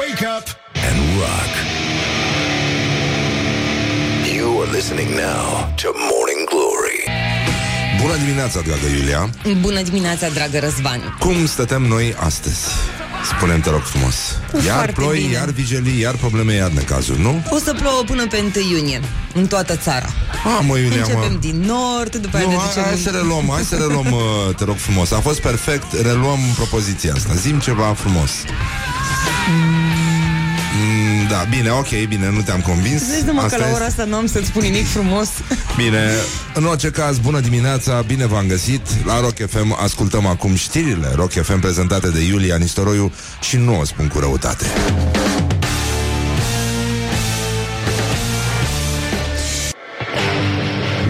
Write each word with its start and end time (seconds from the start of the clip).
Wake 0.00 0.22
up 0.36 0.46
and 0.88 0.96
rock. 1.20 1.52
You 4.36 4.60
are 4.62 4.70
listening 4.72 5.10
now 5.14 5.44
to 5.82 5.88
Morning 6.10 6.42
Glory. 6.52 7.00
Bună 8.00 8.16
dimineața, 8.16 8.60
dragă 8.60 8.86
Iulia 8.98 9.30
Bună 9.60 9.82
dimineața, 9.82 10.28
dragă 10.28 10.58
Răzvan 10.58 11.16
Cum 11.18 11.46
stătem 11.46 11.82
noi 11.82 12.14
astăzi? 12.18 12.60
Spune-mi, 13.36 13.62
te 13.62 13.70
rog 13.70 13.80
frumos 13.82 14.14
Iar 14.66 14.74
Foarte 14.74 14.92
ploi, 14.92 15.18
bine. 15.18 15.32
iar 15.32 15.48
vijelii, 15.50 16.00
iar 16.00 16.14
probleme, 16.14 16.52
iar 16.52 16.70
necazuri, 16.70 17.20
nu? 17.20 17.42
O 17.50 17.58
să 17.58 17.72
plouă 17.74 18.02
până 18.06 18.26
pe 18.26 18.42
1 18.56 18.76
iunie 18.76 19.00
În 19.34 19.46
toată 19.46 19.76
țara 19.76 20.06
A, 20.58 20.60
mă, 20.60 20.76
Iulia, 20.78 20.98
Începem 21.00 21.32
mă 21.32 21.38
din 21.40 21.60
nord 21.66 22.16
După 22.16 22.36
aia 22.36 22.44
nu, 22.46 22.50
ne 22.50 22.56
hai, 22.58 22.66
ducem 22.68 22.82
hai 22.82 22.92
în- 22.92 22.98
să 23.02 23.10
reluăm, 23.10 23.48
hai 23.52 23.62
să 23.62 23.76
reluăm, 23.76 24.12
uh, 24.12 24.54
te 24.58 24.64
rog 24.64 24.76
frumos 24.76 25.10
A 25.10 25.20
fost 25.20 25.40
perfect, 25.40 25.92
reluăm 26.02 26.38
propoziția 26.54 27.12
asta 27.16 27.34
Zim 27.34 27.58
ceva 27.58 27.94
frumos 27.98 28.30
Mm, 30.76 31.28
Da, 31.28 31.46
bine, 31.50 31.70
ok, 31.70 31.88
bine, 32.08 32.30
nu 32.30 32.40
te-am 32.40 32.60
convins 32.60 33.02
Vezi 33.08 33.24
numai 33.24 33.48
că 33.48 33.56
la 33.56 33.64
este. 33.64 33.74
ora 33.76 33.84
asta 33.84 34.04
nu 34.04 34.16
am 34.16 34.26
să-ți 34.26 34.46
spun 34.46 34.62
nimic 34.62 34.86
frumos 34.86 35.28
Bine, 35.76 36.10
în 36.54 36.64
orice 36.64 36.90
caz, 36.90 37.18
bună 37.18 37.40
dimineața, 37.40 38.02
bine 38.06 38.26
v-am 38.26 38.46
găsit 38.46 38.80
La 39.06 39.20
Rock 39.20 39.36
FM 39.50 39.76
ascultăm 39.82 40.26
acum 40.26 40.54
știrile 40.54 41.12
Rock 41.14 41.30
FM 41.32 41.60
prezentate 41.60 42.08
de 42.08 42.20
Iulia 42.20 42.56
Nistoroiu 42.56 43.12
Și 43.40 43.56
nu 43.56 43.80
o 43.80 43.84
spun 43.84 44.08
cu 44.08 44.18
răutate 44.18 44.64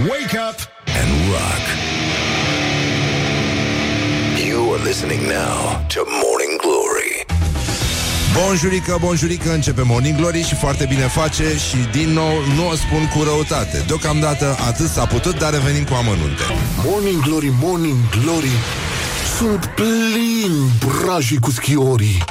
Wake 0.08 0.36
up 0.48 0.56
and 1.00 1.10
rock. 1.32 1.62
You 4.46 4.74
are 4.74 4.82
listening 4.84 5.22
now 5.28 5.84
to 5.94 6.00
Morning 6.22 6.58
Glory. 6.62 7.03
Bonjurică, 8.40 8.96
bonjurică, 9.00 9.52
începe 9.52 9.82
Morning 9.82 10.16
Glory 10.16 10.42
și 10.42 10.54
foarte 10.54 10.86
bine 10.88 11.02
face 11.02 11.44
și 11.68 11.77
din 11.92 12.08
nou 12.08 12.32
nu 12.56 12.68
o 12.68 12.74
spun 12.74 13.08
cu 13.14 13.22
răutate. 13.22 13.84
Deocamdată 13.86 14.56
atât 14.68 14.88
s-a 14.88 15.06
putut, 15.06 15.38
dar 15.38 15.52
revenim 15.52 15.84
cu 15.84 15.94
amănunte. 15.94 16.42
Morning 16.84 17.22
Glory, 17.22 17.52
Morning 17.60 17.96
Glory 18.10 18.50
Sunt 19.38 19.70
plin 19.74 20.52
brajii 20.86 21.38
cu 21.38 21.50
schiorii 21.50 22.24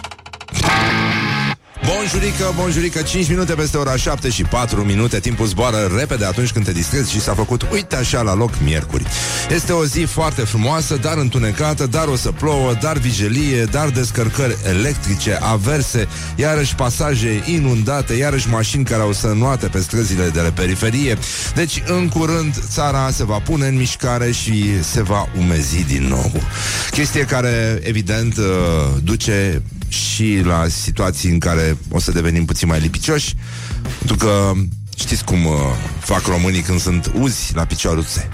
Bonjurică, 1.86 2.54
bonjurică, 2.56 3.02
5 3.02 3.30
minute 3.30 3.54
peste 3.54 3.78
ora 3.78 3.96
7 3.96 4.30
și 4.30 4.44
4 4.44 4.82
minute. 4.82 5.20
Timpul 5.20 5.46
zboară 5.46 5.92
repede 5.98 6.26
atunci 6.26 6.52
când 6.52 6.66
te 6.66 6.72
distrezi 6.72 7.12
și 7.12 7.20
s-a 7.20 7.34
făcut, 7.34 7.68
uite 7.72 7.96
așa, 7.96 8.22
la 8.22 8.34
loc 8.34 8.52
miercuri. 8.64 9.06
Este 9.50 9.72
o 9.72 9.86
zi 9.86 10.00
foarte 10.00 10.42
frumoasă, 10.42 10.96
dar 10.96 11.18
întunecată, 11.18 11.88
dar 11.88 12.08
o 12.08 12.16
să 12.16 12.32
plouă, 12.32 12.74
dar 12.82 12.98
vijelie, 12.98 13.64
dar 13.64 13.90
descărcări 13.90 14.58
electrice, 14.70 15.38
averse 15.42 16.08
Iarăși 16.36 16.76
pasaje 16.76 17.44
inundate, 17.46 18.14
iarăși 18.14 18.50
mașini 18.50 18.84
care 18.84 19.02
au 19.02 19.12
să 19.12 19.28
nuate 19.28 19.68
pe 19.68 19.80
străzile 19.80 20.30
de 20.30 20.42
la 20.42 20.50
periferie. 20.50 21.18
Deci, 21.56 21.84
în 21.86 22.10
curând, 22.10 22.64
țara 22.68 23.10
se 23.12 23.24
va 23.24 23.40
pune 23.40 23.68
în 23.68 23.76
mișcare 23.76 24.32
și 24.32 24.84
se 24.84 25.02
va 25.02 25.30
umezi 25.38 25.86
din 25.88 26.08
nou. 26.08 26.32
Chestie 26.92 27.26
care, 27.26 27.80
evident, 27.84 28.38
uh, 28.38 28.44
duce 29.04 29.62
și 29.94 30.42
la 30.44 30.68
situații 30.68 31.30
în 31.30 31.40
care 31.40 31.78
o 31.92 32.00
să 32.00 32.12
devenim 32.12 32.46
puțin 32.46 32.68
mai 32.68 32.80
lipicioși, 32.80 33.36
pentru 33.98 34.18
că 34.18 34.52
știți 34.98 35.24
cum 35.24 35.46
uh, 35.46 35.54
fac 36.00 36.26
românii 36.26 36.62
când 36.62 36.80
sunt 36.80 37.12
uzi 37.20 37.56
la 37.56 37.66
picioruțe. 37.66 38.30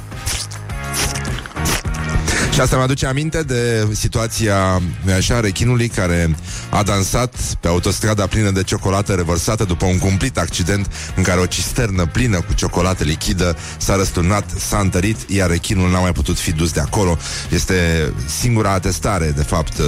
Și 2.59 2.65
asta 2.65 2.77
mi-aduce 2.77 3.05
aminte 3.05 3.43
de 3.43 3.87
situația, 3.91 4.81
nu 5.01 5.13
așa, 5.13 5.39
rechinului 5.39 5.87
care 5.87 6.35
a 6.69 6.83
dansat 6.83 7.35
pe 7.59 7.67
autostrada 7.67 8.27
plină 8.27 8.49
de 8.49 8.63
ciocolată 8.63 9.13
revărsată 9.13 9.63
după 9.63 9.85
un 9.85 9.97
cumplit 9.97 10.37
accident 10.37 10.91
în 11.15 11.23
care 11.23 11.39
o 11.39 11.45
cisternă 11.45 12.05
plină 12.05 12.41
cu 12.41 12.53
ciocolată 12.53 13.03
lichidă 13.03 13.57
s-a 13.77 13.95
răsturnat, 13.95 14.49
s-a 14.57 14.77
întărit, 14.77 15.17
iar 15.29 15.49
rechinul 15.49 15.91
n-a 15.91 15.99
mai 15.99 16.11
putut 16.11 16.37
fi 16.37 16.51
dus 16.51 16.71
de 16.71 16.79
acolo. 16.79 17.17
Este 17.49 18.11
singura 18.39 18.71
atestare, 18.71 19.33
de 19.35 19.43
fapt, 19.43 19.77
uh, 19.77 19.85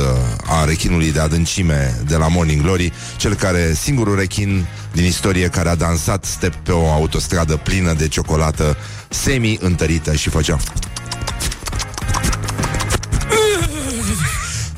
a 0.47 0.65
rechinului 0.65 1.11
de 1.11 1.19
adâncime 1.19 2.01
de 2.05 2.15
la 2.15 2.27
Morning 2.27 2.61
Glory, 2.61 2.93
cel 3.17 3.33
care, 3.33 3.73
singurul 3.73 4.15
rechin 4.15 4.65
din 4.91 5.05
istorie 5.05 5.47
care 5.47 5.69
a 5.69 5.75
dansat 5.75 6.25
step 6.25 6.55
pe 6.55 6.71
o 6.71 6.91
autostradă 6.91 7.55
plină 7.55 7.93
de 7.93 8.07
ciocolată 8.07 8.77
semi-întărită 9.09 10.15
și 10.15 10.29
făcea 10.29 10.57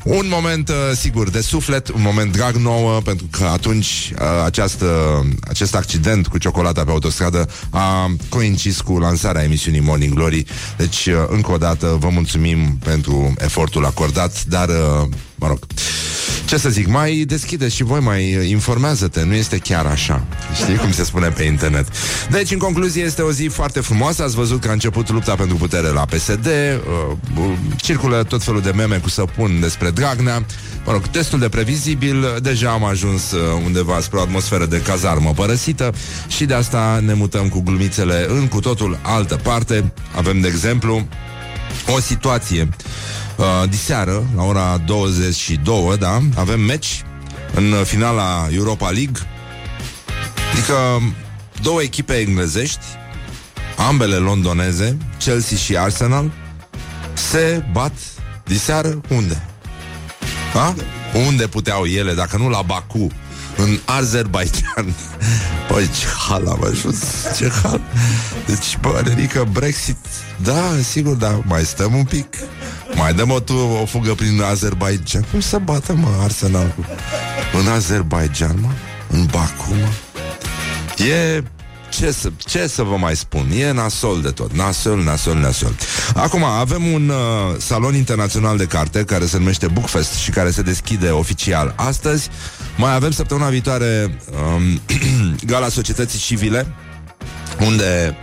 Un 0.04 0.28
moment, 0.28 0.68
uh, 0.68 0.74
sigur, 0.96 1.30
de 1.30 1.40
suflet, 1.40 1.88
un 1.88 2.00
moment 2.02 2.32
drag 2.32 2.54
nouă, 2.54 3.00
pentru 3.00 3.26
că 3.30 3.44
atunci 3.44 4.12
uh, 4.18 4.44
această, 4.44 4.86
acest 5.40 5.74
accident 5.74 6.26
cu 6.26 6.38
ciocolata 6.38 6.84
pe 6.84 6.90
autostradă 6.90 7.48
a 7.70 8.10
coincis 8.28 8.80
cu 8.80 8.98
lansarea 8.98 9.42
emisiunii 9.42 9.80
Morning 9.80 10.14
Glory. 10.14 10.44
Deci, 10.76 11.06
uh, 11.06 11.14
încă 11.28 11.52
o 11.52 11.56
dată, 11.56 11.96
vă 12.00 12.08
mulțumim 12.08 12.78
pentru 12.84 13.34
efortul 13.38 13.84
acordat, 13.84 14.44
dar, 14.44 14.68
uh, 14.68 15.08
mă 15.34 15.46
rog, 15.46 15.58
ce 16.44 16.56
să 16.56 16.68
zic, 16.68 16.86
mai 16.86 17.24
deschideți 17.26 17.74
și 17.74 17.82
voi, 17.82 18.00
mai 18.00 18.36
uh, 18.36 18.48
informează-te, 18.48 19.22
nu 19.22 19.34
este 19.34 19.58
chiar 19.58 19.86
așa. 19.86 20.24
Știi 20.54 20.76
cum 20.76 20.92
se 20.92 21.04
spune 21.04 21.28
pe 21.28 21.42
internet. 21.42 21.86
Deci, 22.30 22.50
în 22.50 22.58
concluzie, 22.58 23.02
este 23.02 23.22
o 23.22 23.32
zi 23.32 23.46
foarte 23.46 23.80
frumoasă. 23.80 24.22
Ați 24.22 24.34
văzut 24.34 24.60
că 24.60 24.68
a 24.68 24.72
început 24.72 25.10
lupta 25.10 25.34
pentru 25.34 25.56
putere 25.56 25.88
la 25.88 26.04
PSD, 26.04 26.46
uh, 26.46 27.16
uh, 27.38 27.52
circulă 27.76 28.22
tot 28.22 28.42
felul 28.42 28.60
de 28.60 28.70
meme 28.70 28.96
cu 28.96 29.08
săpun 29.08 29.60
despre 29.60 29.90
Dragnea. 29.90 30.44
Mă 30.84 30.92
rog, 30.92 31.10
destul 31.10 31.38
de 31.38 31.48
previzibil, 31.48 32.38
deja 32.42 32.70
am 32.70 32.84
ajuns 32.84 33.32
uh, 33.32 33.40
undeva 33.64 34.00
spre 34.00 34.18
o 34.18 34.22
atmosferă 34.22 34.66
de 34.66 34.80
cazarmă 34.80 35.32
părăsită 35.36 35.94
și 36.28 36.44
de 36.44 36.54
asta 36.54 37.02
ne 37.06 37.12
mutăm 37.12 37.48
cu 37.48 37.60
glumițele 37.60 38.26
în 38.28 38.46
cu 38.46 38.60
totul 38.60 38.98
altă 39.02 39.40
parte. 39.42 39.92
Avem, 40.16 40.40
de 40.40 40.48
exemplu, 40.48 41.06
o 41.96 42.00
situație 42.00 42.68
uh, 43.36 43.68
diseară, 43.68 44.24
la 44.36 44.42
ora 44.42 44.76
22, 44.86 45.96
da, 45.98 46.18
avem 46.36 46.60
meci 46.60 47.02
în 47.54 47.84
finala 47.84 48.48
Europa 48.50 48.90
League. 48.90 49.22
Adică 50.52 50.74
două 51.62 51.82
echipe 51.82 52.14
englezești, 52.14 52.84
ambele 53.88 54.16
londoneze, 54.16 54.96
Chelsea 55.18 55.56
și 55.56 55.76
Arsenal, 55.76 56.30
se 57.12 57.64
bat 57.72 57.92
diseară 58.44 59.00
unde? 59.08 59.42
Da? 60.54 60.74
Unde 61.26 61.46
puteau 61.46 61.84
ele, 61.84 62.12
dacă 62.12 62.36
nu 62.36 62.48
la 62.48 62.62
Baku, 62.62 63.10
în 63.56 63.78
Azerbaijan. 63.84 64.94
Păi, 65.68 65.88
ce 65.98 66.06
hal 66.28 66.46
am 66.46 66.64
ajuns, 66.70 66.98
ce 67.36 67.52
hal. 67.62 67.80
Deci, 68.46 68.78
bă, 68.80 69.02
adică 69.10 69.48
Brexit, 69.52 69.96
da, 70.42 70.62
sigur, 70.82 71.14
da, 71.14 71.40
mai 71.44 71.64
stăm 71.64 71.94
un 71.94 72.04
pic. 72.04 72.36
Mai 72.94 73.14
dăm 73.14 73.30
o, 73.30 73.40
tu, 73.40 73.54
o 73.82 73.84
fugă 73.84 74.14
prin 74.14 74.42
Azerbaijan. 74.42 75.24
Cum 75.30 75.40
să 75.40 75.58
bată, 75.58 75.92
mă, 75.92 76.08
Arsenal 76.22 76.74
cu... 76.76 76.84
În 77.58 77.68
Azerbaijan, 77.68 78.56
mă? 78.60 78.68
În 79.08 79.26
Baku, 79.30 79.68
mă? 79.68 79.88
E 81.04 81.42
ce 81.98 82.10
să, 82.10 82.30
ce 82.38 82.66
să 82.66 82.82
vă 82.82 82.96
mai 82.96 83.16
spun? 83.16 83.50
E 83.56 83.70
nasol 83.70 84.22
de 84.22 84.30
tot. 84.30 84.52
Nasol, 84.52 85.02
nasol, 85.02 85.36
nasol. 85.36 85.74
Acum, 86.14 86.44
avem 86.44 86.86
un 86.92 87.08
uh, 87.08 87.56
salon 87.58 87.94
internațional 87.94 88.56
de 88.56 88.64
carte 88.64 89.04
care 89.04 89.26
se 89.26 89.38
numește 89.38 89.66
Bookfest 89.66 90.14
și 90.14 90.30
care 90.30 90.50
se 90.50 90.62
deschide 90.62 91.08
oficial 91.08 91.74
astăzi. 91.76 92.28
Mai 92.76 92.94
avem 92.94 93.10
săptămâna 93.10 93.48
viitoare 93.48 94.18
um, 94.54 94.80
Gala 95.50 95.68
Societății 95.68 96.18
Civile, 96.18 96.66
unde 97.60 98.16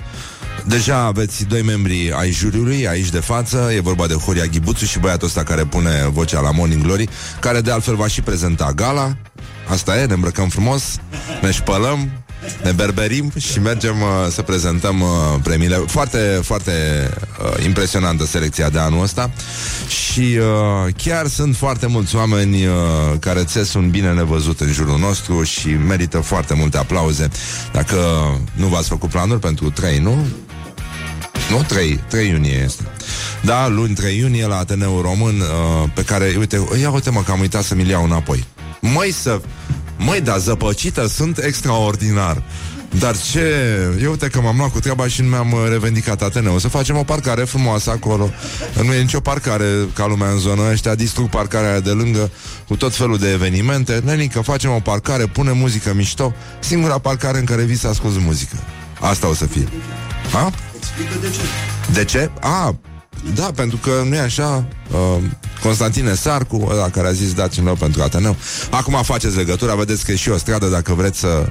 Deja 0.65 0.97
aveți 0.97 1.45
doi 1.45 1.61
membri 1.61 2.13
ai 2.15 2.31
juriului 2.31 2.87
aici 2.87 3.09
de 3.09 3.19
față, 3.19 3.71
e 3.75 3.79
vorba 3.79 4.07
de 4.07 4.13
Horia 4.13 4.45
Ghibuțu 4.45 4.85
și 4.85 4.99
băiatul 4.99 5.27
ăsta 5.27 5.43
care 5.43 5.63
pune 5.65 6.09
vocea 6.11 6.39
la 6.39 6.51
Morning 6.51 6.83
Glory, 6.83 7.09
care 7.39 7.61
de 7.61 7.71
altfel 7.71 7.95
va 7.95 8.07
și 8.07 8.21
prezenta 8.21 8.71
gala. 8.75 9.15
Asta 9.67 9.99
e, 9.99 10.05
ne 10.05 10.13
îmbrăcăm 10.13 10.49
frumos, 10.49 10.83
ne 11.41 11.51
spălăm, 11.51 12.09
ne 12.63 12.71
berberim 12.71 13.31
și 13.37 13.59
mergem 13.59 14.01
uh, 14.01 14.07
să 14.29 14.41
prezentăm 14.41 15.01
uh, 15.01 15.07
premiile. 15.43 15.75
Foarte, 15.75 16.39
foarte 16.43 16.71
uh, 17.41 17.65
impresionantă 17.65 18.25
selecția 18.25 18.69
de 18.69 18.79
anul 18.79 19.01
ăsta 19.01 19.31
și 19.87 20.37
uh, 20.39 20.93
chiar 20.97 21.27
sunt 21.27 21.55
foarte 21.55 21.87
mulți 21.87 22.15
oameni 22.15 22.65
uh, 22.65 22.73
care 23.19 23.43
țes 23.43 23.73
un 23.73 23.89
bine 23.89 24.13
nevăzut 24.13 24.59
în 24.59 24.71
jurul 24.71 24.99
nostru 24.99 25.43
și 25.43 25.67
merită 25.67 26.19
foarte 26.19 26.53
multe 26.53 26.77
aplauze. 26.77 27.27
Dacă 27.71 27.97
nu 28.53 28.67
v-ați 28.67 28.87
făcut 28.87 29.09
planuri 29.09 29.39
pentru 29.39 29.69
3, 29.69 29.99
nu? 29.99 30.25
Nu? 31.51 31.63
3, 31.67 31.99
3 32.07 32.29
iunie 32.29 32.63
este. 32.65 32.83
Da, 33.41 33.67
luni 33.67 33.93
3 33.93 34.17
iunie 34.17 34.47
la 34.47 34.57
Ateneul 34.57 35.01
Român, 35.01 35.39
uh, 35.39 35.89
pe 35.93 36.03
care, 36.03 36.35
uite, 36.37 36.67
ia 36.81 36.91
uite 36.91 37.09
mă 37.09 37.21
că 37.21 37.31
am 37.31 37.39
uitat 37.39 37.63
să 37.63 37.75
mi-l 37.75 37.87
iau 37.87 38.03
înapoi. 38.03 38.45
Măi 38.79 39.11
să... 39.11 39.41
Măi, 39.97 40.21
da, 40.21 40.37
zăpăcită 40.37 41.07
sunt 41.07 41.37
extraordinar. 41.37 42.43
Dar 42.99 43.17
ce... 43.17 43.55
Eu 44.01 44.09
uite 44.09 44.27
că 44.27 44.41
m-am 44.41 44.57
luat 44.57 44.71
cu 44.71 44.79
treaba 44.79 45.07
și 45.07 45.21
nu 45.21 45.27
mi-am 45.27 45.51
uh, 45.51 45.59
revendicat 45.69 46.21
Ateneu. 46.21 46.59
Să 46.59 46.67
facem 46.67 46.97
o 46.97 47.03
parcare 47.03 47.43
frumoasă 47.43 47.89
acolo. 47.89 48.29
Nu 48.83 48.93
e 48.93 49.01
nicio 49.01 49.19
parcare 49.19 49.65
ca 49.93 50.07
lumea 50.07 50.29
în 50.29 50.37
zonă. 50.37 50.61
Ăștia 50.71 50.95
distrug 50.95 51.29
parcarea 51.29 51.69
aia 51.69 51.79
de 51.79 51.91
lângă 51.91 52.31
cu 52.67 52.75
tot 52.75 52.95
felul 52.95 53.17
de 53.17 53.31
evenimente. 53.31 54.01
Nenică, 54.03 54.41
facem 54.41 54.71
o 54.71 54.79
parcare, 54.79 55.25
punem 55.25 55.57
muzică 55.57 55.93
mișto. 55.93 56.33
Singura 56.59 56.97
parcare 56.97 57.39
în 57.39 57.45
care 57.45 57.63
vii 57.63 57.77
să 57.77 57.87
asculti 57.87 58.19
muzică. 58.19 58.55
Asta 58.99 59.27
o 59.27 59.33
să 59.33 59.45
fie. 59.45 59.67
Ha? 60.31 60.51
De 61.93 62.05
ce? 62.05 62.31
A, 62.41 62.75
da, 63.35 63.51
pentru 63.55 63.77
că 63.77 63.91
nu 64.09 64.15
e 64.15 64.19
așa 64.19 64.65
uh, 64.91 65.23
Constantin 65.61 66.07
Esarcu, 66.07 66.67
ăla 66.71 66.89
care 66.89 67.07
a 67.07 67.11
zis 67.11 67.33
dați 67.33 67.59
un 67.59 67.75
pentru 67.79 68.01
Ateneu. 68.01 68.35
Acum 68.69 69.01
faceți 69.03 69.35
legătura, 69.35 69.75
vedeți 69.75 70.05
că 70.05 70.11
e 70.11 70.15
și 70.15 70.29
o 70.29 70.37
stradă 70.37 70.67
Dacă 70.67 70.93
vreți 70.93 71.19
să 71.19 71.47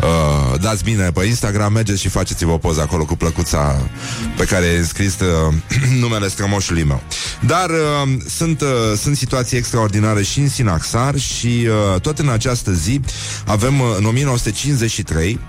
uh, 0.00 0.60
dați 0.60 0.84
bine 0.84 1.10
pe 1.10 1.24
Instagram 1.24 1.72
Mergeți 1.72 2.00
și 2.00 2.08
faceți-vă 2.08 2.50
o 2.50 2.58
poză 2.58 2.80
acolo 2.80 3.04
Cu 3.04 3.16
plăcuța 3.16 3.88
pe 4.36 4.44
care 4.44 4.66
e 4.66 4.82
scris 4.82 5.14
uh, 5.20 5.54
Numele 6.00 6.28
strămoșului 6.28 6.82
meu. 6.82 7.02
Dar 7.46 7.70
uh, 7.70 8.16
sunt, 8.28 8.60
uh, 8.60 8.68
sunt 8.96 9.16
situații 9.16 9.56
extraordinare 9.56 10.22
Și 10.22 10.40
în 10.40 10.48
Sinaxar 10.48 11.16
Și 11.18 11.68
uh, 11.94 12.00
tot 12.00 12.18
în 12.18 12.28
această 12.28 12.72
zi 12.72 13.00
Avem 13.46 13.80
uh, 13.80 13.86
în 13.98 14.04
1953 14.04 15.40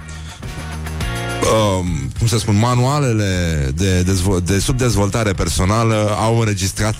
uh, 1.54 1.86
cum 2.18 2.28
să 2.28 2.38
spun, 2.38 2.58
manualele 2.58 3.72
de, 3.76 4.02
dezvo- 4.04 4.44
de 4.44 4.60
subdezvoltare 4.60 5.32
personală 5.34 6.16
au 6.20 6.40
înregistrat 6.40 6.96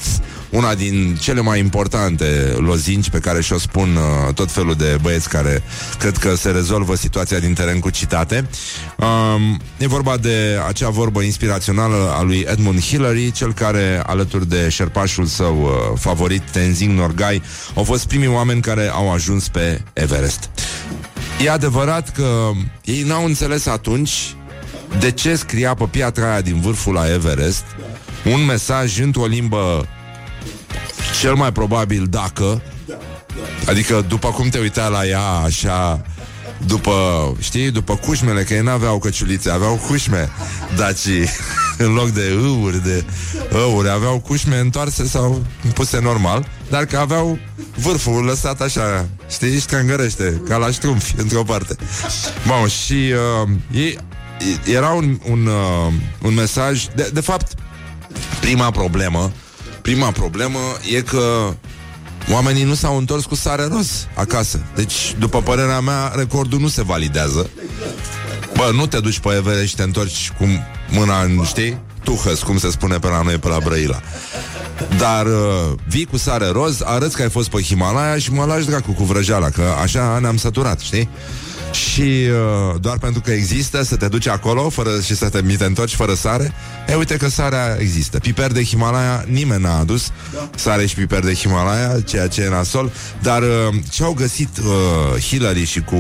una 0.50 0.76
din 0.76 1.18
cele 1.20 1.42
mai 1.42 1.60
importante 1.60 2.56
lozinci 2.58 3.10
pe 3.10 3.20
care 3.20 3.42
și-o 3.42 3.58
spun 3.58 3.96
uh, 3.96 4.34
tot 4.34 4.52
felul 4.52 4.74
de 4.74 4.98
băieți 5.02 5.30
care 5.30 5.64
cred 6.00 6.18
că 6.18 6.36
se 6.36 6.50
rezolvă 6.50 6.96
situația 6.96 7.40
din 7.40 7.54
teren 7.54 7.80
cu 7.80 7.90
citate. 7.90 8.50
Um, 8.98 9.60
e 9.78 9.88
vorba 9.88 10.18
de 10.18 10.60
acea 10.68 10.90
vorbă 10.90 11.22
inspirațională 11.22 12.14
a 12.18 12.22
lui 12.22 12.46
Edmund 12.50 12.82
Hillary, 12.82 13.32
cel 13.32 13.54
care, 13.54 14.02
alături 14.06 14.50
de 14.50 14.70
șerpașul 14.70 15.26
său 15.26 15.62
uh, 15.62 16.00
favorit, 16.00 16.42
Tenzing 16.52 16.98
Norgay, 16.98 17.42
au 17.74 17.84
fost 17.84 18.08
primii 18.08 18.28
oameni 18.28 18.62
care 18.62 18.90
au 18.94 19.12
ajuns 19.12 19.48
pe 19.48 19.82
Everest. 19.94 20.50
E 21.44 21.50
adevărat 21.50 22.12
că 22.12 22.52
ei 22.84 23.02
n-au 23.02 23.26
înțeles 23.26 23.66
atunci 23.66 24.36
de 25.00 25.12
ce 25.12 25.36
scria 25.36 25.74
pe 25.74 25.86
piatra 25.86 26.32
aia 26.32 26.42
din 26.42 26.62
vârful 26.62 26.94
la 26.94 27.12
Everest 27.12 27.64
un 28.26 28.46
mesaj 28.46 29.00
într-o 29.00 29.26
limbă 29.26 29.88
cel 31.22 31.36
mai 31.36 31.52
probabil 31.52 32.06
dacă 32.10 32.62
Adică 33.68 34.06
după 34.08 34.30
cum 34.30 34.50
te 34.50 34.60
uita 34.60 34.88
la 34.88 35.06
ea 35.06 35.22
așa 35.22 36.02
după, 36.66 36.94
știi, 37.40 37.72
după 37.72 37.96
cușmele, 37.96 38.44
că 38.44 38.54
ei 38.54 38.62
n-aveau 38.62 39.00
căciulițe, 39.00 39.50
aveau 39.50 39.76
cușme 39.88 40.30
dacii, 40.76 41.26
în 41.78 41.94
loc 41.94 42.10
de 42.10 42.38
âuri, 42.42 42.84
de 42.84 43.06
ăuri, 43.54 43.90
aveau 43.90 44.20
cușme 44.20 44.58
întoarse 44.58 45.08
sau 45.08 45.46
puse 45.74 46.00
normal, 46.00 46.48
dar 46.70 46.86
că 46.86 46.98
aveau 46.98 47.40
vârful 47.76 48.24
lăsat 48.24 48.62
așa, 48.62 49.10
știi, 49.30 49.60
ștrangărește, 49.60 50.42
ca 50.48 50.58
la 50.58 50.72
ștrumfi, 50.72 51.14
într-o 51.24 51.44
parte. 51.44 51.76
Bun, 52.48 52.68
și 52.68 53.14
uh, 53.44 53.50
ei, 53.72 53.98
era 54.66 54.90
un, 54.90 55.20
un, 55.30 55.46
uh, 55.46 55.94
un 56.22 56.34
mesaj, 56.34 56.86
de, 56.96 57.10
de 57.14 57.22
fapt, 57.22 57.54
prima 58.40 58.72
problemă, 58.72 59.32
prima 59.82 60.12
problemă 60.12 60.60
e 60.94 61.02
că 61.02 61.54
Oamenii 62.32 62.64
nu 62.64 62.74
s-au 62.74 62.98
întors 62.98 63.26
cu 63.26 63.36
sare 63.36 63.68
roz 63.72 64.08
acasă. 64.14 64.60
Deci, 64.76 65.16
după 65.20 65.42
părerea 65.42 65.80
mea, 65.80 66.12
recordul 66.16 66.60
nu 66.60 66.68
se 66.68 66.84
validează. 66.84 67.50
Bă, 68.56 68.70
nu 68.74 68.88
te 68.88 69.00
duci 69.00 69.20
pe 69.20 69.30
Everest 69.36 69.68
și 69.68 69.76
te 69.76 69.84
întorci 69.84 70.32
cu 70.38 70.46
mâna 70.90 71.22
în, 71.22 71.44
știi? 71.46 71.78
Tuhăs, 72.04 72.42
cum 72.44 72.58
se 72.58 72.72
spune 72.72 72.98
pe 72.98 73.08
la 73.08 73.22
noi, 73.22 73.38
pe 73.38 73.48
la 73.48 73.58
Brăila. 73.64 74.00
Dar 74.98 75.26
uh, 75.26 75.78
vii 75.88 76.06
cu 76.06 76.18
sare 76.18 76.48
roz, 76.48 76.82
arăți 76.84 77.16
că 77.16 77.22
ai 77.22 77.30
fost 77.30 77.50
pe 77.50 77.62
Himalaya 77.62 78.18
și 78.18 78.32
mă 78.32 78.46
lași 78.46 78.66
dracu 78.66 78.92
cu 78.92 79.04
vrăjeala, 79.04 79.50
că 79.50 79.64
așa 79.82 80.20
ne-am 80.22 80.38
săturat, 80.38 80.80
știi? 80.80 81.10
Și 81.72 82.02
uh, 82.02 82.76
doar 82.82 82.98
pentru 82.98 83.22
că 83.22 83.32
există 83.32 83.84
Să 83.84 83.96
te 83.96 84.08
duci 84.08 84.28
acolo 84.28 84.70
fără, 84.70 84.90
și 85.02 85.16
să 85.16 85.30
te, 85.30 85.42
mi 85.42 85.56
te 85.56 85.66
întorci 85.66 85.96
fără 85.96 86.14
sare 86.14 86.54
E 86.88 86.96
uite 86.96 87.18
că 87.18 87.30
sarea 87.30 87.78
există 87.80 88.20
Piper 88.20 88.52
de 88.52 88.64
Himalaya 88.64 89.26
nimeni 89.28 89.62
n-a 89.62 89.78
adus 89.80 90.12
Sare 90.56 90.86
și 90.86 90.96
piper 90.96 91.20
de 91.20 91.34
Himalaya 91.34 92.02
Ceea 92.02 92.28
ce 92.28 92.42
e 92.42 92.50
nasol 92.50 92.92
Dar 93.22 93.42
uh, 93.42 93.76
ce 93.90 94.04
au 94.04 94.14
găsit 94.14 94.58
uh, 94.58 95.22
Hillary 95.22 95.66
și 95.66 95.82
cu 95.82 95.96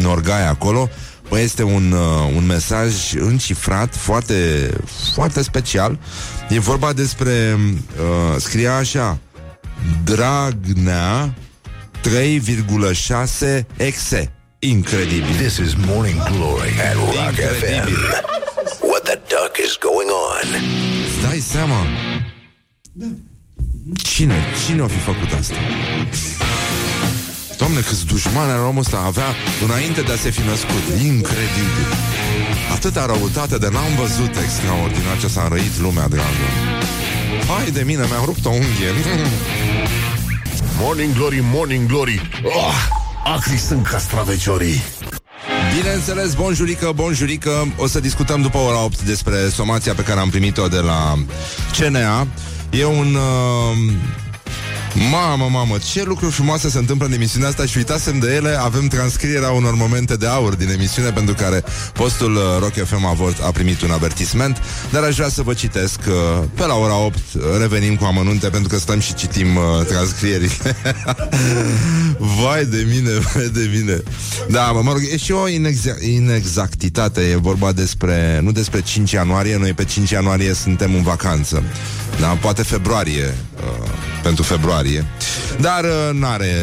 Norgai 0.00 0.48
acolo 0.48 0.88
Bă, 1.28 1.40
este 1.40 1.62
un, 1.62 1.92
uh, 1.92 2.32
un 2.36 2.46
mesaj 2.46 3.14
încifrat 3.14 3.96
foarte, 3.96 4.70
foarte 5.14 5.42
special. 5.42 5.98
E 6.48 6.58
vorba 6.58 6.92
despre, 6.92 7.58
uh, 7.60 8.36
scria 8.38 8.76
așa, 8.76 9.18
Dragnea 10.04 11.34
3,6 12.00 13.66
exe. 13.76 14.35
Incredibil. 14.58 15.36
This 15.36 15.58
is 15.58 15.74
Morning 15.74 16.16
Glory 16.32 16.72
at 16.80 16.96
Rock 16.96 17.36
FM. 17.36 17.88
What 18.80 19.04
the 19.04 19.20
duck 19.28 19.58
is 19.58 19.76
going 19.76 20.08
on? 20.08 20.46
Îți 21.06 21.20
dai 21.28 21.38
seama? 21.38 21.86
Cine? 24.02 24.34
Cine 24.66 24.82
a 24.82 24.86
fi 24.86 24.98
făcut 24.98 25.32
asta? 25.40 25.54
Doamne, 27.58 27.80
câți 27.80 28.06
dușmani 28.06 28.50
are 28.50 28.60
omul 28.60 28.80
ăsta 28.80 29.02
avea 29.06 29.34
înainte 29.64 30.00
de 30.00 30.12
a 30.12 30.16
se 30.16 30.30
fi 30.30 30.40
născut. 30.40 30.84
Incredibil. 31.04 31.88
Atâta 32.74 33.06
răutate 33.06 33.58
de 33.58 33.68
n-am 33.72 33.94
văzut 33.98 34.36
extraordinar 34.44 35.18
ce 35.20 35.28
s-a 35.28 35.42
înrăit 35.42 35.78
lumea, 35.80 36.08
dragă. 36.08 36.46
Hai 37.48 37.70
de 37.70 37.82
mine, 37.82 38.04
mi-am 38.08 38.24
rupt 38.24 38.44
o 38.46 38.50
unghie. 38.50 38.90
Morning 40.78 41.14
Glory, 41.14 41.40
Morning 41.42 41.88
Glory 41.88 42.20
oh, 42.44 43.04
Acri 43.34 43.56
sunt 43.58 43.86
castraveciorii 43.86 44.82
Bineînțeles, 45.76 46.34
bonjurică, 46.34 46.92
bonjurică. 46.94 47.74
O 47.76 47.86
să 47.86 48.00
discutăm 48.00 48.42
după 48.42 48.58
ora 48.58 48.84
8 48.84 49.02
despre 49.02 49.48
somația 49.48 49.94
pe 49.94 50.02
care 50.02 50.20
am 50.20 50.28
primit-o 50.28 50.68
de 50.68 50.78
la 50.78 51.14
CNA 51.78 52.26
E 52.70 52.84
un... 52.84 53.14
Uh, 53.14 53.92
Mamă, 55.10 55.48
mamă, 55.50 55.76
ce 55.92 56.04
lucruri 56.04 56.32
frumoase 56.32 56.68
se 56.68 56.78
întâmplă 56.78 57.06
în 57.06 57.12
emisiunea 57.12 57.48
asta 57.48 57.66
și 57.66 57.76
uitasem 57.76 58.18
de 58.18 58.34
ele, 58.34 58.56
avem 58.60 58.86
transcrierea 58.86 59.50
unor 59.50 59.74
momente 59.74 60.16
de 60.16 60.26
aur 60.26 60.54
din 60.54 60.68
emisiune 60.68 61.10
pentru 61.10 61.34
care 61.34 61.64
postul 61.92 62.34
uh, 62.34 62.42
Rock 62.58 62.72
FM 62.72 63.04
a, 63.04 63.08
avut, 63.08 63.36
a 63.42 63.50
primit 63.50 63.82
un 63.82 63.90
avertisment, 63.90 64.62
dar 64.90 65.02
aș 65.02 65.14
vrea 65.14 65.28
să 65.28 65.42
vă 65.42 65.54
citesc 65.54 66.00
uh, 66.08 66.44
pe 66.54 66.66
la 66.66 66.74
ora 66.74 66.96
8 66.96 67.16
uh, 67.16 67.42
revenim 67.58 67.96
cu 67.96 68.04
amănunte 68.04 68.48
pentru 68.48 68.68
că 68.68 68.78
stăm 68.78 69.00
și 69.00 69.14
citim 69.14 69.56
uh, 69.56 69.86
transcrierile. 69.86 70.76
vai 72.42 72.64
de 72.64 72.86
mine, 72.88 73.10
vai 73.10 73.48
de 73.52 73.70
mine. 73.74 74.02
Da, 74.48 74.70
mă, 74.72 74.80
mă 74.82 74.92
rog, 74.92 75.00
e 75.12 75.16
și 75.16 75.32
o 75.32 75.48
inexa- 75.48 76.00
inexactitate, 76.00 77.20
e 77.20 77.36
vorba 77.36 77.72
despre, 77.72 78.40
nu 78.42 78.52
despre 78.52 78.80
5 78.80 79.10
ianuarie, 79.10 79.56
noi 79.56 79.72
pe 79.72 79.84
5 79.84 80.10
ianuarie 80.10 80.54
suntem 80.54 80.94
în 80.94 81.02
vacanță. 81.02 81.62
Da, 82.20 82.26
poate 82.26 82.62
februarie, 82.62 83.34
uh, 83.56 83.88
pentru 84.22 84.42
februarie. 84.42 84.85
Dar 85.60 85.84
uh, 85.84 86.10
n-are, 86.12 86.54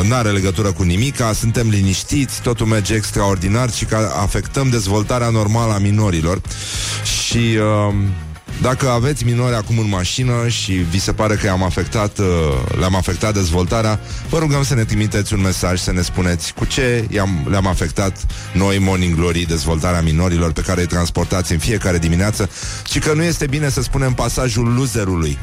uh, 0.00 0.08
n-are 0.08 0.30
legătură 0.30 0.72
cu 0.72 0.82
nimica, 0.82 1.32
suntem 1.32 1.68
liniștiți, 1.68 2.42
totul 2.42 2.66
merge 2.66 2.94
extraordinar 2.94 3.70
și 3.70 3.84
că 3.84 4.12
afectăm 4.22 4.68
dezvoltarea 4.68 5.28
normală 5.28 5.72
a 5.72 5.78
minorilor. 5.78 6.40
Și 7.04 7.58
uh, 7.88 7.94
dacă 8.64 8.90
aveți 8.90 9.24
minori 9.24 9.54
acum 9.54 9.78
în 9.78 9.88
mașină 9.88 10.48
și 10.48 10.72
vi 10.72 11.00
se 11.00 11.12
pare 11.12 11.34
că 11.34 11.46
i-am 11.46 11.62
afectat, 11.62 12.18
uh, 12.18 12.26
le-am 12.78 12.94
afectat 12.94 13.34
dezvoltarea, 13.34 14.00
vă 14.28 14.38
rugăm 14.38 14.62
să 14.64 14.74
ne 14.74 14.84
trimiteți 14.84 15.34
un 15.34 15.40
mesaj 15.40 15.80
să 15.80 15.92
ne 15.92 16.02
spuneți 16.02 16.54
cu 16.54 16.64
ce 16.64 17.06
i-am, 17.10 17.46
le-am 17.50 17.66
afectat 17.66 18.26
noi, 18.52 18.78
Morning 18.78 19.14
Glory, 19.14 19.46
dezvoltarea 19.46 20.00
minorilor 20.00 20.52
pe 20.52 20.60
care 20.60 20.80
îi 20.80 20.86
transportați 20.86 21.52
în 21.52 21.58
fiecare 21.58 21.98
dimineață 21.98 22.50
și 22.90 22.98
că 22.98 23.12
nu 23.12 23.22
este 23.22 23.46
bine 23.46 23.68
să 23.68 23.82
spunem 23.82 24.12
pasajul 24.12 24.74
loserului 24.74 25.38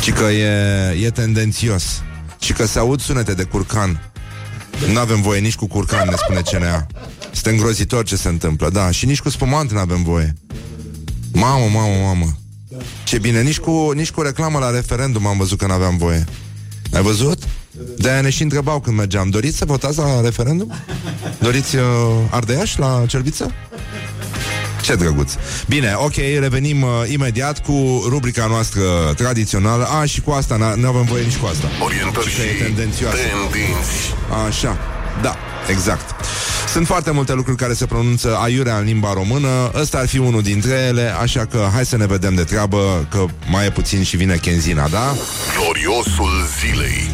ci 0.00 0.12
că 0.12 0.24
e, 0.24 1.04
e 1.04 1.10
tendențios 1.10 2.02
și 2.40 2.52
că 2.52 2.66
se 2.66 2.78
aud 2.78 3.00
sunete 3.00 3.34
de 3.34 3.42
curcan. 3.42 4.12
Nu 4.92 4.98
avem 4.98 5.22
voie 5.22 5.40
nici 5.40 5.56
cu 5.56 5.66
curcan, 5.66 6.08
ne 6.08 6.16
spune 6.16 6.40
CNA. 6.40 6.86
Este 7.32 7.50
îngrozitor 7.50 8.04
ce 8.04 8.16
se 8.16 8.28
întâmplă, 8.28 8.70
da, 8.70 8.90
și 8.90 9.06
nici 9.06 9.20
cu 9.20 9.28
spumant 9.28 9.72
nu 9.72 9.78
avem 9.78 10.02
voie. 10.02 10.34
Mamă, 11.40 11.64
mamă, 11.72 11.94
mamă. 12.04 12.36
Ce 13.04 13.18
bine, 13.18 13.42
nici 13.42 13.58
cu, 13.58 13.90
nici 13.94 14.10
cu 14.10 14.22
reclamă 14.22 14.58
la 14.58 14.70
referendum 14.70 15.26
am 15.26 15.36
văzut 15.36 15.58
că 15.58 15.66
nu 15.66 15.72
aveam 15.72 15.96
voie. 15.96 16.24
Ai 16.92 17.02
văzut? 17.02 17.42
De-aia 17.96 18.20
ne 18.20 18.30
și 18.30 18.42
întrebau 18.42 18.80
când 18.80 18.96
mergeam 18.96 19.28
Doriți 19.30 19.56
să 19.56 19.64
votați 19.64 19.98
la 19.98 20.20
referendum? 20.20 20.72
Doriți 21.38 21.76
uh, 21.76 21.82
Ardeiaș 22.30 22.76
la 22.76 23.02
Cerbiță? 23.06 23.52
Ce 24.82 24.94
drăguț. 24.94 25.32
Bine, 25.68 25.94
ok, 25.96 26.14
revenim 26.38 26.82
uh, 26.82 26.88
imediat 27.06 27.64
cu 27.64 28.04
rubrica 28.08 28.46
noastră 28.46 28.82
tradițională. 29.16 29.84
A, 29.84 30.04
și 30.04 30.20
cu 30.20 30.30
asta, 30.30 30.74
nu 30.76 30.88
avem 30.88 31.04
voie 31.04 31.22
nici 31.22 31.36
cu 31.36 31.46
asta. 31.46 31.68
Orientări 31.84 32.28
Și 32.28 32.36
că 32.36 32.42
e 32.42 32.54
și 32.56 32.62
tendențioasă. 32.62 33.16
tendinți 33.16 34.14
Așa, 34.46 34.78
da, 35.22 35.36
exact. 35.68 36.14
Sunt 36.72 36.86
foarte 36.86 37.10
multe 37.10 37.32
lucruri 37.32 37.56
care 37.56 37.72
se 37.72 37.86
pronunță 37.86 38.36
aiurea 38.36 38.78
în 38.78 38.84
limba 38.84 39.12
română. 39.12 39.70
Ăsta 39.74 39.98
ar 39.98 40.08
fi 40.08 40.18
unul 40.18 40.42
dintre 40.42 40.72
ele, 40.72 41.14
așa 41.20 41.46
că 41.46 41.68
hai 41.72 41.86
să 41.86 41.96
ne 41.96 42.06
vedem 42.06 42.34
de 42.34 42.44
treabă, 42.44 43.06
că 43.10 43.24
mai 43.50 43.66
e 43.66 43.70
puțin 43.70 44.02
și 44.02 44.16
vine 44.16 44.36
Kenzina, 44.36 44.88
da? 44.88 45.14
Gloriosul 45.56 46.30
zilei. 46.60 47.10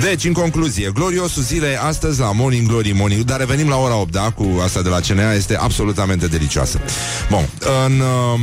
Deci, 0.00 0.24
în 0.24 0.32
concluzie, 0.32 0.90
gloriosul 0.94 1.42
zilei 1.42 1.76
astăzi 1.76 2.20
la 2.20 2.32
Morning 2.32 2.68
Glory 2.68 2.92
Morning, 2.92 3.24
dar 3.24 3.38
revenim 3.38 3.68
la 3.68 3.76
ora 3.76 3.96
8, 3.96 4.12
da? 4.12 4.30
Cu 4.30 4.60
asta 4.64 4.82
de 4.82 4.88
la 4.88 5.00
CNA, 5.00 5.32
este 5.32 5.56
absolutamente 5.56 6.26
delicioasă. 6.26 6.80
Bun, 7.30 7.48
în, 7.86 8.00
uh, 8.00 8.40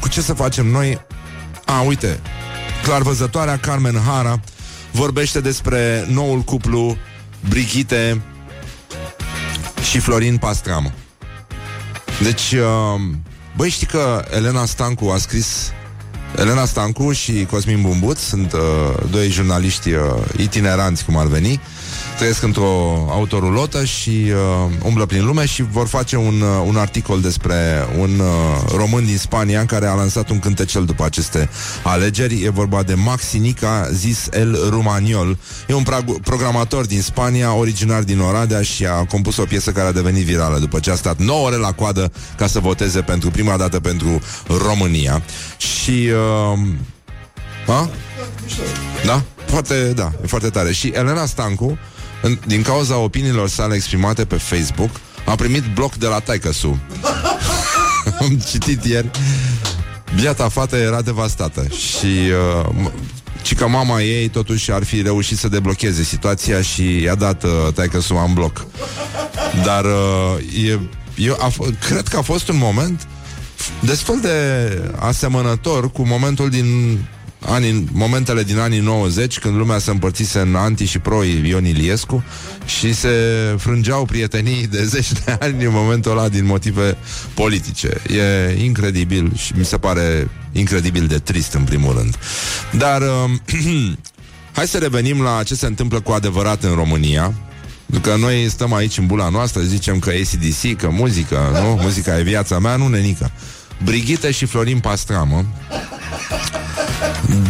cu 0.00 0.08
ce 0.08 0.20
să 0.20 0.32
facem 0.32 0.66
noi? 0.66 1.00
A, 1.64 1.80
uite, 1.80 2.20
clarvăzătoarea 2.82 3.58
Carmen 3.58 4.00
Hara 4.06 4.40
vorbește 4.90 5.40
despre 5.40 6.06
noul 6.10 6.40
cuplu 6.40 6.96
Brigitte 7.48 8.22
și 9.94 10.00
Florin 10.00 10.36
Pastramă. 10.36 10.92
Deci, 12.22 12.52
uh, 12.52 13.00
băi, 13.56 13.68
știi 13.68 13.86
că 13.86 14.24
Elena 14.30 14.64
Stancu 14.64 15.08
a 15.08 15.18
scris 15.18 15.72
Elena 16.36 16.64
Stancu 16.64 17.12
și 17.12 17.46
Cosmin 17.50 17.82
Bumbut 17.82 18.16
sunt 18.16 18.52
uh, 18.52 18.60
doi 19.10 19.28
jurnaliști 19.28 19.92
uh, 19.92 20.00
itineranți, 20.36 21.04
cum 21.04 21.16
ar 21.16 21.26
veni, 21.26 21.60
trăiesc 22.16 22.42
într-o 22.42 23.06
autorulotă 23.10 23.84
și 23.84 24.10
uh, 24.10 24.72
umblă 24.82 25.06
prin 25.06 25.24
lume 25.24 25.46
și 25.46 25.62
vor 25.62 25.86
face 25.86 26.16
un, 26.16 26.40
uh, 26.40 26.64
un 26.66 26.76
articol 26.76 27.20
despre 27.20 27.86
un 27.98 28.18
uh, 28.18 28.26
român 28.76 29.04
din 29.04 29.18
Spania 29.18 29.66
care 29.66 29.86
a 29.86 29.94
lansat 29.94 30.30
un 30.30 30.38
cântecel 30.38 30.84
după 30.84 31.04
aceste 31.04 31.48
alegeri. 31.82 32.42
E 32.44 32.48
vorba 32.48 32.82
de 32.82 32.94
Maxinica, 32.94 33.88
zis 33.92 34.28
El 34.32 34.58
Rumaniol. 34.68 35.38
E 35.68 35.74
un 35.74 35.82
prag- 35.82 36.20
programator 36.22 36.86
din 36.86 37.02
Spania, 37.02 37.54
originar 37.54 38.02
din 38.02 38.20
Oradea 38.20 38.62
și 38.62 38.86
a 38.86 39.04
compus 39.04 39.36
o 39.36 39.44
piesă 39.44 39.70
care 39.70 39.88
a 39.88 39.92
devenit 39.92 40.24
virală 40.24 40.58
după 40.58 40.80
ce 40.80 40.90
a 40.90 40.94
stat 40.94 41.18
9 41.18 41.46
ore 41.46 41.56
la 41.56 41.72
coadă 41.72 42.12
ca 42.36 42.46
să 42.46 42.58
voteze 42.58 43.00
pentru 43.00 43.30
prima 43.30 43.56
dată 43.56 43.80
pentru 43.80 44.20
România. 44.66 45.22
Și... 45.56 46.10
Uh, 46.52 46.58
a? 47.66 47.88
Da? 49.04 49.22
Foarte, 49.46 49.92
da, 49.94 50.12
e 50.22 50.26
foarte 50.26 50.48
tare. 50.48 50.72
Și 50.72 50.88
Elena 50.88 51.26
Stancu, 51.26 51.78
în, 52.24 52.38
din 52.46 52.62
cauza 52.62 52.96
opiniilor 52.96 53.48
sale 53.48 53.74
exprimate 53.74 54.24
pe 54.24 54.36
Facebook, 54.36 54.90
a 55.26 55.34
primit 55.34 55.64
bloc 55.74 55.94
de 55.94 56.06
la 56.06 56.18
taicăsu. 56.18 56.78
Am 58.20 58.42
citit 58.50 58.84
ieri. 58.84 59.10
Biata 60.14 60.48
fată 60.48 60.76
era 60.76 61.02
devastată 61.02 61.66
și 61.68 62.06
uh, 62.76 62.90
ci 63.42 63.54
că 63.54 63.68
mama 63.68 64.00
ei 64.00 64.28
totuși 64.28 64.72
ar 64.72 64.84
fi 64.84 65.02
reușit 65.02 65.38
să 65.38 65.48
deblocheze 65.48 66.02
situația 66.02 66.62
și 66.62 67.02
i-a 67.02 67.14
dat 67.14 67.42
uh, 67.42 67.50
taică 67.74 68.00
în 68.08 68.32
bloc. 68.34 68.66
Dar 69.64 69.84
uh, 69.84 70.64
e, 70.68 70.80
eu 71.16 71.36
a 71.40 71.50
f- 71.50 71.78
cred 71.88 72.08
că 72.08 72.16
a 72.16 72.22
fost 72.22 72.48
un 72.48 72.56
moment 72.56 73.06
destul 73.80 74.20
de 74.20 74.68
asemănător 74.98 75.90
cu 75.90 76.06
momentul 76.06 76.50
din 76.50 76.98
anii, 77.46 77.88
momentele 77.92 78.42
din 78.42 78.58
anii 78.58 78.80
90, 78.80 79.38
când 79.38 79.56
lumea 79.56 79.78
se 79.78 79.90
împărțise 79.90 80.38
în 80.38 80.54
anti 80.54 80.84
și 80.84 80.98
pro 80.98 81.22
Ion 81.22 81.64
Iliescu 81.64 82.24
și 82.64 82.94
se 82.94 83.08
frângeau 83.58 84.04
prietenii 84.04 84.66
de 84.66 84.84
zeci 84.84 85.12
de 85.12 85.36
ani 85.40 85.64
în 85.64 85.72
momentul 85.72 86.10
ăla 86.10 86.28
din 86.28 86.46
motive 86.46 86.96
politice. 87.34 88.00
E 88.08 88.62
incredibil 88.64 89.32
și 89.36 89.52
mi 89.56 89.64
se 89.64 89.78
pare 89.78 90.30
incredibil 90.52 91.06
de 91.06 91.18
trist 91.18 91.52
în 91.52 91.62
primul 91.62 91.94
rând. 91.96 92.16
Dar 92.70 93.02
uh, 93.02 93.92
hai 94.56 94.66
să 94.66 94.78
revenim 94.78 95.22
la 95.22 95.42
ce 95.42 95.54
se 95.54 95.66
întâmplă 95.66 96.00
cu 96.00 96.12
adevărat 96.12 96.62
în 96.62 96.74
România. 96.74 97.34
Că 98.00 98.14
noi 98.18 98.48
stăm 98.48 98.72
aici 98.72 98.98
în 98.98 99.06
bula 99.06 99.28
noastră, 99.28 99.60
zicem 99.62 99.98
că 99.98 100.10
ACDC, 100.10 100.76
că 100.76 100.90
muzică, 100.90 101.60
nu? 101.62 101.82
Muzica 101.82 102.18
e 102.18 102.22
viața 102.22 102.58
mea, 102.58 102.76
nu 102.76 102.88
nenică. 102.88 103.30
Brigitte 103.84 104.30
și 104.30 104.44
Florin 104.46 104.78
Pastramă 104.78 105.44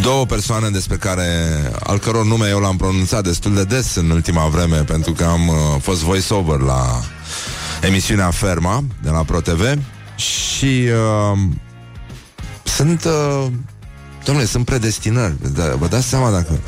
Două 0.02 0.26
persoane 0.26 0.68
despre 0.68 0.96
care 0.96 1.28
Al 1.82 1.98
căror 1.98 2.24
nume 2.24 2.48
eu 2.48 2.60
l-am 2.60 2.76
pronunțat 2.76 3.22
destul 3.22 3.54
de 3.54 3.64
des 3.64 3.94
În 3.94 4.10
ultima 4.10 4.46
vreme 4.46 4.76
Pentru 4.76 5.12
că 5.12 5.24
am 5.24 5.48
uh, 5.48 5.54
fost 5.80 6.02
voiceover 6.02 6.58
la 6.58 7.00
Emisiunea 7.82 8.30
Ferma 8.30 8.84
De 9.02 9.10
la 9.10 9.22
ProTV 9.22 9.78
Și 10.16 10.88
uh, 11.32 11.38
Sunt 12.62 13.04
uh, 13.04 13.46
Domnule, 14.24 14.46
sunt 14.46 14.64
predestinări. 14.64 15.34
Da, 15.54 15.74
Vă 15.78 15.86
dați 15.86 16.08
seama 16.08 16.30
dacă 16.30 16.58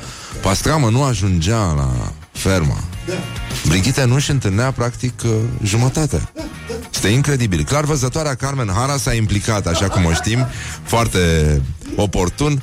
Pastramă 0.42 0.88
nu 0.90 1.02
ajungea 1.02 1.73
la 1.76 2.12
ferma 2.33 2.78
Brigitte 3.66 4.04
nu 4.04 4.14
își 4.14 4.30
întâlnea 4.30 4.70
practic 4.70 5.22
uh, 5.25 5.30
jumătate. 5.62 6.28
Este 6.92 7.08
incredibil. 7.08 7.64
Clar 7.64 7.84
văzătoarea 7.84 8.34
Carmen 8.34 8.70
Hara 8.75 8.96
s-a 8.96 9.14
implicat 9.14 9.66
Așa 9.66 9.88
cum 9.88 10.04
o 10.04 10.12
știm 10.12 10.46
Foarte 10.82 11.18
oportun 11.96 12.62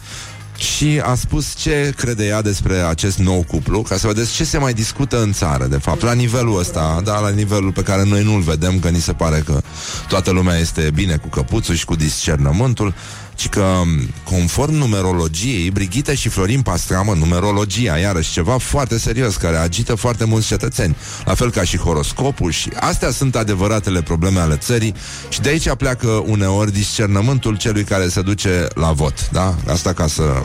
și 0.57 1.01
a 1.03 1.15
spus 1.15 1.55
ce 1.55 1.93
crede 1.97 2.25
ea 2.25 2.41
despre 2.41 2.75
acest 2.75 3.17
nou 3.17 3.43
cuplu, 3.47 3.81
ca 3.81 3.97
să 3.97 4.07
vedeți 4.07 4.33
ce 4.33 4.43
se 4.43 4.57
mai 4.57 4.73
discută 4.73 5.21
în 5.21 5.31
țară, 5.31 5.65
de 5.65 5.77
fapt, 5.77 6.01
la 6.01 6.13
nivelul 6.13 6.59
ăsta, 6.59 7.01
da, 7.03 7.19
la 7.19 7.29
nivelul 7.29 7.71
pe 7.71 7.81
care 7.81 8.03
noi 8.03 8.23
nu-l 8.23 8.41
vedem, 8.41 8.79
că 8.79 8.89
ni 8.89 8.99
se 8.99 9.13
pare 9.13 9.39
că 9.45 9.61
toată 10.07 10.31
lumea 10.31 10.57
este 10.57 10.91
bine 10.93 11.15
cu 11.15 11.27
căpuțul 11.27 11.75
și 11.75 11.85
cu 11.85 11.95
discernământul, 11.95 12.93
ci 13.35 13.49
că, 13.49 13.81
conform 14.23 14.73
numerologiei, 14.73 15.71
Brigitte 15.71 16.15
și 16.15 16.29
Florin 16.29 16.61
Pastramă, 16.61 17.13
numerologia, 17.13 17.97
iarăși 17.97 18.31
ceva 18.31 18.57
foarte 18.57 18.97
serios, 18.97 19.35
care 19.35 19.57
agită 19.57 19.95
foarte 19.95 20.25
mulți 20.25 20.47
cetățeni, 20.47 20.95
la 21.25 21.33
fel 21.33 21.51
ca 21.51 21.63
și 21.63 21.77
horoscopul 21.77 22.51
și 22.51 22.69
astea 22.79 23.11
sunt 23.11 23.35
adevăratele 23.35 24.01
probleme 24.01 24.39
ale 24.39 24.55
țării 24.55 24.93
și 25.29 25.41
de 25.41 25.49
aici 25.49 25.69
pleacă 25.69 26.07
uneori 26.07 26.71
discernământul 26.71 27.57
celui 27.57 27.83
care 27.83 28.07
se 28.07 28.21
duce 28.21 28.67
la 28.73 28.91
vot, 28.91 29.29
da? 29.29 29.55
Asta 29.67 29.93
ca 29.93 30.07
să 30.07 30.43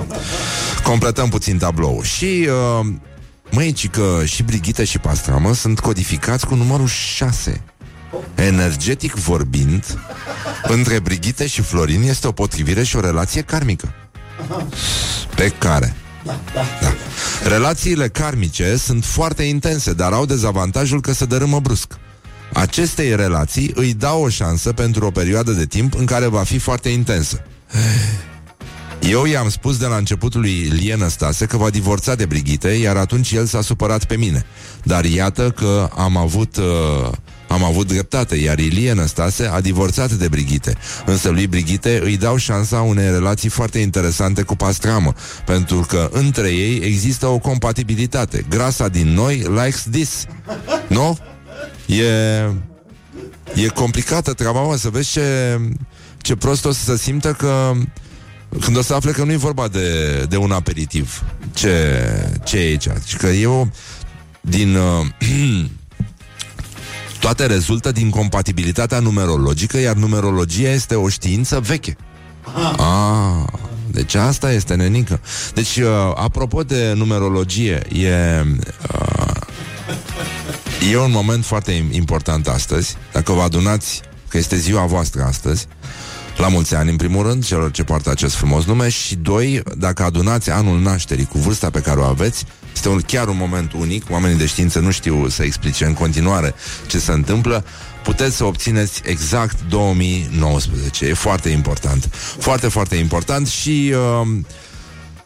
completăm 0.83 1.29
puțin 1.29 1.59
tablou. 1.59 2.03
Și 2.03 2.49
uh, 2.81 2.87
Măi, 3.51 3.73
ci 3.73 3.89
că 3.89 4.23
și 4.25 4.43
Brigitte 4.43 4.85
și 4.85 4.99
Pastramă 4.99 5.55
sunt 5.55 5.81
codificați 5.81 6.47
cu 6.47 6.55
numărul 6.55 6.87
6. 6.87 7.61
Energetic 8.39 9.15
vorbind, 9.15 9.99
între 10.63 10.99
Brigitte 10.99 11.47
și 11.47 11.63
Florin 11.63 12.03
este 12.03 12.27
o 12.27 12.33
potrivire 12.33 12.83
și 12.83 12.97
o 12.97 13.01
relație 13.01 13.43
karmică. 13.43 13.95
Pe 15.35 15.53
care 15.59 15.95
da. 16.55 16.93
Relațiile 17.49 18.09
karmice 18.09 18.77
sunt 18.77 19.05
foarte 19.05 19.43
intense, 19.43 19.93
dar 19.93 20.13
au 20.13 20.27
dezavantajul 20.27 21.01
că 21.01 21.13
se 21.13 21.25
dărâmă 21.25 21.61
brusc. 21.61 21.93
Acestei 22.53 23.17
relații 23.17 23.73
îi 23.75 23.95
dau 23.95 24.23
o 24.23 24.29
șansă 24.29 24.73
pentru 24.73 25.07
o 25.07 25.11
perioadă 25.11 25.53
de 25.53 25.67
timp 25.67 25.95
în 25.95 26.05
care 26.05 26.27
va 26.27 26.43
fi 26.43 26.59
foarte 26.59 26.89
intensă. 26.89 27.43
Eu 29.01 29.25
i-am 29.25 29.49
spus 29.49 29.77
de 29.77 29.87
la 29.87 29.97
începutul 29.97 30.41
lui 30.41 30.51
Ilie 30.51 31.07
Stase 31.09 31.47
că 31.47 31.57
va 31.57 31.71
divorța 31.71 32.15
de 32.15 32.27
Brigitte, 32.27 32.69
iar 32.69 32.97
atunci 32.97 33.33
el 33.33 33.47
s-a 33.47 33.61
supărat 33.61 34.05
pe 34.05 34.17
mine. 34.17 34.45
Dar 34.83 35.05
iată 35.05 35.51
că 35.51 35.91
am 35.97 36.17
avut... 36.17 36.57
Uh, 36.57 37.11
am 37.49 37.65
avut 37.65 37.87
dreptate, 37.87 38.37
iar 38.37 38.59
Ilie 38.59 38.93
Năstase 38.93 39.47
a 39.47 39.61
divorțat 39.61 40.13
de 40.13 40.29
Brigitte. 40.29 40.77
Însă 41.07 41.29
lui 41.29 41.47
Brigitte 41.47 42.01
îi 42.03 42.17
dau 42.17 42.37
șansa 42.37 42.81
unei 42.81 43.11
relații 43.11 43.49
foarte 43.49 43.79
interesante 43.79 44.43
cu 44.43 44.57
Pastramă, 44.57 45.15
pentru 45.45 45.81
că 45.89 46.09
între 46.13 46.49
ei 46.49 46.77
există 46.77 47.27
o 47.27 47.39
compatibilitate. 47.39 48.45
Grasa 48.49 48.89
din 48.89 49.09
noi 49.09 49.37
likes 49.37 49.87
this. 49.91 50.25
Nu? 50.87 51.19
E... 51.87 52.05
E 53.55 53.69
complicată 53.69 54.33
treaba, 54.33 54.63
mă, 54.63 54.77
să 54.77 54.89
vezi 54.89 55.11
ce, 55.11 55.59
ce 56.19 56.37
prost 56.37 56.65
o 56.65 56.73
să 56.73 56.85
se 56.85 56.97
simtă 56.97 57.33
că 57.33 57.73
când 58.61 58.77
o 58.77 58.83
să 58.83 58.95
afle 58.95 59.11
că 59.11 59.25
nu 59.25 59.33
e 59.33 59.37
vorba 59.37 59.69
de, 59.69 60.25
de 60.29 60.37
un 60.37 60.51
aperitiv. 60.51 61.23
Ce, 61.55 61.99
ce 62.45 62.57
e 62.57 62.61
aici? 62.61 62.89
Și 63.05 63.17
că 63.17 63.27
eu 63.27 63.71
din... 64.41 64.75
Uh, 64.75 65.07
toate 67.21 67.47
rezultă 67.47 67.93
din 67.93 68.11
compatibilitatea 68.11 68.99
numerologică, 68.99 69.79
iar 69.79 69.95
numerologia 69.95 70.71
este 70.71 70.95
o 70.95 71.09
știință 71.09 71.61
veche. 71.61 71.97
Ah, 72.77 73.45
deci 73.91 74.15
asta 74.15 74.53
este 74.53 74.75
nenică. 74.75 75.21
Deci, 75.55 75.77
uh, 75.77 75.89
apropo 76.15 76.63
de 76.63 76.93
numerologie, 76.97 77.83
e... 77.93 78.45
Uh, 78.93 79.19
e 80.91 80.99
un 80.99 81.11
moment 81.11 81.45
foarte 81.45 81.89
important 81.91 82.49
astăzi. 82.49 82.97
Dacă 83.13 83.33
vă 83.33 83.43
adunați 83.43 84.01
că 84.29 84.39
este 84.39 84.57
ziua 84.57 84.87
voastră 84.87 85.23
astăzi, 85.23 85.67
la 86.39 86.49
mulți 86.49 86.75
ani, 86.75 86.91
în 86.91 86.97
primul 86.97 87.27
rând, 87.27 87.45
celor 87.45 87.71
ce 87.71 87.85
poartă 87.85 88.11
acest 88.11 88.35
frumos 88.35 88.65
nume 88.65 88.89
și, 88.89 89.17
doi, 89.17 89.63
dacă 89.77 90.03
adunați 90.03 90.51
anul 90.51 90.81
nașterii 90.81 91.25
cu 91.25 91.39
vârsta 91.39 91.71
pe 91.71 91.81
care 91.81 92.01
o 92.01 92.05
aveți, 92.05 92.45
este 92.75 92.89
un, 92.89 93.01
chiar 93.01 93.29
un 93.29 93.37
moment 93.37 93.73
unic, 93.73 94.11
oamenii 94.11 94.39
de 94.39 94.47
știință 94.47 94.79
nu 94.79 94.91
știu 94.91 95.29
să 95.29 95.43
explice 95.43 95.85
în 95.85 95.93
continuare 95.93 96.55
ce 96.87 96.99
se 96.99 97.13
întâmplă, 97.13 97.65
puteți 98.05 98.37
să 98.37 98.45
obțineți 98.45 99.01
exact 99.05 99.57
2019. 99.69 101.07
E 101.07 101.15
foarte 101.15 101.49
important. 101.49 102.11
Foarte, 102.39 102.69
foarte 102.69 102.97
important 102.97 103.47
și... 103.47 103.95
Uh, 104.23 104.29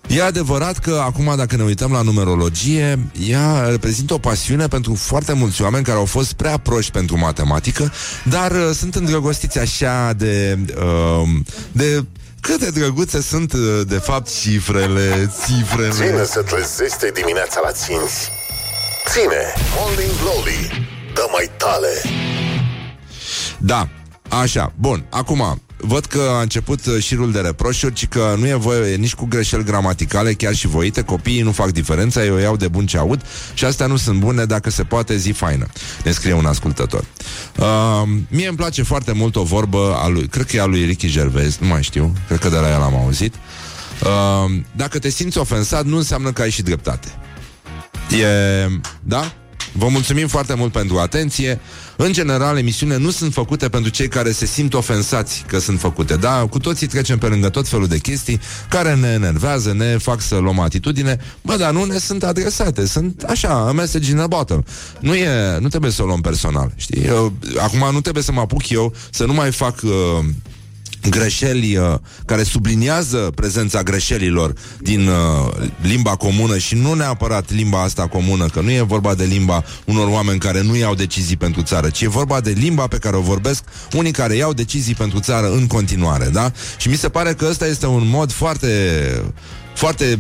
E 0.09 0.23
adevărat 0.23 0.79
că 0.79 1.03
acum, 1.05 1.33
dacă 1.37 1.57
ne 1.57 1.63
uităm 1.63 1.93
la 1.93 2.03
numerologie, 2.03 2.99
ea 3.29 3.69
reprezintă 3.69 4.15
o 4.15 4.19
pasiune 4.19 4.69
pentru 4.69 4.95
foarte 4.95 5.33
mulți 5.33 5.63
oameni 5.63 5.85
care 5.85 5.99
au 5.99 6.05
fost 6.05 6.33
prea 6.33 6.57
proști 6.57 6.91
pentru 6.91 7.19
matematică, 7.19 7.93
dar 8.25 8.51
uh, 8.51 8.71
sunt 8.75 8.95
îndrăgostiți 8.95 9.59
așa 9.59 10.13
de... 10.17 10.59
Uh, 10.77 11.29
de 11.73 12.05
cât 12.41 12.61
de 12.61 12.71
drăguțe 12.71 13.21
sunt, 13.21 13.53
uh, 13.53 13.81
de 13.87 13.99
fapt, 13.99 14.41
cifrele, 14.41 15.31
cifrele. 15.47 15.91
Ține 15.91 16.25
să 16.25 16.43
trezește 16.43 17.11
dimineața 17.15 17.61
la 17.65 17.73
ținți. 17.73 18.31
Ține, 19.09 19.43
Morning 19.79 20.11
Glory, 20.23 20.89
dă 21.15 21.27
mai 21.33 21.51
tale. 21.57 22.03
Da, 23.59 23.89
așa, 24.29 24.73
bun, 24.77 25.05
acum 25.11 25.61
Văd 25.85 26.05
că 26.05 26.31
a 26.31 26.41
început 26.41 26.87
uh, 26.87 27.03
șirul 27.03 27.33
de 27.33 27.41
reproșuri 27.41 27.99
și 27.99 28.07
că 28.07 28.35
nu 28.39 28.47
e 28.47 28.55
voie 28.55 28.97
nici 28.97 29.15
cu 29.15 29.27
greșeli 29.27 29.65
gramaticale, 29.65 30.33
chiar 30.33 30.55
și 30.55 30.67
voite, 30.67 31.03
copiii 31.03 31.43
nu 31.43 31.53
fac 31.53 31.71
diferența, 31.71 32.25
eu 32.25 32.37
iau 32.37 32.57
de 32.57 32.69
bun 32.69 32.87
ce 32.87 32.99
aud 32.99 33.23
și 33.55 33.65
astea 33.65 33.87
nu 33.87 33.97
sunt 33.97 34.19
bune 34.19 34.45
dacă 34.45 34.71
se 34.71 34.83
poate 34.83 35.17
zi 35.17 35.31
faină, 35.31 35.67
ne 36.05 36.11
scrie 36.11 36.33
un 36.33 36.47
ascultător. 36.47 37.05
Uh, 37.59 38.09
mie 38.29 38.49
îmi 38.49 38.57
place 38.57 38.83
foarte 38.83 39.13
mult 39.13 39.37
o 39.37 39.43
vorbă 39.43 39.95
a 40.03 40.09
lui, 40.09 40.27
cred 40.27 40.47
că 40.47 40.57
e 40.57 40.61
a 40.61 40.67
lui 40.67 40.85
Ricky 40.85 41.09
Gervais, 41.09 41.59
nu 41.59 41.67
mai 41.67 41.83
știu, 41.83 42.13
cred 42.27 42.39
că 42.39 42.49
de 42.49 42.57
la 42.57 42.69
el 42.69 42.83
am 42.83 42.95
auzit. 42.95 43.35
Uh, 44.03 44.61
dacă 44.77 44.99
te 44.99 45.09
simți 45.09 45.39
ofensat, 45.39 45.85
nu 45.85 45.97
înseamnă 45.97 46.33
că 46.33 46.43
ai 46.43 46.51
și 46.51 46.63
dreptate. 46.63 47.09
E... 48.11 48.81
Da? 49.03 49.33
Vă 49.73 49.89
mulțumim 49.89 50.29
foarte 50.29 50.55
mult 50.55 50.73
pentru 50.73 50.99
atenție. 50.99 51.61
În 51.97 52.13
general, 52.13 52.59
emisiunile 52.59 52.99
nu 52.99 53.11
sunt 53.11 53.33
făcute 53.33 53.69
pentru 53.69 53.91
cei 53.91 54.09
care 54.09 54.33
se 54.33 54.47
simt 54.47 54.75
ofensați 54.75 55.45
că 55.47 55.59
sunt 55.59 55.81
făcute. 55.81 56.17
Da, 56.17 56.47
cu 56.51 56.59
toții 56.59 56.87
trecem 56.87 57.19
pe 57.19 57.27
lângă 57.27 57.49
tot 57.49 57.69
felul 57.69 57.87
de 57.87 57.99
chestii 57.99 58.41
care 58.69 58.95
ne 58.95 59.09
enervează, 59.09 59.73
ne 59.73 59.97
fac 59.99 60.21
să 60.21 60.37
luăm 60.37 60.59
atitudine, 60.59 61.19
bă, 61.43 61.57
dar 61.57 61.73
nu 61.73 61.85
ne 61.85 61.99
sunt 61.99 62.23
adresate. 62.23 62.87
Sunt 62.87 63.23
așa, 63.23 63.49
a 63.49 63.73
message 63.73 64.11
in 64.11 64.19
a 64.19 64.27
bottle. 64.27 64.65
Nu, 65.01 65.15
e, 65.15 65.59
nu 65.61 65.69
trebuie 65.69 65.91
să 65.91 66.03
o 66.03 66.07
luăm 66.07 66.21
personal, 66.21 66.73
știi? 66.77 67.05
Eu, 67.05 67.33
acum 67.59 67.89
nu 67.93 68.01
trebuie 68.01 68.23
să 68.23 68.33
mă 68.33 68.41
apuc 68.41 68.69
eu 68.69 68.95
să 69.11 69.25
nu 69.25 69.33
mai 69.33 69.53
fac... 69.53 69.81
Uh, 69.83 70.25
greșeli 71.09 71.77
uh, 71.77 71.95
care 72.27 72.43
subliniază 72.43 73.33
prezența 73.35 73.83
greșelilor 73.83 74.53
din 74.81 75.09
uh, 75.09 75.69
limba 75.83 76.17
comună 76.17 76.59
și 76.59 76.75
nu 76.75 76.95
neapărat 76.95 77.53
limba 77.53 77.83
asta 77.83 78.07
comună, 78.07 78.47
că 78.47 78.61
nu 78.61 78.71
e 78.71 78.83
vorba 78.83 79.15
de 79.15 79.25
limba 79.25 79.65
unor 79.85 80.09
oameni 80.09 80.39
care 80.39 80.63
nu 80.63 80.77
iau 80.77 80.95
decizii 80.95 81.37
pentru 81.37 81.63
țară, 81.63 81.91
ci 81.91 82.01
e 82.01 82.09
vorba 82.09 82.41
de 82.41 82.51
limba 82.51 82.87
pe 82.87 82.99
care 82.99 83.17
o 83.17 83.21
vorbesc 83.21 83.65
unii 83.93 84.13
care 84.13 84.35
iau 84.35 84.53
decizii 84.53 84.95
pentru 84.95 85.21
țară 85.21 85.53
în 85.53 85.67
continuare, 85.67 86.29
da? 86.33 86.53
Și 86.77 86.89
mi 86.89 86.97
se 86.97 87.09
pare 87.09 87.35
că 87.35 87.47
ăsta 87.51 87.67
este 87.67 87.87
un 87.87 88.09
mod 88.09 88.33
foarte 88.33 88.69
foarte 89.75 90.19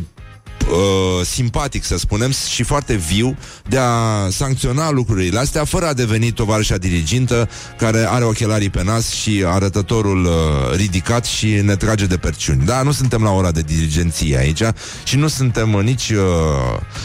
uh, 0.70 1.26
simpatic, 1.26 1.84
să 1.84 1.98
spunem, 1.98 2.32
și 2.32 2.62
foarte 2.62 2.94
viu 2.94 3.36
de 3.68 3.78
a 3.78 4.28
sancționa 4.30 4.90
lucrurile 4.90 5.38
astea 5.38 5.64
fără 5.64 5.86
a 5.86 5.92
deveni 5.92 6.32
tovarășa 6.32 6.76
dirigintă 6.76 7.48
care 7.78 8.06
are 8.08 8.24
ochelarii 8.24 8.70
pe 8.70 8.82
nas 8.82 9.10
și 9.10 9.44
arătătorul 9.46 10.24
uh, 10.24 10.76
ridicat 10.76 11.24
și 11.24 11.46
ne 11.46 11.76
trage 11.76 12.06
de 12.06 12.16
perciuni. 12.16 12.64
Da, 12.64 12.82
nu 12.82 12.92
suntem 12.92 13.22
la 13.22 13.30
ora 13.30 13.50
de 13.50 13.60
dirigenție 13.60 14.38
aici 14.38 14.62
și 15.04 15.16
nu 15.16 15.28
suntem 15.28 15.68
nici 15.68 16.10
uh, 16.10 16.18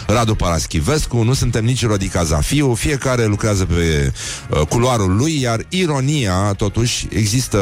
Radu 0.08 0.36
Paraschivescu, 0.36 1.24
nu 1.24 1.34
suntem 1.34 1.66
nici 1.66 1.86
Rodica 1.86 2.24
Zafiu, 2.24 2.74
fiecare 2.74 3.26
lucrează 3.26 3.66
pe 3.66 4.12
uh, 4.50 4.60
culoarul 4.60 5.16
lui, 5.16 5.42
iar 5.42 5.66
ironia, 5.70 6.54
totuși, 6.58 7.08
există 7.10 7.58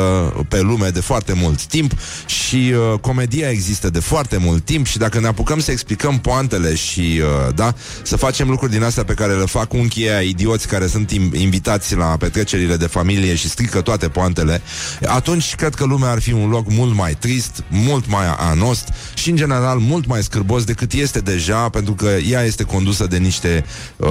pe 0.47 0.61
lume 0.61 0.89
de 0.89 0.99
foarte 0.99 1.33
mult 1.33 1.65
timp 1.65 1.91
și 2.25 2.73
uh, 2.75 2.99
comedia 2.99 3.49
există 3.49 3.89
de 3.89 3.99
foarte 3.99 4.37
mult 4.37 4.65
timp 4.65 4.85
și 4.85 4.97
dacă 4.97 5.19
ne 5.19 5.27
apucăm 5.27 5.59
să 5.59 5.71
explicăm 5.85 6.19
poantele 6.19 6.75
și, 6.75 7.21
uh, 7.21 7.53
da, 7.55 7.73
să 8.03 8.17
facem 8.17 8.49
lucruri 8.49 8.71
din 8.71 8.83
astea 8.83 9.03
pe 9.03 9.13
care 9.13 9.33
le 9.33 9.45
fac 9.45 9.73
unchii 9.73 10.09
aia 10.09 10.19
idioți 10.19 10.67
care 10.67 10.87
sunt 10.87 11.11
im- 11.11 11.33
invitați 11.33 11.95
la 11.95 12.05
petrecerile 12.05 12.75
de 12.75 12.85
familie 12.85 13.35
și 13.35 13.49
strică 13.49 13.81
toate 13.81 14.07
poantele, 14.09 14.61
atunci 15.07 15.55
cred 15.55 15.75
că 15.75 15.85
lumea 15.85 16.09
ar 16.09 16.19
fi 16.21 16.31
un 16.31 16.49
loc 16.49 16.71
mult 16.71 16.95
mai 16.95 17.13
trist, 17.13 17.63
mult 17.69 18.07
mai 18.07 18.35
anost 18.37 18.87
și, 19.13 19.29
în 19.29 19.35
general, 19.35 19.77
mult 19.77 20.05
mai 20.05 20.23
scârbos 20.23 20.63
decât 20.63 20.93
este 20.93 21.19
deja, 21.19 21.69
pentru 21.69 21.93
că 21.93 22.09
ea 22.29 22.43
este 22.43 22.63
condusă 22.63 23.05
de 23.07 23.17
niște 23.17 23.65
uh, 23.95 24.09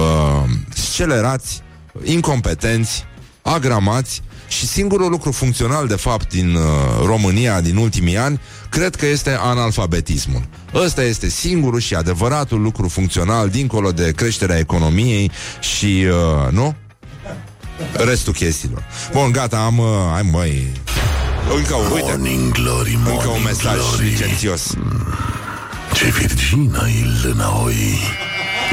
scelerați, 0.73 1.61
incompetenți, 2.03 3.05
agramați 3.41 4.21
și 4.47 4.67
singurul 4.67 5.09
lucru 5.09 5.31
funcțional, 5.31 5.87
de 5.87 5.95
fapt, 5.95 6.29
din 6.29 6.55
uh, 6.55 6.61
România 7.05 7.61
din 7.61 7.75
ultimii 7.75 8.17
ani, 8.17 8.39
cred 8.75 8.95
că 8.95 9.05
este 9.05 9.37
analfabetismul. 9.41 10.41
Ăsta 10.73 11.03
este 11.03 11.29
singurul 11.29 11.79
și 11.79 11.95
adevăratul 11.95 12.61
lucru 12.61 12.87
funcțional, 12.87 13.49
dincolo 13.49 13.91
de 13.91 14.11
creșterea 14.15 14.57
economiei 14.57 15.31
și, 15.59 16.05
uh, 16.45 16.51
nu? 16.51 16.75
Restul 17.93 18.33
chestiilor. 18.33 18.83
Bun, 19.11 19.31
gata, 19.31 19.57
am... 19.57 19.77
Uh, 19.77 19.85
hai, 20.13 20.21
măi... 20.31 20.67
Încă, 21.55 21.73
un- 21.75 21.91
uite, 21.93 22.05
Morning 22.17 22.51
Glory, 22.51 22.91
Morning 23.03 23.07
încă 23.07 23.27
un 23.27 23.43
mesaj 23.43 23.73
Glory. 23.75 24.03
licențios. 24.09 24.73
Ce 25.93 26.05
virgină 26.05 26.87
e 26.87 27.27
lâna 27.27 27.61
oi. 27.63 27.97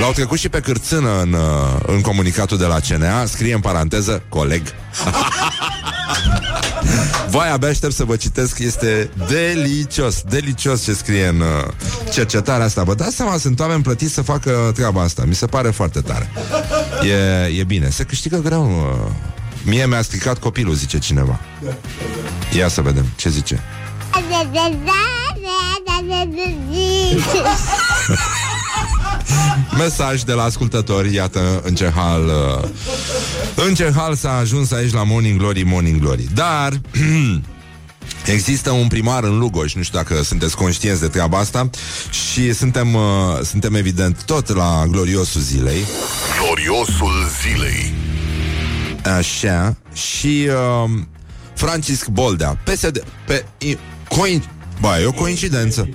L-au 0.01 0.13
trecut 0.13 0.39
și 0.39 0.49
pe 0.49 0.61
cârțână 0.61 1.21
în, 1.21 1.33
uh, 1.33 1.41
în 1.87 2.01
comunicatul 2.01 2.59
de 2.59 2.65
la 2.65 2.79
CNA 2.89 3.25
Scrie 3.27 3.55
în 3.55 3.61
paranteză, 3.61 4.23
coleg 4.29 4.63
Vai, 7.31 7.53
abia 7.53 7.69
aștept 7.69 7.93
să 7.93 8.05
vă 8.05 8.17
citesc 8.17 8.59
Este 8.59 9.11
delicios, 9.29 10.23
delicios 10.23 10.85
ce 10.85 10.93
scrie 10.93 11.27
în 11.27 11.41
uh, 11.41 11.47
cercetarea 12.13 12.65
asta. 12.65 12.83
Vă 12.83 12.95
dați 12.95 13.17
seama, 13.17 13.37
sunt 13.37 13.61
oameni 13.61 13.83
plătiți 13.83 14.13
să 14.13 14.23
facă 14.23 14.71
treaba 14.75 15.03
asta. 15.03 15.23
Mi 15.27 15.35
se 15.35 15.47
pare 15.47 15.71
foarte 15.71 16.01
tare. 16.01 16.31
E, 17.03 17.47
e 17.59 17.65
bine, 17.65 17.91
se 17.91 18.05
câștigă 18.05 18.39
greu 18.39 18.65
uh. 18.65 19.11
Mie 19.65 19.87
mi-a 19.87 20.03
stricat 20.03 20.39
copilul, 20.39 20.75
zice 20.75 20.99
cineva. 20.99 21.41
Ia 22.57 22.69
să 22.69 22.81
vedem, 22.81 23.05
ce 23.17 23.29
zice 23.29 23.63
Mesaj 29.79 30.23
de 30.23 30.33
la 30.33 30.43
ascultători, 30.43 31.15
iată 31.15 31.61
în 31.65 31.75
ce 31.75 31.93
hal 31.95 32.25
uh, 32.25 32.69
În 33.67 33.75
ce 33.75 33.93
hal 33.97 34.15
s-a 34.15 34.37
ajuns 34.37 34.73
aici 34.73 34.93
la 34.93 35.03
Morning 35.03 35.39
Glory, 35.39 35.63
Morning 35.63 36.01
Glory. 36.01 36.27
Dar 36.35 36.81
Există 38.27 38.71
un 38.71 38.89
primar 38.89 39.25
în 39.25 39.39
Lugoj, 39.39 39.75
nu 39.75 39.83
știu 39.83 39.99
dacă 39.99 40.23
sunteți 40.23 40.57
conștienți 40.57 41.01
de 41.01 41.07
treaba 41.07 41.39
asta 41.39 41.71
Și 42.11 42.53
suntem, 42.53 42.95
uh, 42.95 43.03
suntem 43.43 43.75
evident 43.75 44.23
tot 44.25 44.55
la 44.55 44.85
gloriosul 44.89 45.41
zilei. 45.41 45.85
Gloriosul 46.43 47.13
zilei. 47.43 47.93
Așa 49.19 49.77
Și 49.93 50.49
uh, 50.49 50.91
Francisc 51.55 52.07
Boldea 52.07 52.59
PSD 52.65 53.05
pe, 53.27 53.45
i, 53.59 53.77
coin, 54.09 54.43
Ba, 54.81 55.01
e 55.01 55.07
o 55.07 55.13
coincidență. 55.13 55.89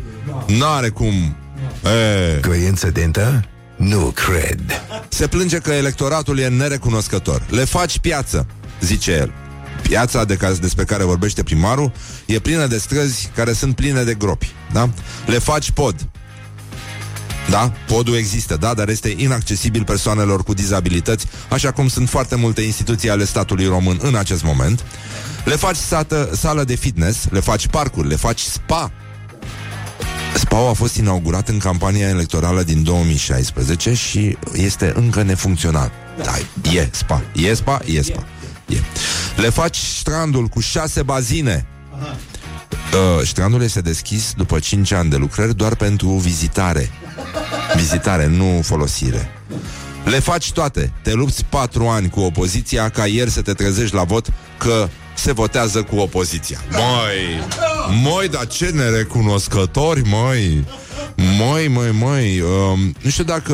N-are 0.47 0.89
cum 0.89 1.35
e, 1.89 2.39
Coincidentă? 2.39 3.43
Nu 3.75 4.13
cred. 4.15 4.83
Se 5.09 5.27
plânge 5.27 5.57
că 5.57 5.71
electoratul 5.71 6.39
e 6.39 6.47
nerecunoscător. 6.47 7.43
Le 7.49 7.63
faci 7.63 7.99
piață, 7.99 8.47
zice 8.81 9.11
el. 9.11 9.33
Piața 9.81 10.23
de 10.23 10.35
care, 10.35 10.53
despre 10.53 10.83
care 10.83 11.03
vorbește 11.03 11.43
primarul 11.43 11.91
e 12.25 12.39
plină 12.39 12.67
de 12.67 12.77
străzi 12.77 13.29
care 13.35 13.53
sunt 13.53 13.75
pline 13.75 14.03
de 14.03 14.13
gropi. 14.13 14.51
Da? 14.71 14.89
Le 15.25 15.37
faci 15.39 15.71
pod. 15.71 15.95
Da, 17.49 17.71
podul 17.87 18.15
există, 18.15 18.55
da, 18.55 18.73
dar 18.73 18.89
este 18.89 19.13
inaccesibil 19.17 19.83
persoanelor 19.83 20.43
cu 20.43 20.53
dizabilități, 20.53 21.25
așa 21.49 21.71
cum 21.71 21.87
sunt 21.87 22.09
foarte 22.09 22.35
multe 22.35 22.61
instituții 22.61 23.09
ale 23.09 23.25
statului 23.25 23.65
român 23.65 23.99
în 24.01 24.15
acest 24.15 24.43
moment. 24.43 24.83
Le 25.45 25.55
faci 25.55 25.75
sată, 25.75 26.29
sală 26.33 26.63
de 26.63 26.75
fitness, 26.75 27.27
le 27.29 27.39
faci 27.39 27.67
parcuri, 27.67 28.07
le 28.07 28.15
faci 28.15 28.39
spa, 28.39 28.91
SPA 30.35 30.69
a 30.69 30.73
fost 30.73 30.95
inaugurat 30.95 31.49
în 31.49 31.57
campania 31.57 32.07
electorală 32.07 32.63
din 32.63 32.83
2016 32.83 33.93
și 33.93 34.37
este 34.53 34.93
încă 34.95 35.23
nefuncțional. 35.23 35.91
Da, 36.23 36.33
e 36.71 36.87
SPA. 36.91 37.23
E 37.35 37.53
SPA? 37.53 37.81
E 37.85 38.01
SPA. 38.01 38.25
E. 38.67 38.77
Le 39.35 39.49
faci 39.49 39.77
strandul 39.77 40.47
cu 40.47 40.59
șase 40.59 41.03
bazine. 41.03 41.67
Uh, 42.93 43.27
strandul 43.27 43.61
este 43.61 43.81
deschis 43.81 44.33
după 44.37 44.59
5 44.59 44.91
ani 44.91 45.09
de 45.09 45.15
lucrări 45.15 45.55
doar 45.55 45.75
pentru 45.75 46.07
vizitare. 46.07 46.89
Vizitare, 47.75 48.27
nu 48.27 48.59
folosire. 48.63 49.29
Le 50.05 50.19
faci 50.19 50.51
toate. 50.51 50.91
Te 51.01 51.13
lupți 51.13 51.45
patru 51.45 51.87
ani 51.87 52.09
cu 52.09 52.19
opoziția 52.19 52.89
ca 52.89 53.05
ieri 53.05 53.29
să 53.29 53.41
te 53.41 53.53
trezești 53.53 53.95
la 53.95 54.03
vot 54.03 54.27
că 54.57 54.89
se 55.17 55.31
votează 55.31 55.83
cu 55.83 55.95
opoziția. 55.95 56.63
Măi, 56.71 57.47
măi, 58.01 58.27
dar 58.27 58.47
ce 58.47 58.65
nerecunoscători, 58.65 60.01
măi. 60.09 60.65
Măi, 61.37 61.67
măi, 61.67 61.91
măi. 61.91 62.41
Um, 62.41 62.95
nu 63.01 63.09
știu 63.09 63.23
dacă 63.23 63.53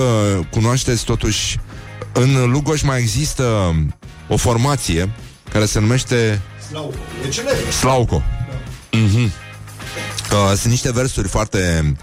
cunoașteți 0.52 1.04
totuși, 1.04 1.60
în 2.14 2.52
Lugoj 2.52 2.82
mai 2.82 3.00
există 3.00 3.76
o 4.28 4.38
formație 4.38 5.12
care 5.52 5.66
se 5.66 5.80
numește 5.80 6.42
Slauco. 7.80 8.22
Mhm. 8.92 9.24
Uh, 9.24 10.52
sunt 10.58 10.72
niște 10.72 10.92
versuri 10.92 11.28
foarte 11.28 11.94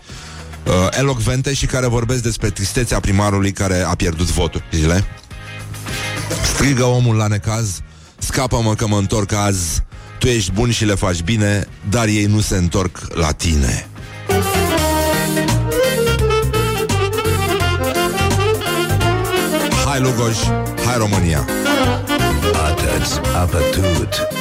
uh, 0.67 0.89
elocvente 0.91 1.55
și 1.55 1.67
care 1.67 1.87
vorbesc 1.87 2.23
despre 2.23 2.51
tristețea 2.51 3.01
primarului 3.01 3.53
care 3.53 3.83
a 3.83 3.95
pierdut 3.95 4.27
voturile. 4.31 5.05
Strigă 6.43 6.85
omul 6.85 7.17
la 7.17 7.27
necaz, 7.27 7.81
scapă-mă 8.33 8.75
că 8.75 8.87
mă 8.87 8.97
întorc 8.97 9.33
azi, 9.33 9.83
tu 10.19 10.27
ești 10.27 10.53
bun 10.53 10.71
și 10.71 10.85
le 10.85 10.95
faci 10.95 11.23
bine, 11.23 11.67
dar 11.89 12.07
ei 12.07 12.25
nu 12.25 12.41
se 12.41 12.57
întorc 12.57 12.99
la 13.15 13.33
tine. 13.33 13.89
Hai 19.85 20.01
Lugoj, 20.01 20.37
hai 20.87 20.97
România! 20.99 21.45
Atât 22.69 23.21
apătut. 23.35 24.40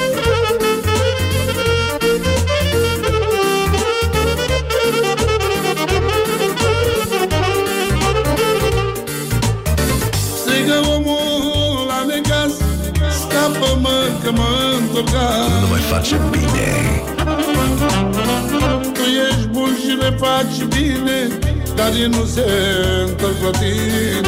Nu 15.62 15.67
mai 15.69 15.79
face 15.79 16.19
bine. 16.32 17.03
Tu 18.93 19.01
ești 19.29 19.47
bun 19.47 19.77
și 19.82 19.95
le 19.99 20.17
faci 20.19 20.63
bine 20.63 21.27
Dar 21.75 21.91
ei 21.93 22.08
nu 22.08 22.25
se 22.25 22.45
întorc 23.08 23.41
la 23.41 23.60
tine 23.60 24.21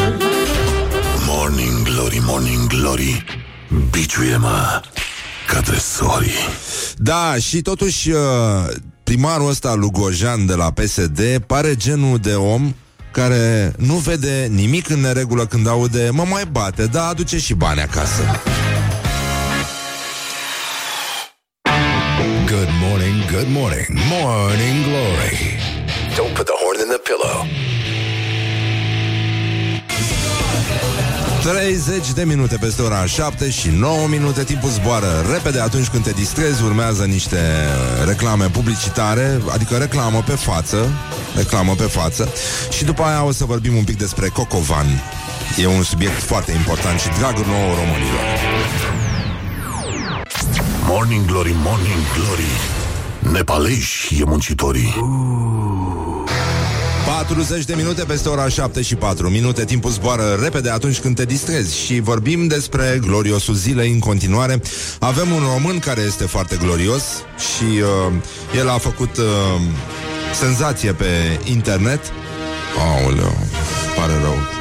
Morning 1.28 1.84
Glory, 1.84 2.22
Morning 2.26 2.68
Glory 2.68 3.24
Biciuie-mă 3.90 4.82
ca 5.48 5.62
tresorii 5.62 6.32
Da, 6.98 7.36
și 7.40 7.62
totuși 7.62 8.10
uh, 8.10 8.18
primarul 9.04 9.50
ăsta 9.50 9.74
Lugojan 9.74 10.46
de 10.46 10.54
la 10.54 10.72
PSD 10.72 11.22
pare 11.48 11.76
genul 11.76 12.18
de 12.18 12.34
om 12.34 12.74
care 13.12 13.74
nu 13.78 13.96
vede 13.96 14.48
nimic 14.52 14.90
în 14.90 15.00
neregulă 15.00 15.46
când 15.46 15.68
aude 15.68 16.10
mă 16.12 16.26
mai 16.30 16.44
bate, 16.52 16.86
da, 16.86 17.08
aduce 17.08 17.40
și 17.40 17.54
bani 17.54 17.82
acasă. 17.82 18.22
Good 23.32 23.50
morning, 23.50 23.88
Morning 24.10 24.78
Glory. 24.88 25.38
Don't 26.18 26.34
put 26.36 26.46
the 26.52 26.58
horn 26.62 26.78
in 26.84 26.90
the 26.96 27.02
pillow. 27.10 27.46
30 31.44 32.14
de 32.14 32.24
minute 32.24 32.58
peste 32.58 32.82
ora 32.82 33.06
7 33.06 33.50
și 33.50 33.70
9 33.70 34.08
minute. 34.08 34.44
Timpul 34.44 34.70
zboară 34.70 35.26
repede 35.32 35.60
atunci 35.60 35.88
când 35.88 36.04
te 36.04 36.12
distrezi. 36.12 36.64
Urmează 36.64 37.04
niște 37.04 37.38
reclame 38.06 38.46
publicitare 38.46 39.42
Adică 39.54 39.78
reclamă 39.78 40.24
pe 40.26 40.36
față 40.36 40.90
Reclamă 41.36 41.76
pe 41.76 41.84
față. 41.84 42.30
Și 42.70 42.84
după 42.84 43.04
aia 43.04 43.24
o 43.24 43.32
să 43.32 43.46
vorbim 43.46 43.76
un 43.76 43.84
pic 43.84 43.98
despre 43.98 44.28
Cocovan. 44.28 44.88
E 45.58 45.68
un 45.68 45.84
subiect 45.84 46.22
foarte 46.22 46.52
important 46.52 47.00
și 47.00 47.08
drag 47.20 47.36
nouă 47.38 47.76
românilor. 47.76 48.26
Morning 50.86 51.26
Glory, 51.26 51.56
Morning 51.64 52.04
Glory 52.16 52.81
Nepaleși 53.32 54.22
e 54.22 54.24
muncitorii. 54.26 54.96
40 57.06 57.66
de 57.66 57.74
minute 57.76 58.04
peste 58.04 58.30
ora 58.30 58.48
7 58.48 58.82
și 58.82 58.96
4 58.96 59.30
minute. 59.30 59.66
Timpul 59.66 59.92
zboară 59.92 60.40
repede 60.42 60.70
atunci 60.70 61.00
când 61.00 61.16
te 61.16 61.26
distrezi 61.26 61.78
Și 61.78 62.00
vorbim 62.00 62.48
despre 62.48 63.00
gloriosul 63.02 63.54
zilei 63.54 63.92
în 63.92 64.00
continuare. 64.00 64.62
Avem 65.00 65.32
un 65.32 65.42
român 65.54 65.80
care 65.80 66.02
este 66.02 66.24
foarte 66.24 66.58
glorios 66.64 67.04
Și 67.38 67.64
uh, 67.64 68.14
el 68.58 68.70
a 68.70 68.78
făcut 68.78 69.18
uh, 69.18 69.26
senzație 70.34 70.92
pe 70.94 71.40
internet. 71.44 72.00
Aoleu, 72.78 73.36
pare 73.96 74.14
rău. 74.14 74.34
Uh, 74.34 74.61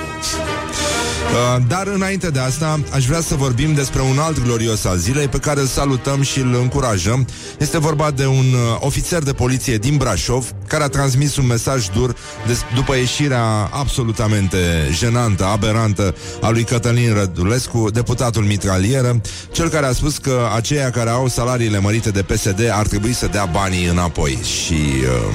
Dar 1.68 1.86
înainte 1.86 2.30
de 2.30 2.38
asta 2.38 2.80
Aș 2.92 3.06
vrea 3.06 3.20
să 3.20 3.34
vorbim 3.34 3.74
despre 3.74 4.00
un 4.00 4.18
alt 4.18 4.42
glorios 4.44 4.84
al 4.84 4.96
zilei 4.96 5.28
Pe 5.28 5.38
care 5.38 5.60
îl 5.60 5.66
salutăm 5.66 6.22
și 6.22 6.38
îl 6.38 6.54
încurajăm. 6.54 7.26
Este 7.58 7.78
vorba 7.78 8.10
de 8.10 8.26
un 8.26 8.52
uh, 8.52 8.76
ofițer 8.80 9.22
de 9.22 9.32
poliție 9.32 9.76
din 9.78 9.96
Brașov 9.96 10.50
Care 10.66 10.82
a 10.82 10.88
transmis 10.88 11.36
un 11.36 11.46
mesaj 11.46 11.88
dur 11.88 12.16
des- 12.46 12.64
După 12.74 12.94
ieșirea 12.94 13.44
absolutamente 13.72 14.88
jenantă, 14.92 15.44
aberantă 15.44 16.14
A 16.40 16.50
lui 16.50 16.64
Cătălin 16.64 17.14
Rădulescu 17.14 17.90
Deputatul 17.90 18.44
mitralieră 18.44 19.20
Cel 19.52 19.68
care 19.68 19.86
a 19.86 19.92
spus 19.92 20.18
că 20.18 20.48
aceia 20.54 20.90
care 20.90 21.10
au 21.10 21.28
salariile 21.28 21.78
mărite 21.78 22.10
de 22.10 22.22
PSD 22.22 22.70
Ar 22.72 22.86
trebui 22.86 23.12
să 23.12 23.26
dea 23.26 23.44
banii 23.44 23.86
înapoi. 23.86 24.38
Și... 24.42 24.74
Uh, 24.74 25.34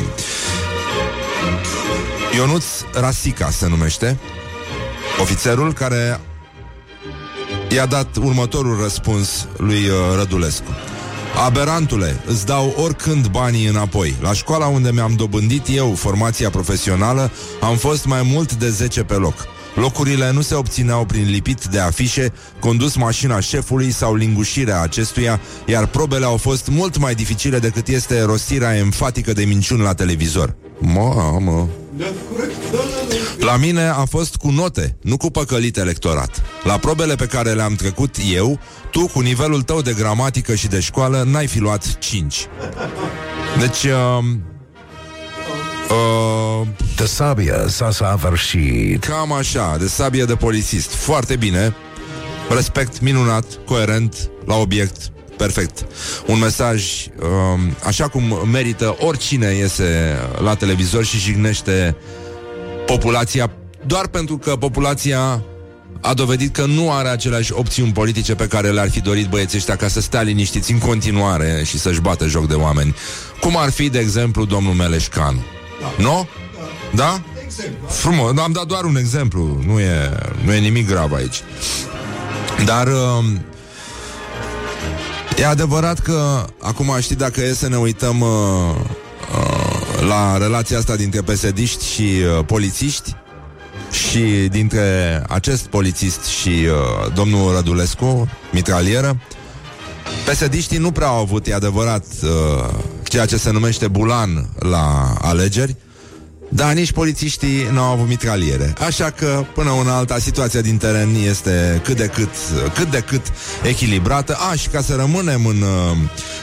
Ionuț 2.36 2.66
Rasica 2.94 3.50
se 3.50 3.68
numește 3.68 4.18
Ofițerul 5.22 5.74
care 5.74 6.20
i-a 7.76 7.86
dat 7.86 8.16
următorul 8.16 8.82
răspuns 8.82 9.48
lui 9.58 9.88
uh, 9.88 9.96
Rădulescu. 10.18 10.70
Aberantule, 11.46 12.22
îți 12.26 12.46
dau 12.46 12.74
oricând 12.84 13.28
banii 13.28 13.68
înapoi. 13.68 14.16
La 14.22 14.34
școala 14.34 14.66
unde 14.66 14.92
mi-am 14.92 15.14
dobândit 15.16 15.66
eu 15.76 15.94
formația 15.94 16.50
profesională, 16.50 17.32
am 17.62 17.76
fost 17.76 18.06
mai 18.06 18.22
mult 18.24 18.54
de 18.54 18.70
10 18.70 19.04
pe 19.04 19.14
loc. 19.14 19.34
Locurile 19.76 20.32
nu 20.32 20.42
se 20.42 20.56
obțineau 20.56 21.06
prin 21.06 21.30
lipit 21.30 21.66
de 21.66 21.80
afișe, 21.80 22.34
condus 22.60 22.96
mașina 22.96 23.40
șefului 23.40 23.92
sau 23.92 24.16
lingușirea 24.16 24.82
acestuia, 24.82 25.40
iar 25.66 25.86
probele 25.86 26.26
au 26.26 26.38
fost 26.38 26.68
mult 26.68 26.98
mai 26.98 27.16
dificile 27.16 27.60
decât 27.60 27.88
este 27.88 28.22
rostirea 28.22 28.78
enfatică 28.78 29.34
de 29.34 29.44
minciuni 29.44 29.82
la 29.82 29.94
televizor. 29.94 30.56
Mamă! 30.80 31.70
La 33.40 33.56
mine 33.58 33.88
a 33.88 34.06
fost 34.06 34.36
cu 34.36 34.50
note, 34.50 34.98
nu 35.02 35.18
cu 35.18 35.30
păcălit 35.32 35.78
electorat. 35.78 36.42
La 36.64 36.78
probele 36.78 37.16
pe 37.16 37.26
care 37.26 37.52
le-am 37.52 37.76
trecut 37.76 38.16
eu, 38.34 38.60
tu, 38.92 39.08
cu 39.08 39.20
nivelul 39.20 39.62
tău 39.62 39.82
de 39.82 39.94
gramatică 39.94 40.56
și 40.56 40.68
de 40.68 40.80
școală, 40.80 41.24
n-ai 41.28 41.48
fi 41.48 41.60
luat 41.60 41.98
5. 41.98 42.46
Deci, 43.60 43.84
uh, 43.84 44.24
uh, 45.90 46.68
De 46.96 47.06
sabia 47.06 47.68
s-a 47.68 47.92
săvârșit. 47.92 49.04
cam 49.04 49.32
așa, 49.32 49.76
de 49.80 49.88
sabie 49.88 50.24
de 50.24 50.36
polițist. 50.36 50.94
Foarte 50.94 51.36
bine, 51.36 51.76
respect 52.50 53.02
minunat, 53.02 53.46
coerent, 53.66 54.30
la 54.46 54.56
obiect, 54.56 55.12
perfect. 55.38 55.86
Un 56.26 56.40
mesaj 56.40 56.84
uh, 57.06 57.26
așa 57.84 58.08
cum 58.08 58.24
merită 58.52 58.96
oricine 59.00 59.52
iese 59.52 60.18
la 60.42 60.56
televizor 60.56 61.06
și 61.06 61.18
jignește 61.18 61.96
populația 62.86 63.52
doar 63.86 64.08
pentru 64.08 64.38
că 64.38 64.56
populația 64.56 65.44
a 66.02 66.14
dovedit 66.14 66.54
că 66.54 66.66
nu 66.66 66.92
are 66.92 67.08
aceleași 67.08 67.54
opțiuni 67.54 67.92
politice 67.92 68.36
pe 68.36 68.48
care 68.48 68.72
le-ar 68.72 68.90
fi 68.90 69.02
dorit 69.02 69.28
băieții 69.28 69.58
ăștia 69.58 69.76
ca 69.76 69.88
să 69.88 70.02
stea 70.02 70.22
liniștiți 70.22 70.72
în 70.72 70.78
continuare 70.78 71.64
și 71.66 71.80
să-și 71.80 72.02
bată 72.02 72.28
joc 72.28 72.48
de 72.48 72.54
oameni. 72.54 72.96
Cum 73.40 73.58
ar 73.58 73.72
fi, 73.72 73.90
de 73.90 74.00
exemplu, 74.00 74.46
domnul 74.46 74.74
Meleșcan. 74.74 75.46
Da. 75.82 76.04
Nu? 76.04 76.28
Da? 76.94 77.22
Frumos, 77.88 78.38
am 78.38 78.52
dat 78.52 78.66
doar 78.66 78.84
un 78.84 78.96
exemplu, 78.96 79.64
nu 79.66 79.80
e, 79.80 80.10
nu 80.44 80.54
e 80.54 80.60
nimic 80.60 80.88
grav 80.88 81.14
aici. 81.14 81.44
Dar 82.66 82.88
uh, 82.88 83.26
e 85.38 85.46
adevărat 85.46 86.00
că 86.00 86.46
acum 86.62 86.96
știi 87.00 87.16
dacă 87.16 87.42
e 87.42 87.54
să 87.54 87.68
ne 87.70 87.78
uităm 87.78 88.22
uh, 88.22 88.30
uh, 89.36 90.08
la 90.08 90.38
relația 90.38 90.78
asta 90.78 90.96
dintre 90.96 91.22
pesediști 91.22 91.86
și 91.86 92.02
uh, 92.02 92.46
polițiști 92.46 93.16
și 93.92 94.20
dintre 94.52 95.24
acest 95.30 95.66
polițist 95.66 96.24
și 96.24 96.50
uh, 96.50 97.14
domnul 97.14 97.54
Rădulescu, 97.54 98.30
mitralieră, 98.52 99.22
pesediștii 100.26 100.78
nu 100.78 100.92
prea 100.92 101.08
au 101.08 101.20
avut, 101.22 101.48
e 101.48 101.54
adevărat, 101.54 102.06
uh, 102.24 102.74
ceea 103.04 103.26
ce 103.26 103.38
se 103.38 103.52
numește 103.52 103.88
bulan 103.88 104.50
la 104.60 105.14
alegeri, 105.22 105.76
dar 106.56 106.74
nici 106.74 106.92
polițiștii 106.92 107.68
nu 107.72 107.82
au 107.82 107.92
avut 107.92 108.08
mitraliere. 108.08 108.74
Așa 108.86 109.10
că, 109.10 109.46
până 109.54 109.70
una 109.70 109.96
alta, 109.96 110.20
situația 110.20 110.62
din 110.62 110.78
teren 110.78 111.16
este 111.16 111.82
cât 111.84 111.98
de 111.98 112.08
cât, 112.08 112.30
cât 112.74 112.92
de 112.92 113.00
cât 113.00 113.22
echilibrată. 113.64 114.38
Aș, 114.52 114.62
și 114.62 114.68
ca 114.68 114.82
să 114.82 114.96
rămânem 114.96 115.46
în, 115.46 115.62
uh, 115.62 115.98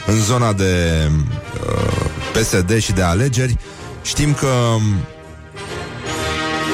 în 0.05 0.21
zona 0.21 0.53
de 0.53 1.03
uh, 1.67 2.39
PSD 2.39 2.79
și 2.79 2.91
de 2.91 3.01
alegeri, 3.01 3.57
știm 4.01 4.33
că 4.33 4.47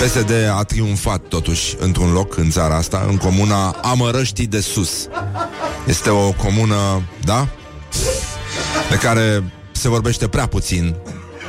PSD 0.03 0.31
a 0.57 0.63
triumfat 0.63 1.21
totuși 1.21 1.75
într-un 1.79 2.11
loc 2.11 2.37
în 2.37 2.49
țara 2.49 2.75
asta, 2.75 3.05
în 3.09 3.17
comuna 3.17 3.69
Amărăștii 3.69 4.47
de 4.47 4.59
Sus. 4.59 5.07
Este 5.87 6.09
o 6.09 6.31
comună, 6.31 7.01
da? 7.23 7.47
De 8.89 8.95
care 8.95 9.43
se 9.71 9.89
vorbește 9.89 10.27
prea 10.27 10.45
puțin 10.45 10.95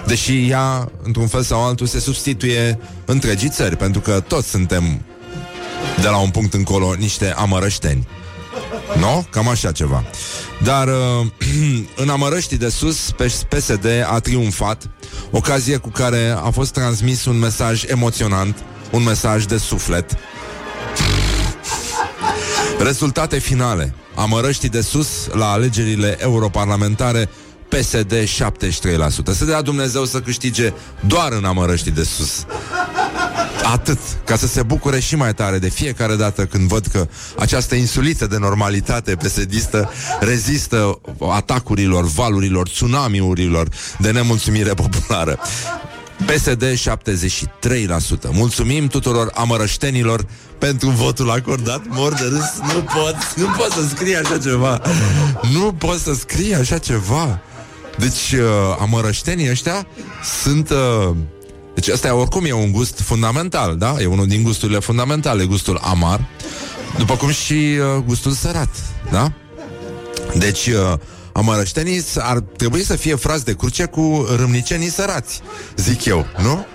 Deși 0.07 0.49
ea, 0.49 0.91
într-un 1.03 1.27
fel 1.27 1.43
sau 1.43 1.65
altul, 1.65 1.87
se 1.87 2.01
substituie 2.01 2.79
întregii 3.05 3.49
țări 3.49 3.77
Pentru 3.77 4.01
că 4.01 4.21
toți 4.21 4.49
suntem 4.49 5.05
de 6.01 6.09
la 6.09 6.17
un 6.17 6.31
punct 6.31 6.55
încolo 6.55 6.95
niște 6.99 7.33
amărășteni 7.37 8.09
Nu? 8.95 9.01
No? 9.01 9.23
Cam 9.31 9.49
așa 9.49 9.73
ceva 9.73 10.05
Dar 10.63 10.89
uh, 10.89 11.27
în 12.03 12.09
amărăștii 12.09 12.59
de 12.59 12.69
sus 12.69 13.11
PSD 13.49 13.87
a 14.13 14.19
triumfat 14.19 14.91
Ocazie 15.31 15.77
cu 15.77 15.89
care 15.89 16.35
a 16.37 16.51
fost 16.51 16.73
transmis 16.73 17.25
un 17.25 17.39
mesaj 17.39 17.85
emoționant, 17.87 18.57
un 18.91 19.03
mesaj 19.03 19.45
de 19.45 19.57
suflet. 19.57 20.17
Rezultate 22.79 23.39
finale. 23.39 23.95
Amărăștii 24.15 24.69
de 24.69 24.81
sus 24.81 25.09
la 25.33 25.51
alegerile 25.51 26.17
europarlamentare 26.21 27.29
PSD 27.79 28.13
73%. 28.13 29.33
Să 29.33 29.45
dea 29.45 29.63
Dumnezeu 29.63 30.05
să 30.05 30.21
câștige 30.21 30.73
doar 31.07 31.33
în 31.33 31.45
amărăștii 31.45 31.91
de 31.91 32.03
sus. 32.03 32.45
Atât, 33.73 33.99
ca 34.25 34.37
să 34.37 34.47
se 34.47 34.63
bucure 34.63 35.01
și 35.01 35.17
mai 35.17 35.35
tare 35.35 35.59
de 35.59 35.69
fiecare 35.69 36.17
dată 36.17 36.45
când 36.45 36.69
văd 36.69 36.87
că 36.87 37.09
această 37.39 37.75
insuliță 37.75 38.27
de 38.27 38.37
normalitate 38.39 39.15
pesedistă 39.15 39.91
rezistă 40.21 41.01
atacurilor, 41.31 42.05
valurilor, 42.05 42.69
tsunamiurilor 42.69 43.69
de 43.99 44.11
nemulțumire 44.11 44.75
populară. 44.75 45.39
PSD 46.25 46.65
73%. 46.65 46.77
Mulțumim 48.31 48.87
tuturor 48.87 49.31
amărăștenilor 49.35 50.27
pentru 50.59 50.89
votul 50.89 51.31
acordat. 51.31 51.83
Mor 51.89 52.13
de 52.13 52.25
râs. 52.25 52.73
Nu 52.75 52.81
pot, 52.81 53.17
nu 53.37 53.47
pot 53.47 53.71
să 53.71 53.89
scrie 53.89 54.17
așa 54.17 54.39
ceva. 54.39 54.83
Nu 55.53 55.73
pot 55.73 55.99
să 55.99 56.15
scrie 56.15 56.55
așa 56.55 56.79
ceva. 56.79 57.41
Deci, 58.01 58.33
uh, 58.33 58.77
amărăștenii 58.79 59.51
ăștia 59.51 59.87
sunt... 60.43 60.71
Uh, 60.71 61.17
deci 61.75 61.89
ăsta 61.89 62.15
oricum 62.15 62.45
e 62.45 62.53
un 62.53 62.73
gust 62.73 63.01
fundamental, 63.01 63.77
da? 63.77 63.97
E 64.01 64.07
unul 64.07 64.27
din 64.27 64.43
gusturile 64.43 64.79
fundamentale, 64.79 65.45
gustul 65.45 65.81
amar, 65.83 66.29
după 66.99 67.17
cum 67.17 67.31
și 67.31 67.53
uh, 67.53 68.03
gustul 68.07 68.33
sărat, 68.33 68.69
da? 69.11 69.33
Deci, 70.35 70.67
uh, 70.67 70.93
amărăștenii 71.33 72.05
ar 72.19 72.41
trebui 72.41 72.83
să 72.83 72.97
fie 72.97 73.15
frați 73.15 73.45
de 73.45 73.55
cruce 73.55 73.85
cu 73.85 74.27
râmnicenii 74.37 74.91
sărați, 74.91 75.41
zic 75.77 76.05
eu, 76.05 76.27
nu? 76.43 76.67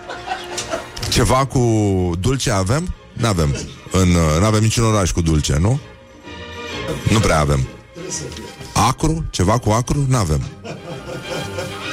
Ceva 1.09 1.45
cu 1.45 1.59
dulce 2.19 2.51
avem? 2.51 2.95
N-avem. 3.13 3.55
În, 3.91 4.09
uh, 4.09 4.41
n-avem 4.41 4.61
niciun 4.61 4.83
oraș 4.83 5.11
cu 5.11 5.21
dulce, 5.21 5.57
nu? 5.59 5.79
Nu 7.11 7.19
prea 7.19 7.39
avem. 7.39 7.67
Acru? 8.73 9.25
Ceva 9.29 9.57
cu 9.57 9.69
acru? 9.69 10.05
N-avem. 10.09 10.41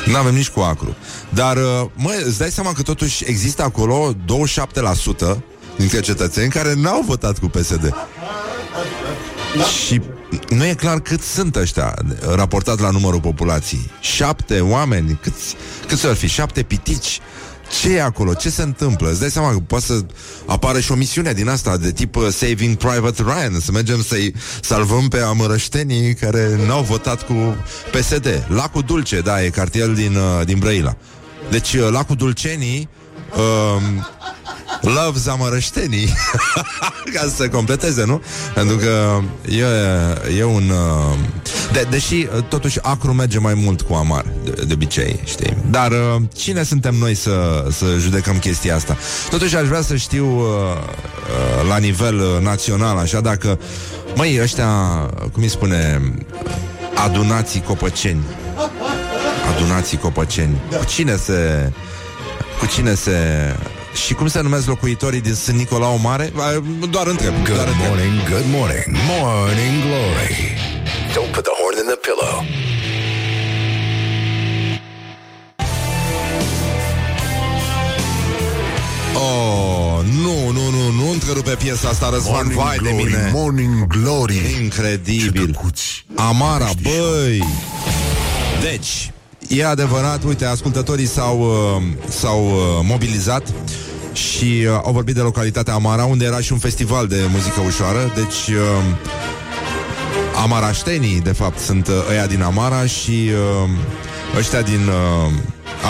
Nu 0.07 0.17
avem 0.17 0.35
nici 0.35 0.51
cu 0.51 0.61
acru. 0.61 0.97
Dar, 1.29 1.57
uh, 1.57 1.85
mă, 1.95 2.23
îți 2.27 2.39
dai 2.39 2.51
seama 2.51 2.73
că 2.73 2.83
totuși 2.83 3.25
există 3.27 3.63
acolo 3.63 4.15
27% 4.15 5.37
dintre 5.77 6.01
cetățeni 6.01 6.51
care 6.51 6.75
n-au 6.75 7.03
votat 7.07 7.39
cu 7.39 7.47
PSD. 7.47 7.95
Și 9.87 10.01
nu 10.49 10.65
e 10.65 10.75
clar 10.75 11.01
cât 11.01 11.23
sunt 11.23 11.57
ăștia 11.57 11.95
raportat 12.35 12.81
la 12.81 12.91
numărul 12.91 13.21
populației. 13.21 13.91
Șapte 14.01 14.61
oameni, 14.61 15.19
câți, 15.23 15.55
câți 15.87 16.07
ar 16.07 16.15
fi? 16.15 16.27
Șapte 16.27 16.63
pitici. 16.63 17.21
Ce 17.71 17.95
e 17.95 18.03
acolo? 18.03 18.35
Ce 18.35 18.51
se 18.51 18.63
întâmplă? 18.63 19.11
Îți 19.11 19.21
dai 19.21 19.31
seama 19.31 19.51
că 19.53 19.59
poate 19.67 19.85
să 19.85 20.05
apară 20.47 20.81
și 20.81 20.93
o 20.93 20.95
misiune 20.95 21.33
din 21.33 21.49
asta 21.49 21.77
de 21.77 21.93
tip 21.93 22.17
uh, 22.17 22.29
Saving 22.29 22.77
Private 22.77 23.23
Ryan, 23.23 23.61
să 23.61 23.73
mergem 23.73 24.03
să-i 24.03 24.35
salvăm 24.61 25.09
pe 25.09 25.19
amărăștenii 25.19 26.15
care 26.15 26.61
n-au 26.67 26.83
votat 26.83 27.27
cu 27.27 27.57
PSD. 27.91 28.47
Lacul 28.49 28.83
Dulce, 28.83 29.21
da, 29.21 29.45
e 29.45 29.49
cartier 29.49 29.89
din, 29.89 30.17
uh, 30.17 30.47
din 30.47 30.59
Brăila. 30.59 30.97
Deci 31.51 31.73
uh, 31.73 31.89
Lacul 31.91 32.17
Dulcenii 32.17 32.89
um, 33.37 34.07
Love 34.81 35.19
zamărăștenii 35.19 36.09
Ca 37.15 37.21
să 37.21 37.35
se 37.37 37.49
completeze, 37.49 38.05
nu? 38.05 38.23
Pentru 38.55 38.77
că 38.77 39.21
e, 39.49 40.39
e 40.39 40.45
un 40.45 40.71
uh, 40.71 41.19
de, 41.73 41.87
Deși 41.91 42.15
uh, 42.15 42.45
totuși 42.49 42.79
acru 42.83 43.13
merge 43.13 43.39
mai 43.39 43.55
mult 43.55 43.81
cu 43.81 43.95
amar 43.95 44.25
De, 44.45 44.51
de 44.67 44.73
obicei, 44.73 45.21
știi? 45.25 45.57
Dar 45.71 45.91
uh, 45.91 46.23
cine 46.35 46.63
suntem 46.63 46.95
noi 46.95 47.15
să, 47.15 47.67
să 47.71 47.87
judecăm 47.99 48.39
chestia 48.39 48.75
asta? 48.75 48.97
Totuși 49.31 49.57
aș 49.57 49.67
vrea 49.67 49.83
să 49.83 49.97
știu 49.97 50.39
uh, 50.39 50.45
uh, 50.45 51.69
La 51.69 51.77
nivel 51.77 52.19
uh, 52.19 52.41
național 52.41 52.99
Așa 52.99 53.21
dacă 53.21 53.59
Măi, 54.17 54.39
ăștia, 54.43 54.67
cum 55.33 55.43
îi 55.43 55.49
spune 55.49 56.01
Adunații 56.95 57.61
copăceni 57.61 58.23
Adunații 59.55 59.99
copăceni 59.99 60.61
Cu 60.79 60.85
cine 60.85 61.17
se 61.17 61.73
Cu 62.59 62.67
cine 62.67 62.95
se 62.95 63.13
și 64.07 64.15
cum 64.15 64.27
se 64.29 64.41
numesc 64.41 64.67
locuitorii 64.67 65.21
din 65.21 65.35
Sân 65.35 65.57
Nicolau 65.57 65.99
Mare? 65.99 66.33
Doar 66.91 67.07
întreb. 67.07 67.33
Good 67.35 67.55
doar 67.57 67.67
întreb. 67.69 67.89
morning, 67.89 68.29
good 68.29 68.45
morning, 68.51 68.85
morning 69.21 69.83
glory. 69.87 70.57
Don't 71.15 71.31
put 71.35 71.45
the 71.45 71.55
horn 71.61 71.77
in 71.83 71.87
the 71.93 71.99
pillow. 72.07 72.45
Oh, 79.15 80.01
nu, 80.23 80.51
nu, 80.51 80.71
nu, 80.71 80.91
nu 80.93 81.11
întrerupe 81.11 81.51
piesa 81.51 81.89
asta, 81.89 82.11
Răzvan, 82.11 82.33
Morning 82.35 82.55
vai 82.61 82.77
de 82.77 82.89
glory, 82.89 83.05
mine. 83.05 83.31
morning 83.35 83.87
glory. 83.87 84.41
Incredibil. 84.63 85.47
Ce 85.47 85.53
tăcuți. 85.53 86.05
Amara, 86.15 86.71
băi! 86.83 87.43
Deci, 88.63 89.11
e 89.59 89.67
adevărat, 89.67 90.25
uite, 90.25 90.45
ascultătorii 90.45 91.07
s-au, 91.07 91.41
uh, 91.41 91.83
s-au 92.09 92.45
uh, 92.45 92.55
mobilizat 92.83 93.43
și 94.13 94.65
uh, 94.67 94.81
au 94.85 94.93
vorbit 94.93 95.15
de 95.15 95.21
localitatea 95.21 95.75
Amara, 95.75 96.05
unde 96.05 96.25
era 96.25 96.41
și 96.41 96.53
un 96.53 96.59
festival 96.59 97.07
de 97.07 97.17
muzică 97.31 97.61
ușoară. 97.67 98.13
Deci, 98.15 98.55
uh, 98.55 98.85
amaraștenii, 100.43 101.21
de 101.21 101.33
fapt, 101.33 101.59
sunt 101.59 101.89
uh, 101.89 101.95
ăia 102.11 102.27
din 102.27 102.43
Amara 102.43 102.87
și 102.87 103.31
uh, 103.65 104.39
ăștia 104.39 104.63
din 104.63 104.89
uh, 104.89 105.33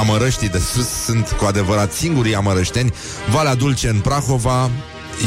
Amărăștii 0.00 0.48
de 0.48 0.58
sus 0.58 0.88
sunt 0.88 1.36
cu 1.38 1.44
adevărat 1.44 1.92
singurii 1.92 2.34
amărășteni. 2.34 2.92
Valea 3.30 3.54
Dulce 3.54 3.88
în 3.88 4.00
Prahova, 4.00 4.70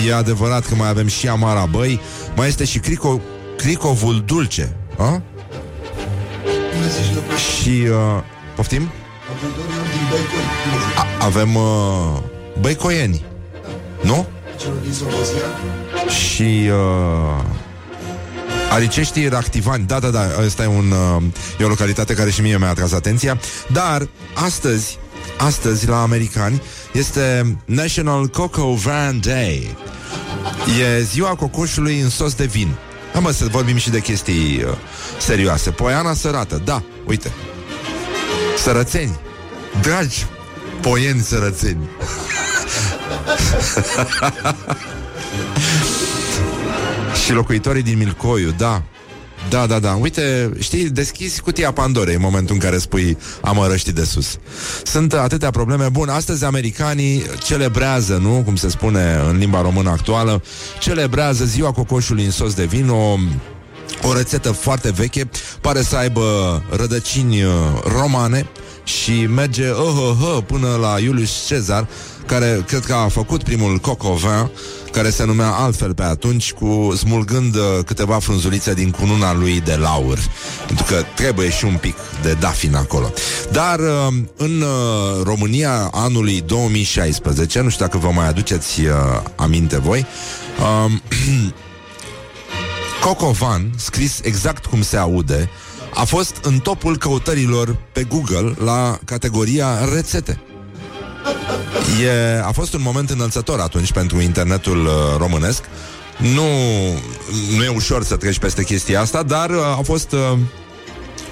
e 0.07 0.13
adevărat 0.13 0.65
că 0.65 0.75
mai 0.75 0.89
avem 0.89 1.07
și 1.07 1.27
Amara 1.27 1.65
Băi, 1.65 1.99
mai 2.35 2.47
este 2.47 2.65
și 2.65 2.79
Crico, 2.79 3.21
Cricovul 3.57 4.23
Dulce. 4.25 4.75
A? 4.97 5.21
Și, 7.61 7.87
uh, 7.89 8.21
poftim? 8.55 8.89
A- 10.97 11.25
avem 11.25 11.55
uh, 11.55 11.63
băicoieni, 12.59 13.25
nu? 14.01 14.27
Și 16.09 16.69
uh, 16.69 17.43
Ariceștii 18.71 19.27
Ractivani 19.27 19.85
Da, 19.85 19.99
da, 19.99 20.09
da, 20.09 20.27
ăsta 20.45 20.63
e, 20.63 20.67
un, 20.67 20.91
uh, 20.91 21.23
e 21.59 21.63
o 21.63 21.67
localitate 21.67 22.13
care 22.13 22.29
și 22.29 22.41
mie 22.41 22.57
mi-a 22.57 22.69
atras 22.69 22.91
atenția 22.91 23.39
Dar 23.71 24.07
astăzi 24.33 24.97
Astăzi 25.37 25.87
la 25.87 26.01
americani 26.01 26.61
Este 26.91 27.57
National 27.65 28.27
Cocoa 28.27 28.73
Van 28.75 29.19
Day 29.19 29.75
E 30.81 31.01
ziua 31.01 31.35
cocoșului 31.35 31.99
în 31.99 32.09
sos 32.09 32.33
de 32.33 32.45
vin 32.45 32.75
Da, 33.15 33.21
mă, 33.21 33.31
să 33.31 33.45
vorbim 33.45 33.77
și 33.77 33.89
de 33.89 33.99
chestii 33.99 34.63
uh, 34.63 34.71
serioase. 35.17 35.71
Poiana 35.71 36.13
sărată, 36.13 36.61
da, 36.65 36.83
uite. 37.05 37.31
Sărățeni. 38.57 39.19
Dragi 39.81 40.25
poieni 40.81 41.21
sărățeni. 41.21 41.89
Și 47.23 47.31
locuitorii 47.33 47.83
din 47.83 47.97
Milcoiu, 47.97 48.51
da 48.57 48.81
da, 49.49 49.65
da, 49.65 49.79
da. 49.79 49.91
Uite, 49.91 50.51
știi, 50.59 50.89
deschizi 50.89 51.41
cutia 51.41 51.71
Pandorei 51.71 52.15
în 52.15 52.21
momentul 52.21 52.55
în 52.55 52.61
care 52.61 52.77
spui 52.77 53.17
amărăștii 53.41 53.93
de 53.93 54.03
sus. 54.03 54.37
Sunt 54.83 55.13
atâtea 55.13 55.49
probleme. 55.49 55.89
Bun, 55.89 56.09
astăzi 56.09 56.43
americanii 56.43 57.23
celebrează, 57.43 58.17
nu? 58.21 58.41
Cum 58.45 58.55
se 58.55 58.69
spune 58.69 59.19
în 59.29 59.37
limba 59.37 59.61
română 59.61 59.89
actuală, 59.89 60.43
celebrează 60.79 61.45
ziua 61.45 61.71
cocoșului 61.71 62.25
în 62.25 62.31
sos 62.31 62.53
de 62.53 62.65
vin, 62.65 62.89
o 62.89 63.17
o 64.01 64.13
rețetă 64.13 64.51
foarte 64.51 64.91
veche, 64.91 65.29
pare 65.61 65.81
să 65.81 65.95
aibă 65.95 66.63
rădăcini 66.69 67.43
uh, 67.43 67.51
romane 67.83 68.47
și 68.83 69.25
merge 69.25 69.71
uh, 69.71 69.77
uh, 69.77 70.35
uh, 70.35 70.43
până 70.45 70.77
la 70.81 70.99
Iulius 70.99 71.45
Cezar, 71.47 71.87
care 72.25 72.63
cred 72.67 72.85
că 72.85 72.93
a 72.93 73.07
făcut 73.07 73.43
primul 73.43 73.77
cocovin, 73.77 74.49
care 74.95 75.09
se 75.09 75.25
numea 75.25 75.49
altfel 75.49 75.93
pe 75.93 76.03
atunci, 76.03 76.53
cu 76.53 76.93
smulgând 76.97 77.55
uh, 77.55 77.61
câteva 77.85 78.19
frunzulițe 78.19 78.73
din 78.73 78.91
cununa 78.91 79.33
lui 79.33 79.61
de 79.61 79.75
laur. 79.75 80.19
Pentru 80.67 80.85
că 80.85 81.03
trebuie 81.15 81.49
și 81.49 81.65
un 81.65 81.75
pic 81.75 81.95
de 82.21 82.33
dafin 82.39 82.75
acolo. 82.75 83.13
Dar 83.51 83.79
uh, 83.79 84.13
în 84.37 84.61
uh, 84.61 85.23
România 85.23 85.89
anului 85.91 86.41
2016, 86.41 87.61
nu 87.61 87.69
știu 87.69 87.85
dacă 87.85 87.97
vă 87.97 88.11
mai 88.11 88.27
aduceți 88.27 88.81
uh, 88.81 88.91
aminte 89.35 89.79
voi, 89.79 90.05
uh, 90.85 90.91
Cocovan, 93.01 93.71
scris 93.77 94.19
exact 94.23 94.65
cum 94.65 94.81
se 94.81 94.97
aude, 94.97 95.49
a 95.93 96.03
fost 96.03 96.37
în 96.41 96.59
topul 96.59 96.97
căutărilor 96.97 97.77
pe 97.91 98.03
Google 98.03 98.53
la 98.63 98.99
categoria 99.05 99.67
rețete. 99.93 100.39
E, 102.01 102.41
a 102.43 102.51
fost 102.51 102.73
un 102.73 102.81
moment 102.81 103.09
înălțător 103.09 103.59
atunci 103.59 103.91
pentru 103.91 104.21
internetul 104.21 104.85
uh, 104.85 104.91
românesc. 105.17 105.63
Nu, 106.17 106.47
nu 107.55 107.63
e 107.63 107.67
ușor 107.67 108.03
să 108.03 108.15
treci 108.15 108.39
peste 108.39 108.63
chestia 108.63 109.01
asta, 109.01 109.23
dar 109.23 109.49
uh, 109.49 109.61
a 109.77 109.81
fost 109.83 110.11
uh, 110.11 110.37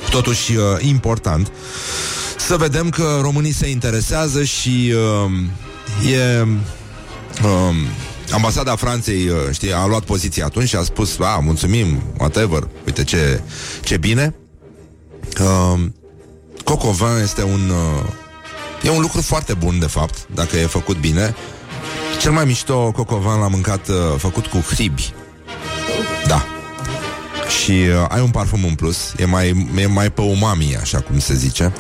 totuși 0.09 0.55
uh, 0.55 0.63
important 0.79 1.51
să 2.37 2.55
vedem 2.55 2.89
că 2.89 3.19
românii 3.21 3.51
se 3.51 3.69
interesează 3.69 4.43
și 4.43 4.93
uh, 6.03 6.11
e... 6.11 6.47
Uh, 7.43 7.75
Ambasada 8.31 8.75
Franței, 8.75 9.27
uh, 9.27 9.35
știi, 9.51 9.73
a 9.73 9.85
luat 9.85 10.03
poziție 10.03 10.43
atunci 10.43 10.67
și 10.67 10.75
a 10.75 10.83
spus, 10.83 11.19
a, 11.19 11.39
mulțumim, 11.43 12.03
whatever, 12.17 12.67
uite 12.85 13.03
ce, 13.03 13.41
ce 13.83 13.97
bine. 13.97 14.35
Uh, 15.41 15.79
Cocovan 16.63 17.21
este 17.21 17.43
un... 17.43 17.69
Uh, 17.69 18.09
e 18.83 18.89
un 18.89 19.01
lucru 19.01 19.21
foarte 19.21 19.53
bun, 19.53 19.79
de 19.79 19.85
fapt, 19.85 20.27
dacă 20.33 20.57
e 20.57 20.65
făcut 20.65 20.97
bine. 20.97 21.35
Cel 22.19 22.31
mai 22.31 22.45
mișto 22.45 22.91
cocovan 22.91 23.39
l-am 23.39 23.51
mâncat 23.51 23.87
uh, 23.87 23.95
făcut 24.17 24.45
cu 24.45 24.57
hribi. 24.57 25.13
Da. 26.27 26.45
Și 27.61 27.71
uh, 27.71 28.05
ai 28.09 28.21
un 28.21 28.29
parfum 28.29 28.63
în 28.63 28.75
plus, 28.75 29.13
e 29.17 29.25
mai, 29.25 29.67
e 29.77 29.85
mai 29.85 30.11
pe 30.11 30.21
umami, 30.21 30.77
așa 30.81 30.99
cum 30.99 31.19
se 31.19 31.33
zice. 31.33 31.73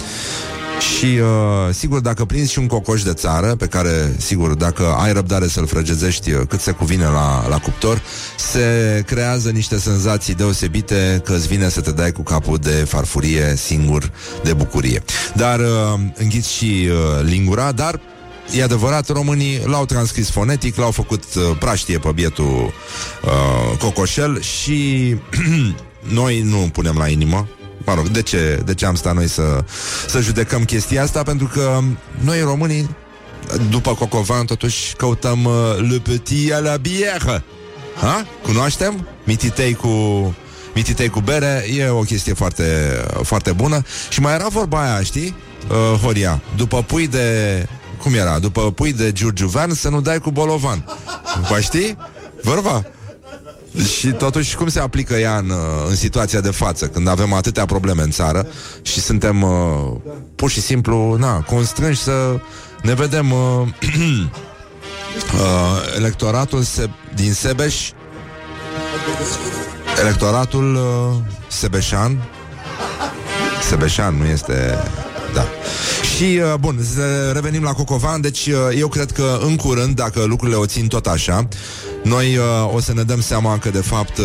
Și 0.83 1.05
uh, 1.05 1.73
sigur, 1.73 1.99
dacă 1.99 2.25
prinzi 2.25 2.51
și 2.51 2.59
un 2.59 2.67
cocoș 2.67 3.03
de 3.03 3.13
țară, 3.13 3.55
pe 3.55 3.65
care, 3.65 4.15
sigur, 4.17 4.53
dacă 4.53 4.95
ai 4.99 5.13
răbdare 5.13 5.47
să-l 5.47 5.67
frăgezești 5.67 6.31
uh, 6.31 6.41
cât 6.47 6.59
se 6.59 6.71
cuvine 6.71 7.03
la, 7.03 7.47
la 7.47 7.57
cuptor, 7.57 8.01
se 8.37 9.03
creează 9.05 9.49
niște 9.49 9.77
senzații 9.79 10.33
deosebite 10.33 11.21
că 11.23 11.33
îți 11.33 11.47
vine 11.47 11.69
să 11.69 11.81
te 11.81 11.91
dai 11.91 12.11
cu 12.11 12.21
capul 12.21 12.57
de 12.57 12.69
farfurie 12.69 13.55
singur 13.55 14.11
de 14.43 14.53
bucurie. 14.53 15.03
Dar 15.33 15.59
uh, 15.59 15.99
înghiți 16.13 16.53
și 16.53 16.89
uh, 16.89 17.25
lingura, 17.25 17.71
dar 17.71 17.99
E 18.51 18.63
adevărat, 18.63 19.07
românii 19.07 19.61
l-au 19.65 19.85
transcris 19.85 20.29
fonetic, 20.29 20.75
l-au 20.75 20.91
făcut 20.91 21.23
uh, 21.35 21.57
praștie 21.59 21.97
pe 21.97 22.11
bietul 22.11 22.73
uh, 23.23 23.77
cocoșel 23.79 24.41
și 24.41 25.15
noi 26.19 26.41
nu 26.41 26.57
punem 26.57 26.95
la 26.97 27.07
inimă. 27.07 27.47
Mă 27.85 27.93
rog, 27.93 28.07
de 28.07 28.21
ce, 28.21 28.61
de 28.65 28.73
ce 28.73 28.85
am 28.85 28.95
stat 28.95 29.13
noi 29.13 29.27
să, 29.27 29.63
să 30.07 30.19
judecăm 30.21 30.63
chestia 30.63 31.03
asta? 31.03 31.23
Pentru 31.23 31.47
că 31.47 31.79
noi 32.19 32.41
românii, 32.41 32.95
după 33.69 33.93
Cocovan, 33.93 34.45
totuși 34.45 34.93
căutăm 34.95 35.45
uh, 35.45 35.53
le 35.89 35.97
petit 35.97 36.51
à 36.53 36.59
la 36.63 36.77
bière. 36.77 37.43
Ha? 38.01 38.25
Cunoaștem? 38.43 39.07
Mititei 39.23 39.73
cu 39.73 39.89
mititei 40.75 41.09
cu 41.09 41.19
bere 41.19 41.65
e 41.75 41.87
o 41.87 42.01
chestie 42.01 42.33
foarte, 42.33 42.63
foarte 43.23 43.51
bună. 43.51 43.81
Și 44.09 44.19
mai 44.19 44.33
era 44.33 44.47
vorba 44.47 44.81
aia, 44.83 45.03
știi, 45.03 45.35
uh, 45.69 45.99
Horia? 45.99 46.41
După 46.55 46.83
pui 46.83 47.07
de 47.07 47.67
cum 48.01 48.13
era? 48.13 48.39
După 48.39 48.71
pui 48.71 48.93
de 48.93 49.11
giurgiuvean 49.11 49.73
să 49.73 49.89
nu 49.89 50.01
dai 50.01 50.19
cu 50.19 50.31
bolovan. 50.31 50.85
Vă 51.49 51.59
știi? 51.59 51.97
Vorba? 52.41 52.85
Și 53.81 54.07
totuși 54.07 54.55
cum 54.55 54.67
se 54.67 54.79
aplică 54.79 55.13
ea 55.13 55.37
în, 55.37 55.51
în 55.89 55.95
situația 55.95 56.39
de 56.39 56.51
față 56.51 56.87
Când 56.87 57.07
avem 57.07 57.33
atâtea 57.33 57.65
probleme 57.65 58.01
în 58.01 58.11
țară 58.11 58.47
Și 58.81 58.99
suntem 58.99 59.41
uh, 59.41 60.11
pur 60.35 60.49
și 60.49 60.61
simplu 60.61 61.15
na, 61.15 61.39
Constrânși 61.39 62.01
să 62.01 62.39
ne 62.81 62.93
vedem 62.93 63.31
uh, 63.31 63.67
uh, 65.33 65.95
Electoratul 65.97 66.61
se, 66.61 66.89
din 67.15 67.33
Sebeș 67.33 67.91
Electoratul 70.01 70.75
uh, 70.75 71.15
Sebeșan. 71.47 72.23
Sebeșan 73.69 74.15
nu 74.15 74.25
este 74.25 74.77
Da. 75.33 75.45
Și, 76.15 76.23
uh, 76.23 76.53
bun, 76.59 76.79
să 76.95 77.31
revenim 77.33 77.63
la 77.63 77.73
Cocovan 77.73 78.21
Deci 78.21 78.47
uh, 78.47 78.55
eu 78.77 78.87
cred 78.87 79.11
că 79.11 79.39
în 79.41 79.55
curând 79.55 79.95
Dacă 79.95 80.23
lucrurile 80.23 80.57
o 80.57 80.65
țin 80.65 80.87
tot 80.87 81.07
așa 81.07 81.47
Noi 82.03 82.37
uh, 82.37 82.73
o 82.73 82.79
să 82.79 82.93
ne 82.93 83.03
dăm 83.03 83.21
seama 83.21 83.57
că 83.57 83.69
de 83.69 83.81
fapt 83.81 84.19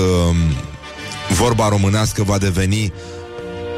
Vorba 1.29 1.69
românească 1.69 2.23
va 2.23 2.39
deveni 2.39 2.93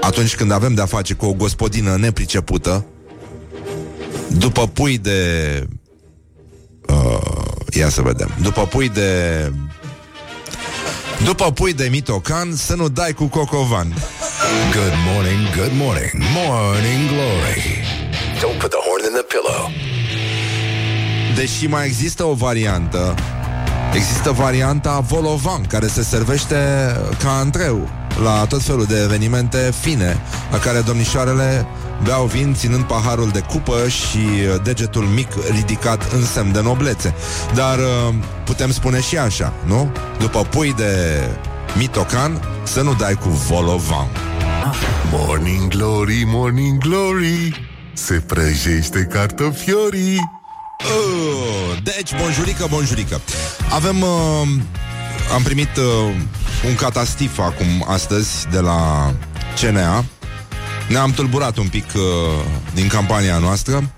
Atunci 0.01 0.35
când 0.37 0.51
avem 0.51 0.75
de-a 0.75 0.87
face 0.87 1.15
cu 1.15 1.27
o 1.27 1.33
gospodină 1.33 1.97
nepricepută 1.97 2.85
După 4.29 4.67
pui 4.67 4.99
de 4.99 5.21
uh, 6.89 7.19
Ia 7.71 7.89
să 7.89 8.03
vedem 8.03 8.31
După 8.43 8.67
pui 8.67 8.89
de 8.89 9.53
după 11.25 11.53
pui 11.53 11.73
de 11.73 11.89
mitocan 11.91 12.55
Să 12.55 12.75
nu 12.75 12.89
dai 12.89 13.13
cu 13.13 13.25
cocovan 13.25 13.95
Good 14.73 14.95
morning, 15.13 15.43
good 15.57 15.73
morning, 15.77 16.13
morning 16.35 17.09
glory. 17.09 17.85
Don't 18.41 18.59
put 18.59 18.71
the 18.71 18.81
horn 18.87 19.05
in 19.05 19.13
the 19.13 19.23
pillow. 19.23 19.71
Deși 21.35 21.67
mai 21.67 21.87
există 21.87 22.25
o 22.25 22.33
variantă 22.33 23.15
Există 23.95 24.31
varianta 24.31 25.01
Volovan 25.01 25.63
Care 25.63 25.87
se 25.87 26.03
servește 26.03 26.57
ca 27.23 27.31
antreu 27.39 27.89
La 28.23 28.45
tot 28.49 28.63
felul 28.63 28.85
de 28.85 29.03
evenimente 29.03 29.73
fine 29.81 30.17
La 30.51 30.59
care 30.59 30.81
domnișoarele 30.81 31.67
beau 32.05 32.25
vin 32.25 32.55
ținând 32.55 32.83
paharul 32.83 33.29
de 33.29 33.41
cupă 33.41 33.89
și 33.89 34.19
degetul 34.63 35.03
mic 35.03 35.29
ridicat 35.51 36.13
în 36.13 36.25
semn 36.25 36.53
de 36.53 36.61
noblețe. 36.61 37.15
Dar 37.55 37.79
uh, 37.79 38.15
putem 38.45 38.73
spune 38.73 39.01
și 39.01 39.19
așa, 39.19 39.53
nu? 39.67 39.93
După 40.19 40.41
pui 40.43 40.75
de 40.77 41.23
mitocan, 41.79 42.41
să 42.63 42.83
nu 42.83 42.95
dai 42.95 43.15
cu 43.15 43.29
volovan. 43.29 44.07
Morning 45.13 45.69
glory, 45.69 46.23
morning 46.27 46.79
glory 46.79 47.69
Se 47.93 48.15
prăjește 48.15 49.05
cartofiorii 49.05 50.19
Uh, 50.19 50.40
deci, 51.83 52.21
bonjurică, 52.21 52.67
bonjurică. 52.71 53.21
Avem, 53.71 54.03
uh, 54.03 54.49
am 55.35 55.43
primit 55.43 55.77
uh, 55.77 56.15
un 56.67 56.75
catastif 56.75 57.39
acum 57.39 57.85
astăzi 57.89 58.49
de 58.51 58.59
la 58.59 59.13
CNA. 59.61 60.05
Ne-am 60.89 61.11
tulburat 61.11 61.57
un 61.57 61.69
pic 61.69 61.85
uh, 61.95 62.03
din 62.75 62.89
campania 62.89 63.39
noastră. 63.39 63.93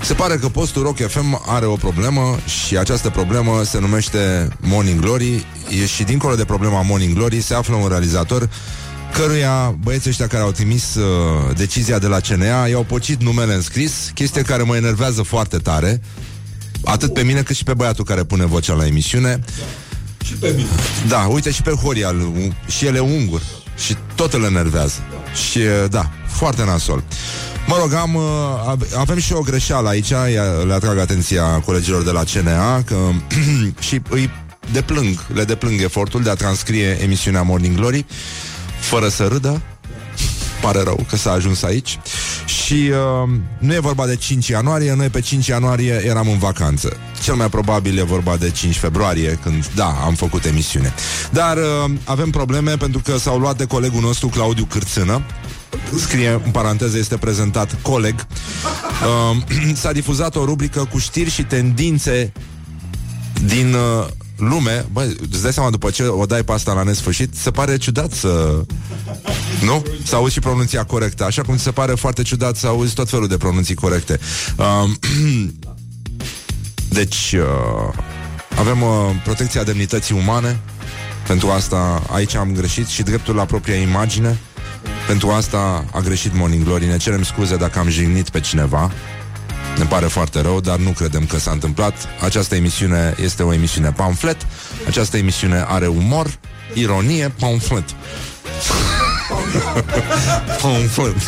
Se 0.00 0.14
pare 0.14 0.36
că 0.36 0.48
postul 0.48 0.82
Rock 0.82 1.08
FM 1.08 1.42
are 1.46 1.66
o 1.66 1.74
problemă 1.74 2.38
și 2.64 2.76
această 2.76 3.10
problemă 3.10 3.62
se 3.64 3.78
numește 3.78 4.48
Morning 4.60 5.00
Glory 5.00 5.46
e 5.68 5.86
și 5.86 6.02
dincolo 6.02 6.34
de 6.34 6.44
problema 6.44 6.82
Morning 6.82 7.14
Glory 7.14 7.40
se 7.40 7.54
află 7.54 7.74
un 7.74 7.88
realizator 7.88 8.48
căruia 9.18 9.76
băieții 9.82 10.10
ăștia 10.10 10.26
care 10.26 10.42
au 10.42 10.50
trimis 10.50 10.94
uh, 10.94 11.56
decizia 11.56 11.98
de 11.98 12.06
la 12.06 12.20
CNA 12.20 12.66
i-au 12.66 12.82
pocit 12.82 13.22
numele 13.22 13.54
în 13.54 13.60
scris, 13.60 14.10
chestie 14.14 14.42
care 14.42 14.62
mă 14.62 14.76
enervează 14.76 15.22
foarte 15.22 15.56
tare, 15.56 16.00
atât 16.84 17.12
pe 17.12 17.22
mine 17.22 17.42
cât 17.42 17.56
și 17.56 17.64
pe 17.64 17.74
băiatul 17.74 18.04
care 18.04 18.24
pune 18.24 18.46
vocea 18.46 18.74
la 18.74 18.86
emisiune. 18.86 19.40
Și 20.24 20.32
pe 20.32 20.52
mine. 20.56 20.68
Da, 21.08 21.18
uite 21.18 21.50
și 21.50 21.62
pe 21.62 21.70
Horia, 21.70 22.14
și 22.66 22.86
el 22.86 22.94
e 22.94 22.98
ungur 22.98 23.42
și 23.76 23.96
tot 24.14 24.32
îl 24.32 24.44
enervează. 24.44 24.94
Și 25.48 25.58
uh, 25.58 25.90
da, 25.90 26.10
foarte 26.26 26.64
nasol. 26.64 27.04
Mă 27.66 27.76
rog, 27.80 27.92
am, 27.92 28.14
uh, 28.14 28.88
avem 28.96 29.18
și 29.18 29.32
o 29.32 29.40
greșeală 29.40 29.88
aici, 29.88 30.10
le 30.66 30.72
atrag 30.72 30.98
atenția 30.98 31.44
colegilor 31.44 32.02
de 32.02 32.10
la 32.10 32.24
CNA, 32.32 32.82
că 32.82 32.96
și 33.88 34.00
îi 34.08 34.30
deplâng, 34.72 35.26
le 35.34 35.44
deplâng 35.44 35.80
efortul 35.80 36.22
de 36.22 36.30
a 36.30 36.34
transcrie 36.34 36.98
emisiunea 37.02 37.42
Morning 37.42 37.76
Glory 37.76 38.06
fără 38.80 39.08
să 39.08 39.26
râdă. 39.26 39.62
Pare 40.60 40.82
rău 40.82 41.06
că 41.08 41.16
s-a 41.16 41.30
ajuns 41.32 41.62
aici. 41.62 41.98
Și 42.44 42.90
uh, 42.90 43.30
nu 43.58 43.74
e 43.74 43.78
vorba 43.78 44.06
de 44.06 44.16
5 44.16 44.48
ianuarie, 44.48 44.94
noi 44.94 45.08
pe 45.08 45.20
5 45.20 45.46
ianuarie 45.46 46.02
eram 46.04 46.28
în 46.28 46.38
vacanță. 46.38 46.96
Cel 47.22 47.34
mai 47.34 47.48
probabil 47.48 47.98
e 47.98 48.02
vorba 48.02 48.36
de 48.36 48.50
5 48.50 48.76
februarie, 48.76 49.38
când, 49.42 49.66
da, 49.74 49.98
am 50.04 50.14
făcut 50.14 50.44
emisiune. 50.44 50.94
Dar 51.30 51.56
uh, 51.56 51.90
avem 52.04 52.30
probleme 52.30 52.76
pentru 52.76 53.00
că 53.04 53.18
s-au 53.18 53.38
luat 53.38 53.56
de 53.56 53.64
colegul 53.64 54.00
nostru 54.00 54.28
Claudiu 54.28 54.64
Cârțână, 54.64 55.22
scrie 55.96 56.40
în 56.44 56.50
paranteză, 56.50 56.98
este 56.98 57.16
prezentat 57.16 57.82
coleg. 57.82 58.26
Uh, 59.30 59.76
s-a 59.82 59.92
difuzat 59.92 60.36
o 60.36 60.44
rubrică 60.44 60.88
cu 60.90 60.98
știri 60.98 61.30
și 61.30 61.42
tendințe 61.42 62.32
din 63.44 63.74
uh, 63.74 64.06
lume, 64.38 64.86
bă, 64.92 65.14
îți 65.30 65.42
dai 65.42 65.52
seama 65.52 65.70
după 65.70 65.90
ce 65.90 66.06
o 66.06 66.26
dai 66.26 66.42
pe 66.42 66.52
asta 66.52 66.72
la 66.72 66.82
nesfârșit, 66.82 67.34
se 67.34 67.50
pare 67.50 67.76
ciudat 67.76 68.12
să... 68.12 68.62
Nu? 69.64 69.84
Să 70.04 70.14
auzi 70.14 70.32
și 70.32 70.40
pronunția 70.40 70.84
corectă, 70.84 71.24
așa 71.24 71.42
cum 71.42 71.56
se 71.56 71.70
pare 71.70 71.94
foarte 71.94 72.22
ciudat 72.22 72.56
să 72.56 72.66
auzi 72.66 72.94
tot 72.94 73.08
felul 73.08 73.28
de 73.28 73.36
pronunții 73.36 73.74
corecte. 73.74 74.18
Uh, 74.56 74.90
deci, 76.98 77.34
uh, 77.38 77.94
avem 78.58 78.82
uh, 78.82 78.88
protecția 79.24 79.62
demnității 79.62 80.14
umane, 80.14 80.60
pentru 81.26 81.48
asta 81.48 82.02
aici 82.10 82.34
am 82.34 82.52
greșit 82.52 82.86
și 82.86 83.02
dreptul 83.02 83.34
la 83.34 83.44
propria 83.44 83.76
imagine. 83.76 84.38
Pentru 85.06 85.28
asta 85.28 85.84
a 85.92 86.00
greșit 86.00 86.34
Morning 86.34 86.64
Glory. 86.64 86.86
Ne 86.86 86.96
cerem 86.96 87.22
scuze 87.22 87.56
dacă 87.56 87.78
am 87.78 87.88
jignit 87.88 88.28
pe 88.30 88.40
cineva. 88.40 88.92
Ne 89.78 89.84
pare 89.84 90.06
foarte 90.06 90.40
rău, 90.40 90.60
dar 90.60 90.76
nu 90.76 90.90
credem 90.90 91.26
că 91.26 91.38
s-a 91.38 91.50
întâmplat. 91.50 91.94
Această 92.24 92.54
emisiune 92.54 93.14
este 93.22 93.42
o 93.42 93.52
emisiune 93.52 93.92
pamflet. 93.92 94.46
Această 94.86 95.16
emisiune 95.16 95.64
are 95.68 95.86
umor, 95.86 96.38
ironie, 96.74 97.32
pamflet. 97.38 97.84
pamflet. 100.62 101.16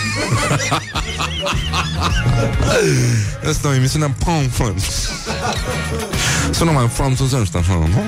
Este 3.49 3.67
o 3.67 3.75
emisiune 3.75 4.15
pamflet. 4.25 4.79
Sună 6.51 6.71
mai 6.71 6.89
franțuzește 6.89 7.59
așa, 7.59 7.73
nu? 7.73 8.03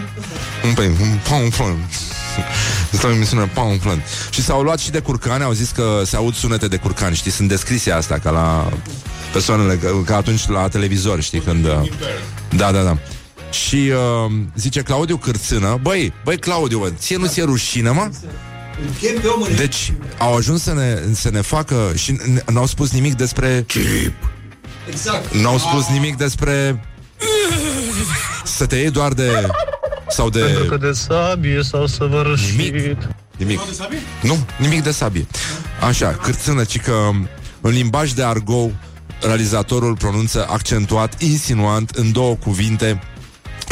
Un 0.64 0.74
pic, 0.74 1.00
un 1.00 1.18
pamflet. 1.28 1.76
Este 2.92 3.06
o 3.06 3.10
emisiune 3.10 3.44
pamflant. 3.44 4.02
Și 4.30 4.42
s-au 4.42 4.62
luat 4.62 4.78
și 4.78 4.90
de 4.90 4.98
curcani, 4.98 5.42
au 5.42 5.52
zis 5.52 5.70
că 5.70 6.02
se 6.04 6.16
aud 6.16 6.34
sunete 6.34 6.68
de 6.68 6.76
curcani, 6.76 7.14
știi, 7.16 7.30
sunt 7.30 7.48
descrise 7.48 7.90
asta, 7.90 8.18
ca 8.18 8.30
la 8.30 8.68
persoanele, 9.32 9.74
ca, 9.76 10.02
ca 10.04 10.16
atunci 10.16 10.46
la 10.48 10.68
televizor, 10.68 11.20
știi, 11.22 11.40
când... 11.40 11.64
uh, 11.66 11.88
Da, 12.56 12.72
da, 12.72 12.82
da. 12.82 12.98
Și 13.50 13.76
uh, 14.26 14.32
zice 14.56 14.80
Claudiu 14.82 15.16
Cârțână, 15.16 15.78
băi, 15.82 16.12
băi 16.24 16.38
Claudiu, 16.38 16.78
bă, 16.78 16.90
ție 16.98 17.16
nu 17.16 17.26
ți-e 17.26 17.42
rușine, 17.44 17.90
mă? 17.90 18.10
Deci 19.56 19.92
au 20.18 20.34
ajuns 20.36 20.62
să 20.62 20.72
ne, 20.74 20.98
să 21.14 21.30
ne 21.30 21.40
facă 21.40 21.92
și 21.94 22.12
n- 22.16 22.44
n-au 22.44 22.66
spus 22.66 22.90
nimic 22.90 23.14
despre 23.14 23.66
Exact. 24.88 25.34
N-au 25.34 25.58
spus 25.58 25.86
nimic 25.88 26.16
despre 26.16 26.84
Să 28.44 28.66
te 28.66 28.76
iei 28.76 28.90
doar 28.90 29.12
de 29.12 29.30
Sau 30.08 30.30
de 30.30 30.38
Pentru 30.40 30.64
că 30.64 30.76
de 30.76 30.92
sabie 30.92 31.62
s-au 31.62 31.86
săvârșit. 31.86 32.58
Nimic. 32.58 32.96
Nimic 33.36 33.60
Nu, 34.22 34.38
nimic 34.58 34.82
de 34.82 34.90
sabie 34.90 35.26
Așa, 35.88 36.08
cârțână, 36.22 36.64
ci 36.64 36.80
că 36.80 37.10
În 37.60 37.70
limbaj 37.70 38.10
de 38.12 38.22
argou 38.22 38.72
Realizatorul 39.22 39.96
pronunță 39.96 40.46
accentuat, 40.48 41.20
insinuant 41.22 41.90
În 41.90 42.12
două 42.12 42.34
cuvinte 42.34 43.00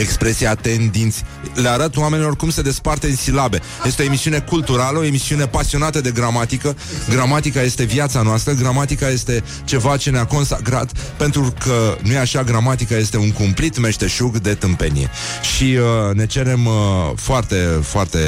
expresia 0.00 0.54
tendinți, 0.54 1.22
le 1.54 1.68
arăt 1.68 1.96
oamenilor 1.96 2.36
cum 2.36 2.50
se 2.50 2.62
desparte 2.62 3.06
în 3.06 3.16
silabe. 3.16 3.60
Este 3.84 4.02
o 4.02 4.04
emisiune 4.04 4.38
culturală, 4.38 4.98
o 4.98 5.04
emisiune 5.04 5.46
pasionată 5.46 6.00
de 6.00 6.10
gramatică. 6.10 6.76
Gramatica 7.08 7.62
este 7.62 7.84
viața 7.84 8.22
noastră, 8.22 8.52
gramatica 8.52 9.08
este 9.08 9.44
ceva 9.64 9.96
ce 9.96 10.10
ne-a 10.10 10.26
consacrat, 10.26 10.92
pentru 11.16 11.54
că 11.64 11.96
nu 12.02 12.12
e 12.12 12.18
așa, 12.18 12.42
gramatica 12.42 12.96
este 12.96 13.16
un 13.16 13.32
cumplit 13.32 13.78
meșteșug 13.78 14.36
de 14.38 14.54
tâmpenie. 14.54 15.10
Și 15.56 15.64
uh, 15.64 16.14
ne 16.14 16.26
cerem 16.26 16.66
uh, 16.66 16.72
foarte, 17.14 17.56
foarte, 17.82 18.18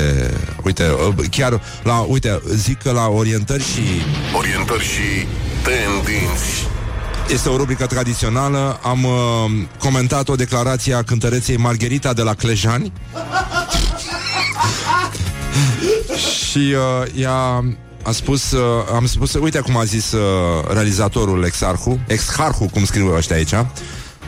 uite, 0.64 0.85
uh, 0.85 1.27
chiar 1.31 1.61
la, 1.83 1.99
uite, 1.99 2.43
zic 2.55 2.83
că 2.83 2.91
la 2.91 3.07
orientări 3.07 3.62
și 3.62 3.81
Orientări 4.37 4.85
și 4.85 5.27
tendinți. 5.62 6.72
Este 7.33 7.49
o 7.49 7.57
rubrică 7.57 7.87
tradițională. 7.87 8.80
Am 8.83 9.05
uh, 9.05 9.12
comentat 9.78 10.28
o 10.28 10.35
declarație 10.35 10.95
a 10.95 11.03
cântăreței 11.03 11.57
Margherita 11.57 12.12
de 12.12 12.22
la 12.22 12.35
Clejani. 12.35 12.93
și 16.49 16.59
uh, 16.59 17.20
ea 17.20 17.64
a 18.03 18.11
spus, 18.11 18.51
uh, 18.51 18.61
am 18.95 19.07
spus, 19.07 19.35
uite 19.35 19.61
cum 19.61 19.76
a 19.76 19.85
zis 19.85 20.12
uh, 20.12 20.20
realizatorul 20.72 21.45
Exarhu, 21.45 22.01
Exarhu, 22.07 22.68
cum 22.72 22.85
scriu 22.85 23.14
ăștia 23.14 23.37
aici. 23.37 23.55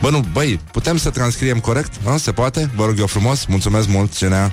Bă, 0.01 0.09
nu, 0.09 0.25
băi, 0.31 0.59
putem 0.71 0.97
să 0.97 1.09
transcriem 1.09 1.59
corect? 1.59 1.93
A, 2.03 2.17
se 2.17 2.31
poate? 2.31 2.71
Vă 2.75 2.85
rog 2.85 2.99
eu 2.99 3.07
frumos, 3.07 3.45
mulțumesc 3.45 3.87
mult, 3.87 4.17
CNA. 4.17 4.51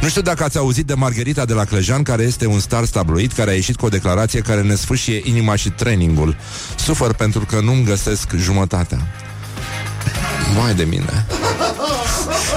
Nu 0.00 0.08
știu 0.08 0.22
dacă 0.22 0.44
ați 0.44 0.58
auzit 0.58 0.86
de 0.86 0.94
Margherita 0.94 1.44
de 1.44 1.52
la 1.52 1.64
Clejan, 1.64 2.02
care 2.02 2.22
este 2.22 2.46
un 2.46 2.60
star 2.60 2.84
stabloid, 2.84 3.32
care 3.32 3.50
a 3.50 3.54
ieșit 3.54 3.76
cu 3.76 3.86
o 3.86 3.88
declarație 3.88 4.40
care 4.40 4.62
ne 4.62 4.74
sfârșie 4.74 5.20
inima 5.24 5.56
și 5.56 5.70
trainingul. 5.70 6.36
Sufăr 6.76 7.14
pentru 7.14 7.40
că 7.40 7.60
nu-mi 7.60 7.84
găsesc 7.84 8.32
jumătatea. 8.36 8.98
Mai 10.60 10.74
de 10.74 10.84
mine. 10.84 11.26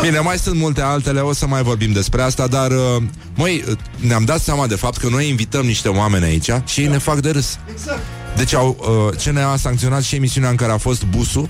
Bine, 0.01 0.19
mai 0.19 0.37
sunt 0.37 0.55
multe 0.55 0.81
altele, 0.81 1.19
o 1.19 1.33
să 1.33 1.47
mai 1.47 1.63
vorbim 1.63 1.91
despre 1.91 2.21
asta, 2.21 2.47
dar, 2.47 2.71
uh, 2.71 3.03
măi, 3.35 3.63
uh, 3.67 3.77
ne-am 3.95 4.25
dat 4.25 4.41
seama 4.41 4.67
de 4.67 4.75
fapt 4.75 4.97
că 4.97 5.07
noi 5.09 5.29
invităm 5.29 5.65
niște 5.65 5.87
oameni 5.87 6.25
aici 6.25 6.49
și 6.65 6.81
ei 6.81 6.87
ne 6.87 6.97
fac 6.97 7.19
de 7.19 7.29
râs. 7.31 7.57
Exact. 7.71 7.99
Deci 8.37 8.53
au, 8.53 8.77
uh, 9.09 9.23
CNA 9.23 9.51
a 9.51 9.55
sancționat 9.55 10.03
și 10.03 10.15
emisiunea 10.15 10.49
în 10.49 10.55
care 10.55 10.71
a 10.71 10.77
fost 10.77 11.03
busul. 11.03 11.49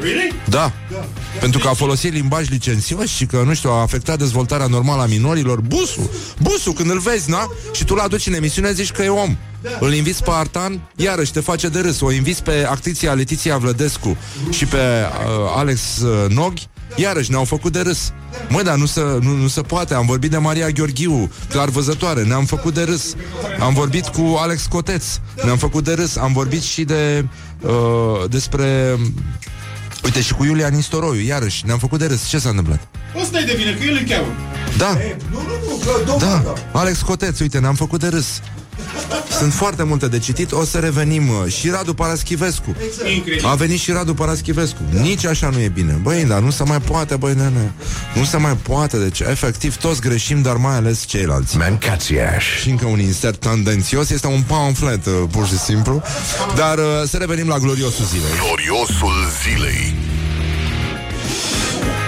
Really? 0.00 0.32
Da. 0.48 0.72
Pentru 1.40 1.60
că 1.60 1.68
a 1.68 1.72
folosit 1.72 2.12
limbaj 2.12 2.48
licențios 2.48 3.08
și 3.08 3.26
că, 3.26 3.42
nu 3.46 3.54
știu, 3.54 3.70
a 3.70 3.80
afectat 3.80 4.18
dezvoltarea 4.18 4.66
normală 4.66 5.02
a 5.02 5.06
minorilor. 5.06 5.60
Busul, 5.60 6.10
busul, 6.40 6.72
când 6.72 6.90
îl 6.90 6.98
vezi, 6.98 7.30
na? 7.30 7.50
Și 7.72 7.84
tu 7.84 7.94
l-aduci 7.94 8.26
în 8.26 8.34
emisiune, 8.34 8.72
zici 8.72 8.90
că 8.90 9.02
e 9.02 9.08
om. 9.08 9.36
Îl 9.80 9.94
inviți 9.94 10.22
pe 10.22 10.30
Artan, 10.32 10.90
iarăși 10.96 11.32
te 11.32 11.40
face 11.40 11.68
de 11.68 11.80
râs. 11.80 12.00
O 12.00 12.12
inviți 12.12 12.42
pe 12.42 12.66
actriția 12.68 13.12
Letiția 13.12 13.56
Vlădescu 13.56 14.16
și 14.50 14.66
pe 14.66 14.76
uh, 14.76 15.52
Alex 15.56 15.80
uh, 16.00 16.30
Noghi, 16.30 16.68
Iarăși 16.94 17.30
ne-au 17.30 17.44
făcut 17.44 17.72
de 17.72 17.80
râs. 17.80 18.12
Măi, 18.48 18.64
dar 18.64 18.76
nu 18.76 18.86
se, 18.86 19.00
nu, 19.00 19.32
nu 19.32 19.48
se 19.48 19.60
poate. 19.60 19.94
Am 19.94 20.06
vorbit 20.06 20.30
de 20.30 20.36
Maria 20.36 20.68
Gheorghiu, 20.68 21.30
clar 21.48 21.68
văzătoare. 21.68 22.22
Ne-am 22.22 22.44
făcut 22.44 22.74
de 22.74 22.82
râs. 22.82 23.14
Am 23.60 23.74
vorbit 23.74 24.06
cu 24.06 24.36
Alex 24.38 24.66
Coteț. 24.66 25.04
Ne-am 25.44 25.56
făcut 25.56 25.84
de 25.84 25.92
râs. 25.92 26.16
Am 26.16 26.32
vorbit 26.32 26.62
și 26.62 26.84
de 26.84 27.24
uh, 27.60 28.28
Despre 28.28 28.98
Uite, 30.04 30.20
și 30.20 30.34
cu 30.34 30.44
Iulia 30.44 30.68
Nistoroiu, 30.68 31.26
iarăși, 31.26 31.66
ne-am 31.66 31.78
făcut 31.78 31.98
de 31.98 32.06
râs. 32.06 32.26
Ce 32.28 32.38
s-a 32.38 32.48
întâmplat? 32.48 32.88
Ăsta 33.20 33.38
e 33.38 33.44
de 33.44 33.54
vină, 33.56 33.70
că 33.70 33.84
el 33.84 33.98
îl 34.00 34.08
cheamă. 34.08 34.26
Da, 34.76 34.98
Nu, 35.30 35.40
nu, 35.40 35.68
nu, 35.68 35.76
că 35.84 35.90
domnul, 36.06 36.42
da, 36.72 36.78
Alex 36.80 37.00
Coteț, 37.02 37.38
uite, 37.38 37.58
ne-am 37.58 37.74
făcut 37.74 38.00
de 38.00 38.08
râs. 38.08 38.40
Sunt 39.38 39.52
foarte 39.52 39.82
multe 39.82 40.08
de 40.08 40.18
citit, 40.18 40.52
o 40.52 40.64
să 40.64 40.78
revenim. 40.78 41.28
uh, 41.28 41.52
Și 41.52 41.68
Radu 41.68 41.94
Paraschivescu. 41.94 42.76
Incredibil. 43.14 43.46
A 43.46 43.54
venit 43.54 43.78
și 43.80 43.90
Radu 43.92 44.14
Paraschivescu. 44.14 44.76
Nici 44.90 45.24
așa 45.24 45.48
nu 45.48 45.58
e 45.60 45.68
bine. 45.68 45.98
Băi, 46.02 46.24
dar 46.24 46.40
nu 46.40 46.50
se 46.50 46.62
mai 46.64 46.80
poate, 46.80 47.16
băi, 47.16 47.34
nene. 47.34 47.72
Nu 48.14 48.24
se 48.24 48.36
mai 48.36 48.56
poate, 48.62 48.96
deci 48.96 49.20
efectiv 49.20 49.76
toți 49.76 50.00
greșim, 50.00 50.42
dar 50.42 50.56
mai 50.56 50.74
ales 50.74 51.04
ceilalți. 51.06 51.56
Mancațiaș. 51.56 52.44
Și 52.60 52.68
încă 52.70 52.86
un 52.86 53.00
insert 53.00 53.40
tendențios, 53.40 54.10
este 54.10 54.26
un 54.26 54.42
pamflet, 54.46 55.06
uh, 55.06 55.12
pur 55.30 55.46
și 55.46 55.58
simplu. 55.58 56.02
Dar 56.54 56.78
uh, 56.78 56.84
să 57.08 57.16
revenim 57.16 57.48
la 57.48 57.58
gloriosul 57.58 58.04
zilei. 58.04 58.30
Gloriosul 58.46 59.14
zilei. 59.42 59.94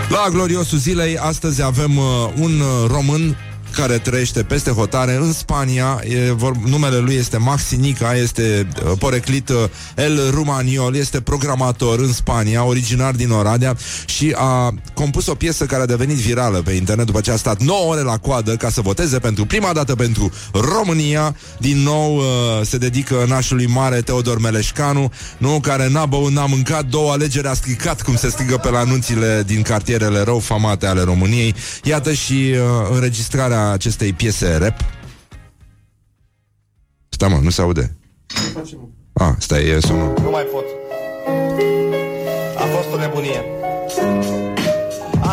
La 0.09 0.27
gloriosul 0.31 0.79
zilei, 0.79 1.17
astăzi 1.19 1.63
avem 1.63 1.97
uh, 1.97 2.05
un 2.39 2.61
uh, 2.61 2.91
român 2.91 3.37
care 3.81 3.99
trăiește 3.99 4.43
peste 4.43 4.71
hotare 4.71 5.15
în 5.15 5.33
Spania. 5.33 6.01
E, 6.09 6.33
vor, 6.33 6.57
numele 6.57 6.97
lui 6.97 7.15
este 7.15 7.37
Maxi 7.37 7.77
Nica, 7.77 8.15
este 8.15 8.69
uh, 8.85 8.93
poreclit 8.99 9.49
uh, 9.49 9.57
El 9.97 10.31
Rumaniol, 10.31 10.97
este 10.97 11.21
programator 11.21 11.99
în 11.99 12.13
Spania, 12.13 12.65
originar 12.65 13.15
din 13.15 13.31
Oradea 13.31 13.77
și 14.07 14.35
a 14.37 14.75
compus 14.95 15.27
o 15.27 15.35
piesă 15.35 15.65
care 15.65 15.83
a 15.83 15.87
devenit 15.87 16.17
virală 16.17 16.63
pe 16.63 16.73
internet 16.73 17.07
după 17.07 17.21
ce 17.21 17.31
a 17.31 17.37
stat 17.37 17.61
9 17.61 17.79
ore 17.91 18.01
la 18.01 18.17
coadă 18.17 18.57
ca 18.57 18.71
să 18.71 18.81
voteze 18.81 19.19
pentru 19.19 19.47
prima 19.47 19.73
dată 19.73 19.95
pentru 19.95 20.33
România. 20.53 21.37
Din 21.59 21.83
nou 21.83 22.17
uh, 22.17 22.25
se 22.63 22.79
dedică 22.79 23.25
nașului 23.29 23.67
mare 23.67 24.01
Teodor 24.01 24.41
Meleșcanu, 24.41 25.13
nu, 25.39 25.61
care 25.61 25.89
n-a 25.89 26.07
băut, 26.07 26.33
n-a 26.33 26.47
mâncat, 26.47 26.85
două 26.85 27.13
alegeri 27.13 27.47
a 27.47 27.55
stricat, 27.55 28.03
cum 28.03 28.17
se 28.17 28.29
strigă 28.29 28.57
pe 28.57 28.71
la 28.71 28.79
anunțile 28.79 29.43
din 29.47 29.63
cartierele 29.63 30.21
rău 30.21 30.39
famate 30.39 30.87
ale 30.87 31.03
României. 31.03 31.55
Iată 31.83 32.13
și 32.13 32.33
uh, 32.33 32.89
înregistrarea 32.95 33.68
acestei 33.71 34.13
piese 34.13 34.57
rap. 34.57 34.77
Stai 37.09 37.29
mă, 37.29 37.39
nu 37.43 37.51
se 37.51 37.61
aude. 37.61 37.97
Ah, 39.13 39.35
stai, 39.39 39.69
e 39.69 39.81
sunul. 39.81 40.15
Nu 40.23 40.31
mai 40.31 40.43
pot. 40.43 40.65
A 42.57 42.65
fost 42.75 42.95
o 42.95 42.99
nebunie. 42.99 43.45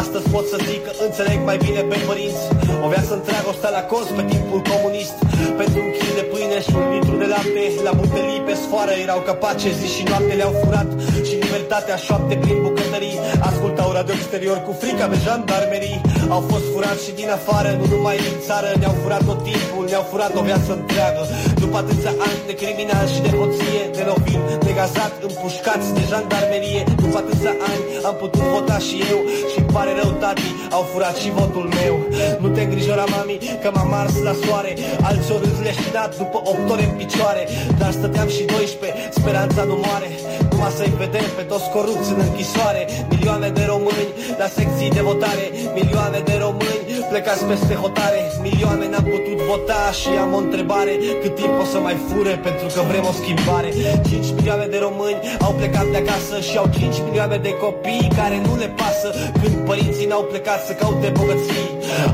Astăzi 0.01 0.29
pot 0.35 0.45
să 0.53 0.57
zic 0.69 0.81
că 0.85 0.91
înțeleg 1.07 1.39
mai 1.49 1.57
bine 1.65 1.81
pe 1.91 1.97
părinți 2.07 2.43
O 2.85 2.87
viață 2.93 3.13
întreagă 3.19 3.47
o 3.51 3.55
stea 3.59 3.71
la 3.77 3.83
cost 3.91 4.09
pe 4.17 4.23
timpul 4.33 4.61
comunist 4.71 5.15
Pentru 5.59 5.79
un 5.85 5.91
kil 5.97 6.13
de 6.19 6.25
pâine 6.31 6.57
și 6.65 6.73
un 6.79 6.85
litru 6.93 7.15
de 7.21 7.27
lapte 7.33 7.63
La 7.87 7.93
butelii 7.99 8.41
pe 8.47 8.53
sfoară 8.63 8.93
erau 9.05 9.19
capace 9.29 9.69
zi 9.79 9.87
și 9.95 10.03
noapte 10.09 10.33
le-au 10.39 10.53
furat 10.61 10.89
Și 11.27 11.33
libertatea 11.43 11.95
șoapte 12.05 12.35
prin 12.43 12.57
bucătării 12.65 13.15
Ascultau 13.49 13.64
radio 14.05 14.21
exterior 14.21 14.57
cu 14.67 14.71
frica 14.81 15.05
de 15.13 15.17
jandarmerii. 15.25 16.01
Au 16.35 16.41
fost 16.51 16.65
furați 16.73 17.03
și 17.05 17.11
din 17.19 17.29
afară, 17.37 17.69
nu 17.79 17.85
numai 17.93 18.17
din 18.25 18.37
țară. 18.47 18.69
Ne-au 18.81 18.95
furat 19.01 19.23
tot 19.29 19.39
timpul, 19.49 19.83
ne-au 19.91 20.05
furat 20.11 20.33
o 20.39 20.41
viață 20.49 20.69
întreagă. 20.79 21.21
După 21.63 21.77
atâția 21.83 22.13
ani 22.27 22.39
de 22.49 22.53
criminal 22.61 23.05
și 23.13 23.19
de 23.25 23.31
hoție 23.37 23.81
De 23.97 24.03
lovin, 24.09 24.41
de 24.65 24.71
gazat, 24.79 25.13
împușcați 25.27 25.87
de 25.97 26.03
jandarmerie. 26.11 26.81
După 27.03 27.17
atâția 27.23 27.53
ani 27.71 27.83
am 28.09 28.15
putut 28.21 28.45
vota 28.53 28.77
și 28.87 28.95
eu 29.13 29.19
și 29.51 29.57
îmi 29.61 29.71
pare 29.75 29.91
rău, 29.99 30.11
tati, 30.21 30.49
au 30.77 30.83
furat 30.91 31.15
și 31.21 31.29
votul 31.39 31.67
meu. 31.79 31.95
Nu 32.41 32.47
te 32.55 32.61
îngrijora, 32.65 33.05
mami, 33.13 33.37
că 33.61 33.69
m-am 33.75 33.93
ars 34.01 34.15
la 34.27 34.33
soare. 34.43 34.71
Alți 35.07 35.31
ori 35.35 35.45
îți 35.49 35.63
leșinat 35.67 36.11
după 36.21 36.37
8 36.51 36.69
ore 36.73 36.83
în 36.89 36.95
picioare. 37.01 37.43
Dar 37.79 37.91
stăteam 37.99 38.27
și 38.35 38.43
12, 38.43 39.09
speranța 39.17 39.61
nu 39.69 39.75
moare. 39.85 40.09
Numai 40.51 40.71
să-i 40.79 40.93
vedem 41.03 41.27
pe 41.37 41.43
toți 41.51 41.67
corupți 41.75 42.09
în 42.15 42.19
închisoare. 42.27 42.81
Milioane 43.11 43.49
de 43.57 43.63
români 43.73 43.94
la 44.37 44.47
secții 44.47 44.89
de 44.89 45.01
votare 45.01 45.51
Milioane 45.73 46.19
de 46.19 46.37
români 46.39 46.94
plecați 47.11 47.43
peste 47.51 47.75
hotare. 47.83 48.19
Milioane 48.47 48.85
n-am 48.91 49.05
putut 49.13 49.37
vota 49.49 49.83
și 49.99 50.11
am 50.23 50.31
o 50.37 50.39
întrebare. 50.45 50.93
Cât 51.21 51.33
timp 51.39 51.55
o 51.63 51.65
să 51.73 51.77
mai 51.87 51.97
fure 52.07 52.33
pentru 52.47 52.67
că 52.73 52.81
vrem 52.89 53.05
o 53.11 53.13
schimbare? 53.21 53.69
5 54.09 54.25
milioane 54.37 54.67
de 54.73 54.79
români 54.87 55.19
au 55.45 55.53
plecat 55.59 55.87
de 55.93 55.99
acasă 56.03 56.35
Și 56.47 56.55
au 56.61 56.67
5 56.79 56.95
milioane 57.07 57.37
de 57.47 57.51
copii 57.63 58.07
care 58.19 58.37
nu 58.47 58.53
le 58.61 58.69
pasă. 58.81 59.07
Când 59.41 59.55
părinții 59.69 60.09
n-au 60.11 60.23
plecat 60.31 60.59
să 60.67 60.73
caute 60.81 61.07
bogății 61.19 61.67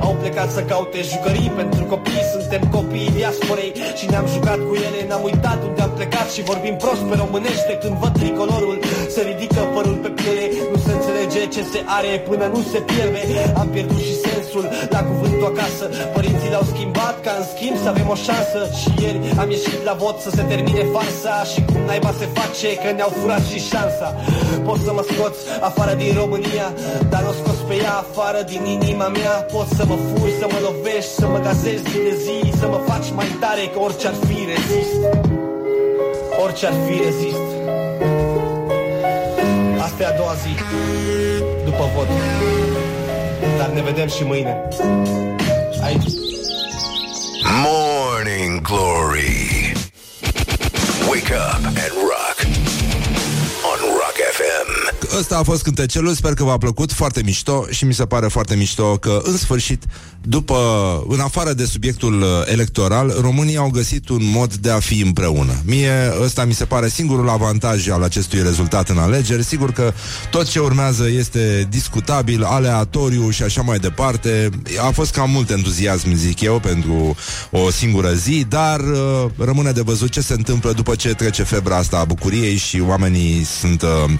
Au 0.08 0.14
plecat 0.22 0.50
să 0.56 0.62
caute 0.72 1.00
jucării. 1.12 1.52
Pentru 1.62 1.84
copii 1.94 2.24
Suntem 2.34 2.64
copiii 2.78 3.16
diasporei 3.18 3.72
și 4.00 4.06
ne-am 4.12 4.28
jucat 4.36 4.60
cu 4.68 4.74
ele. 4.88 5.00
N-am 5.10 5.24
uitat 5.30 5.60
unde 5.68 5.82
am 5.88 5.94
plecat 6.00 6.28
și 6.36 6.42
vorbim 6.52 6.76
prost 6.84 7.04
pe 7.10 7.16
românește. 7.24 7.72
Când 7.82 7.96
văd 8.02 8.14
tricolorul 8.20 8.78
se 9.14 9.22
ridică 9.30 9.62
părul 9.76 9.98
pe 10.04 10.10
piele. 10.18 10.46
Nu 10.72 10.78
se 10.86 10.92
înțelege 10.98 11.42
ce 11.56 11.62
se 11.72 11.80
are 11.98 12.12
până 12.30 12.46
nu 12.56 12.62
se 12.72 12.80
pierde. 12.90 13.22
Am 13.62 13.68
pierdut 13.76 14.02
și 14.08 14.16
sens 14.24 14.42
sensul 14.52 14.81
la 14.90 15.02
cuvântul 15.10 15.46
acasă 15.54 15.86
Părinții 16.16 16.52
l-au 16.54 16.66
schimbat 16.74 17.16
ca 17.26 17.32
în 17.40 17.46
schimb 17.54 17.76
să 17.84 17.88
avem 17.94 18.08
o 18.16 18.18
șansă. 18.28 18.60
Și 18.80 18.90
ieri 19.04 19.20
am 19.42 19.50
ieșit 19.56 19.82
la 19.90 19.94
vot 20.04 20.18
să 20.26 20.30
se 20.36 20.44
termine 20.52 20.84
farsa 20.94 21.36
Și 21.52 21.60
cum 21.70 21.82
naiba 21.90 22.12
se 22.20 22.28
face 22.38 22.70
că 22.82 22.90
ne-au 22.92 23.12
furat 23.20 23.44
și 23.52 23.60
șansa. 23.70 24.10
Poți 24.68 24.84
să 24.88 24.92
mă 24.98 25.04
scoți 25.12 25.40
afară 25.70 25.94
din 26.02 26.12
România 26.22 26.68
Dar 27.12 27.22
nu 27.28 27.32
scos 27.42 27.60
pe 27.68 27.76
ea 27.86 27.96
afară 28.06 28.42
din 28.52 28.64
inima 28.78 29.08
mea. 29.20 29.36
Poți 29.54 29.76
să 29.78 29.84
mă 29.90 29.98
furi, 30.08 30.34
să 30.42 30.46
mă 30.54 30.60
lovești, 30.68 31.14
să 31.22 31.26
mă 31.34 31.40
gazezi 31.48 31.84
zi 31.90 31.98
de 32.08 32.16
zi 32.26 32.38
Să 32.62 32.66
mă 32.74 32.80
faci 32.90 33.08
mai 33.20 33.30
tare 33.44 33.64
că 33.74 33.78
orice 33.88 34.06
ar 34.12 34.18
fi 34.28 34.38
rezist. 34.54 35.00
Orice 36.44 36.66
ar 36.72 36.76
fi 36.86 36.96
rezist. 37.08 37.50
Asta 39.86 40.04
e 40.04 40.06
a 40.06 40.16
doua 40.22 40.34
zi 40.44 40.54
După 41.66 41.84
vot 41.96 42.08
Dar 43.62 43.70
ne 43.70 43.82
vedem 43.82 44.08
și 44.08 44.24
mâine 44.24 44.68
Aici 45.84 46.12
Morning 47.64 48.62
Glory. 48.62 49.74
Wake 51.10 51.34
up 51.34 51.66
and 51.66 51.92
rock. 51.94 52.31
On 54.32 54.38
Rock 54.38 55.10
FM. 55.10 55.18
Ăsta 55.18 55.38
a 55.38 55.44
fost 55.44 55.64
cântecelul, 55.64 56.14
sper 56.14 56.34
că 56.34 56.44
v-a 56.44 56.58
plăcut, 56.58 56.92
foarte 56.92 57.22
mișto 57.24 57.66
și 57.70 57.86
mi 57.86 57.94
se 57.94 58.06
pare 58.06 58.28
foarte 58.28 58.56
mișto 58.56 58.98
că, 58.98 59.22
în 59.24 59.38
sfârșit, 59.38 59.84
după, 60.22 60.58
în 61.08 61.20
afară 61.20 61.54
de 61.54 61.66
subiectul 61.66 62.22
uh, 62.22 62.28
electoral, 62.46 63.14
românii 63.22 63.58
au 63.58 63.70
găsit 63.70 64.10
un 64.10 64.22
mod 64.24 64.54
de 64.54 64.72
a 64.72 64.80
fi 64.80 65.02
împreună. 65.02 65.54
Mie 65.66 66.14
ăsta 66.22 66.46
mi 66.46 66.54
se 66.54 66.66
pare 66.66 66.90
singurul 66.90 67.30
avantaj 67.30 67.90
al 67.90 68.04
acestui 68.04 68.42
rezultat 68.42 68.90
în 68.90 68.98
alegeri. 68.98 69.44
Sigur 69.44 69.72
că 69.72 69.94
tot 70.30 70.48
ce 70.48 70.60
urmează 70.60 71.10
este 71.10 71.68
discutabil, 71.70 72.44
aleatoriu 72.44 73.30
și 73.30 73.44
așa 73.44 73.62
mai 73.62 73.80
departe. 73.80 74.50
A 74.82 74.90
fost 74.90 75.12
cam 75.12 75.30
mult 75.30 75.50
entuziasm, 75.50 76.16
zic 76.16 76.42
eu, 76.42 76.60
pentru 76.60 77.16
o 77.52 77.72
singură 77.72 78.14
zi, 78.14 78.46
dar 78.50 78.80
uh, 78.80 79.26
rămâne 79.38 79.72
de 79.72 79.82
văzut 79.82 80.10
ce 80.10 80.22
se 80.22 80.34
întâmplă 80.34 80.72
după 80.72 80.96
ce 80.96 81.14
trece 81.14 81.44
febra 81.44 81.76
asta 81.76 81.98
a 81.98 82.06
bucuriei 82.06 82.56
și 82.56 82.82
oamenii 82.88 83.44
sunt, 83.60 83.82
uh, 83.82 84.12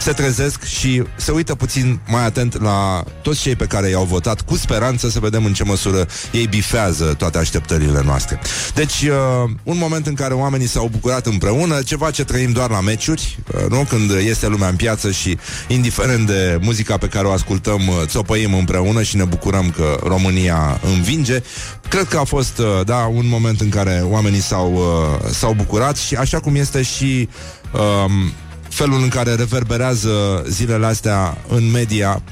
se 0.00 0.12
trezesc 0.12 0.64
și 0.64 1.02
se 1.16 1.30
uită 1.30 1.54
puțin 1.54 2.00
mai 2.06 2.24
atent 2.24 2.62
la 2.62 3.04
toți 3.22 3.40
cei 3.40 3.56
pe 3.56 3.64
care 3.64 3.88
i-au 3.88 4.04
votat 4.04 4.40
cu 4.40 4.56
speranță 4.56 5.08
să 5.08 5.18
vedem 5.18 5.44
în 5.44 5.52
ce 5.52 5.64
măsură 5.64 6.06
ei 6.32 6.46
bifează 6.46 7.04
toate 7.04 7.38
așteptările 7.38 8.02
noastre. 8.04 8.40
Deci, 8.74 9.02
uh, 9.02 9.50
un 9.62 9.76
moment 9.78 10.06
în 10.06 10.14
care 10.14 10.34
oamenii 10.34 10.66
s-au 10.66 10.88
bucurat 10.92 11.26
împreună, 11.26 11.82
ceva 11.82 12.10
ce 12.10 12.24
trăim 12.24 12.52
doar 12.52 12.70
la 12.70 12.80
meciuri, 12.80 13.38
uh, 13.54 13.70
nu? 13.70 13.86
Când 13.88 14.10
este 14.10 14.46
lumea 14.46 14.68
în 14.68 14.76
piață 14.76 15.10
și, 15.10 15.38
indiferent 15.68 16.26
de 16.26 16.58
muzica 16.60 16.96
pe 16.96 17.06
care 17.06 17.26
o 17.26 17.32
ascultăm, 17.32 17.88
uh, 17.88 17.94
țopăim 18.04 18.54
împreună 18.54 19.02
și 19.02 19.16
ne 19.16 19.24
bucurăm 19.24 19.70
că 19.70 19.98
România 20.02 20.80
învinge. 20.94 21.42
Cred 21.88 22.08
că 22.08 22.18
a 22.18 22.24
fost, 22.24 22.58
uh, 22.58 22.66
da, 22.84 23.10
un 23.14 23.28
moment 23.28 23.60
în 23.60 23.68
care 23.68 24.02
oamenii 24.04 24.40
s-au, 24.40 24.72
uh, 24.72 25.30
s-au 25.30 25.52
bucurat 25.52 25.96
și 25.96 26.14
așa 26.14 26.40
cum 26.40 26.54
este 26.54 26.82
și 26.82 27.28
um, 27.72 28.32
felul 28.70 29.02
în 29.02 29.08
care 29.08 29.34
reverberează 29.34 30.44
zilele 30.48 30.86
astea 30.86 31.36
în 31.48 31.70
media 31.70 32.22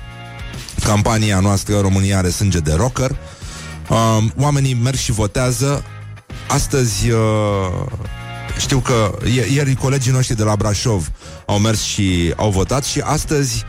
campania 0.84 1.40
noastră 1.40 1.78
România 1.80 2.18
are 2.18 2.28
sânge 2.30 2.58
de 2.58 2.72
rocker. 2.74 3.16
Um, 3.88 4.32
oamenii 4.36 4.74
merg 4.74 4.96
și 4.96 5.12
votează. 5.12 5.84
Astăzi 6.48 7.10
uh, 7.10 7.18
știu 8.58 8.78
că 8.78 9.18
i- 9.24 9.54
ieri 9.54 9.74
colegii 9.74 10.12
noștri 10.12 10.36
de 10.36 10.42
la 10.42 10.56
Brașov 10.56 11.08
au 11.46 11.58
mers 11.58 11.82
și 11.82 12.32
au 12.36 12.50
votat 12.50 12.84
și 12.84 13.00
astăzi 13.00 13.64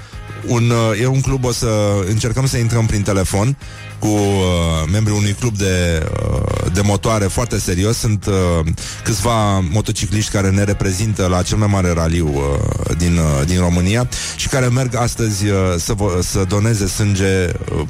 un, 0.47 0.69
uh, 0.69 0.99
e 1.01 1.05
un 1.05 1.21
club, 1.21 1.43
o 1.45 1.51
să 1.51 1.69
încercăm 2.07 2.47
să 2.47 2.57
intrăm 2.57 2.85
prin 2.85 3.01
telefon 3.01 3.57
cu 3.99 4.07
uh, 4.07 4.89
membrii 4.91 5.17
unui 5.17 5.33
club 5.39 5.57
de, 5.57 6.05
uh, 6.29 6.71
de 6.73 6.81
motoare 6.81 7.25
foarte 7.25 7.59
serios. 7.59 7.97
Sunt 7.97 8.25
uh, 8.25 8.65
câțiva 9.03 9.59
motocicliști 9.59 10.31
care 10.31 10.49
ne 10.49 10.63
reprezintă 10.63 11.27
la 11.27 11.41
cel 11.41 11.57
mai 11.57 11.67
mare 11.71 11.91
raliu 11.93 12.27
uh, 12.27 12.95
din, 12.97 13.17
uh, 13.17 13.45
din 13.45 13.59
România 13.59 14.09
și 14.35 14.47
care 14.47 14.67
merg 14.67 14.95
astăzi 14.95 15.45
uh, 15.47 15.57
să, 15.77 15.93
vo- 15.93 16.19
să 16.21 16.43
doneze 16.47 16.87
sânge 16.87 17.49
uh, 17.75 17.81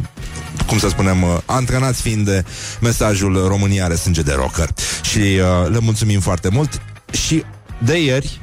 cum 0.68 0.78
să 0.78 0.88
spunem, 0.90 1.24
uh, 1.24 1.38
antrenați 1.46 2.02
fiind 2.02 2.26
de 2.26 2.44
mesajul 2.82 3.48
România 3.48 3.84
are 3.84 3.96
sânge 3.96 4.22
de 4.22 4.34
rocker. 4.34 4.70
Și 5.02 5.18
uh, 5.20 5.70
le 5.72 5.80
mulțumim 5.80 6.20
foarte 6.20 6.50
mult. 6.50 6.82
Și 7.12 7.44
de 7.84 8.04
ieri, 8.04 8.40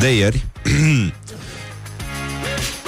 de 0.00 0.16
ieri, 0.16 0.44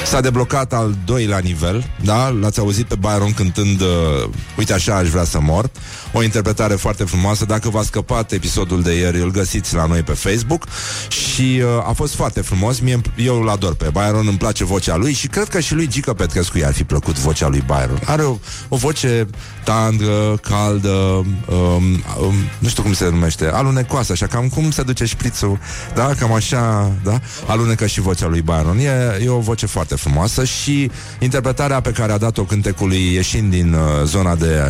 S-a 0.07 0.21
deblocat 0.21 0.73
al 0.73 0.95
doilea 1.05 1.39
nivel, 1.39 1.85
da? 2.05 2.29
L-ați 2.29 2.59
auzit 2.59 2.87
pe 2.87 2.95
Byron 2.95 3.33
cântând 3.33 3.81
uh, 3.81 4.29
Uite 4.59 4.73
așa 4.73 4.95
aș 4.95 5.09
vrea 5.09 5.25
să 5.25 5.41
mor. 5.41 5.71
O 6.13 6.23
interpretare 6.23 6.75
foarte 6.75 7.05
frumoasă. 7.05 7.45
Dacă 7.45 7.69
v-a 7.69 7.83
scăpat 7.83 8.33
episodul 8.33 8.83
de 8.83 8.95
ieri 8.95 9.21
Îl 9.21 9.31
găsiți 9.31 9.75
la 9.75 9.87
noi 9.87 10.03
pe 10.03 10.13
Facebook. 10.13 10.67
Și 11.09 11.63
uh, 11.63 11.89
a 11.89 11.93
fost 11.93 12.15
foarte 12.15 12.41
frumos. 12.41 12.79
Mie, 12.79 13.01
Eu 13.17 13.41
îl 13.41 13.49
ador 13.49 13.75
pe 13.75 13.89
Byron, 13.93 14.27
îmi 14.27 14.39
place 14.39 14.65
vocea 14.65 14.97
lui 14.97 15.13
Și 15.13 15.27
cred 15.27 15.49
că 15.49 15.61
și 15.61 15.75
lui 15.75 15.89
Gica 15.89 16.13
Petrescu 16.13 16.59
i-ar 16.59 16.73
fi 16.73 16.85
plăcut 16.85 17.19
vocea 17.19 17.49
lui 17.49 17.65
Byron. 17.67 18.01
Are 18.05 18.23
o, 18.23 18.39
o 18.69 18.77
voce 18.77 19.27
tandră, 19.65 20.37
caldă 20.43 20.89
um, 20.89 21.85
um, 22.21 22.35
Nu 22.59 22.69
știu 22.69 22.83
cum 22.83 22.93
se 22.93 23.09
numește 23.09 23.47
Alunecoasă, 23.47 24.13
așa 24.13 24.27
cam 24.27 24.49
cum 24.49 24.71
se 24.71 24.83
duce 24.83 25.05
șprițul 25.05 25.59
Da, 25.95 26.15
cam 26.19 26.33
așa, 26.33 26.93
da? 27.05 27.21
Alunecă 27.47 27.87
și 27.87 28.01
vocea 28.01 28.27
lui 28.27 28.43
Byron. 28.43 28.79
E, 28.79 29.21
e 29.25 29.29
o 29.29 29.39
voce 29.39 29.67
foarte 29.67 29.96
frumoasă 29.97 30.45
și 30.45 30.91
interpretarea 31.19 31.81
pe 31.81 31.91
care 31.91 32.13
a 32.13 32.19
dat-o 32.19 32.45
cântecului 32.45 33.13
ieșind 33.13 33.51
din 33.51 33.73
uh, 33.73 33.81
zona 34.05 34.35
de, 34.35 34.61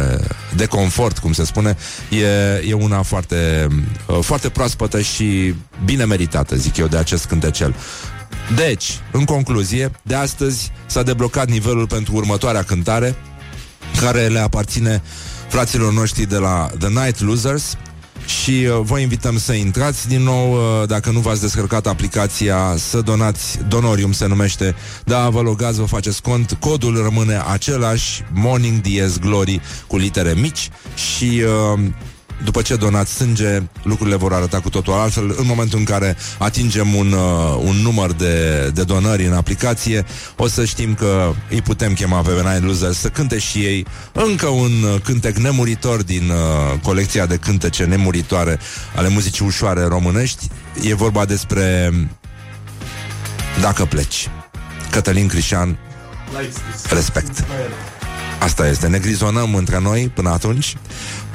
de 0.57 0.67
confort, 0.67 1.19
cum 1.19 1.33
se 1.33 1.45
spune, 1.45 1.77
e, 2.11 2.69
e 2.69 2.73
una 2.73 3.03
foarte, 3.03 3.67
uh, 4.07 4.19
foarte 4.21 4.49
proaspătă 4.49 5.01
și 5.01 5.55
bine 5.85 6.05
meritată, 6.05 6.57
zic 6.57 6.77
eu, 6.77 6.87
de 6.87 6.97
acest 6.97 7.27
cântecel. 7.27 7.75
Deci, 8.55 8.99
în 9.11 9.25
concluzie, 9.25 9.91
de 10.03 10.15
astăzi 10.15 10.73
s-a 10.87 11.03
deblocat 11.03 11.49
nivelul 11.49 11.87
pentru 11.87 12.15
următoarea 12.15 12.63
cântare, 12.63 13.15
care 14.01 14.27
le 14.27 14.39
aparține 14.39 15.03
fraților 15.49 15.93
noștri 15.93 16.27
de 16.27 16.37
la 16.37 16.71
The 16.79 16.89
Night 16.89 17.21
Losers 17.21 17.77
și 18.27 18.51
uh, 18.51 18.81
vă 18.83 18.99
invităm 18.99 19.39
să 19.39 19.53
intrați 19.53 20.09
din 20.09 20.23
nou, 20.23 20.53
uh, 20.53 20.89
dacă 20.89 21.11
nu 21.11 21.21
v-ați 21.21 21.41
descărcat 21.41 21.87
aplicația, 21.87 22.75
să 22.77 23.01
donați, 23.01 23.59
Donorium 23.69 24.13
se 24.13 24.27
numește, 24.27 24.75
da, 25.05 25.29
vă 25.29 25.41
logați, 25.41 25.79
vă 25.79 25.85
faceți 25.85 26.23
cont, 26.23 26.57
codul 26.61 27.03
rămâne 27.03 27.43
același, 27.53 28.23
Morning 28.33 28.81
Dies 28.81 29.19
Glory 29.19 29.61
cu 29.87 29.97
litere 29.97 30.35
mici. 30.35 30.69
Și 30.95 31.43
uh, 31.75 31.81
după 32.45 32.63
ce 32.63 32.77
donați 32.77 33.15
sânge, 33.15 33.63
lucrurile 33.83 34.17
vor 34.17 34.33
arăta 34.33 34.61
cu 34.61 34.69
totul 34.69 34.93
altfel. 34.93 35.35
În 35.39 35.47
momentul 35.47 35.79
în 35.79 35.85
care 35.85 36.17
atingem 36.39 36.95
un, 36.95 37.13
uh, 37.13 37.57
un 37.59 37.77
număr 37.77 38.13
de, 38.13 38.69
de 38.75 38.83
donări 38.83 39.27
în 39.27 39.33
aplicație, 39.33 40.05
o 40.37 40.49
să 40.49 40.65
știm 40.65 40.95
că 40.95 41.33
îi 41.51 41.63
putem 41.63 41.93
chema 41.93 42.21
pe 42.21 42.31
Benign 42.43 42.67
Losers 42.67 42.99
să 42.99 43.09
cânte 43.09 43.39
și 43.39 43.59
ei 43.59 43.87
încă 44.13 44.47
un 44.47 44.83
uh, 44.83 45.01
cântec 45.05 45.37
nemuritor 45.37 46.03
din 46.03 46.31
uh, 46.31 46.79
colecția 46.83 47.27
de 47.27 47.37
cântece 47.37 47.85
nemuritoare 47.85 48.59
ale 48.95 49.09
muzicii 49.09 49.47
ușoare 49.47 49.83
românești. 49.83 50.49
E 50.83 50.95
vorba 50.95 51.25
despre 51.25 51.93
Dacă 53.61 53.85
pleci. 53.85 54.29
Cătălin 54.91 55.27
Crișan, 55.27 55.79
respect. 56.91 57.45
Asta 58.39 58.69
este, 58.69 58.87
ne 58.87 58.99
grizonăm 58.99 59.55
între 59.55 59.81
noi 59.81 60.11
până 60.15 60.31
atunci 60.31 60.77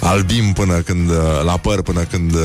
Albim 0.02 0.54
până 0.54 0.74
când, 0.74 1.10
uh, 1.10 1.16
la 1.44 1.58
păr 1.58 1.82
până 1.82 2.02
când 2.02 2.34
uh, 2.34 2.42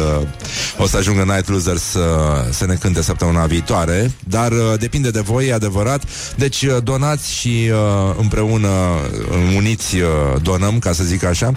o 0.78 0.86
să 0.86 0.96
ajungă 0.96 1.22
Night 1.22 1.48
Losers 1.48 1.82
să, 1.82 2.08
să 2.50 2.66
ne 2.66 2.74
cânte 2.74 3.02
săptămâna 3.02 3.46
viitoare. 3.46 4.12
Dar 4.28 4.52
uh, 4.52 4.58
depinde 4.78 5.10
de 5.10 5.20
voi, 5.20 5.46
e 5.46 5.52
adevărat. 5.52 6.02
Deci 6.36 6.62
uh, 6.62 6.76
donați 6.82 7.32
și 7.34 7.70
uh, 7.70 8.14
împreună 8.18 8.68
uh, 8.68 9.54
uniți 9.56 9.96
uh, 9.96 10.42
donăm, 10.42 10.78
ca 10.78 10.92
să 10.92 11.04
zic 11.04 11.24
așa. 11.24 11.52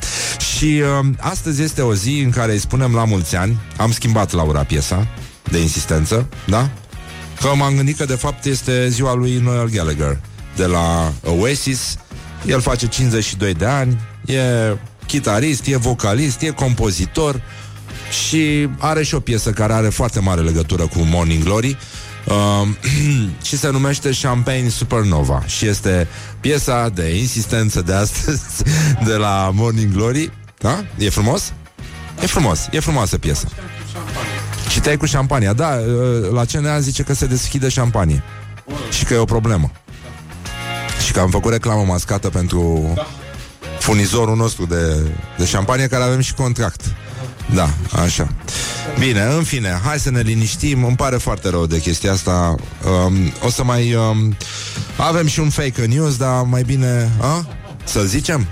Și 0.56 0.82
uh, 1.00 1.08
astăzi 1.20 1.62
este 1.62 1.82
o 1.82 1.94
zi 1.94 2.22
în 2.24 2.30
care 2.30 2.52
îi 2.52 2.60
spunem 2.60 2.94
la 2.94 3.06
mulți 3.06 3.36
ani 3.36 3.60
Am 3.78 3.92
schimbat 3.92 4.32
Laura 4.32 4.64
piesa 4.64 5.08
de 5.52 5.58
insistență, 5.58 6.28
da? 6.48 6.70
Că 7.42 7.56
m-am 7.56 7.76
gândit 7.76 7.98
că 7.98 8.06
de 8.06 8.16
fapt 8.16 8.46
este 8.46 8.90
ziua 8.90 9.16
lui 9.16 9.40
Noel 9.44 9.70
Gallagher 9.70 10.20
De 10.56 10.66
la 10.66 11.14
Oasis. 11.24 11.98
El 12.46 12.62
face 12.62 12.88
52 12.88 13.54
de 13.54 13.66
ani 13.66 13.98
E 14.26 14.78
chitarist, 15.10 15.66
e 15.66 15.78
vocalist, 15.78 16.42
e 16.42 16.50
compozitor 16.50 17.42
Și 18.28 18.70
are 18.78 19.04
și 19.04 19.16
o 19.16 19.20
piesă 19.20 19.50
care 19.50 19.74
are 19.74 19.90
foarte 19.90 20.20
mare 20.20 20.42
legătură 20.42 20.84
cu 20.84 21.00
Morning 21.00 21.44
Glory 21.44 21.78
Uh, 22.30 22.68
și 23.48 23.58
se 23.58 23.70
numește 23.70 24.10
Champagne 24.22 24.70
Supernova 24.70 25.44
și 25.46 25.68
este 25.68 26.08
piesa 26.40 26.90
de 26.90 27.18
insistență 27.18 27.82
de 27.82 27.94
astăzi 27.94 28.42
de 29.08 29.14
la 29.14 29.52
Morning 29.54 29.94
Glory. 29.94 30.32
Da? 30.58 30.84
E 30.98 31.10
frumos? 31.10 31.54
E 32.22 32.26
frumos, 32.26 32.68
e 32.72 32.80
frumoasă 32.80 33.18
piesa. 33.18 33.48
Și 34.70 34.80
te-ai 34.80 34.98
cu 34.98 35.06
șampania. 35.06 35.54
Da, 35.54 35.68
uh, 35.68 36.32
la 36.32 36.46
CNA 36.46 36.80
zice 36.80 37.04
că 37.04 37.14
se 37.14 37.26
deschide 37.26 37.70
șampanie. 37.70 38.24
Și 38.92 39.04
că 39.04 39.14
e 39.14 39.18
o 39.18 39.26
problemă. 39.26 39.72
Și 41.06 41.12
că 41.12 41.20
am 41.20 41.30
făcut 41.30 41.52
reclamă 41.52 41.84
mascată 41.84 42.30
pentru 42.30 42.94
furnizorul 43.80 44.36
nostru 44.36 44.66
de, 44.66 45.12
de 45.38 45.46
șampanie, 45.46 45.88
care 45.88 46.04
avem 46.04 46.20
și 46.20 46.34
contract. 46.34 46.82
Da, 47.54 47.70
așa. 48.04 48.28
Bine, 49.00 49.22
în 49.22 49.44
fine, 49.44 49.80
hai 49.84 50.00
să 50.00 50.12
ne 50.12 50.22
liniștim. 50.22 50.84
Îmi 50.84 50.96
pare 50.96 51.18
foarte 51.18 51.50
rău 51.50 51.66
de 51.66 51.80
chestia 51.80 52.12
asta. 52.12 52.56
Um, 53.06 53.34
o 53.46 53.50
să 53.50 53.64
mai 53.64 53.94
um, 53.94 54.36
avem 54.98 55.28
și 55.28 55.40
un 55.40 55.50
fake 55.50 55.86
news, 55.86 56.18
dar 56.18 56.44
mai 56.44 56.64
bine, 56.64 57.12
a? 57.22 57.48
Să 57.84 58.02
zicem? 58.02 58.48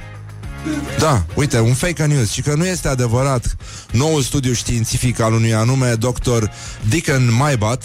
Da, 1.00 1.26
uite, 1.34 1.60
un 1.60 1.74
fake 1.74 2.06
news 2.06 2.32
Și 2.32 2.42
că 2.42 2.54
nu 2.56 2.66
este 2.66 2.88
adevărat 2.88 3.56
Noul 3.92 4.22
studiu 4.22 4.54
științific 4.54 5.20
al 5.20 5.34
unui 5.34 5.54
anume 5.54 5.94
Dr. 5.94 6.44
Dickon 6.90 7.34
Maibat 7.38 7.84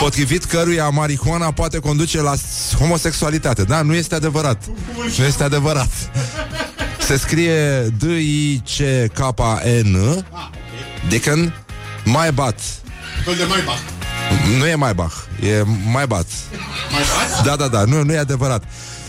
Potrivit 0.00 0.44
căruia 0.44 0.88
marihuana 0.88 1.52
poate 1.52 1.78
conduce 1.78 2.20
la 2.22 2.34
homosexualitate 2.78 3.62
Da, 3.62 3.82
nu 3.82 3.94
este 3.94 4.14
adevărat 4.14 4.64
Nu 5.18 5.24
este 5.24 5.42
adevărat 5.42 5.90
Se 7.08 7.16
scrie 7.16 7.88
D-I-C-K-N 7.98 9.06
Dickon 11.08 11.54
Maibat 12.04 12.60
Fel 13.24 13.34
de 13.34 13.44
mai 13.44 13.60
bach. 13.64 13.78
Nu 14.58 14.66
e 14.66 14.74
Maibach, 14.74 15.14
e 15.42 15.62
Maibat 15.92 16.26
Mai 16.90 17.02
bați? 17.02 17.42
Da, 17.44 17.56
da, 17.56 17.68
da, 17.68 17.84
nu, 17.84 18.02
nu 18.02 18.12
e 18.12 18.18
adevărat 18.18 18.64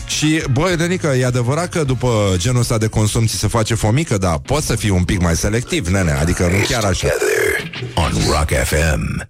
și, 0.08 0.43
băi, 0.52 0.76
Renica, 0.76 1.16
e 1.16 1.26
adevărat 1.26 1.70
că 1.70 1.84
după 1.84 2.34
genul 2.38 2.60
ăsta 2.60 2.78
de 2.78 2.88
consum 2.88 3.26
ți 3.26 3.38
se 3.38 3.47
face 3.47 3.76
fomică, 3.76 4.18
dar 4.18 4.38
poți 4.38 4.66
să 4.66 4.76
fii 4.76 4.89
un 4.89 5.04
pic 5.04 5.22
mai 5.22 5.36
selectiv, 5.36 5.88
nene, 5.88 6.12
adică 6.12 6.43
nu 6.43 6.58
chiar 6.68 6.84
așa. 6.84 7.08
Together 7.08 7.72
on 7.95 8.12
Rock 8.32 8.50
FM. 8.64 9.26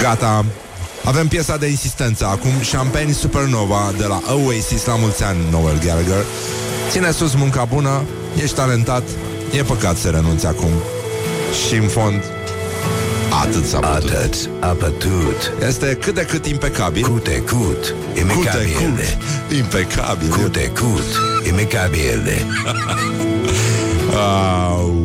Gata, 0.00 0.44
avem 1.04 1.28
piesa 1.28 1.56
de 1.56 1.66
insistență 1.66 2.26
acum, 2.26 2.52
Champagne 2.72 3.12
Supernova 3.12 3.92
de 3.98 4.04
la 4.04 4.22
Oasis, 4.46 4.84
la 4.84 4.96
mulți 4.96 5.22
ani, 5.24 5.38
Noel 5.50 5.78
Gallagher. 5.84 6.24
Ține 6.90 7.10
sus 7.10 7.34
munca 7.34 7.64
bună, 7.64 8.02
ești 8.42 8.54
talentat, 8.56 9.02
e 9.58 9.62
păcat 9.62 9.96
să 9.96 10.08
renunți 10.08 10.46
acum. 10.46 10.70
Și 11.66 11.74
în 11.74 11.88
fond, 11.88 12.22
atât 13.42 13.64
s-a 13.64 13.78
putut. 13.78 14.10
Atât 14.10 14.48
a 14.60 14.66
pătut. 14.66 15.52
Este 15.68 15.98
cât 16.00 16.14
de 16.14 16.26
cât 16.30 16.46
impecabil. 16.46 17.02
Cute 17.02 17.42
cut. 17.46 17.84
Cât 17.84 18.14
de 18.14 18.20
Imecabile. 18.20 19.18
cât 19.48 19.56
impecabil. 19.56 20.28
Cute 20.28 20.72
cut. 20.74 21.20
Imecabile. 21.48 22.46
Au. 24.70 25.02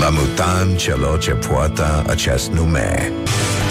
La 0.00 0.08
mutam 0.08 0.68
celor 0.76 1.18
ce 1.18 1.30
poartă 1.30 2.04
acest 2.08 2.50
nume. 2.50 3.12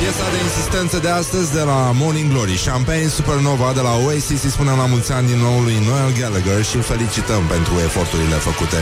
Piesa 0.02 0.30
de 0.36 0.40
insistență 0.50 0.98
de 1.06 1.12
astăzi 1.22 1.50
de 1.58 1.64
la 1.72 1.80
Morning 2.02 2.30
Glory 2.32 2.56
Champagne 2.68 3.08
Supernova 3.20 3.70
de 3.78 3.84
la 3.90 3.94
Oasis 4.06 4.42
Îi 4.44 4.56
spunem 4.58 4.78
la 4.84 4.88
mulți 4.94 5.12
ani 5.18 5.28
din 5.32 5.40
nou 5.48 5.58
lui 5.68 5.78
Noel 5.88 6.12
Gallagher 6.20 6.62
Și 6.70 6.76
îl 6.76 6.86
felicităm 6.94 7.44
pentru 7.56 7.74
eforturile 7.88 8.38
făcute 8.50 8.80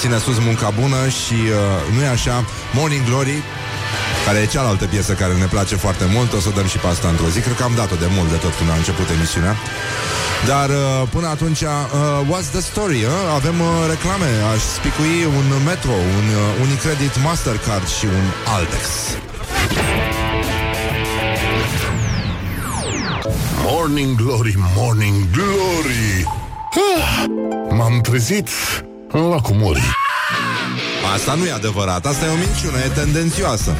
Ține 0.00 0.18
sus 0.26 0.38
munca 0.48 0.68
bună 0.80 1.00
și 1.20 1.38
uh, 1.46 1.94
nu 1.94 2.00
e 2.02 2.16
așa 2.18 2.36
Morning 2.78 3.04
Glory 3.10 3.38
care 4.26 4.38
e 4.38 4.54
cealaltă 4.54 4.84
piesă 4.94 5.12
care 5.12 5.34
ne 5.44 5.48
place 5.54 5.76
foarte 5.84 6.04
mult 6.14 6.30
O 6.32 6.40
să 6.44 6.48
o 6.50 6.56
dăm 6.58 6.68
și 6.72 6.78
pe 6.82 6.88
asta 6.94 7.08
într-o 7.08 7.28
zi 7.34 7.40
Cred 7.46 7.56
că 7.56 7.64
am 7.68 7.74
dat-o 7.80 7.96
de 8.04 8.08
mult 8.16 8.28
de 8.34 8.38
tot 8.44 8.54
când 8.58 8.70
a 8.70 8.76
început 8.82 9.08
emisiunea 9.16 9.54
Dar 10.50 10.68
uh, 10.68 10.82
până 11.14 11.26
atunci 11.36 11.60
uh, 11.60 11.72
What's 12.32 12.50
the 12.56 12.64
story? 12.72 13.00
Uh? 13.04 13.38
Avem 13.38 13.56
uh, 13.60 13.68
reclame 13.92 14.30
Aș 14.52 14.62
spicui 14.78 15.14
un 15.38 15.46
Metro 15.70 15.96
Un 16.18 16.26
uh, 16.34 16.64
Unicredit 16.64 17.14
Mastercard 17.26 17.86
și 17.96 18.06
un 18.18 18.26
Altex 18.56 18.84
Morning 23.72 24.16
Glory, 24.16 24.54
Morning 24.76 25.30
Glory. 25.30 26.26
Ah, 26.98 27.24
M-am 27.76 28.00
trezit 28.00 28.48
în 29.12 29.28
lacul 29.28 29.54
Mori. 29.56 29.82
Asta 31.14 31.34
nu 31.34 31.44
e 31.44 31.52
adevărat, 31.52 32.06
asta 32.06 32.26
e 32.26 32.28
o 32.28 32.36
minciună, 32.36 32.78
e 32.84 32.88
tendențioasă. 32.88 33.76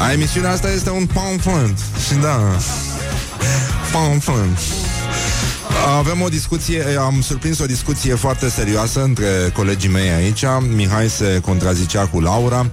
A, 0.00 0.12
emisiunea 0.12 0.50
asta 0.50 0.70
este 0.70 0.90
un 0.90 1.06
pamphlet 1.06 1.78
Și 2.06 2.14
da 2.14 2.56
Pamphlet 3.92 4.58
avem 5.98 6.20
o 6.20 6.28
discuție, 6.28 6.84
am 6.98 7.20
surprins 7.20 7.58
o 7.58 7.66
discuție 7.66 8.14
foarte 8.14 8.48
serioasă 8.48 9.02
între 9.02 9.52
colegii 9.54 9.88
mei 9.88 10.10
aici. 10.10 10.44
Mihai 10.76 11.08
se 11.08 11.40
contrazicea 11.44 12.06
cu 12.06 12.20
Laura 12.20 12.70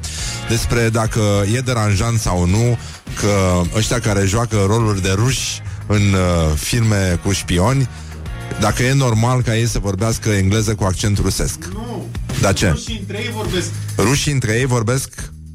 despre 0.50 0.90
dacă 0.90 1.22
e 1.54 1.60
deranjant 1.60 2.20
sau 2.20 2.46
nu 2.46 2.78
că 3.20 3.62
ăștia 3.76 4.00
care 4.00 4.26
joacă 4.26 4.58
roluri 4.68 5.02
de 5.02 5.12
ruși 5.16 5.62
în 5.88 6.14
uh, 6.14 6.54
filme 6.56 7.20
cu 7.24 7.32
șpioni, 7.32 7.90
dacă 8.60 8.84
e 8.84 8.94
normal 8.94 9.42
ca 9.42 9.58
ei 9.58 9.68
să 9.68 9.80
vorbească 9.80 10.30
engleză 10.30 10.76
cu 10.76 10.84
accent 10.84 11.18
rusesc. 11.18 11.58
Nu. 11.74 12.06
Dar 12.42 12.54
ce? 12.54 12.80
Și 12.88 12.98
între 13.00 13.18
ei 13.18 13.30
vorbesc. 13.34 13.68
Rușii 13.98 14.32
între 14.32 14.54
ei 14.58 14.66
vorbesc 14.66 15.10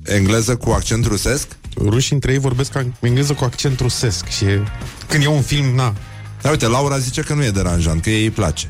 engleză 0.05 0.57
cu 0.57 0.70
accent 0.70 1.07
rusesc? 1.07 1.47
Rușii 1.76 2.14
între 2.14 2.33
ei 2.33 2.39
vorbesc 2.39 2.70
ca- 2.70 2.87
engleză 3.01 3.33
cu 3.33 3.45
accent 3.45 3.81
rusesc 3.81 4.28
și 4.28 4.45
e- 4.45 4.62
când 5.09 5.22
e 5.22 5.26
un 5.26 5.43
film, 5.43 5.74
na, 5.74 5.95
Dar 6.43 6.53
uite, 6.53 6.66
Laura 6.66 6.99
zice 6.99 7.20
că 7.20 7.35
nu 7.35 7.45
e 7.45 7.51
deranjant, 7.51 8.03
că 8.03 8.11
ei 8.11 8.22
îi 8.22 8.31
place. 8.31 8.66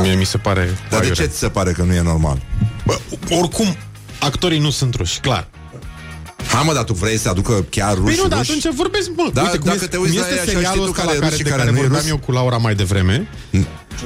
mie 0.00 0.14
mi 0.14 0.24
se 0.24 0.38
pare... 0.38 0.64
Dar 0.64 1.00
de 1.00 1.06
aiurea. 1.06 1.14
ce 1.14 1.26
ți 1.32 1.38
se 1.38 1.48
pare 1.48 1.72
că 1.72 1.82
nu 1.82 1.94
e 1.94 2.00
normal? 2.02 2.42
Bă, 2.84 2.98
oricum, 3.30 3.76
actorii 4.20 4.58
nu 4.58 4.70
sunt 4.70 4.94
ruși, 4.94 5.20
clar. 5.20 5.48
Hai 6.54 6.62
mă, 6.66 6.72
dar 6.74 6.84
tu 6.84 6.92
vrei 6.92 7.18
să 7.18 7.28
aducă 7.28 7.64
chiar 7.70 7.94
ruși 7.94 8.04
Păi 8.14 8.18
nu, 8.22 8.28
dar 8.28 8.38
ruși? 8.38 8.50
atunci 8.50 8.74
vorbesc, 8.76 9.08
mă. 9.16 9.30
Da, 9.32 9.42
Uite, 9.42 9.56
cum 9.56 9.64
dacă 9.64 9.74
este, 9.76 9.86
te 9.88 9.96
uiți 9.96 10.12
cum 10.12 10.20
la 10.20 10.26
este 10.28 10.34
ei 10.34 10.40
așa, 10.40 10.48
știi 10.50 10.60
serialul 10.62 10.84
tu 10.84 10.90
ăsta 10.90 11.02
care 11.02 11.10
la 11.12 11.14
e 11.16 11.18
care, 11.18 11.28
rus 11.30 11.36
și 11.38 11.42
de 11.44 11.50
care 11.50 11.60
care 11.62 11.72
nu 11.72 11.78
e 11.78 11.80
vorbeam 11.80 12.02
rus? 12.02 12.10
eu 12.10 12.18
cu 12.18 12.32
Laura 12.32 12.56
mai 12.56 12.74
devreme. 12.74 13.28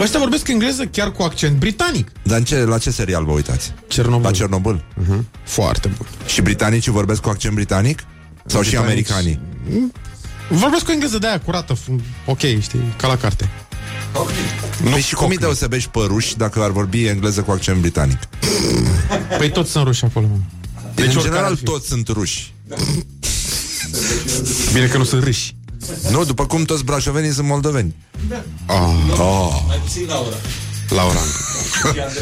Ăștia 0.01 0.19
vorbesc 0.19 0.49
engleză 0.49 0.85
chiar 0.85 1.11
cu 1.13 1.23
accent 1.23 1.57
britanic. 1.59 2.09
Dar 2.23 2.39
în 2.39 2.45
ce, 2.45 2.57
la 2.65 2.79
ce 2.79 2.91
serial 2.91 3.25
vă 3.25 3.33
uitați? 3.33 3.73
Cernobâl. 3.89 4.23
La 4.25 4.31
Cernobâl. 4.31 4.85
Foarte 5.45 5.89
bun. 5.97 6.07
Și 6.27 6.43
britanicii 6.43 6.93
vorbesc 6.93 7.21
cu 7.21 7.29
accent 7.29 7.55
britanic? 7.55 8.05
Sau 8.47 8.63
și 8.63 8.71
Britanici- 8.71 8.79
americanii? 8.85 9.41
Vorbesc 10.49 10.85
cu 10.85 10.91
engleză 10.91 11.19
de 11.19 11.27
aia 11.27 11.41
curată, 11.41 11.75
f- 11.75 12.01
ok, 12.27 12.39
știi, 12.61 12.81
ca 12.97 13.07
la 13.09 13.17
carte. 13.17 13.49
Nu 14.83 14.91
păi 14.91 15.01
și 15.01 15.15
cum 15.15 15.29
îi 15.31 15.37
deosebești 15.37 15.89
pe 15.91 15.99
ruși 16.07 16.37
dacă 16.37 16.63
ar 16.63 16.71
vorbi 16.71 17.07
engleză 17.07 17.41
cu 17.41 17.51
accent 17.51 17.81
britanic? 17.81 18.19
Păi 19.39 19.51
toți 19.51 19.71
sunt 19.71 19.85
ruși 19.85 20.05
acolo, 20.05 20.27
mă. 20.27 20.37
Deci, 20.99 21.11
în 21.13 21.17
oricare 21.17 21.29
general, 21.29 21.51
ar 21.51 21.57
fi. 21.57 21.65
toți 21.65 21.87
sunt 21.87 22.09
ruși. 22.09 22.55
Bine 24.73 24.87
că 24.87 24.97
nu 24.97 25.05
sunt 25.05 25.23
râși. 25.23 25.57
Nu, 26.11 26.25
după 26.25 26.47
cum 26.47 26.65
toți 26.65 26.85
brașovenii 26.85 27.33
sunt 27.33 27.47
moldoveni. 27.47 27.95
Mai 29.67 29.81
puțin 29.85 30.07
Laura. 30.07 30.37
Laura. 30.91 31.19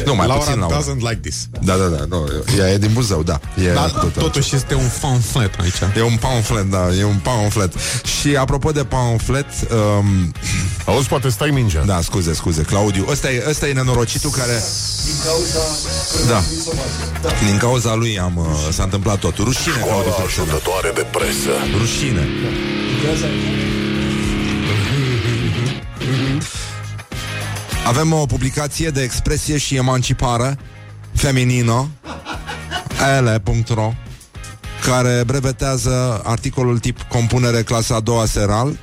Nu, 0.05 0.15
mai 0.15 0.27
Laura 0.27 0.43
puțin 0.43 0.59
Laura. 0.59 0.81
doesn't 0.81 0.99
like 1.09 1.19
this. 1.29 1.47
Da, 1.61 1.75
da, 1.75 1.85
da, 1.85 2.05
nu, 2.09 2.29
ea 2.57 2.71
e 2.71 2.77
din 2.77 2.89
Buzău, 2.93 3.23
da. 3.23 3.39
E 3.63 3.71
Dar 3.73 3.89
tot 3.89 4.01
altceva. 4.03 4.25
totuși 4.25 4.55
este 4.55 4.73
un 4.73 4.89
pamflet 5.01 5.53
aici. 5.59 5.73
E 5.97 6.01
un 6.01 6.17
pamflet, 6.19 6.69
da, 6.69 6.87
e 6.99 7.03
un 7.03 7.15
pamflet. 7.23 7.73
Și 8.21 8.35
apropo 8.35 8.71
de 8.71 8.83
pamflet, 8.83 9.45
um, 9.99 10.31
Auzi, 10.85 11.07
poate 11.07 11.29
stai 11.29 11.49
mingea 11.49 11.83
da, 11.85 12.01
scuze, 12.01 12.33
scuze, 12.33 12.61
Claudiu, 12.61 13.05
ăsta 13.09 13.31
e, 13.31 13.43
ăsta 13.49 13.67
e 13.67 13.73
nenorocitul 13.73 14.29
care... 14.29 14.63
Da. 16.27 16.41
Din 17.45 17.57
cauza 17.57 17.95
lui 17.95 18.19
am, 18.19 18.35
uh, 18.37 18.45
s-a 18.71 18.83
întâmplat 18.83 19.19
tot. 19.19 19.37
Rușine, 19.37 19.73
Claudiu 19.73 20.11
Școala 20.11 20.11
Furtună. 20.11 20.25
ajutătoare 20.51 20.91
de 20.95 21.05
presă 21.11 21.51
Rușine. 21.79 22.27
Avem 27.87 28.13
o 28.13 28.25
publicație 28.25 28.89
de 28.89 29.01
expresie 29.01 29.57
și 29.57 29.75
emancipare 29.75 30.57
feminină 31.13 31.87
ele.ro 33.17 33.93
care 34.85 35.23
brevetează 35.25 36.21
articolul 36.23 36.79
tip 36.79 37.01
compunere 37.01 37.63
clasa 37.63 37.95
a 37.95 37.99
doua 37.99 38.25
seral 38.25 38.77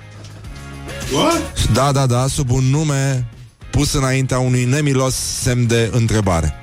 What? 1.13 1.73
Da, 1.73 1.93
da, 1.93 2.07
da, 2.07 2.27
sub 2.27 2.51
un 2.51 2.65
nume 2.65 3.29
pus 3.71 3.93
înaintea 3.93 4.39
unui 4.39 4.65
nemilos 4.65 5.15
semn 5.15 5.67
de 5.67 5.91
întrebare. 5.93 6.55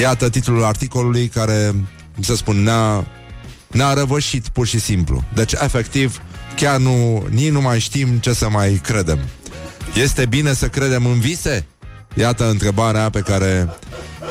Iată 0.00 0.30
titlul 0.30 0.64
articolului 0.64 1.28
care, 1.28 1.74
cum 2.14 2.22
să 2.22 2.36
spun, 2.36 2.62
ne-a, 2.62 3.06
ne-a 3.66 3.92
răvășit 3.92 4.48
pur 4.48 4.66
și 4.66 4.80
simplu. 4.80 5.24
Deci, 5.34 5.52
efectiv, 5.52 6.20
chiar 6.56 6.78
nu, 6.78 7.26
nici 7.30 7.50
nu 7.50 7.60
mai 7.60 7.80
știm 7.80 8.08
ce 8.08 8.32
să 8.32 8.48
mai 8.48 8.80
credem. 8.82 9.18
Este 9.96 10.26
bine 10.26 10.52
să 10.52 10.68
credem 10.68 11.06
în 11.06 11.20
vise? 11.20 11.66
Iată 12.14 12.48
întrebarea 12.48 13.10
pe 13.10 13.20
care 13.20 13.68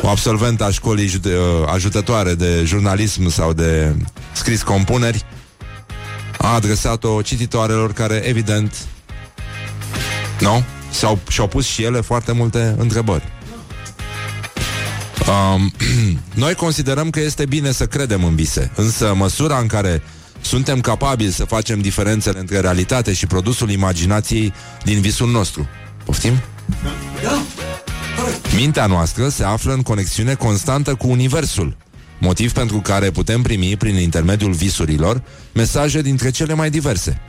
o 0.01 0.09
absolventă 0.09 0.63
a 0.63 0.71
școlii 0.71 1.07
jude- 1.07 1.35
uh, 1.35 1.67
ajutătoare 1.73 2.33
de 2.33 2.63
jurnalism 2.63 3.29
sau 3.29 3.53
de 3.53 3.95
scris 4.33 4.63
compuneri 4.63 5.25
a 6.37 6.53
adresat-o 6.53 7.21
cititoarelor 7.21 7.93
care, 7.93 8.15
evident, 8.15 8.75
nu? 10.39 10.63
S-au, 10.91 11.19
și-au 11.27 11.47
pus 11.47 11.65
și 11.65 11.83
ele 11.83 12.01
foarte 12.01 12.31
multe 12.31 12.75
întrebări. 12.77 13.23
Um, 15.27 15.71
noi 16.43 16.53
considerăm 16.53 17.09
că 17.09 17.19
este 17.19 17.45
bine 17.45 17.71
să 17.71 17.85
credem 17.85 18.23
în 18.23 18.35
vise, 18.35 18.71
însă 18.75 19.13
măsura 19.15 19.57
în 19.57 19.67
care 19.67 20.01
suntem 20.45 20.81
capabili 20.81 21.31
să 21.31 21.45
facem 21.45 21.81
diferențele 21.81 22.39
între 22.39 22.59
realitate 22.59 23.13
și 23.13 23.27
produsul 23.27 23.69
imaginației 23.69 24.53
din 24.83 25.01
visul 25.01 25.31
nostru. 25.31 25.67
Poftim? 26.03 26.41
Mintea 28.55 28.85
noastră 28.85 29.29
se 29.29 29.43
află 29.43 29.73
în 29.73 29.81
conexiune 29.81 30.33
constantă 30.33 30.95
cu 30.95 31.07
Universul, 31.07 31.77
motiv 32.19 32.51
pentru 32.51 32.77
care 32.77 33.11
putem 33.11 33.41
primi, 33.41 33.77
prin 33.77 33.95
intermediul 33.95 34.51
visurilor, 34.51 35.23
mesaje 35.53 36.01
dintre 36.01 36.29
cele 36.29 36.53
mai 36.53 36.69
diverse. 36.69 37.21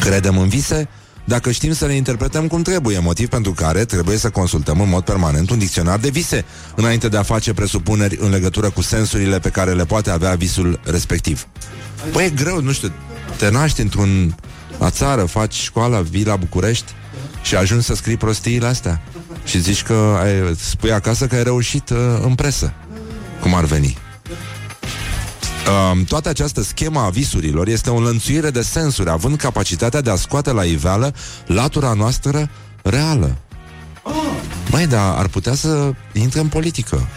Credem 0.00 0.38
în 0.38 0.48
vise 0.48 0.88
dacă 1.28 1.50
știm 1.50 1.72
să 1.72 1.86
le 1.86 1.92
interpretăm 1.92 2.46
cum 2.46 2.62
trebuie, 2.62 2.98
motiv 2.98 3.28
pentru 3.28 3.52
care 3.52 3.84
trebuie 3.84 4.16
să 4.16 4.30
consultăm 4.30 4.80
în 4.80 4.88
mod 4.88 5.04
permanent 5.04 5.50
un 5.50 5.58
dicționar 5.58 5.98
de 5.98 6.08
vise, 6.08 6.44
înainte 6.74 7.08
de 7.08 7.16
a 7.16 7.22
face 7.22 7.54
presupuneri 7.54 8.16
în 8.20 8.30
legătură 8.30 8.70
cu 8.70 8.82
sensurile 8.82 9.38
pe 9.38 9.48
care 9.48 9.72
le 9.72 9.84
poate 9.84 10.10
avea 10.10 10.34
visul 10.34 10.80
respectiv. 10.84 11.46
Păi 12.12 12.24
e 12.24 12.30
greu, 12.30 12.60
nu 12.60 12.72
știu, 12.72 12.92
te 13.36 13.50
naști 13.50 13.80
într-un 13.80 14.34
la 14.78 14.90
țară, 14.90 15.24
faci 15.24 15.54
școala, 15.54 16.00
vii 16.00 16.24
la 16.24 16.36
București 16.36 16.92
și 17.42 17.56
ajungi 17.56 17.84
să 17.84 17.94
scrii 17.94 18.16
prostiile 18.16 18.66
astea. 18.66 19.02
Și 19.44 19.60
zici 19.60 19.82
că 19.82 20.18
ai, 20.22 20.56
spui 20.56 20.92
acasă 20.92 21.26
că 21.26 21.34
ai 21.34 21.42
reușit 21.42 21.90
uh, 21.90 21.98
în 22.22 22.34
presă. 22.34 22.72
Cum 23.40 23.54
ar 23.54 23.64
veni? 23.64 23.96
Um, 25.66 26.04
toată 26.04 26.28
această 26.28 26.62
schemă 26.62 27.00
a 27.00 27.08
visurilor 27.08 27.68
este 27.68 27.90
o 27.90 27.96
înlănțuire 27.96 28.50
de 28.50 28.62
sensuri, 28.62 29.10
având 29.10 29.36
capacitatea 29.36 30.00
de 30.00 30.10
a 30.10 30.16
scoate 30.16 30.52
la 30.52 30.64
iveală 30.64 31.14
latura 31.46 31.92
noastră 31.92 32.50
reală. 32.82 33.36
Băi, 34.70 34.86
dar 34.86 35.18
ar 35.18 35.28
putea 35.28 35.54
să 35.54 35.92
intre 36.12 36.40
în 36.40 36.48
politică. 36.48 37.08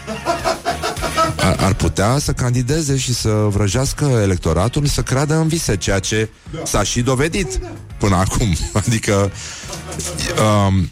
Ar, 1.36 1.56
ar 1.58 1.74
putea 1.74 2.18
să 2.18 2.32
candideze 2.32 2.96
și 2.96 3.14
să 3.14 3.28
vrăjească 3.28 4.04
electoratul 4.04 4.86
să 4.86 5.02
creadă 5.02 5.34
în 5.34 5.48
vise, 5.48 5.76
ceea 5.76 5.98
ce 5.98 6.28
s-a 6.64 6.82
și 6.82 7.00
dovedit 7.00 7.60
până 7.98 8.16
acum. 8.16 8.56
Adică, 8.84 9.32
um, 10.66 10.90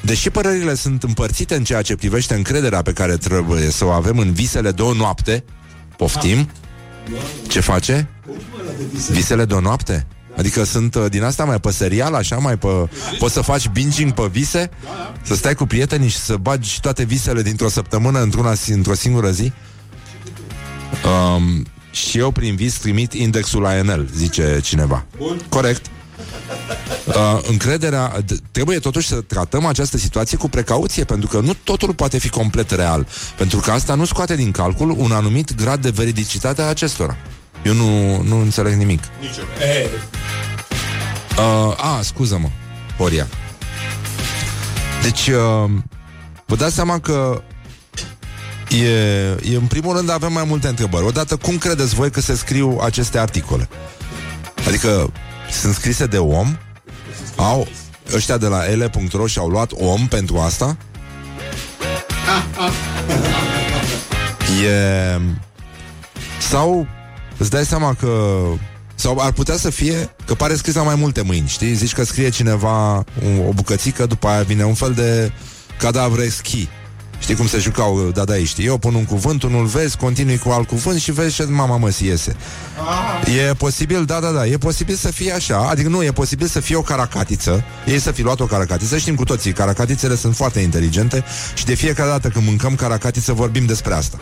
deși 0.00 0.30
părerile 0.30 0.74
sunt 0.74 1.02
împărțite 1.02 1.54
în 1.54 1.64
ceea 1.64 1.82
ce 1.82 1.96
privește 1.96 2.34
încrederea 2.34 2.82
pe 2.82 2.92
care 2.92 3.16
trebuie 3.16 3.70
să 3.70 3.84
o 3.84 3.90
avem 3.90 4.18
în 4.18 4.32
visele 4.32 4.70
de 4.70 4.82
o 4.82 4.92
noapte, 4.92 5.44
poftim, 5.96 6.48
ce 7.48 7.60
face? 7.60 8.08
Visele 9.10 9.44
de 9.44 9.54
o 9.54 9.60
noapte? 9.60 10.06
Adică 10.36 10.64
sunt 10.64 10.94
uh, 10.94 11.04
din 11.08 11.22
asta 11.22 11.44
mai 11.44 11.60
pe 11.60 11.70
serial, 11.70 12.14
așa, 12.14 12.36
mai 12.36 12.58
pe... 12.58 12.68
Poți 13.18 13.32
să 13.32 13.40
faci 13.40 13.68
binging 13.68 14.12
pe 14.12 14.28
vise? 14.30 14.70
Să 15.22 15.34
stai 15.34 15.54
cu 15.54 15.66
prietenii 15.66 16.08
și 16.08 16.16
să 16.16 16.36
bagi 16.36 16.80
toate 16.80 17.04
visele 17.04 17.42
dintr-o 17.42 17.68
săptămână 17.68 18.22
într-una, 18.22 18.52
într-o 18.66 18.94
singură 18.94 19.30
zi? 19.30 19.52
Um, 21.04 21.66
și 21.90 22.18
eu 22.18 22.30
prin 22.30 22.56
vis 22.56 22.74
trimit 22.74 23.12
indexul 23.12 23.66
ANL, 23.66 24.08
zice 24.14 24.60
cineva. 24.62 25.06
Bun. 25.16 25.40
Corect. 25.48 25.86
Uh, 27.06 27.38
încrederea 27.42 28.20
d- 28.22 28.50
trebuie 28.50 28.78
totuși 28.78 29.08
să 29.08 29.20
tratăm 29.20 29.64
această 29.64 29.96
situație 29.98 30.36
cu 30.36 30.48
precauție 30.48 31.04
pentru 31.04 31.28
că 31.28 31.40
nu 31.40 31.54
totul 31.64 31.94
poate 31.94 32.18
fi 32.18 32.28
complet 32.28 32.70
real 32.70 33.06
pentru 33.36 33.58
că 33.60 33.70
asta 33.70 33.94
nu 33.94 34.04
scoate 34.04 34.36
din 34.36 34.50
calcul 34.50 34.94
un 34.98 35.12
anumit 35.12 35.54
grad 35.54 35.82
de 35.82 35.90
veridicitate 35.90 36.62
a 36.62 36.66
acestora. 36.68 37.16
Eu 37.64 37.72
nu, 37.72 38.22
nu 38.22 38.40
înțeleg 38.40 38.74
nimic. 38.74 39.02
Nici 39.20 39.36
eu. 39.36 39.44
E, 39.68 39.88
uh, 41.38 41.96
a, 41.96 42.00
scuză-mă 42.02 42.48
Horia. 42.98 43.26
Deci 45.02 45.26
uh, 45.26 45.70
vă 46.46 46.56
dați 46.56 46.74
seama 46.74 46.98
că 46.98 47.42
e, 48.68 48.88
e 49.52 49.56
în 49.56 49.66
primul 49.66 49.96
rând 49.96 50.10
avem 50.10 50.32
mai 50.32 50.44
multe 50.46 50.68
întrebări. 50.68 51.04
Odată 51.04 51.36
cum 51.36 51.58
credeți 51.58 51.94
voi 51.94 52.10
că 52.10 52.20
se 52.20 52.34
scriu 52.36 52.78
aceste 52.82 53.18
articole? 53.18 53.68
Adică 54.66 55.12
sunt 55.60 55.74
scrise 55.74 56.06
de 56.06 56.18
om 56.18 56.56
au 57.36 57.66
ăștia 58.14 58.36
de 58.36 58.46
la 58.46 58.70
ele.ro 58.70 59.26
și-au 59.26 59.48
luat 59.48 59.72
om 59.72 60.06
pentru 60.06 60.38
asta? 60.38 60.76
E... 64.64 65.20
Sau 66.40 66.86
îți 67.38 67.50
dai 67.50 67.64
seama 67.64 67.94
că 67.94 68.42
sau 68.94 69.18
ar 69.18 69.32
putea 69.32 69.56
să 69.56 69.70
fie 69.70 70.14
că 70.26 70.34
pare 70.34 70.54
scris 70.54 70.74
la 70.74 70.82
mai 70.82 70.94
multe 70.94 71.22
mâini, 71.22 71.48
știi? 71.48 71.74
Zici 71.74 71.92
că 71.92 72.04
scrie 72.04 72.28
cineva 72.28 72.94
o, 72.96 73.02
o 73.48 73.52
bucățică, 73.52 74.06
după 74.06 74.26
aia 74.28 74.42
vine 74.42 74.64
un 74.64 74.74
fel 74.74 74.92
de 74.92 75.32
cadavre 75.78 76.28
schi. 76.28 76.68
Știi 77.24 77.36
cum 77.36 77.46
se 77.46 77.58
jucau 77.58 78.10
dadaiștii? 78.14 78.64
Eu 78.64 78.78
pun 78.78 78.94
un 78.94 79.04
cuvânt, 79.04 79.42
unul 79.42 79.66
vezi, 79.66 79.96
continui 79.96 80.38
cu 80.38 80.50
alt 80.50 80.68
cuvânt 80.68 81.00
și 81.00 81.12
vezi 81.12 81.34
ce 81.34 81.44
mama 81.44 81.76
mă 81.76 81.90
iese. 82.00 82.36
E 83.48 83.54
posibil, 83.54 84.04
da, 84.04 84.20
da, 84.20 84.30
da, 84.30 84.46
e 84.46 84.58
posibil 84.58 84.94
să 84.94 85.10
fie 85.10 85.32
așa, 85.32 85.68
adică 85.70 85.88
nu, 85.88 86.02
e 86.02 86.12
posibil 86.12 86.46
să 86.46 86.60
fie 86.60 86.76
o 86.76 86.80
caracatiță, 86.80 87.64
ei 87.86 87.98
să 87.98 88.10
fi 88.10 88.22
luat 88.22 88.40
o 88.40 88.44
caracatiță, 88.44 88.96
știm 88.96 89.14
cu 89.14 89.24
toții, 89.24 89.52
caracatițele 89.52 90.16
sunt 90.16 90.36
foarte 90.36 90.60
inteligente 90.60 91.24
și 91.54 91.64
de 91.64 91.74
fiecare 91.74 92.08
dată 92.08 92.28
când 92.28 92.46
mâncăm 92.46 92.74
caracatiță 92.74 93.32
vorbim 93.32 93.66
despre 93.66 93.94
asta. 93.94 94.18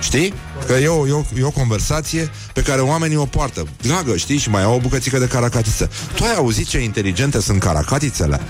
Știi? 0.00 0.34
Că 0.66 0.72
e 0.72 0.86
o, 0.86 1.06
e, 1.06 1.12
o, 1.12 1.22
e 1.38 1.42
o 1.42 1.50
conversație 1.50 2.30
pe 2.52 2.62
care 2.62 2.80
oamenii 2.80 3.16
o 3.16 3.24
poartă. 3.24 3.66
Dragă, 3.82 4.16
știi? 4.16 4.38
Și 4.38 4.50
mai 4.50 4.62
au 4.62 4.74
o 4.74 4.78
bucățică 4.78 5.18
de 5.18 5.26
caracatiță. 5.26 5.90
Tu 6.14 6.24
ai 6.24 6.34
auzit 6.34 6.66
ce 6.66 6.78
inteligente 6.78 7.40
sunt 7.40 7.60
caracatițele? 7.60 8.40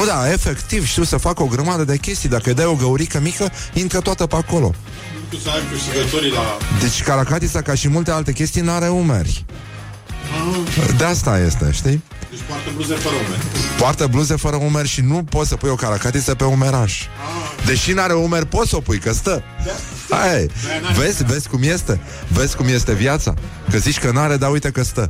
O, 0.00 0.04
da, 0.04 0.32
efectiv, 0.32 0.86
știu 0.86 1.02
să 1.02 1.16
fac 1.16 1.40
o 1.40 1.46
grămadă 1.46 1.84
de 1.84 1.96
chestii. 1.96 2.28
Dacă 2.28 2.48
îi 2.48 2.54
dai 2.54 2.64
o 2.64 2.74
găurică 2.74 3.07
mică, 3.16 3.52
intră 3.72 4.00
toată 4.00 4.26
pe 4.26 4.36
acolo. 4.36 4.74
tu 5.28 5.36
să 5.36 5.48
ai 5.48 5.60
câștigătorii 5.70 6.30
la... 6.30 6.56
Deci 6.80 7.02
caracatița, 7.02 7.62
ca 7.62 7.74
și 7.74 7.88
multe 7.88 8.10
alte 8.10 8.32
chestii, 8.32 8.60
n-are 8.60 8.88
umeri. 8.88 9.44
De 10.96 11.04
asta 11.04 11.38
este, 11.38 11.70
știi? 11.72 12.02
Deci 12.30 12.40
poartă 12.48 12.70
bluze 12.74 12.94
fără 12.94 13.14
umeri. 13.26 13.42
Poartă 13.78 14.06
bluze 14.06 14.36
fără 14.36 14.56
umeri 14.56 14.88
și 14.88 15.00
nu 15.00 15.24
poți 15.24 15.48
să 15.48 15.56
pui 15.56 15.70
o 15.70 15.74
caracatiță 15.74 16.34
pe 16.34 16.44
umeraș. 16.44 17.02
Deși 17.66 17.92
n-are 17.92 18.12
umeri, 18.12 18.46
poți 18.46 18.68
să 18.68 18.76
o 18.76 18.80
pui, 18.80 18.98
că 18.98 19.12
stă. 19.12 19.42
Hai, 20.10 20.50
vezi, 20.96 21.24
vezi 21.24 21.48
cum 21.48 21.62
este? 21.62 22.00
Vezi 22.28 22.56
cum 22.56 22.68
este 22.68 22.92
viața? 22.94 23.34
Că 23.70 23.78
zici 23.78 23.98
că 23.98 24.10
n-are, 24.10 24.36
dar 24.36 24.50
uite 24.50 24.70
că 24.70 24.82
stă. 24.82 25.08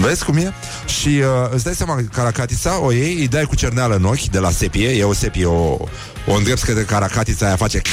Vezi 0.00 0.24
cum 0.24 0.36
e? 0.36 0.52
Și 0.86 1.08
uh, 1.08 1.24
îți 1.50 1.64
dai 1.64 1.74
seama, 1.74 1.98
caracatița 2.12 2.80
o 2.80 2.92
iei, 2.92 3.14
îi 3.14 3.28
dai 3.28 3.44
cu 3.44 3.54
cerneală 3.54 3.94
în 3.94 4.04
ochi 4.04 4.26
de 4.26 4.38
la 4.38 4.50
sepie, 4.50 4.88
e 4.88 5.04
o 5.04 5.12
sepie, 5.12 5.46
o, 5.46 5.78
o 6.26 6.34
îndrepți 6.36 6.64
către 6.64 6.82
caracatița 6.82 7.46
aia 7.46 7.56
face 7.56 7.80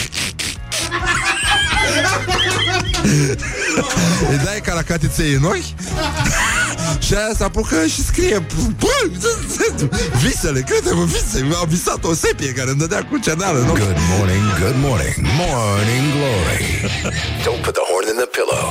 Îi 4.30 4.38
dai 4.44 4.60
caracatiței 4.64 5.34
în 5.34 5.44
ochi 5.44 5.64
Și 7.06 7.14
aia 7.14 7.30
se 7.38 7.44
apucă 7.44 7.86
și 7.86 8.04
scrie 8.04 8.46
Bă, 8.80 9.10
Visele, 10.24 10.62
crede-mă, 10.62 11.04
vise 11.04 11.48
Am 11.62 11.68
visat 11.68 12.04
o 12.04 12.14
sepie 12.14 12.52
care 12.52 12.70
îmi 12.70 12.80
dădea 12.80 13.06
cu 13.10 13.18
cerneală 13.18 13.60
în 13.60 13.70
ochi 13.70 13.78
Good 13.78 13.98
morning, 14.18 14.44
good 14.60 14.76
morning, 14.88 15.16
morning 15.42 16.06
glory. 16.16 16.66
Don't 17.46 17.62
put 17.66 17.74
the 17.74 17.84
horn 17.90 18.06
in 18.12 18.18
the 18.24 18.30
pillow. 18.38 18.66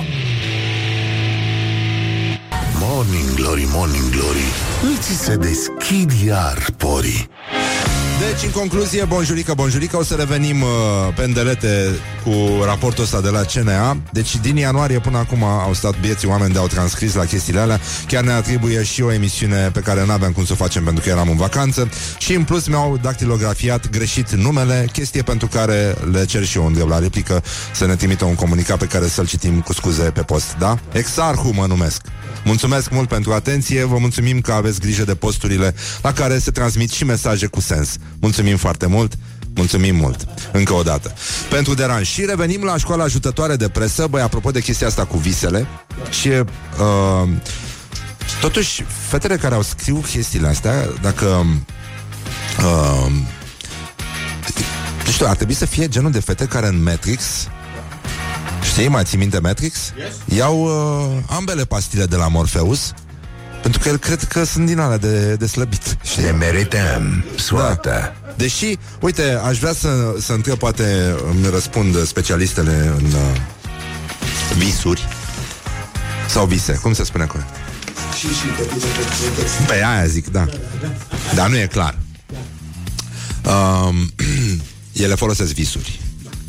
Morning 2.82 3.34
glory, 3.34 3.66
morning 3.72 4.10
glory. 4.10 4.46
Îți 4.96 5.24
se 5.24 5.36
deschid 5.36 6.10
iar 6.26 6.66
porii. 6.76 7.28
Deci, 8.28 8.42
în 8.44 8.50
concluzie, 8.50 9.04
bonjurică, 9.04 9.54
bonjurică, 9.54 9.96
o 9.96 10.02
să 10.02 10.14
revenim 10.14 10.62
uh, 10.62 10.68
pe 11.14 11.22
îndelete 11.22 11.88
cu 12.24 12.62
raportul 12.64 13.04
ăsta 13.04 13.20
de 13.20 13.28
la 13.28 13.40
CNA. 13.40 13.96
Deci, 14.12 14.36
din 14.36 14.56
ianuarie 14.56 14.98
până 14.98 15.18
acum 15.18 15.44
au 15.44 15.72
stat 15.72 16.00
bieții 16.00 16.28
oameni 16.28 16.52
de 16.52 16.58
au 16.58 16.66
transcris 16.66 17.14
la 17.14 17.24
chestiile 17.24 17.60
alea. 17.60 17.80
Chiar 18.06 18.24
ne 18.24 18.32
atribuie 18.32 18.82
și 18.82 19.02
o 19.02 19.12
emisiune 19.12 19.70
pe 19.72 19.80
care 19.80 20.06
n-aveam 20.06 20.32
cum 20.32 20.44
să 20.44 20.52
o 20.52 20.56
facem 20.56 20.84
pentru 20.84 21.02
că 21.02 21.08
eram 21.08 21.28
în 21.28 21.36
vacanță. 21.36 21.88
Și, 22.18 22.34
în 22.34 22.44
plus, 22.44 22.66
mi-au 22.66 22.98
dactilografiat 23.02 23.90
greșit 23.90 24.30
numele, 24.30 24.88
chestie 24.92 25.22
pentru 25.22 25.46
care 25.46 25.94
le 26.12 26.24
cer 26.24 26.44
și 26.44 26.56
eu 26.56 26.64
un 26.64 26.72
drept 26.72 26.88
la 26.88 26.98
replică 26.98 27.42
să 27.74 27.86
ne 27.86 27.96
trimită 27.96 28.24
un 28.24 28.34
comunicat 28.34 28.78
pe 28.78 28.86
care 28.86 29.06
să-l 29.06 29.26
citim 29.26 29.60
cu 29.60 29.72
scuze 29.72 30.02
pe 30.02 30.22
post, 30.22 30.56
da? 30.58 30.78
Exarhu 30.92 31.52
mă 31.54 31.66
numesc. 31.66 32.02
Mulțumesc 32.44 32.90
mult 32.90 33.08
pentru 33.08 33.32
atenție, 33.32 33.84
vă 33.84 33.98
mulțumim 33.98 34.40
că 34.40 34.52
aveți 34.52 34.80
grijă 34.80 35.04
de 35.04 35.14
posturile 35.14 35.74
la 36.02 36.12
care 36.12 36.38
se 36.38 36.50
transmit 36.50 36.90
și 36.90 37.04
mesaje 37.04 37.46
cu 37.46 37.60
sens. 37.60 37.96
Mulțumim 38.20 38.56
foarte 38.56 38.86
mult, 38.86 39.12
mulțumim 39.54 39.96
mult, 39.96 40.28
încă 40.52 40.72
o 40.72 40.82
dată. 40.82 41.14
Pentru 41.50 41.74
deranj. 41.74 42.06
Și 42.06 42.24
revenim 42.24 42.62
la 42.62 42.76
școala 42.76 43.04
ajutătoare 43.04 43.56
de 43.56 43.68
presă, 43.68 44.06
băi, 44.06 44.22
apropo 44.22 44.50
de 44.50 44.60
chestia 44.60 44.86
asta 44.86 45.04
cu 45.04 45.16
visele, 45.16 45.66
și 46.10 46.28
uh, 46.28 47.28
totuși, 48.40 48.84
fetele 49.08 49.36
care 49.36 49.54
au 49.54 49.62
scriu 49.62 49.96
chestiile 49.96 50.48
astea, 50.48 50.74
dacă 51.02 51.26
uh, 52.58 53.10
nu 55.04 55.10
știu, 55.10 55.26
ar 55.26 55.36
trebui 55.36 55.54
să 55.54 55.66
fie 55.66 55.88
genul 55.88 56.10
de 56.10 56.20
fete 56.20 56.44
care 56.44 56.66
în 56.66 56.82
Matrix 56.82 57.22
Știi, 58.62 58.88
mai 58.88 59.04
ții 59.04 59.18
minte 59.18 59.38
Matrix? 59.38 59.76
Yes. 59.76 60.38
Iau 60.38 60.62
uh, 60.62 61.22
ambele 61.36 61.64
pastile 61.64 62.04
de 62.04 62.16
la 62.16 62.28
Morpheus 62.28 62.92
Pentru 63.62 63.80
că 63.80 63.88
el 63.88 63.96
cred 63.96 64.22
că 64.22 64.44
sunt 64.44 64.66
din 64.66 64.78
alea 64.78 64.98
de, 64.98 65.34
de 65.34 65.46
slăbit 65.46 65.96
știi? 66.02 66.22
Ne 66.22 66.30
merităm 66.30 67.24
soarta. 67.36 68.14
Deși, 68.36 68.78
uite, 69.00 69.40
aș 69.44 69.58
vrea 69.58 69.72
să, 69.72 70.14
să 70.20 70.32
întreb 70.32 70.58
Poate 70.58 71.14
îmi 71.30 71.46
răspund 71.50 72.06
specialistele 72.06 72.92
în 72.98 73.04
uh, 73.04 73.40
visuri 74.56 75.08
Sau 76.28 76.46
vise, 76.46 76.72
cum 76.72 76.92
se 76.92 77.04
spune 77.04 77.24
corect? 77.24 77.48
Pe 79.66 79.74
aia 79.74 80.06
zic, 80.06 80.28
da. 80.28 80.46
Dar 81.34 81.48
nu 81.48 81.58
e 81.58 81.66
clar. 81.66 81.98
Um, 83.44 84.12
ele 85.04 85.14
folosesc 85.14 85.52
visuri. 85.52 86.00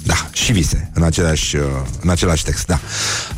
Da, 0.04 0.30
și 0.32 0.52
vise, 0.52 0.92
în 0.94 1.04
același, 1.04 1.56
uh, 1.56 1.64
în 2.02 2.10
același 2.10 2.44
text, 2.44 2.66
da. 2.66 2.80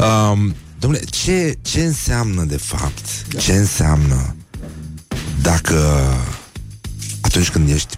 Um, 0.05 0.55
domnule, 0.83 1.03
ce, 1.03 1.57
ce 1.61 1.83
înseamnă 1.83 2.43
de 2.43 2.57
fapt? 2.57 3.05
Ce 3.37 3.53
înseamnă 3.53 4.35
dacă 5.41 6.07
atunci 7.21 7.49
când 7.49 7.69
ești 7.69 7.97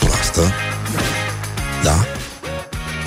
proastă, 0.00 0.52
da? 1.82 2.06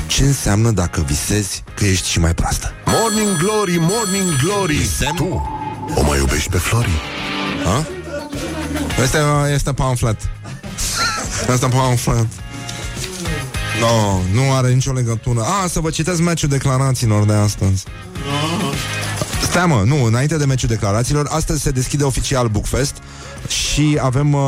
Ce 0.08 0.24
înseamnă 0.24 0.72
dacă 0.72 1.02
visezi 1.02 1.64
că 1.76 1.86
ești 1.86 2.10
și 2.10 2.20
mai 2.20 2.34
proastă? 2.34 2.72
Morning 2.86 3.38
Glory, 3.38 3.78
Morning 3.80 4.36
Glory 4.44 4.90
Tu 5.16 5.50
o 5.96 6.04
mai 6.04 6.18
iubești 6.18 6.50
pe 6.50 6.58
Flori? 6.58 7.02
Ha? 7.64 7.88
Este, 9.04 9.18
este 9.54 9.74
pamflet. 9.74 10.22
Este 11.54 11.68
pamflet. 11.68 12.28
No, 13.80 14.22
nu 14.34 14.54
are 14.54 14.74
nicio 14.74 14.92
legătură. 14.92 15.42
A, 15.42 15.68
să 15.68 15.80
vă 15.80 15.90
citesc 15.90 16.22
meciul 16.22 16.50
declarațiilor 16.50 17.26
de 17.26 17.34
astăzi. 17.34 17.84
Stai 19.42 19.66
mă, 19.66 19.84
nu, 19.86 20.04
înainte 20.04 20.38
de 20.38 20.46
meciul 20.46 20.70
declarațiilor, 20.70 21.28
astăzi 21.30 21.62
se 21.62 21.72
deschide 21.72 22.04
oficial 22.04 22.48
Bookfest 22.48 22.96
și 23.48 23.98
avem 24.02 24.34
uh, 24.34 24.42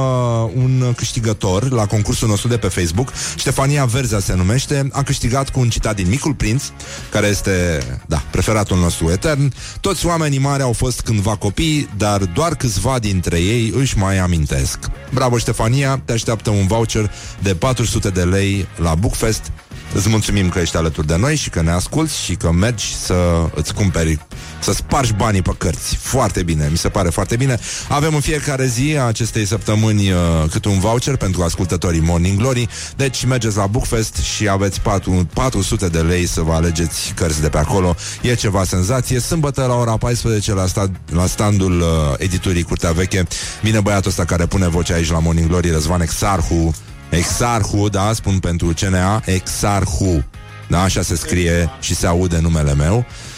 un 0.56 0.94
câștigător 0.96 1.72
la 1.72 1.86
concursul 1.86 2.28
nostru 2.28 2.48
de 2.48 2.58
pe 2.58 2.68
Facebook. 2.68 3.14
Ștefania 3.38 3.86
Verzea 3.86 4.20
se 4.20 4.36
numește, 4.36 4.88
a 4.92 5.04
câștigat 5.04 5.50
cu 5.50 5.60
un 5.60 5.70
citat 5.70 5.96
din 5.96 6.10
Micul 6.10 6.34
Prinț, 6.34 6.64
care 7.12 7.28
este, 7.28 7.84
da, 8.08 8.24
preferatul 8.32 8.78
nostru 8.78 9.10
etern. 9.10 9.54
Toți 9.82 10.06
oamenii 10.06 10.40
mari 10.40 10.64
au 10.64 10.74
fost 10.74 11.02
cândva 11.02 11.36
copii, 11.36 11.90
dar 11.98 12.22
doar 12.24 12.56
câțiva 12.56 13.00
dintre 13.00 13.40
ei 13.40 13.74
își 13.76 13.98
mai 13.98 14.18
amintesc. 14.18 14.80
Bravo, 15.14 15.38
Ștefania, 15.38 16.02
te 16.06 16.12
așteaptă 16.12 16.50
un 16.50 16.68
voucher 16.68 17.12
de 17.42 17.56
400 17.56 18.10
de 18.10 18.24
lei 18.24 18.68
la 18.76 18.96
Bookfest. 18.96 19.52
Îți 19.94 20.10
mulțumim 20.10 20.50
că 20.50 20.60
ești 20.60 20.78
alături 20.78 21.08
de 21.08 21.18
noi 21.18 21.36
și 21.36 21.50
că 21.50 21.62
ne 21.62 21.72
asculti 21.72 22.14
și 22.24 22.36
că 22.36 22.52
mergi 22.52 22.96
să 22.96 23.50
îți 23.56 23.74
cumperi, 23.74 24.20
să 24.60 24.74
spargi 24.74 25.14
banii 25.14 25.42
pe 25.42 25.52
cărți. 25.58 25.96
Foarte 25.96 26.44
bine, 26.44 26.68
mi 26.72 26.78
se 26.78 26.90
pare 26.90 27.10
foarte 27.10 27.36
bine. 27.36 27.60
Avem 27.90 28.14
în 28.16 28.20
fiecare 28.20 28.66
zi 28.66 28.96
a 29.00 29.04
acestei 29.04 29.46
săptămâni 29.46 30.12
uh, 30.12 30.18
cât 30.52 30.66
un 30.66 30.80
voucher 30.80 31.16
pentru 31.16 31.44
ascultătorii 31.44 32.00
Morning 32.00 32.38
Glory. 32.38 32.68
Deci 32.96 33.26
mergeți 33.26 33.58
la 33.58 33.68
Bookfest 33.68 34.16
și 34.16 34.50
aveți 34.50 34.82
4, 34.82 35.28
400 35.34 35.88
de 35.88 36.00
lei 36.00 36.26
să 36.26 36.42
vă 36.42 36.54
alegeți 36.54 37.14
cărți 37.16 37.42
de 37.42 37.50
pe 37.50 37.58
acolo. 37.58 37.96
E 38.22 38.36
ceva 38.36 38.64
senzație. 38.64 39.20
Sâmbătă 39.20 39.66
la 39.66 39.76
ora 39.76 39.98
14 39.98 40.54
la, 40.54 40.66
sta- 40.66 40.92
la 41.12 41.26
standul 41.26 41.80
uh, 41.80 41.88
editurii 42.18 42.64
Curtea 42.64 42.92
Veche 42.92 43.28
vine 43.62 43.80
băiatul 43.80 44.10
ăsta 44.10 44.26
care 44.26 44.46
pune 44.46 44.68
vocea 44.68 44.94
aici 44.94 45.12
la 45.12 45.20
Morning 45.20 45.48
Glory, 45.48 45.72
Răzvan 45.72 46.02
Exarhu, 46.02 46.76
Exarhu, 47.10 47.90
da, 47.90 48.14
spun 48.14 48.40
pentru 48.40 48.74
CNA, 48.80 49.22
Exarhu. 49.26 50.24
Da, 50.68 50.82
așa 50.82 51.02
se 51.02 51.16
scrie 51.16 51.70
și 51.80 51.96
se 51.96 52.08
aude 52.08 52.40
numele 52.40 52.74
meu. 52.74 52.98
Uh, 52.98 53.29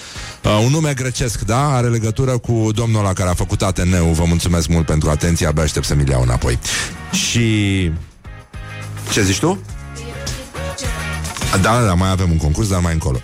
un 0.50 0.72
nume 0.72 0.94
grecesc, 0.94 1.40
da, 1.40 1.76
are 1.76 1.88
legătură 1.88 2.38
cu 2.38 2.70
domnul 2.74 3.00
ăla 3.00 3.14
care 3.14 3.30
a 3.30 3.34
făcut 3.34 3.62
ATN-ul. 3.62 4.14
Vă 4.14 4.24
mulțumesc 4.26 4.68
mult 4.68 4.86
pentru 4.86 5.10
atenție, 5.10 5.48
abia 5.48 5.64
aștept 5.64 5.86
să 5.86 5.96
mi 5.96 6.04
iau 6.10 6.22
înapoi. 6.22 6.60
Și... 7.12 7.92
Ce 9.12 9.24
zici 9.24 9.40
tu? 9.40 9.60
Da, 11.62 11.84
da, 11.86 11.94
mai 11.94 12.10
avem 12.10 12.32
un 12.32 12.38
concurs, 12.38 12.68
dar 12.68 12.80
mai 12.80 12.94
încolo. 12.94 13.22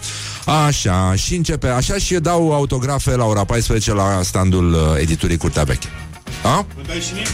Așa, 0.66 1.16
și 1.16 1.36
începe, 1.36 1.68
așa 1.68 1.98
și 1.98 2.14
eu 2.14 2.20
dau 2.20 2.54
autografe 2.54 3.16
la 3.16 3.26
ora 3.26 3.44
14 3.44 3.94
la 3.94 4.20
standul 4.24 4.74
uh, 4.74 4.80
editurii 5.00 5.38
Curtea 5.38 5.64
Veche. 5.64 5.88
A? 6.44 6.66
Îmi 6.76 6.86
dai 6.88 7.00
și 7.00 7.14
mie? 7.14 7.26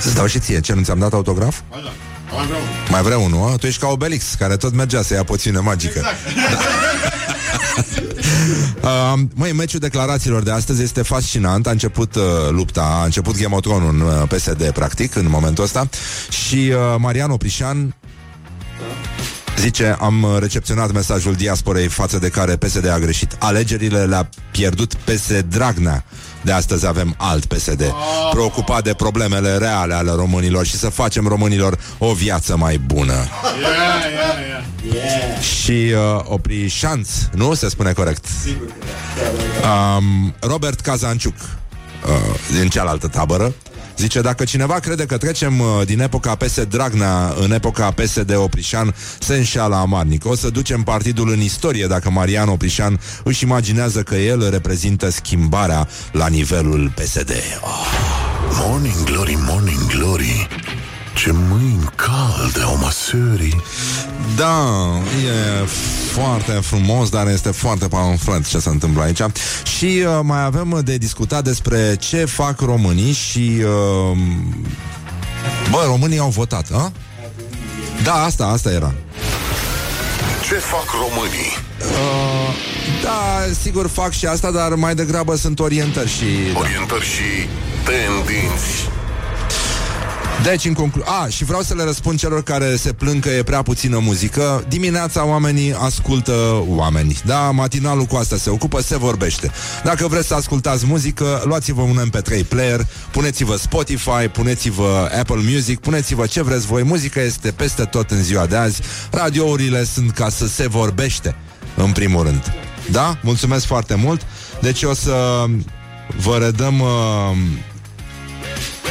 Să 0.00 0.10
dau 0.10 0.26
și 0.26 0.38
ție, 0.38 0.60
ce, 0.60 0.72
nu 0.72 0.82
ți-am 0.82 0.98
dat 0.98 1.12
autograf? 1.12 1.60
Ba 1.70 1.76
da. 1.84 1.90
Mai 2.36 2.46
vreau. 2.46 2.60
Mai 2.90 3.02
vreau 3.02 3.24
unul, 3.24 3.50
a? 3.50 3.56
Tu 3.56 3.66
ești 3.66 3.80
ca 3.80 3.86
Obelix, 3.86 4.34
care 4.38 4.56
tot 4.56 4.74
mergea 4.74 5.02
să 5.02 5.14
ia 5.14 5.24
poțiune 5.24 5.58
magică. 5.58 5.98
Exact. 5.98 6.18
Uh, 8.82 9.20
măi, 9.34 9.52
meciul 9.52 9.80
declarațiilor 9.80 10.42
de 10.42 10.50
astăzi 10.50 10.82
este 10.82 11.02
fascinant. 11.02 11.66
A 11.66 11.70
început 11.70 12.14
uh, 12.14 12.22
lupta, 12.50 12.98
a 13.00 13.04
început 13.04 13.40
Game 13.40 13.54
of 13.54 13.60
Thrones 13.60 13.88
în 13.88 14.00
uh, 14.00 14.28
PSD, 14.28 14.70
practic, 14.70 15.14
în 15.14 15.26
momentul 15.28 15.64
ăsta. 15.64 15.88
Și 16.30 16.54
uh, 16.54 16.96
Marian 16.98 17.30
Oprișan 17.30 17.94
Zice, 19.58 19.96
am 20.00 20.22
uh, 20.22 20.36
recepționat 20.38 20.92
mesajul 20.92 21.34
diasporei 21.34 21.88
față 21.88 22.18
de 22.18 22.28
care 22.28 22.56
PSD 22.56 22.88
a 22.88 22.98
greșit. 22.98 23.36
Alegerile 23.38 24.04
le-a 24.04 24.28
pierdut 24.50 24.94
PSD 24.94 25.44
Dragnea. 25.48 26.04
De 26.42 26.52
astăzi 26.52 26.86
avem 26.86 27.14
alt 27.16 27.44
PSD, 27.44 27.94
preocupat 28.30 28.82
de 28.82 28.94
problemele 28.94 29.56
reale 29.56 29.94
ale 29.94 30.10
românilor 30.10 30.66
și 30.66 30.76
să 30.76 30.88
facem 30.88 31.26
românilor 31.26 31.78
o 31.98 32.12
viață 32.12 32.56
mai 32.56 32.78
bună. 32.78 33.12
Ia, 33.12 33.68
ia, 34.12 34.48
ia. 34.48 35.40
Și 35.40 35.92
uh, 35.92 36.20
opri 36.24 36.68
șanț, 36.68 37.08
nu? 37.34 37.54
Se 37.54 37.68
spune 37.68 37.92
corect. 37.92 38.24
Um, 39.96 40.34
Robert 40.40 40.80
Kazanciuc, 40.80 41.34
uh, 41.36 42.58
din 42.58 42.68
cealaltă 42.68 43.08
tabără, 43.08 43.52
zice, 43.98 44.20
dacă 44.20 44.44
cineva 44.44 44.74
crede 44.74 45.06
că 45.06 45.16
trecem 45.16 45.60
uh, 45.60 45.66
din 45.84 46.00
epoca 46.00 46.34
PS 46.34 46.64
Dragnea 46.64 47.34
în 47.40 47.52
epoca 47.52 47.90
PSD 47.90 48.36
Oprișan, 48.36 48.94
se 49.18 49.34
înșeală 49.34 49.74
amarnic. 49.74 50.26
O 50.26 50.34
să 50.34 50.50
ducem 50.50 50.82
partidul 50.82 51.30
în 51.30 51.40
istorie 51.40 51.86
dacă 51.86 52.10
Marian 52.10 52.48
Oprișan 52.48 53.00
își 53.24 53.44
imaginează 53.44 54.02
că 54.02 54.14
el 54.14 54.50
reprezintă 54.50 55.10
schimbarea 55.10 55.88
la 56.12 56.26
nivelul 56.26 56.92
PSD. 56.94 57.30
Oh. 57.60 58.18
Morning 58.52 59.04
Glory, 59.04 59.36
Morning 59.46 59.86
Glory 59.86 60.48
Ce 61.18 61.32
mâini 61.32 61.88
calde 61.94 62.60
au 62.62 62.76
măsării 62.76 63.62
Da, 64.36 64.88
e 65.26 65.66
foarte 66.12 66.52
frumos, 66.52 67.08
dar 67.08 67.28
este 67.28 67.50
foarte 67.50 67.88
pamflet 67.88 68.46
ce 68.46 68.58
se 68.58 68.68
întâmplă 68.68 69.02
aici. 69.02 69.20
Și 69.78 69.84
uh, 69.84 70.18
mai 70.22 70.44
avem 70.44 70.80
de 70.84 70.96
discutat 70.96 71.44
despre 71.44 71.96
ce 71.98 72.24
fac 72.24 72.60
românii 72.60 73.12
și... 73.12 73.62
Uh, 74.10 74.18
bă, 75.70 75.82
românii 75.86 76.18
au 76.18 76.28
votat, 76.28 76.66
a? 76.72 76.92
Da, 78.02 78.14
asta, 78.14 78.44
asta 78.44 78.70
era. 78.70 78.94
Ce 80.48 80.54
fac 80.54 80.86
românii? 80.90 81.52
Uh, 81.80 82.54
da, 83.02 83.52
sigur 83.60 83.88
fac 83.88 84.12
și 84.12 84.26
asta, 84.26 84.50
dar 84.50 84.74
mai 84.74 84.94
degrabă 84.94 85.36
sunt 85.36 85.60
orientări 85.60 86.08
și... 86.08 86.24
Da. 86.52 86.58
Orientări 86.58 87.04
și 87.04 87.48
tendinți 87.84 88.97
Deci, 90.42 90.64
în 90.64 90.72
conclu... 90.72 91.02
A, 91.04 91.28
și 91.28 91.44
vreau 91.44 91.62
să 91.62 91.74
le 91.74 91.82
răspund 91.84 92.18
celor 92.18 92.42
care 92.42 92.76
se 92.76 92.92
plâng 92.92 93.22
că 93.22 93.28
e 93.28 93.42
prea 93.42 93.62
puțină 93.62 93.98
muzică. 93.98 94.64
Dimineața 94.68 95.26
oamenii 95.26 95.74
ascultă 95.78 96.64
oameni. 96.66 97.18
Da, 97.24 97.50
matinalul 97.50 98.04
cu 98.04 98.16
asta 98.16 98.36
se 98.36 98.50
ocupă, 98.50 98.80
se 98.80 98.98
vorbește. 98.98 99.50
Dacă 99.84 100.06
vreți 100.06 100.26
să 100.26 100.34
ascultați 100.34 100.86
muzică, 100.86 101.42
luați-vă 101.44 101.82
un 101.82 102.10
MP3 102.10 102.48
player, 102.48 102.86
puneți-vă 103.10 103.56
Spotify, 103.56 104.28
puneți-vă 104.32 105.10
Apple 105.18 105.42
Music, 105.52 105.80
puneți-vă 105.80 106.26
ce 106.26 106.42
vreți 106.42 106.66
voi. 106.66 106.82
Muzica 106.82 107.20
este 107.20 107.50
peste 107.50 107.84
tot 107.84 108.10
în 108.10 108.22
ziua 108.22 108.46
de 108.46 108.56
azi. 108.56 108.80
Radiourile 109.10 109.84
sunt 109.84 110.10
ca 110.10 110.28
să 110.28 110.46
se 110.46 110.68
vorbește, 110.68 111.34
în 111.76 111.92
primul 111.92 112.22
rând. 112.22 112.52
Da? 112.90 113.18
Mulțumesc 113.22 113.66
foarte 113.66 113.94
mult. 113.94 114.20
Deci 114.60 114.82
o 114.82 114.94
să 114.94 115.44
vă 116.16 116.36
redăm... 116.36 116.80
Uh, 116.80 117.36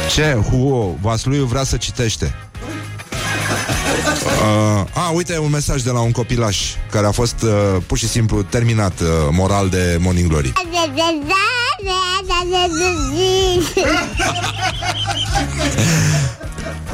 ce? 0.08 0.38
Huo, 0.50 0.96
Vasluiu 1.00 1.44
vrea 1.44 1.64
să 1.64 1.76
citește. 1.76 2.34
Uh, 4.24 4.84
a, 4.94 5.10
uite 5.14 5.38
un 5.38 5.50
mesaj 5.50 5.82
de 5.82 5.90
la 5.90 6.00
un 6.00 6.10
copilaș 6.10 6.58
care 6.90 7.06
a 7.06 7.10
fost 7.10 7.42
uh, 7.42 7.50
pur 7.86 7.98
și 7.98 8.08
simplu 8.08 8.42
terminat 8.42 9.00
uh, 9.00 9.06
moral 9.30 9.68
de 9.68 9.96
Morning 10.00 10.28
Glory. 10.28 10.52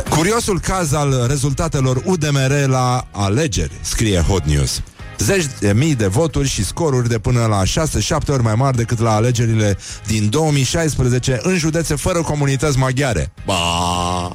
Curiosul 0.08 0.60
caz 0.60 0.92
al 0.92 1.24
rezultatelor 1.28 2.02
UDMR 2.04 2.66
la 2.66 3.06
alegeri, 3.10 3.72
scrie 3.80 4.20
Hot 4.20 4.44
News. 4.44 4.82
Zeci 5.18 5.46
de 5.58 5.72
mii 5.72 5.94
de 5.94 6.06
voturi 6.06 6.48
și 6.48 6.64
scoruri 6.64 7.08
de 7.08 7.18
până 7.18 7.46
la 7.46 7.62
6-7 7.62 8.28
ori 8.28 8.42
mai 8.42 8.54
mari 8.54 8.76
decât 8.76 9.00
la 9.00 9.14
alegerile 9.14 9.78
din 10.06 10.28
2016 10.30 11.38
în 11.42 11.56
județe 11.56 11.94
fără 11.94 12.20
comunități 12.20 12.78
maghiare. 12.78 13.32
Ba! 13.44 14.32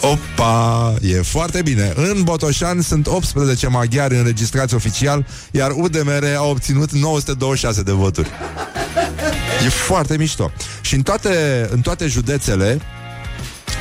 Opa! 0.00 0.94
E 1.00 1.22
foarte 1.22 1.62
bine. 1.62 1.92
În 1.96 2.22
Botoșani 2.22 2.82
sunt 2.82 3.06
18 3.06 3.66
maghiari 3.66 4.16
înregistrați 4.16 4.74
oficial, 4.74 5.26
iar 5.50 5.70
UDMR 5.70 6.24
a 6.36 6.42
obținut 6.42 6.92
926 6.92 7.82
de 7.82 7.92
voturi. 7.92 8.30
E 9.64 9.68
foarte 9.68 10.16
mișto. 10.16 10.50
Și 10.80 10.94
în 10.94 11.02
toate, 11.02 11.68
în 11.70 11.80
toate 11.80 12.06
județele 12.06 12.80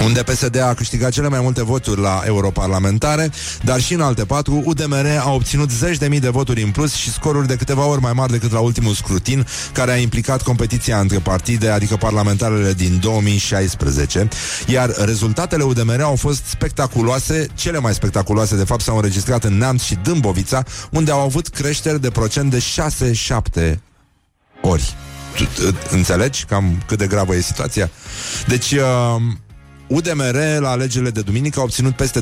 unde 0.02 0.24
PSD 0.24 0.60
a 0.60 0.74
câștigat 0.74 1.12
cele 1.12 1.28
mai 1.28 1.40
multe 1.42 1.64
voturi 1.64 2.02
la 2.02 2.22
europarlamentare, 2.26 3.32
dar 3.64 3.82
și 3.82 3.94
în 3.94 4.02
alte 4.02 4.26
patru, 4.26 4.62
UDMR 4.66 5.06
a 5.20 5.32
obținut 5.32 5.72
zeci 5.72 5.98
de 5.98 6.08
mii 6.08 6.20
de 6.20 6.30
voturi 6.30 6.62
în 6.64 6.72
plus 6.72 6.94
și 6.94 7.12
scoruri 7.12 7.48
de 7.48 7.56
câteva 7.56 7.86
ori 7.86 8.02
mai 8.02 8.14
mari 8.14 8.32
decât 8.32 8.52
la 8.52 8.60
ultimul 8.60 8.94
scrutin, 8.94 9.48
care 9.74 9.92
a 9.92 9.96
implicat 9.96 10.42
competiția 10.42 11.00
între 11.00 11.20
partide, 11.20 11.70
adică 11.70 11.96
parlamentarele 11.96 12.74
din 12.74 13.00
2016, 13.02 14.28
iar 14.68 14.90
rezultatele 14.98 15.64
UDMR 15.64 16.02
au 16.02 16.16
fost 16.16 16.44
spectaculoase, 16.46 17.48
cele 17.54 17.80
mai 17.80 17.94
spectaculoase, 17.94 18.56
de 18.56 18.64
fapt, 18.64 18.82
s-au 18.82 18.96
înregistrat 18.96 19.44
în 19.44 19.58
Neamț 19.58 19.82
și 19.82 19.98
Dâmbovița, 20.04 20.64
unde 20.92 21.12
au 21.12 21.20
avut 21.20 21.48
creșteri 21.48 22.02
de 22.02 22.10
procent 22.10 22.52
de 22.52 22.60
6-7 22.60 23.80
ori. 24.62 24.96
Tu- 25.36 25.44
tu- 25.44 25.78
Înțelegi 25.92 26.46
cam 26.46 26.82
cât 26.88 26.98
de 26.98 27.08
gravă 27.08 27.36
e 27.36 27.42
situația? 27.42 27.90
Deci, 28.48 28.72
uh, 28.72 28.82
UDMR 29.88 30.60
la 30.60 30.70
alegerile 30.70 31.10
de 31.10 31.22
duminică 31.22 31.60
a 31.60 31.64
obținut 31.64 31.96
peste 31.96 32.22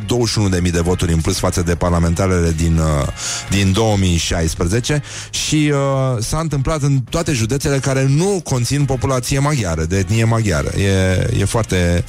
21.000 0.63 0.71
de 0.71 0.79
voturi 0.79 1.13
în 1.13 1.21
plus 1.21 1.37
față 1.37 1.61
de 1.61 1.75
parlamentarele 1.75 2.53
din, 2.57 2.77
uh, 2.77 3.07
din 3.49 3.71
2016 3.71 5.01
și 5.29 5.71
uh, 5.73 6.23
s-a 6.23 6.39
întâmplat 6.39 6.81
în 6.81 6.99
toate 7.09 7.31
județele 7.31 7.77
care 7.77 8.05
nu 8.09 8.41
conțin 8.43 8.85
populație 8.85 9.39
maghiară, 9.39 9.83
de 9.83 9.97
etnie 9.97 10.23
maghiară. 10.23 10.69
E, 10.77 11.29
e 11.39 11.45
foarte 11.45 12.03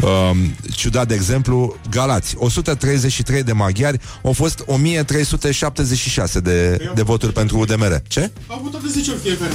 uh, 0.00 0.30
ciudat, 0.74 1.08
de 1.08 1.14
exemplu, 1.14 1.76
Galați. 1.90 2.34
133 2.38 3.42
de 3.42 3.52
maghiari 3.52 4.00
au 4.22 4.32
fost 4.32 4.62
1376 4.66 6.40
de, 6.40 6.90
de 6.94 7.02
voturi 7.02 7.32
pentru 7.32 7.58
UDMR. 7.58 8.02
Ce? 8.08 8.30
Au 8.46 8.60
votat 8.62 8.82
de 8.82 8.88
10 8.88 9.10
ori 9.10 9.20
fiecare. 9.20 9.52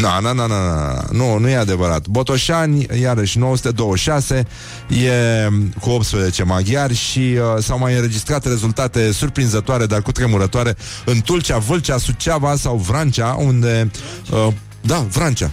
Na, 0.00 0.18
na, 0.18 0.32
na, 0.32 0.46
na, 0.46 0.64
na. 0.64 1.04
Nu, 1.12 1.38
nu 1.38 1.48
e 1.48 1.56
adevărat. 1.56 2.06
Botoșani, 2.06 2.86
iarăși 3.00 3.38
926, 3.38 4.46
e 4.88 5.48
cu 5.80 5.90
18 5.90 6.42
maghiari 6.42 6.94
și 6.94 7.18
uh, 7.18 7.62
s-au 7.62 7.78
mai 7.78 7.94
înregistrat 7.94 8.44
rezultate 8.44 9.12
surprinzătoare, 9.12 9.86
dar 9.86 10.02
cu 10.02 10.12
tremurătoare 10.12 10.76
în 11.04 11.20
Tulcea, 11.20 11.58
Vâlcea, 11.58 11.98
Suceava 11.98 12.56
sau 12.56 12.76
Vrancea, 12.76 13.36
unde... 13.38 13.90
Uh, 14.30 14.48
da, 14.80 15.06
Vrancea. 15.10 15.50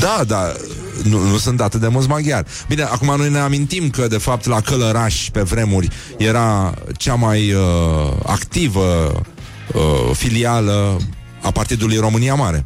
Da, 0.00 0.24
da, 0.26 0.52
nu, 1.02 1.28
nu 1.28 1.36
sunt 1.36 1.60
atât 1.60 1.80
de 1.80 1.88
mulți 1.88 2.08
maghiari. 2.08 2.46
Bine, 2.68 2.82
acum 2.82 3.16
noi 3.16 3.30
ne 3.30 3.38
amintim 3.38 3.90
că, 3.90 4.06
de 4.06 4.18
fapt, 4.18 4.46
la 4.46 4.60
Călăraș, 4.60 5.28
pe 5.30 5.42
vremuri, 5.42 5.88
era 6.16 6.74
cea 6.96 7.14
mai 7.14 7.52
uh, 7.52 7.60
activă 8.26 9.20
uh, 9.74 10.10
filială 10.12 11.00
a 11.42 11.50
Partidului 11.50 11.96
România 11.96 12.34
Mare. 12.34 12.64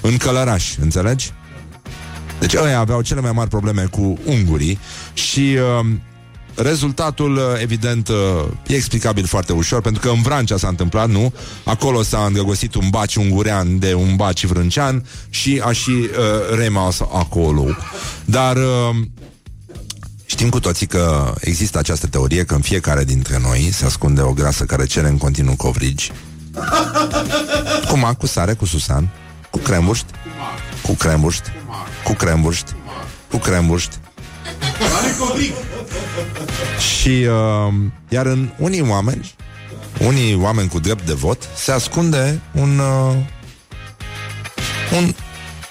În 0.00 0.16
Călăraș, 0.16 0.76
înțelegi? 0.80 1.32
Deci 2.42 2.54
ăia 2.54 2.78
aveau 2.78 3.02
cele 3.02 3.20
mai 3.20 3.32
mari 3.32 3.48
probleme 3.48 3.82
cu 3.90 4.18
ungurii 4.24 4.78
și 5.12 5.56
uh, 5.80 5.86
rezultatul, 6.54 7.36
uh, 7.36 7.42
evident, 7.60 8.08
uh, 8.08 8.16
e 8.66 8.74
explicabil 8.74 9.26
foarte 9.26 9.52
ușor, 9.52 9.80
pentru 9.80 10.00
că 10.02 10.08
în 10.08 10.22
Vrancea 10.22 10.56
s-a 10.56 10.68
întâmplat, 10.68 11.08
nu? 11.08 11.32
Acolo 11.64 12.02
s-a 12.02 12.24
îndrăgostit 12.26 12.74
un 12.74 12.88
baci 12.90 13.16
ungurean 13.16 13.78
de 13.78 13.94
un 13.94 14.16
baci 14.16 14.46
vrâncean 14.46 15.04
și 15.30 15.60
a 15.64 15.72
și 15.72 15.90
uh, 15.90 16.56
rămas 16.56 17.00
acolo. 17.00 17.64
Dar... 18.24 18.56
Uh, 18.56 18.96
Știm 20.24 20.48
cu 20.48 20.60
toții 20.60 20.86
că 20.86 21.34
există 21.40 21.78
această 21.78 22.06
teorie 22.06 22.44
că 22.44 22.54
în 22.54 22.60
fiecare 22.60 23.04
dintre 23.04 23.38
noi 23.42 23.70
se 23.72 23.84
ascunde 23.84 24.20
o 24.20 24.32
grasă 24.32 24.64
care 24.64 24.86
cere 24.86 25.08
în 25.08 25.18
continuu 25.18 25.56
covrigi. 25.56 26.12
Cu 27.88 27.98
mac, 27.98 28.18
cu 28.18 28.26
sare, 28.26 28.52
cu 28.52 28.64
susan, 28.64 29.08
cu 29.50 29.58
crembuști, 29.58 30.06
cu 30.82 30.92
crembuști, 30.92 31.50
cu 32.04 32.12
crembuști, 32.12 32.72
cu 33.30 33.36
crembuști. 33.36 33.96
Are 34.98 35.14
covric. 35.18 35.54
Și 36.78 37.08
uh, 37.08 37.74
iar 38.08 38.26
în 38.26 38.50
unii 38.58 38.88
oameni, 38.88 39.34
unii 40.06 40.34
oameni 40.34 40.68
cu 40.68 40.78
drept 40.78 41.06
de 41.06 41.12
vot, 41.12 41.48
se 41.56 41.72
ascunde 41.72 42.40
un 42.52 42.78
uh, 42.78 43.16
un 44.96 45.14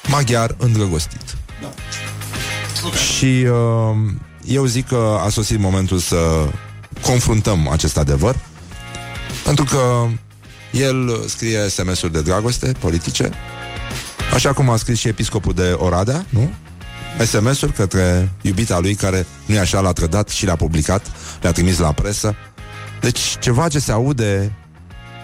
maghiar 0.08 0.56
îndrăgostit. 0.58 1.38
Și 3.16 3.26
uh, 3.26 3.96
eu 4.46 4.66
zic 4.66 4.88
că 4.88 5.20
a 5.26 5.30
sosit 5.30 5.60
momentul 5.60 5.98
să 5.98 6.48
confruntăm 7.02 7.68
acest 7.68 7.98
adevăr, 7.98 8.36
pentru 9.44 9.64
că 9.64 10.08
el 10.72 11.24
scrie 11.28 11.68
SMS-uri 11.68 12.12
de 12.12 12.22
dragoste 12.22 12.72
politice, 12.80 13.32
așa 14.34 14.54
cum 14.54 14.70
a 14.70 14.76
scris 14.76 15.00
și 15.00 15.08
episcopul 15.08 15.54
de 15.54 15.76
Oradea, 15.78 16.26
nu? 16.30 16.52
SMS-uri 17.26 17.74
către 17.74 18.32
iubita 18.42 18.80
lui 18.80 18.96
care, 18.96 19.26
nu 19.46 19.60
așa, 19.60 19.80
l-a 19.80 19.92
trădat 19.92 20.30
și 20.30 20.46
le-a 20.46 20.56
publicat, 20.56 21.12
le-a 21.42 21.52
trimis 21.52 21.78
la 21.78 21.92
presă. 21.92 22.36
Deci 23.02 23.20
ceva 23.40 23.68
ce 23.68 23.80
se 23.80 23.92
aude 23.92 24.56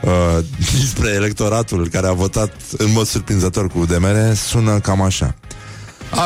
uh, 0.04 0.44
despre 0.80 1.10
electoratul 1.10 1.90
care 1.90 2.08
a 2.08 2.12
votat 2.12 2.54
în 2.78 2.92
mod 2.92 3.08
surprinzător 3.08 3.68
cu 3.68 3.80
UDMR 3.80 4.34
sună 4.36 4.80
cam 4.80 5.02
așa. 5.02 5.36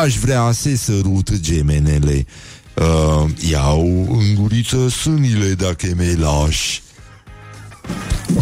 Aș 0.01 0.17
vrea 0.17 0.51
să 0.51 0.75
sărut 0.75 1.39
gemenele, 1.39 2.25
uh, 2.75 3.29
iau 3.49 4.07
în 4.19 4.36
guriță 4.36 4.89
sânile 4.89 5.53
dacă 5.53 5.88
mi 5.97 6.15
lași. 6.15 6.82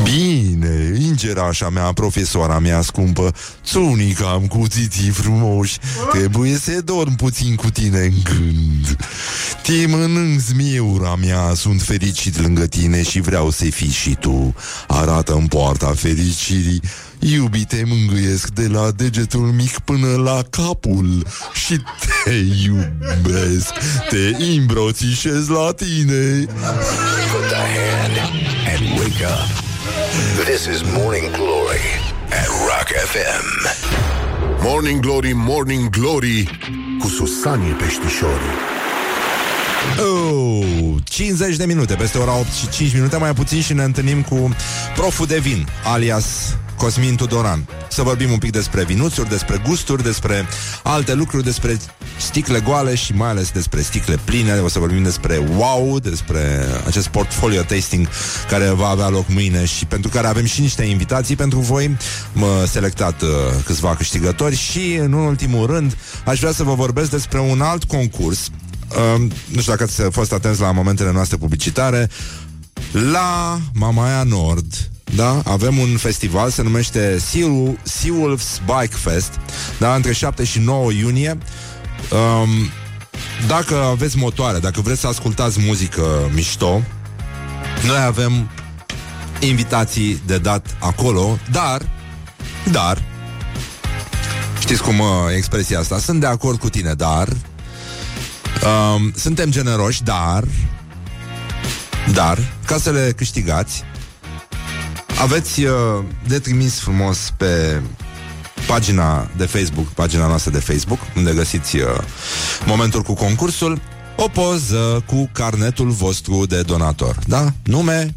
Bine, 0.03 0.97
ingerașa 1.01 1.69
mea, 1.69 1.93
profesoara 1.93 2.59
mea 2.59 2.81
scumpă 2.81 3.33
Țunica 3.65 4.29
am 4.29 4.47
cuțiții 4.47 5.09
frumoși. 5.09 5.77
Trebuie 6.11 6.55
să 6.55 6.81
dorm 6.81 7.15
puțin 7.15 7.55
cu 7.55 7.69
tine 7.69 7.99
în 7.99 8.13
gând. 8.23 8.97
Te 9.63 9.87
mănânc 9.87 10.39
zmieura 10.39 11.15
mea 11.15 11.53
Sunt 11.55 11.81
fericit 11.81 12.39
lângă 12.39 12.65
tine 12.65 13.03
și 13.03 13.19
vreau 13.19 13.49
să 13.49 13.63
fii 13.63 13.91
și 13.91 14.15
tu. 14.19 14.55
Arată 14.87 15.33
în 15.33 15.47
poarta 15.47 15.93
fericirii 15.95 16.81
Iubite, 17.19 17.83
mângâiesc 17.87 18.49
de 18.49 18.67
la 18.67 18.91
degetul 18.91 19.39
mic 19.39 19.79
până 19.79 20.15
la 20.15 20.43
capul. 20.49 21.25
Și 21.65 21.81
te 22.23 22.33
iubesc 22.65 23.73
Te 24.09 24.43
îmbrățișez 24.43 25.47
la 25.47 25.71
tine. 25.75 26.45
Put 27.31 27.47
the 27.47 27.55
hand 27.55 28.17
and 28.17 28.58
wake 29.09 29.25
up. 29.25 29.47
This 30.45 30.67
is 30.67 30.83
Morning 30.93 31.31
Glory 31.31 31.85
at 32.31 32.47
Rock 32.69 32.89
FM. 33.11 33.45
Morning 34.63 35.01
Glory, 35.01 35.33
Morning 35.33 35.89
Glory 35.89 36.49
Cu 36.99 37.07
Susanii 37.07 37.71
Peștișorii 37.71 38.55
Oh, 39.99 40.95
50 41.03 41.55
de 41.55 41.65
minute, 41.65 41.93
peste 41.93 42.17
ora 42.17 42.37
8 42.37 42.51
și 42.51 42.69
5 42.69 42.93
minute, 42.93 43.17
mai 43.17 43.33
puțin 43.33 43.61
și 43.61 43.73
ne 43.73 43.83
întâlnim 43.83 44.21
cu 44.21 44.55
proful 44.95 45.25
de 45.25 45.37
vin, 45.37 45.67
alias 45.83 46.57
Cosmin 46.79 47.15
Tudoran. 47.15 47.67
Să 47.89 48.01
vorbim 48.01 48.31
un 48.31 48.37
pic 48.37 48.51
despre 48.51 48.83
vinuțuri, 48.83 49.29
despre 49.29 49.61
gusturi, 49.67 50.03
despre 50.03 50.45
alte 50.83 51.13
lucruri, 51.13 51.43
despre 51.43 51.77
sticle 52.19 52.59
goale 52.59 52.95
și 52.95 53.13
mai 53.13 53.29
ales 53.29 53.51
despre 53.51 53.81
sticle 53.81 54.17
pline. 54.23 54.53
O 54.53 54.67
să 54.67 54.79
vorbim 54.79 55.03
despre 55.03 55.37
wow, 55.55 55.99
despre 55.99 56.65
acest 56.87 57.07
portfolio 57.07 57.61
tasting 57.61 58.07
care 58.49 58.69
va 58.69 58.87
avea 58.87 59.09
loc 59.09 59.27
mâine 59.27 59.65
și 59.65 59.85
pentru 59.85 60.09
care 60.09 60.27
avem 60.27 60.45
și 60.45 60.61
niște 60.61 60.83
invitații 60.83 61.35
pentru 61.35 61.59
voi. 61.59 61.97
Mă 62.33 62.65
selectat 62.67 63.21
uh, 63.21 63.29
câțiva 63.65 63.95
câștigători 63.95 64.55
și, 64.55 64.95
în 64.95 65.13
ultimul 65.13 65.65
rând, 65.65 65.97
aș 66.25 66.39
vrea 66.39 66.51
să 66.51 66.63
vă 66.63 66.73
vorbesc 66.73 67.09
despre 67.09 67.39
un 67.39 67.61
alt 67.61 67.83
concurs 67.83 68.49
Uh, 68.89 69.21
nu 69.51 69.59
știu 69.59 69.71
dacă 69.71 69.83
ați 69.83 70.01
fost 70.01 70.33
atenți 70.33 70.61
la 70.61 70.71
momentele 70.71 71.11
noastre 71.11 71.37
publicitare 71.37 72.09
La 73.11 73.59
Mamaia 73.73 74.23
Nord 74.23 74.89
da? 75.15 75.41
Avem 75.45 75.77
un 75.77 75.97
festival, 75.97 76.49
se 76.49 76.61
numește 76.61 77.19
Sea, 77.19 77.47
sea 77.83 78.13
Wolves 78.13 78.61
Bike 78.65 78.95
Fest 78.95 79.39
da? 79.77 79.95
Între 79.95 80.13
7 80.13 80.43
și 80.43 80.59
9 80.59 80.91
iunie 80.91 81.37
um, 82.11 82.49
Dacă 83.47 83.75
aveți 83.75 84.17
motoare, 84.17 84.59
dacă 84.59 84.81
vreți 84.81 84.99
să 84.99 85.07
ascultați 85.07 85.59
muzică 85.59 86.29
mișto 86.33 86.81
Noi 87.85 88.03
avem 88.05 88.49
invitații 89.39 90.21
de 90.25 90.37
dat 90.37 90.75
acolo 90.79 91.37
Dar 91.51 91.89
Dar 92.71 93.03
Știți 94.59 94.81
cum 94.81 94.99
uh, 94.99 95.07
e 95.31 95.35
expresia 95.35 95.79
asta? 95.79 95.99
Sunt 95.99 96.19
de 96.19 96.25
acord 96.25 96.59
cu 96.59 96.69
tine, 96.69 96.93
dar 96.93 97.27
Um, 98.65 99.11
suntem 99.15 99.51
generoși, 99.51 100.03
dar 100.03 100.43
Dar, 102.13 102.37
ca 102.65 102.77
să 102.77 102.91
le 102.91 103.13
câștigați 103.15 103.83
Aveți 105.19 105.63
uh, 105.63 105.73
de 106.27 106.39
trimis 106.39 106.79
frumos 106.79 107.33
pe 107.37 107.81
pagina 108.67 109.29
de 109.37 109.45
Facebook, 109.45 109.87
pagina 109.87 110.27
noastră 110.27 110.51
de 110.51 110.59
Facebook, 110.59 110.99
unde 111.15 111.33
găsiți 111.33 111.75
uh, 111.75 111.83
momentul 112.65 113.01
cu 113.01 113.13
concursul, 113.13 113.81
o 114.15 114.27
poză 114.27 115.03
cu 115.05 115.29
carnetul 115.31 115.89
vostru 115.89 116.45
de 116.45 116.61
donator. 116.61 117.17
Da? 117.27 117.53
Nume 117.63 118.15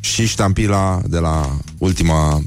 și 0.00 0.26
ștampila 0.26 1.00
de 1.06 1.18
la 1.18 1.56
ultima, 1.78 2.44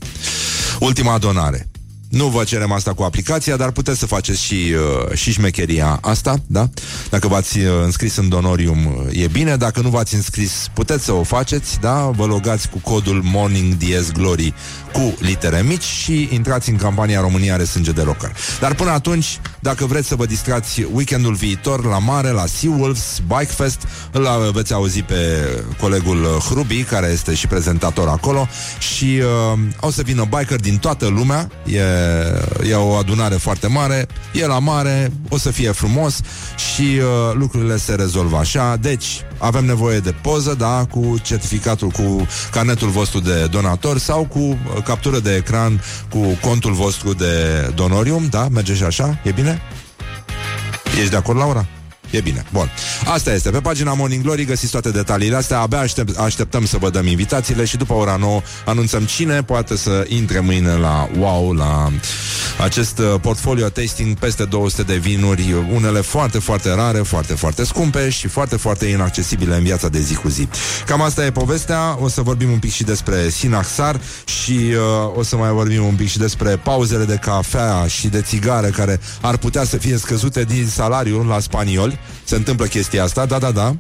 ultima 0.80 1.18
donare. 1.18 1.68
Nu 2.16 2.28
vă 2.28 2.44
cerem 2.44 2.72
asta 2.72 2.94
cu 2.94 3.04
aplicația, 3.04 3.56
dar 3.56 3.72
puteți 3.72 4.00
să 4.00 4.06
faceți 4.06 4.42
și, 4.42 4.74
uh, 5.10 5.18
și 5.18 5.32
șmecheria 5.32 5.98
asta, 6.02 6.36
da? 6.48 6.70
Dacă 7.10 7.28
v-ați 7.28 7.60
uh, 7.60 7.66
înscris 7.84 8.16
în 8.16 8.30
Donorium, 8.30 8.86
uh, 8.86 9.22
e 9.24 9.28
bine. 9.28 9.56
Dacă 9.56 9.82
nu 9.82 9.90
v-ați 9.90 10.16
înscris, 10.16 10.70
puteți 10.74 11.04
să 11.04 11.12
o 11.12 11.24
faceți, 11.24 11.80
da? 11.80 12.10
Vă 12.16 12.26
logați 12.26 12.70
cu 12.70 12.78
codul 12.78 13.22
Morning 13.24 13.74
DS 13.74 14.12
Glory 14.12 14.54
cu 14.92 15.16
litere 15.20 15.64
mici 15.68 15.84
și 15.84 16.30
intrați 16.32 16.70
în 16.70 16.76
campania 16.76 17.20
România 17.20 17.54
are 17.54 17.64
sânge 17.64 17.92
de 17.92 18.02
rocker. 18.02 18.32
Dar 18.60 18.76
până 18.76 18.90
atunci, 18.90 19.40
dacă 19.60 19.86
vreți 19.86 20.08
să 20.08 20.16
vă 20.16 20.26
distrați 20.26 20.86
weekendul 20.94 21.34
viitor 21.34 21.86
la 21.86 22.00
mare, 22.00 22.30
la 22.30 22.46
Seawolves 22.46 23.22
Bike 23.28 23.52
Fest, 23.52 23.82
îl 24.12 24.52
veți 24.54 24.74
auzi 24.74 25.02
pe 25.02 25.16
colegul 25.80 26.24
uh, 26.24 26.30
Hrubi, 26.50 26.84
care 26.84 27.08
este 27.08 27.34
și 27.34 27.48
prezentator 27.48 28.08
acolo 28.08 28.48
și 28.80 29.22
uh, 29.54 29.60
o 29.80 29.92
să 29.92 30.02
vină 30.02 30.28
biker 30.30 30.60
din 30.60 30.78
toată 30.78 31.08
lumea, 31.08 31.50
e, 31.66 31.82
e 32.70 32.74
o 32.74 32.94
adunare 32.94 33.36
foarte 33.36 33.68
mare, 33.68 34.08
e 34.34 34.46
la 34.46 34.60
mare, 34.60 35.12
o 35.30 35.38
să 35.38 35.52
fie 35.52 35.72
frumos 35.72 36.20
și 36.56 36.82
uh, 36.82 37.34
lucrurile 37.34 37.78
se 37.78 37.96
rezolvă 37.96 38.38
așa. 38.38 38.76
Deci, 38.76 39.22
avem 39.38 39.66
nevoie 39.66 40.00
de 40.00 40.12
poză, 40.12 40.54
da, 40.54 40.86
cu 40.92 41.16
certificatul, 41.22 41.90
cu 41.90 42.28
carnetul 42.52 42.90
vostru 42.90 43.20
de 43.20 43.48
donator 43.52 43.98
sau 43.98 44.26
cu 44.26 44.40
uh, 44.40 44.58
captură 44.84 45.20
de 45.20 45.36
ecran 45.36 45.82
cu 46.10 46.38
contul 46.42 46.72
vostru 46.74 47.14
de 47.14 47.34
donorium, 47.76 48.28
da? 48.30 48.48
Merge 48.48 48.74
și 48.74 48.84
așa? 48.84 49.20
E 49.24 49.32
bine? 49.32 49.62
Ești 50.98 51.10
de 51.10 51.16
acord, 51.16 51.38
Laura? 51.38 51.66
E 52.12 52.22
bine, 52.22 52.46
bun. 52.52 52.70
Asta 53.06 53.34
este. 53.34 53.50
Pe 53.50 53.60
pagina 53.60 53.94
Morning 53.94 54.24
Glory 54.24 54.46
găsiți 54.46 54.72
toate 54.72 54.90
detaliile 54.90 55.36
astea. 55.36 55.60
Abia 55.60 55.80
aștept, 55.80 56.18
așteptăm 56.18 56.66
să 56.66 56.78
vă 56.78 56.90
dăm 56.90 57.08
invitațiile 57.08 57.66
și 57.66 57.78
după 57.78 57.94
ora 57.94 58.16
9 58.16 58.42
anunțăm 58.66 59.04
cine 59.04 59.44
poate 59.44 59.78
să 59.78 60.06
intre 60.08 60.40
mâine 60.40 60.74
la 60.74 61.10
Wow, 61.18 61.54
la 61.54 61.92
acest 62.64 62.98
uh, 62.98 63.20
portfolio 63.22 63.68
tasting 63.70 64.18
peste 64.18 64.46
200 64.46 64.84
de 64.84 64.96
vinuri, 64.96 65.56
unele 65.74 66.02
foarte, 66.02 66.40
foarte 66.40 66.74
rare, 66.74 66.98
foarte, 66.98 67.34
foarte 67.34 67.64
scumpe 67.64 68.10
și 68.10 68.28
foarte, 68.28 68.56
foarte 68.56 68.86
inaccesibile 68.86 69.56
în 69.56 69.64
viața 69.64 69.90
de 69.90 70.00
zi 70.00 70.16
cu 70.16 70.30
zi. 70.30 70.48
Cam 70.86 71.02
asta 71.02 71.26
e 71.26 71.32
povestea. 71.32 71.98
O 72.00 72.08
să 72.08 72.22
vorbim 72.22 72.52
un 72.52 72.60
pic 72.60 72.72
și 72.72 72.84
despre 72.84 73.30
Sinaxar 73.30 74.00
și 74.26 74.52
uh, 74.52 75.18
o 75.18 75.24
să 75.24 75.36
mai 75.36 75.50
vorbim 75.50 75.86
un 75.86 75.96
pic 75.96 76.10
și 76.10 76.18
despre 76.18 76.56
pauzele 76.56 77.04
de 77.04 77.16
cafea 77.22 77.88
și 77.88 78.08
de 78.08 78.22
țigare 78.22 78.70
care 78.70 79.00
ar 79.22 79.38
putea 79.38 79.64
să 79.64 79.78
fie 79.78 79.98
scăzute 79.98 80.44
din 80.44 80.68
salariul 80.68 81.26
la 81.26 81.40
spanioli. 81.40 81.95
Se 82.24 82.36
întâmplă 82.36 82.66
chestia 82.66 83.04
asta, 83.04 83.26
da, 83.26 83.38
da, 83.38 83.52
da 83.52 83.76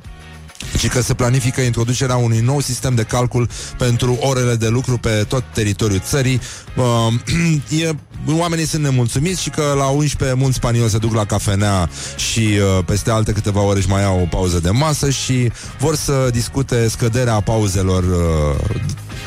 și 0.77 0.87
că 0.87 1.01
se 1.01 1.13
planifică 1.13 1.61
introducerea 1.61 2.15
unui 2.15 2.39
nou 2.39 2.59
sistem 2.59 2.95
de 2.95 3.03
calcul 3.03 3.49
pentru 3.77 4.17
orele 4.21 4.55
de 4.55 4.67
lucru 4.67 4.97
pe 4.97 5.25
tot 5.27 5.43
teritoriul 5.53 5.99
țării. 5.99 6.41
Uh, 6.75 7.13
e, 7.83 7.91
oamenii 8.37 8.65
sunt 8.65 8.83
nemulțumiți 8.83 9.41
și 9.41 9.49
că 9.49 9.73
la 9.77 9.85
11 9.85 10.37
mulți 10.37 10.55
spanioli 10.55 10.89
se 10.89 10.97
duc 10.97 11.13
la 11.13 11.25
cafenea 11.25 11.89
și 12.15 12.39
uh, 12.39 12.83
peste 12.85 13.11
alte 13.11 13.31
câteva 13.31 13.61
ore 13.61 13.77
își 13.77 13.89
mai 13.89 14.03
au 14.03 14.19
o 14.21 14.27
pauză 14.29 14.59
de 14.59 14.69
masă 14.69 15.09
și 15.09 15.51
vor 15.79 15.95
să 15.95 16.29
discute 16.31 16.87
scăderea 16.87 17.39
pauzelor 17.39 18.03
uh, 18.03 18.75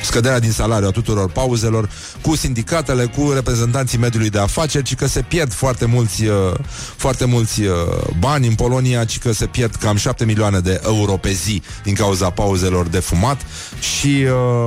scăderea 0.03 0.39
din 0.39 0.53
salariu 0.53 0.89
a 0.89 0.91
tuturor 0.91 1.31
pauzelor 1.31 1.91
cu 2.21 2.37
sindicatele, 2.37 3.05
cu 3.05 3.31
reprezentanții 3.31 3.99
mediului 3.99 4.31
de 4.31 4.39
afaceri, 4.39 4.85
ci 4.85 4.95
că 4.95 5.07
se 5.07 5.23
pierd 5.23 5.53
foarte 5.53 5.85
mulți, 5.85 6.25
uh, 6.25 6.55
foarte 6.97 7.25
mulți 7.25 7.63
uh, 7.63 7.75
bani 8.19 8.47
în 8.47 8.55
Polonia, 8.55 9.05
ci 9.05 9.19
că 9.19 9.33
se 9.33 9.47
pierd 9.47 9.75
cam 9.75 9.97
7 9.97 10.25
milioane 10.25 10.59
de 10.59 10.81
euro 10.85 11.17
pe 11.17 11.33
zi 11.33 11.63
din 11.83 11.95
cauza 11.95 12.31
pauzelor 12.31 12.87
de 12.87 12.99
fumat 12.99 13.41
și 13.81 14.27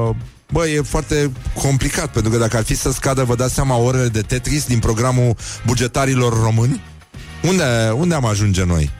uh, 0.10 0.16
Bă, 0.52 0.68
e 0.68 0.82
foarte 0.82 1.32
complicat, 1.62 2.08
pentru 2.12 2.32
că 2.32 2.38
dacă 2.38 2.58
ar 2.58 2.64
fi 2.64 2.76
să 2.76 2.92
scadă, 2.92 3.24
vă 3.24 3.36
dați 3.36 3.54
seama, 3.54 3.76
orele 3.76 4.08
de 4.08 4.22
Tetris 4.22 4.66
din 4.66 4.80
programul 4.80 5.36
bugetarilor 5.66 6.42
români? 6.42 6.82
Unde, 7.44 7.64
unde 7.96 8.16
am 8.16 8.26
ajunge 8.26 8.64
noi? 8.66 8.92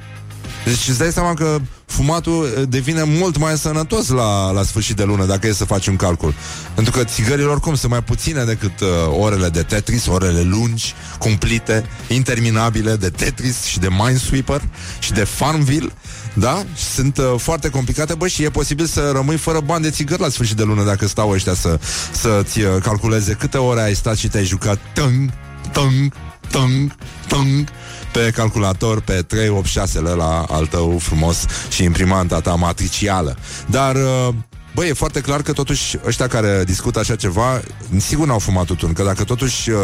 Deci 0.66 0.88
îți 0.88 0.98
dai 0.98 1.12
seama 1.12 1.34
că 1.34 1.60
fumatul 1.92 2.54
eh, 2.58 2.64
devine 2.70 3.04
mult 3.04 3.38
mai 3.38 3.58
sănătos 3.58 4.10
la, 4.10 4.52
la 4.52 4.64
sfârșit 4.64 4.96
de 4.96 5.04
lună, 5.04 5.26
dacă 5.26 5.48
e 5.48 5.54
să 5.54 5.66
faci 5.66 5.88
un 5.88 5.96
calcul. 5.96 6.34
Pentru 6.76 6.92
că 6.92 7.04
țigările 7.04 7.48
oricum 7.48 7.76
sunt 7.76 7.92
mai 7.92 8.04
puține 8.04 8.44
decât 8.44 8.80
uh, 8.80 8.88
orele 9.20 9.50
de 9.50 9.62
Tetris, 9.62 10.06
orele 10.06 10.42
lungi, 10.42 10.94
cumplite, 11.20 11.86
interminabile 12.08 12.96
de 12.96 13.10
Tetris 13.10 13.64
și 13.64 13.80
de 13.80 13.88
Minesweeper 13.90 14.62
și 15.00 15.12
de 15.12 15.24
Farmville. 15.24 15.92
Da? 16.34 16.64
Sunt 16.94 17.18
uh, 17.18 17.34
foarte 17.38 17.70
complicate, 17.70 18.14
bă, 18.14 18.28
și 18.28 18.44
e 18.44 18.50
posibil 18.50 18.86
să 18.86 19.12
rămâi 19.14 19.38
fără 19.38 19.60
bani 19.60 19.84
de 19.84 19.90
țigări 19.90 20.22
la 20.22 20.30
sfârșit 20.30 20.56
de 20.56 20.64
lună 20.64 20.84
dacă 20.84 21.08
stau 21.08 21.30
ăștia 21.30 21.54
să, 21.54 21.80
să-ți 22.12 22.62
uh, 22.62 22.68
calculeze 22.82 23.34
câte 23.34 23.58
ore 23.58 23.82
ai 23.82 23.96
stat 23.96 24.16
și 24.16 24.28
te-ai 24.28 24.46
jucat 24.46 24.80
tâng, 24.94 25.30
tâng, 25.72 26.14
tâng, 26.50 26.96
tâng 27.28 27.70
pe 28.12 28.32
calculator 28.36 29.02
pe 29.02 29.14
386 29.14 30.00
la 30.00 30.46
al 30.50 30.66
tău 30.66 30.98
frumos 30.98 31.46
și 31.70 31.84
imprimanta 31.84 32.40
ta 32.40 32.56
matricială. 32.56 33.38
Dar 33.66 33.96
uh, 33.96 34.34
Băi, 34.76 34.88
e 34.88 34.94
foarte 34.94 35.22
clar 35.22 35.42
că 35.42 35.52
totuși 35.52 35.98
ăștia 36.06 36.28
care 36.28 36.64
discută 36.64 37.00
așa 37.00 37.16
ceva 37.16 37.62
Sigur 37.98 38.28
n-au 38.28 38.40
fumat 38.40 38.66
tutun 38.66 38.94
Că 38.94 39.04
dacă 39.04 39.24
totuși 39.24 39.70
uh, 39.70 39.78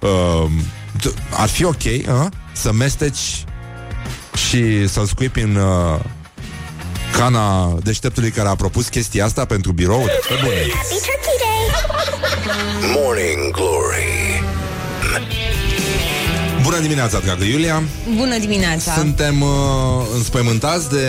uh, 0.00 0.50
Ar 1.30 1.48
fi 1.48 1.64
ok 1.64 1.82
uh, 1.84 2.26
Să 2.52 2.72
mesteci 2.72 3.44
Și 4.48 4.88
să-l 4.88 5.06
scuipi 5.06 5.40
în 5.40 5.54
uh, 5.54 6.00
Cana 7.12 7.78
deșteptului 7.82 8.30
care 8.30 8.48
a 8.48 8.54
propus 8.54 8.88
chestia 8.88 9.24
asta 9.24 9.44
pentru 9.44 9.72
birou 9.72 10.04
Pe 10.28 10.34
bune. 10.42 10.56
Morning 12.94 13.50
Glory 13.50 14.22
Bună 16.72 16.84
dimineața, 16.84 17.18
dragă 17.18 17.44
Iulia. 17.44 17.82
Bună 18.16 18.38
dimineața. 18.38 18.92
Suntem 18.92 19.40
uh, 19.40 19.48
înspăimântați 20.14 20.90
de 20.90 21.06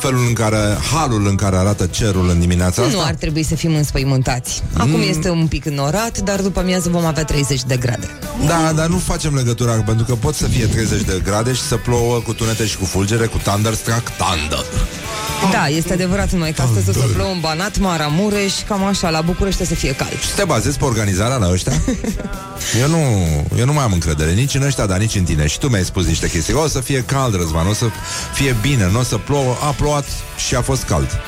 felul 0.00 0.24
în 0.26 0.32
care 0.32 0.76
Halul 0.92 1.26
în 1.26 1.34
care 1.34 1.56
arată 1.56 1.86
cerul 1.86 2.28
în 2.28 2.40
dimineața 2.40 2.82
Nu 2.82 2.88
asta? 2.88 3.02
ar 3.06 3.14
trebui 3.14 3.42
să 3.42 3.54
fim 3.54 3.74
înspăimântați. 3.74 4.62
Acum 4.76 5.00
este 5.08 5.30
un 5.30 5.46
pic 5.46 5.64
înorat, 5.64 6.18
dar 6.18 6.40
după 6.40 6.60
amiază 6.60 6.88
vom 6.88 7.04
avea 7.04 7.24
30 7.24 7.62
de 7.62 7.76
grade. 7.76 8.10
Da, 8.46 8.72
dar 8.74 8.86
nu 8.86 8.96
facem 8.96 9.34
legătura 9.34 9.72
Pentru 9.72 10.04
că 10.04 10.14
pot 10.14 10.34
să 10.34 10.46
fie 10.46 10.66
30 10.66 11.02
de 11.02 11.20
grade 11.24 11.52
Și 11.52 11.62
să 11.62 11.76
plouă 11.76 12.18
cu 12.18 12.32
tunete 12.32 12.66
și 12.66 12.76
cu 12.76 12.84
fulgere 12.84 13.26
Cu 13.26 13.38
thunderstruck 13.38 14.10
thunder. 14.10 14.64
Da, 15.52 15.66
este 15.68 15.92
adevărat 15.92 16.32
numai 16.32 16.52
că 16.52 16.62
astăzi 16.62 16.88
o 16.88 16.92
să 16.92 17.06
plouă 17.14 17.32
în 17.32 17.40
Banat, 17.40 17.78
Maramureș 17.78 18.52
Cam 18.68 18.84
așa, 18.84 19.10
la 19.10 19.20
București 19.20 19.62
o 19.62 19.64
să 19.64 19.74
fie 19.74 19.94
cald. 19.94 20.20
Și 20.20 20.34
te 20.36 20.44
bazezi 20.44 20.78
pe 20.78 20.84
organizarea 20.84 21.36
la 21.36 21.50
ăștia? 21.50 21.72
eu, 22.82 22.88
nu, 22.88 22.98
eu 23.58 23.64
nu 23.64 23.72
mai 23.72 23.84
am 23.84 23.92
încredere 23.92 24.32
Nici 24.32 24.54
în 24.54 24.62
ăștia, 24.62 24.86
dar 24.96 25.04
nici 25.04 25.14
în 25.14 25.24
tine 25.24 25.46
Și 25.46 25.58
tu 25.58 25.68
mi-ai 25.68 25.84
spus 25.84 26.06
niște 26.06 26.28
chestii. 26.30 26.54
O 26.54 26.66
să 26.68 26.80
fie 26.80 27.02
cald, 27.02 27.34
Răzvan, 27.36 27.66
o 27.66 27.72
să 27.72 27.86
fie 28.32 28.56
bine 28.60 28.88
Nu 28.90 28.98
o 28.98 29.02
să 29.02 29.16
plouă, 29.16 29.56
a 29.62 29.70
plouat 29.70 30.04
și 30.36 30.54
a 30.54 30.62
fost 30.62 30.82
cald. 30.84 31.20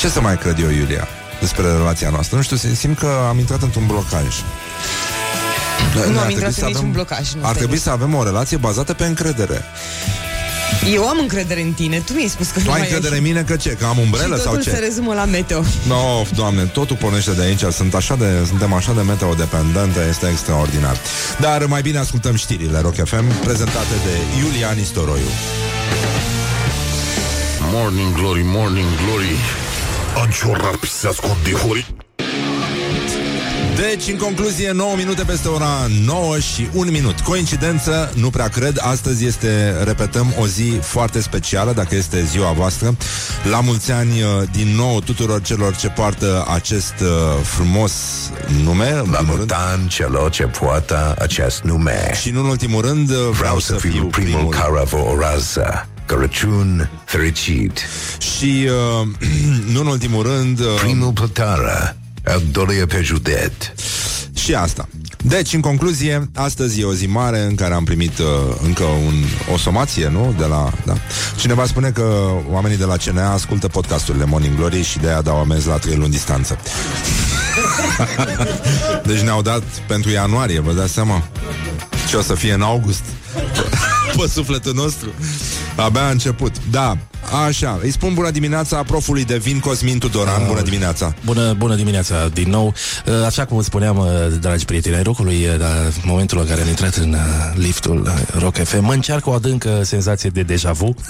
Ce 0.00 0.08
să 0.08 0.20
mai 0.20 0.38
cred 0.38 0.58
eu, 0.58 0.70
Iulia? 0.70 1.08
Despre 1.40 1.62
relația 1.62 2.10
noastră? 2.10 2.36
Nu 2.36 2.42
știu, 2.42 2.56
simt 2.56 2.98
că 2.98 3.26
am 3.28 3.38
intrat 3.38 3.62
într-un 3.62 3.86
blocaj. 3.86 4.34
Nu 5.94 6.00
Ar 6.00 6.06
am 6.06 6.12
trebui 6.12 6.32
intrat 6.32 6.52
să 6.52 6.60
în 6.60 6.66
niciun 6.66 6.80
avem- 6.80 6.92
blocaj 6.92 7.32
nu 7.32 7.40
Ar 7.40 7.46
stai 7.48 7.54
trebui 7.56 7.78
să 7.78 7.90
avem 7.90 8.14
o 8.14 8.22
relație 8.24 8.56
bazată 8.56 8.92
pe 8.92 9.04
încredere 9.04 9.64
Eu 10.92 11.08
am 11.08 11.18
încredere 11.20 11.62
în 11.62 11.72
tine, 11.72 11.98
tu 11.98 12.12
mi-ai 12.12 12.28
spus 12.28 12.48
că 12.50 12.58
Tu 12.58 12.64
nu 12.64 12.70
ai 12.72 12.78
mai 12.78 12.86
încredere 12.88 13.16
în 13.18 13.22
ești. 13.24 13.32
mine 13.34 13.44
că 13.48 13.56
ce? 13.56 13.70
Că 13.70 13.84
am 13.84 13.98
umbrelă 13.98 14.36
și 14.36 14.42
sau 14.42 14.50
totul 14.50 14.64
ce? 14.64 14.70
se 14.70 14.78
rezumă 14.78 15.14
la 15.14 15.24
meteo. 15.24 15.62
No, 15.86 16.22
doamne, 16.34 16.62
totul 16.62 16.96
pornește 16.96 17.30
de 17.30 17.42
aici. 17.42 17.62
Sunt 17.72 17.94
așa 17.94 18.16
de, 18.16 18.24
Suntem 18.46 18.72
așa 18.72 18.92
de 18.92 19.00
meteo-dependente. 19.00 20.06
Este 20.08 20.28
extraordinar. 20.28 20.96
Dar 21.40 21.64
mai 21.66 21.82
bine 21.82 21.98
ascultăm 21.98 22.34
știrile 22.36 22.78
Rock 22.80 22.94
FM 22.94 23.40
Prezentate 23.44 23.94
de 24.04 24.40
Iulia 24.44 24.70
Nistoroiu. 24.70 25.30
Morning 27.72 28.14
Glory, 28.14 28.42
Morning 28.44 28.86
Glory. 29.04 29.36
Anciorar 30.22 30.78
se 31.00 31.06
ascund 31.06 31.36
dihori 31.44 31.86
Deci, 33.90 34.08
în 34.08 34.16
concluzie, 34.16 34.72
9 34.72 34.96
minute 34.96 35.22
peste 35.22 35.48
ora 35.48 35.86
9 36.04 36.38
și 36.38 36.68
1 36.72 36.90
minut. 36.90 37.20
Coincidență, 37.20 38.12
nu 38.14 38.30
prea 38.30 38.48
cred. 38.48 38.78
Astăzi 38.80 39.26
este, 39.26 39.76
repetăm, 39.84 40.34
o 40.38 40.46
zi 40.46 40.78
foarte 40.80 41.20
specială, 41.20 41.72
dacă 41.72 41.94
este 41.94 42.24
ziua 42.24 42.52
voastră. 42.52 42.96
La 43.50 43.60
mulți 43.60 43.92
ani, 43.92 44.22
uh, 44.22 44.48
din 44.52 44.68
nou, 44.76 45.00
tuturor 45.00 45.42
celor 45.42 45.76
ce 45.76 45.88
poartă 45.88 46.46
acest 46.48 46.94
uh, 47.00 47.08
frumos 47.42 47.92
nume. 48.64 48.88
în 48.90 48.96
La 48.96 49.02
primul 49.02 49.16
rând. 49.16 49.28
multan 49.28 49.86
celor 49.88 50.30
ce 50.30 50.42
poartă 50.42 51.14
acest 51.18 51.62
nume 51.62 52.10
Și, 52.20 52.30
nu 52.30 52.40
în 52.40 52.46
ultimul 52.46 52.82
rând, 52.82 53.10
uh, 53.10 53.16
Vreau 53.30 53.58
să 53.58 53.74
fiu 53.74 54.04
primul 54.04 54.48
care 54.48 54.84
vă 54.84 54.98
urează 55.14 55.86
Crăciun 56.06 56.90
fericit 57.04 57.78
Și, 58.18 58.68
uh, 59.00 59.06
nu 59.72 59.80
în 59.80 59.86
ultimul 59.86 60.22
rând, 60.22 60.58
uh, 60.60 60.66
Primul 60.80 61.12
plătară 61.12 61.96
Îl 61.96 62.01
dorie 62.50 62.86
pe 62.86 63.00
județ 63.02 63.52
și 64.34 64.54
asta. 64.54 64.88
Deci, 65.24 65.52
în 65.52 65.60
concluzie, 65.60 66.30
astăzi 66.34 66.80
e 66.80 66.84
o 66.84 66.94
zi 66.94 67.06
mare 67.06 67.40
în 67.40 67.54
care 67.54 67.74
am 67.74 67.84
primit 67.84 68.18
uh, 68.18 68.26
încă 68.62 68.82
un, 68.82 69.14
o 69.52 69.56
somație, 69.56 70.08
nu? 70.08 70.34
De 70.38 70.44
la, 70.44 70.72
da. 70.84 70.94
Cineva 71.36 71.66
spune 71.66 71.90
că 71.90 72.30
oamenii 72.50 72.76
de 72.76 72.84
la 72.84 72.96
CNA 72.96 73.32
ascultă 73.32 73.68
podcasturile 73.68 74.24
Morning 74.24 74.56
Glory 74.56 74.82
și 74.82 74.98
de 74.98 75.08
aia 75.08 75.20
dau 75.20 75.38
amenzi 75.38 75.66
la 75.66 75.76
3 75.76 75.96
luni 75.96 76.10
distanță. 76.10 76.58
deci 79.06 79.20
ne-au 79.20 79.42
dat 79.42 79.62
pentru 79.86 80.10
ianuarie, 80.10 80.60
vă 80.60 80.72
dați 80.72 80.92
seama? 80.92 81.22
Ce 82.08 82.16
o 82.16 82.22
să 82.22 82.34
fie 82.34 82.52
în 82.52 82.62
august? 82.62 83.02
Pe 84.16 84.28
sufletul 84.32 84.74
nostru. 84.74 85.08
Abia 85.76 86.06
a 86.06 86.10
început. 86.10 86.52
Da, 86.70 86.96
așa. 87.46 87.78
Îi 87.82 87.90
spun 87.92 88.14
bună 88.14 88.30
dimineața 88.30 88.82
profului 88.82 89.24
de 89.24 89.36
vin 89.36 89.58
Cosmin 89.60 89.98
Tudoran. 89.98 90.46
Bună 90.46 90.60
dimineața. 90.60 91.14
Bună, 91.24 91.52
bună 91.58 91.74
dimineața 91.74 92.28
din 92.28 92.50
nou. 92.50 92.74
Uh, 93.06 93.24
Așa 93.26 93.44
cum 93.44 93.62
spuneam, 93.62 93.96
uh, 93.98 94.06
dragi 94.40 94.64
prieteni 94.64 94.94
ai 94.96 95.02
rocului, 95.02 95.46
uh, 95.46 95.58
la 95.58 95.66
momentul 96.04 96.38
în 96.38 96.46
care 96.46 96.60
am 96.60 96.68
intrat 96.68 96.94
în 96.94 97.12
uh, 97.12 97.18
liftul 97.54 98.00
uh, 98.06 98.40
Rock 98.40 98.56
FM, 98.64 98.84
mă 98.84 98.92
încearcă 98.92 99.30
o 99.30 99.32
adâncă 99.32 99.80
senzație 99.84 100.30
de 100.30 100.42
deja 100.42 100.72
vu. 100.72 100.94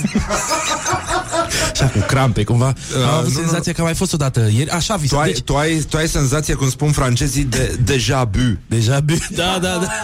Așa 1.72 1.86
cu 1.86 1.98
crampe, 2.06 2.44
cumva. 2.44 2.66
Am 3.04 3.08
avut 3.14 3.32
nu, 3.32 3.38
nu, 3.38 3.40
senzația 3.40 3.72
că 3.72 3.80
a 3.80 3.84
mai 3.84 3.94
fost 3.94 4.12
odată 4.12 4.48
ieri. 4.54 4.70
Așa 4.70 4.94
Tu 4.94 5.00
visam. 5.00 5.18
ai, 5.18 5.26
Deci, 5.32 5.40
tu, 5.42 5.56
ai, 5.56 5.84
tu 5.88 5.96
ai 5.96 6.08
senzație, 6.08 6.54
cum 6.54 6.70
spun 6.70 6.92
francezii, 6.92 7.44
de 7.44 7.78
deja 7.84 8.24
bu. 8.24 8.58
deja 8.66 9.00
bu. 9.00 9.14
Da, 9.30 9.58
da, 9.60 9.78
da. 9.80 9.86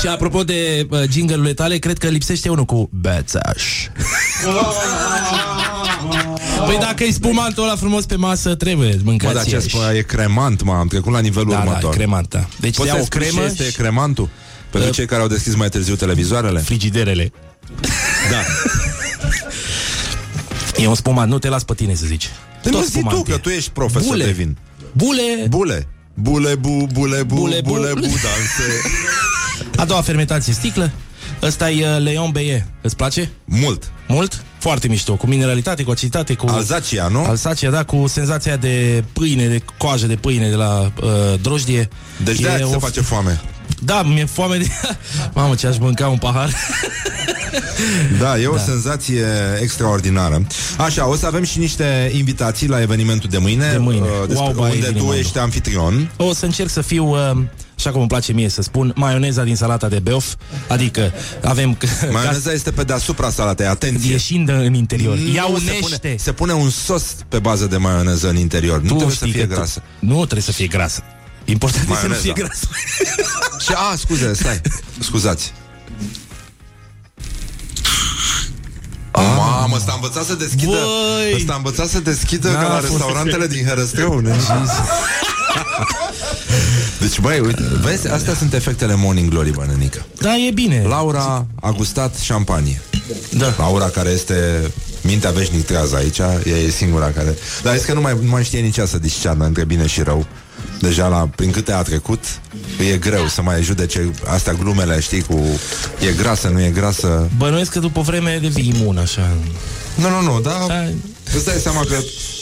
Și 0.00 0.06
apropo 0.06 0.44
de 0.44 0.86
uh, 0.90 1.02
jingle-urile 1.10 1.54
tale, 1.54 1.78
cred 1.78 1.98
că 1.98 2.06
lipsește 2.08 2.48
unul 2.48 2.64
cu 2.64 2.88
bețaș. 2.92 3.62
păi 6.66 6.78
dacă 6.80 7.04
e 7.04 7.10
spumantul 7.12 7.62
ăla 7.62 7.76
frumos 7.76 8.04
pe 8.06 8.16
masă, 8.16 8.54
trebuie 8.54 8.88
Bă, 8.94 9.00
mâncați 9.04 9.34
dar 9.34 9.44
ce 9.44 9.50
iarăși. 9.50 9.68
spune, 9.74 9.92
e 9.96 10.02
cremant, 10.02 10.62
mă, 10.62 10.72
am 10.72 10.86
trecut 10.86 11.12
la 11.12 11.18
nivelul 11.20 11.48
Da, 11.50 11.56
da, 11.56 11.62
următor. 11.62 11.94
cremant, 11.94 12.28
da. 12.28 12.46
Deci 12.60 12.76
Poți 12.76 12.88
să 12.88 12.94
să 12.94 13.00
o 13.00 13.04
spui 13.04 13.20
cremă 13.20 13.40
ce 13.40 13.46
este 13.46 13.64
și 13.64 13.72
cremantul? 13.76 14.28
Pentru 14.70 14.88
Uh, 14.88 14.94
cei 14.94 15.06
care 15.06 15.22
au 15.22 15.28
deschis 15.28 15.54
mai 15.54 15.68
târziu 15.68 15.94
televizoarele? 15.94 16.58
frigiderele. 16.60 17.32
Da. 18.30 18.40
E 20.82 20.86
un 20.86 20.94
spumant, 20.94 21.30
nu 21.30 21.38
te 21.38 21.48
las 21.48 21.62
pe 21.62 21.74
tine 21.74 21.94
să 21.94 22.04
zici. 22.06 22.28
Păi 22.62 22.70
Tot 22.70 22.80
mă 22.80 22.86
zi 22.86 22.92
tu, 22.92 22.98
spumant 22.98 23.28
e. 23.28 23.30
că 23.30 23.36
tu 23.38 23.48
ești 23.48 23.70
profesor 23.70 24.08
Bule. 24.08 24.24
de 24.24 24.30
vin. 24.30 24.56
Bule, 24.92 25.46
Bule. 25.48 25.86
Bule, 26.14 26.54
bu, 26.54 26.86
bule, 26.92 27.22
bu, 27.22 27.34
Bule, 27.34 27.60
bule, 27.64 27.88
bu. 27.94 28.00
bu, 28.00 28.06
danse. 28.06 28.68
a 29.80 29.84
doua 29.84 30.00
fermentație 30.00 30.52
sticlă. 30.52 30.90
Ăsta 31.42 31.70
e 31.70 31.86
uh, 31.96 32.02
Leon 32.02 32.30
Beie. 32.30 32.66
Îți 32.82 32.96
place? 32.96 33.30
Mult. 33.44 33.90
Mult? 34.08 34.44
Foarte 34.58 34.88
mișto, 34.88 35.14
cu 35.16 35.26
mineralitate, 35.26 35.82
cu 35.82 35.90
aciditate, 35.90 36.34
cu... 36.34 36.46
Alzacia, 36.48 37.08
nu? 37.08 37.24
Alsacia, 37.24 37.70
da, 37.70 37.82
cu 37.84 38.06
senzația 38.06 38.56
de 38.56 39.04
pâine, 39.12 39.46
de 39.46 39.62
coajă 39.78 40.06
de 40.06 40.14
pâine 40.16 40.48
de 40.48 40.54
la 40.54 40.92
uh, 41.02 41.10
drojdie. 41.42 41.88
Deci 42.24 42.38
E 42.38 42.42
de-aia 42.42 42.64
ți 42.64 42.70
se 42.70 42.76
o- 42.76 42.78
face 42.78 43.00
foame. 43.00 43.40
Da, 43.82 44.02
mi-e 44.02 44.24
foame 44.24 44.56
de... 44.56 44.66
Mamă, 45.34 45.54
ce 45.54 45.66
aș 45.66 45.78
mânca 45.78 46.08
un 46.08 46.18
pahar. 46.18 46.50
Da, 48.18 48.38
e 48.38 48.46
o 48.46 48.58
senzație 48.58 49.24
extraordinară. 49.62 50.46
Așa, 50.78 51.08
o 51.08 51.14
să 51.16 51.26
avem 51.26 51.44
și 51.44 51.58
niște 51.58 52.10
invitații 52.14 52.68
la 52.68 52.80
evenimentul 52.80 53.30
de 53.30 53.38
mâine, 53.38 53.70
De 53.70 53.78
mâine. 53.78 54.00
uh, 54.00 54.26
despre 54.28 54.44
Wow, 54.44 54.52
by 54.52 54.60
unde 54.60 54.70
tu 54.70 54.76
evenimentul. 54.76 55.14
ești 55.18 55.38
anfitrion. 55.38 56.10
O 56.16 56.32
să 56.34 56.44
încerc 56.44 56.68
să 56.70 56.80
fiu, 56.80 57.08
uh, 57.10 57.42
așa 57.80 57.90
cum 57.90 58.00
îmi 58.00 58.08
place 58.08 58.32
mie 58.32 58.48
să 58.48 58.62
spun, 58.62 58.92
maioneza 58.96 59.42
din 59.42 59.56
salata 59.56 59.88
de 59.88 59.98
beof. 59.98 60.34
Adică 60.68 61.12
avem... 61.44 61.78
Maioneza 62.12 62.52
este 62.52 62.70
pe 62.70 62.82
deasupra 62.82 63.30
salatei, 63.30 63.66
atenție. 63.66 64.10
Ieșind 64.12 64.48
în 64.48 64.74
interior. 64.74 65.18
Ea 65.34 65.46
Nu, 65.50 65.58
se 65.58 65.62
unește. 65.80 65.98
pune, 65.98 66.16
se 66.18 66.32
pune 66.32 66.52
un 66.52 66.70
sos 66.70 67.02
pe 67.28 67.38
bază 67.38 67.66
de 67.66 67.76
maioneză 67.76 68.28
în 68.28 68.36
interior. 68.36 68.80
Nu 68.80 68.88
Tu 68.88 68.94
trebuie 68.94 69.16
să 69.16 69.24
știi 69.26 69.32
fie 69.38 69.46
că 69.46 69.54
grasă. 69.54 69.78
Tu, 70.00 70.06
nu 70.06 70.16
trebuie 70.16 70.42
să 70.42 70.52
fie 70.52 70.66
grasă. 70.66 71.02
Important 71.44 71.82
e 71.82 71.86
să 71.86 71.90
nu 71.90 71.94
Maioneza. 71.94 72.20
fie 72.20 72.32
grasă. 72.32 72.68
Și, 73.64 73.72
a, 73.92 73.96
scuze, 73.96 74.32
stai, 74.34 74.60
scuzați. 75.00 75.52
Mamă, 79.12 79.76
ăsta 79.76 79.90
a 79.90 79.94
învățat 79.94 80.24
să 80.24 80.34
deschidă 80.34 80.70
Voi! 80.70 81.34
Ăsta 81.34 81.52
a 81.52 81.56
învățat 81.56 81.88
să 81.88 82.00
deschidă 82.00 82.48
N-a 82.50 82.62
ca 82.62 82.68
la 82.68 82.74
fost- 82.74 82.82
restaurantele 82.90 83.46
din 83.46 83.64
Herăstrău 83.66 84.18
ne? 84.18 84.36
Deci, 87.00 87.20
băi, 87.20 87.40
uite, 87.40 87.62
vezi, 87.82 88.08
astea 88.08 88.34
sunt 88.34 88.52
efectele 88.54 88.94
Morning 88.96 89.28
Glory, 89.30 89.50
bă, 89.50 89.64
nenică. 89.68 90.06
Da, 90.20 90.36
e 90.36 90.50
bine. 90.50 90.84
Laura 90.88 91.46
a 91.60 91.70
gustat 91.70 92.16
șampanie. 92.16 92.80
Da. 93.30 93.54
Laura, 93.58 93.84
care 93.84 94.10
este 94.10 94.70
mintea 95.02 95.30
veșnic 95.30 95.64
trează 95.64 95.96
aici, 95.96 96.18
ea 96.18 96.56
e 96.66 96.70
singura 96.70 97.06
care... 97.06 97.36
Dar 97.62 97.74
este 97.74 97.86
că 97.86 97.92
nu 97.92 98.00
mai, 98.00 98.16
nu 98.22 98.30
mai 98.30 98.44
știe 98.44 98.60
nici 98.60 98.76
ea 98.76 98.86
să 98.86 98.98
discearnă 98.98 99.44
între 99.44 99.64
bine 99.64 99.86
și 99.86 100.02
rău. 100.02 100.26
Deja 100.80 101.06
la, 101.08 101.28
prin 101.36 101.50
câte 101.50 101.72
a 101.72 101.82
trecut, 101.82 102.24
e 102.92 102.96
greu 102.96 103.26
să 103.26 103.42
mai 103.42 103.62
judece 103.62 104.10
astea 104.26 104.52
glumele, 104.52 105.00
știi, 105.00 105.22
cu 105.22 105.40
e 106.08 106.12
grasă, 106.12 106.48
nu 106.48 106.62
e 106.62 106.70
grasă. 106.70 107.28
Bănuiesc 107.36 107.70
că 107.70 107.78
după 107.78 108.00
vreme 108.00 108.38
devii 108.42 108.74
imun, 108.76 108.98
așa. 108.98 109.28
Nu, 109.94 110.08
nu, 110.08 110.32
nu, 110.32 110.40
dar 110.40 110.64
Da. 110.66 110.84
Îți 111.34 111.44
dai 111.44 111.58
seama 111.58 111.84
că 111.84 111.96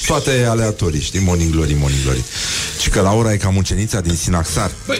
toate 0.06 0.31
e 0.31 0.48
aleatorii, 0.48 1.01
știi, 1.01 1.20
morning 1.20 1.51
glory, 1.51 1.74
morning 1.74 2.02
glory. 2.02 2.24
Și 2.81 2.89
că 2.89 3.01
Laura 3.01 3.32
e 3.32 3.36
ca 3.36 3.48
mucenița 3.48 4.01
din 4.01 4.15
Sinaxar. 4.15 4.70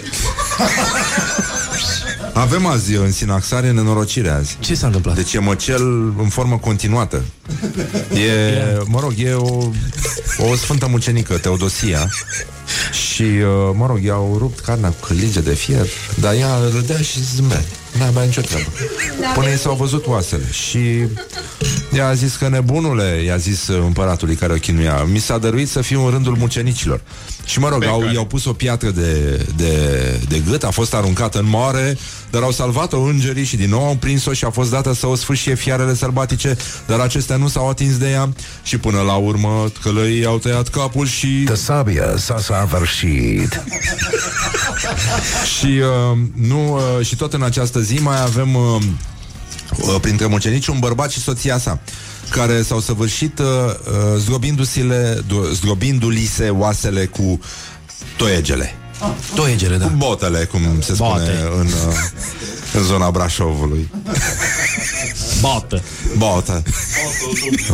Avem 2.33 2.67
azi 2.67 2.95
în 2.95 3.13
Sinaxar, 3.13 3.65
e 3.65 3.71
nenorocire 3.71 4.29
azi. 4.29 4.57
Ce 4.61 4.75
s-a 4.75 4.87
întâmplat? 4.87 5.15
Deci 5.15 5.35
e 5.35 5.39
măcel 5.39 5.83
în 6.19 6.29
formă 6.29 6.59
continuată. 6.59 7.25
E, 8.15 8.83
mă 8.85 9.01
rog, 9.01 9.13
e 9.17 9.33
o, 9.33 9.69
o 10.39 10.57
sfântă 10.57 10.87
mucenică, 10.87 11.39
Teodosia. 11.39 12.11
Și, 12.93 13.23
uh, 13.23 13.71
mă 13.75 13.87
rog, 13.87 14.03
i-au 14.03 14.37
rupt 14.39 14.61
carnea 14.61 14.89
cu 14.89 15.07
cârlige 15.07 15.41
de 15.41 15.55
fier, 15.55 15.87
dar 16.21 16.35
ea 16.35 16.59
râdea 16.73 17.01
și 17.01 17.25
zâmbea. 17.35 17.65
N-avea 17.99 18.23
nicio 18.23 18.41
treabă. 18.41 18.71
Până 19.35 19.49
i 19.49 19.57
s-au 19.57 19.75
văzut 19.75 20.07
oasele. 20.07 20.51
Și 20.51 20.79
ea 21.93 22.07
a 22.07 22.15
zis 22.15 22.37
că 22.37 22.49
nebunule, 22.49 23.23
i-a 23.27 23.37
zis 23.37 23.69
uh, 23.69 23.83
împăratului 23.83 24.35
care 24.35 24.53
o 24.53 24.57
chinuia, 24.57 25.05
mi 25.05 25.19
s-a 25.19 25.39
dăruit 25.39 25.69
să 25.69 25.81
fiu 25.81 26.05
în 26.05 26.11
rândul 26.11 26.37
mucenicilor. 26.37 27.01
Și 27.45 27.59
mă 27.59 27.69
rog, 27.69 27.85
au, 27.85 28.11
i-au 28.13 28.25
pus 28.25 28.45
o 28.45 28.53
piatră 28.53 28.91
de, 28.91 29.47
de, 29.57 29.73
de 30.29 30.43
gât, 30.51 30.65
a 30.65 30.71
fost 30.71 30.95
aruncată 30.95 31.39
în 31.39 31.49
mare, 31.49 31.99
dar 32.31 32.43
au 32.43 32.51
salvat-o 32.51 33.01
îngerii 33.01 33.45
și 33.45 33.57
din 33.57 33.71
nou 33.71 33.85
au 33.85 33.95
prins-o 33.95 34.33
și 34.33 34.45
a 34.45 34.51
fost 34.51 34.71
dată 34.71 34.95
să 34.95 35.07
o 35.07 35.15
sfârșie 35.15 35.55
fiarele 35.55 35.95
sălbatice, 35.95 36.57
dar 36.87 37.01
acestea 37.01 37.37
nu 37.37 37.49
s-au 37.49 37.69
atins 37.69 37.97
de 37.97 38.11
ea 38.11 38.33
și 38.63 38.79
până 38.79 39.01
la 39.01 39.15
urmă 39.15 39.71
că 39.83 39.93
le 39.93 40.09
i-au 40.09 40.39
tăiat 40.39 40.69
capul 40.69 41.07
și... 41.07 41.43
The 41.45 41.55
sabia 41.55 42.17
s-a 42.17 42.39
săvârșit. 42.39 43.63
Și, 45.59 45.67
uh, 45.67 46.19
nu, 46.35 46.75
uh, 46.75 47.07
și 47.07 47.17
tot 47.17 47.33
în 47.33 47.43
această 47.43 47.81
zi 47.81 47.99
mai 47.99 48.23
avem 48.23 48.55
uh, 48.55 48.83
uh, 49.77 49.97
printre 50.01 50.27
mucenici 50.27 50.67
un 50.67 50.79
bărbat 50.79 51.11
și 51.11 51.21
soția 51.21 51.59
sa 51.59 51.81
care 52.31 52.63
s-au 52.63 52.81
săvârșit 52.81 53.39
uh, 53.39 53.47
uh, 53.47 54.19
zdrobindu-se, 54.19 55.25
zdrobindu-li 55.53 56.25
se 56.25 56.49
oasele 56.49 57.07
cu 57.07 57.41
toiegele. 58.17 58.75
Toiegele, 59.35 59.77
da. 59.77 59.85
Cu 59.87 59.93
botele, 59.97 60.45
cum 60.45 60.61
se 60.81 60.95
spune 60.95 61.11
Bote. 61.11 61.49
în, 61.61 61.67
uh, 61.67 61.95
în 62.75 62.83
zona 62.83 63.11
Brașovului. 63.11 63.91
Bată. 65.41 65.83
Botă. 66.17 66.63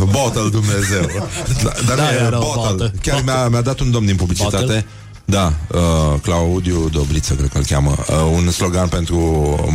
Botă 0.09 0.47
Dumnezeu. 0.51 1.29
Da, 1.63 1.71
dar 1.87 1.95
Da, 1.97 2.03
nu 2.03 2.09
e 2.09 2.13
era 2.25 2.37
o 2.37 2.41
bottle. 2.41 2.61
botă. 2.71 2.93
Chiar 3.01 3.21
mi-a, 3.23 3.47
mi-a 3.47 3.61
dat 3.61 3.79
un 3.79 3.91
domn 3.91 4.05
din 4.05 4.15
publicitate. 4.15 4.55
Bottle? 4.57 4.85
Da, 5.25 5.53
uh, 5.71 6.19
Claudiu 6.21 6.89
Dobriță, 6.89 7.33
cred 7.33 7.49
că 7.51 7.57
îl 7.57 7.63
cheamă. 7.65 7.95
Uh, 8.09 8.15
un 8.33 8.51
slogan 8.51 8.87
pentru 8.87 9.17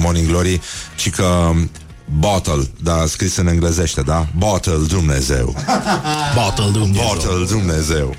Morning 0.03 0.27
Glory, 0.29 0.61
ci 0.97 1.11
că 1.11 1.51
bottle, 2.19 2.71
da, 2.83 3.05
scris 3.07 3.37
în 3.37 3.47
englezește, 3.47 4.01
da? 4.01 4.27
Bottle 4.37 4.77
Dumnezeu. 4.89 5.55
Bottle 6.35 6.71
Dumnezeu. 6.73 7.07
Bottle 7.15 7.45
Dumnezeu. 7.57 8.15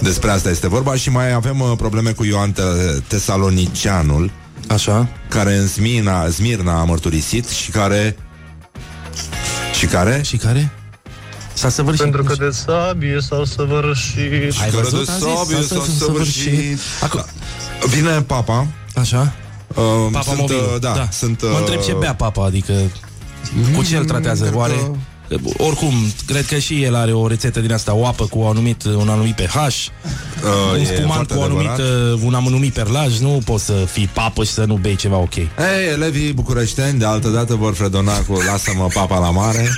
Despre 0.00 0.30
asta 0.30 0.50
este 0.50 0.68
vorba 0.68 0.94
și 0.94 1.10
mai 1.10 1.32
avem 1.32 1.60
uh, 1.60 1.72
probleme 1.76 2.10
cu 2.10 2.24
Ioan 2.24 2.52
Te- 2.52 2.62
Tesalonicianul, 3.06 4.30
Așa. 4.68 5.08
care 5.28 5.56
în 5.56 5.68
Smirna, 5.68 6.28
Smirna 6.28 6.80
a 6.80 6.84
mărturisit 6.84 7.48
și 7.48 7.70
care... 7.70 8.16
Și 9.78 9.86
care? 9.86 10.20
Și 10.24 10.36
care? 10.36 10.72
S-a 11.52 11.68
săvârșit. 11.68 12.02
Pentru 12.02 12.22
că 12.22 12.34
de 12.34 12.50
sabie 12.50 13.18
s-au 13.20 13.44
săvârșit. 13.44 14.20
Ai 14.62 14.70
Care 14.70 14.82
văzut? 14.82 15.04
de 15.06 15.12
Am 15.12 15.18
zis, 15.18 15.26
sabie 15.38 15.56
s-a 15.56 15.62
s-a 15.62 15.82
săvârșit. 15.98 15.98
săvârșit. 15.98 16.78
Acum, 17.02 17.24
Vine 17.88 18.22
papa 18.22 18.66
așa. 18.94 19.32
uh, 19.68 19.76
Papa 20.12 20.24
sunt, 20.24 20.38
mobil. 20.38 20.56
uh, 20.56 20.80
da, 20.80 21.08
sunt 21.12 21.42
Mă 21.42 21.58
întreb 21.58 21.80
ce 21.80 21.92
bea 22.00 22.14
papa, 22.14 22.44
adică 22.44 22.72
cu 23.76 23.82
ce 23.82 23.96
îl 23.96 24.04
tratează? 24.04 24.42
cred 24.44 24.54
Oare? 24.54 24.72
că- 24.72 24.90
Oricum, 25.56 25.94
cred 26.26 26.46
că 26.46 26.58
și 26.58 26.82
el 26.82 26.94
are 26.94 27.12
o 27.12 27.26
rețetă 27.26 27.60
din 27.60 27.72
asta, 27.72 27.94
o 27.94 28.06
apă 28.06 28.24
cu 28.24 28.38
un 28.38 28.46
anumit, 28.46 28.84
un 28.84 29.08
anumit 29.08 29.34
pH, 29.34 29.54
uh, 29.54 29.70
un 30.72 30.80
e 30.80 30.84
spumant 30.84 31.12
foarte 31.12 31.34
cu 31.34 31.40
un 31.40 31.44
anumit, 31.44 31.68
adevărat. 31.68 32.12
uh, 32.12 32.20
un 32.24 32.34
anumit 32.34 32.72
perlaj, 32.72 33.18
nu 33.18 33.40
poți 33.44 33.64
să 33.64 33.72
fii 33.72 34.10
papă 34.12 34.44
și 34.44 34.50
să 34.50 34.64
nu 34.64 34.74
bei 34.74 34.96
ceva 34.96 35.16
ok. 35.16 35.34
Ei, 35.34 35.48
elevii 35.92 36.32
bucureșteni 36.32 36.98
de 36.98 37.04
altă 37.04 37.28
dată 37.28 37.54
vor 37.54 37.74
fredona 37.74 38.18
cu 38.18 38.32
Lasă-mă 38.46 38.88
papa 38.94 39.18
la 39.18 39.30
mare 39.30 39.68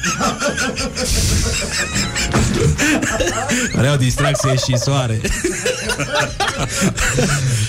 Are 3.76 3.90
o 3.90 3.96
distracție 3.96 4.54
și 4.56 4.76
soare. 4.76 5.20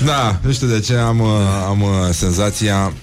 Da, 0.06 0.40
nu 0.42 0.52
știu 0.52 0.68
de 0.68 0.80
ce 0.80 0.96
am, 0.96 1.20
uh, 1.20 1.28
am 1.68 1.82
uh, 1.82 1.90
senzația 2.12 2.94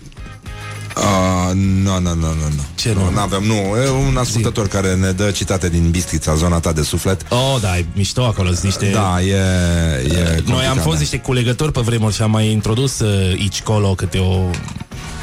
Uh, 0.97 1.53
nu, 1.55 2.01
nu, 2.01 2.15
nu, 2.15 2.15
nu, 2.15 2.49
nu. 2.57 2.65
Ce 2.75 2.93
nu? 2.93 3.11
Nu 3.11 3.19
avem, 3.19 3.43
nu. 3.43 3.55
E 3.55 3.91
un 4.09 4.17
ascultător 4.17 4.69
care 4.69 4.95
ne 4.95 5.11
dă 5.11 5.31
citate 5.31 5.69
din 5.69 5.91
Bistrița, 5.91 6.35
zona 6.35 6.61
ta 6.61 6.73
de 6.73 6.83
suflet. 6.83 7.27
Oh, 7.29 7.57
da, 7.61 7.79
e 7.79 7.87
mișto 7.95 8.25
acolo, 8.25 8.49
sunt 8.49 8.63
niște... 8.63 8.91
Da, 8.91 9.21
e, 9.23 9.35
e 9.35 9.35
Noi 9.35 10.25
am 10.25 10.43
complicat, 10.45 10.83
fost 10.83 10.95
da. 10.95 11.01
niște 11.01 11.19
culegători 11.19 11.73
pe 11.73 11.81
vremuri 11.81 12.15
și 12.15 12.23
am 12.23 12.31
mai 12.31 12.51
introdus 12.51 12.99
uh, 12.99 13.37
aici 13.39 13.63
colo 13.63 13.95
câte 13.95 14.19
o, 14.19 14.51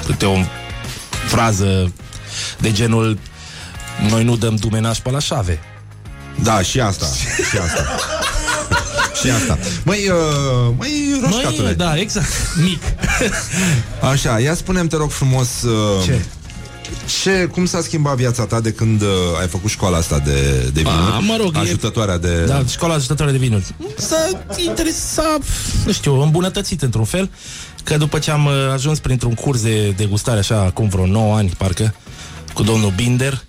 câte 0.05 0.25
o 0.25 0.37
frază 1.27 1.93
de 2.59 2.71
genul 2.71 3.17
noi 4.09 4.23
nu 4.23 4.35
dăm 4.35 4.55
dumenaș 4.55 4.97
pe 4.97 5.11
la 5.11 5.19
șave. 5.19 5.59
Da, 6.43 6.61
și 6.61 6.79
asta. 6.79 7.05
și 7.49 7.57
asta. 7.57 7.85
și 9.23 9.29
asta. 9.29 9.57
Măi, 9.83 10.09
uh, 10.09 10.73
măi, 10.77 11.19
roșcatule. 11.23 11.63
Noi, 11.63 11.75
da, 11.75 11.97
exact, 11.97 12.27
mic. 12.63 12.81
Așa, 14.11 14.39
ia 14.39 14.53
spunem 14.53 14.87
te 14.87 14.95
rog 14.95 15.11
frumos 15.11 15.61
uh, 15.61 16.03
Ce? 16.05 16.21
ce, 17.21 17.45
cum 17.45 17.65
s-a 17.65 17.81
schimbat 17.81 18.15
viața 18.15 18.45
ta 18.45 18.59
de 18.59 18.71
când 18.71 19.01
uh, 19.01 19.07
ai 19.41 19.47
făcut 19.47 19.69
școala 19.69 19.97
asta 19.97 20.19
de, 20.19 20.69
de 20.73 20.81
vinuri? 20.81 21.11
A, 21.13 21.19
mă 21.19 21.35
rog, 21.41 21.55
e- 21.55 21.59
Ajutătoarea 21.59 22.17
de... 22.17 22.45
Da, 22.45 22.63
școala 22.69 22.93
ajutătoare 22.93 23.31
de 23.31 23.37
vinuri. 23.37 23.75
S-a 23.97 24.29
interesa, 24.57 25.37
nu 25.85 25.91
știu, 25.91 26.21
îmbunătățit 26.21 26.81
într-un 26.81 27.05
fel, 27.05 27.29
că 27.83 27.97
după 27.97 28.19
ce 28.19 28.31
am 28.31 28.45
uh, 28.45 28.53
ajuns 28.73 28.99
printr-un 28.99 29.33
curs 29.33 29.61
de 29.61 29.89
degustare, 29.89 30.39
așa, 30.39 30.59
acum 30.61 30.87
vreo 30.87 31.05
9 31.05 31.35
ani, 31.35 31.51
parcă, 31.57 31.95
cu 32.53 32.63
domnul 32.63 32.91
Binder, 32.95 33.43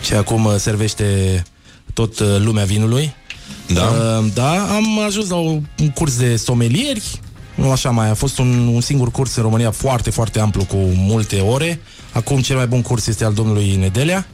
ce 0.00 0.16
acum 0.16 0.44
uh, 0.44 0.54
servește 0.56 1.42
tot 1.92 2.18
uh, 2.18 2.26
lumea 2.38 2.64
vinului. 2.64 3.14
Da? 3.66 3.82
Uh, 3.82 4.24
da, 4.34 4.74
am 4.74 4.98
ajuns 4.98 5.28
la 5.28 5.36
un 5.36 5.62
curs 5.94 6.16
de 6.16 6.36
somelieri, 6.36 7.20
nu 7.54 7.70
așa 7.70 7.90
mai, 7.90 8.10
a 8.10 8.14
fost 8.14 8.38
un, 8.38 8.66
un 8.66 8.80
singur 8.80 9.10
curs 9.10 9.36
în 9.36 9.42
România 9.42 9.70
foarte, 9.70 10.10
foarte 10.10 10.40
amplu, 10.40 10.64
cu 10.64 10.76
multe 10.76 11.40
ore. 11.40 11.80
Acum 12.12 12.40
cel 12.40 12.56
mai 12.56 12.66
bun 12.66 12.82
curs 12.82 13.06
este 13.06 13.24
al 13.24 13.32
domnului 13.32 13.76
Nedelea. 13.76 14.26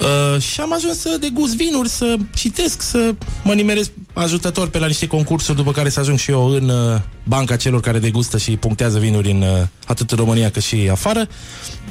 Uh, 0.00 0.40
și 0.40 0.60
am 0.60 0.72
ajuns 0.72 0.98
să 0.98 1.16
degust 1.20 1.56
vinuri, 1.56 1.88
să 1.88 2.16
citesc, 2.34 2.82
să 2.82 3.14
mă 3.44 3.54
nimeresc 3.54 3.90
ajutător 4.12 4.68
pe 4.68 4.78
la 4.78 4.86
niște 4.86 5.06
concursuri, 5.06 5.56
după 5.56 5.72
care 5.72 5.88
să 5.88 6.00
ajung 6.00 6.18
și 6.18 6.30
eu 6.30 6.46
în 6.46 6.68
uh, 6.68 7.00
banca 7.24 7.56
celor 7.56 7.80
care 7.80 7.98
degustă 7.98 8.38
și 8.38 8.56
punctează 8.56 8.98
vinuri 8.98 9.30
în, 9.30 9.40
uh, 9.40 9.66
atât 9.86 10.10
în 10.10 10.16
România 10.16 10.50
cât 10.50 10.62
și 10.62 10.88
afară. 10.90 11.28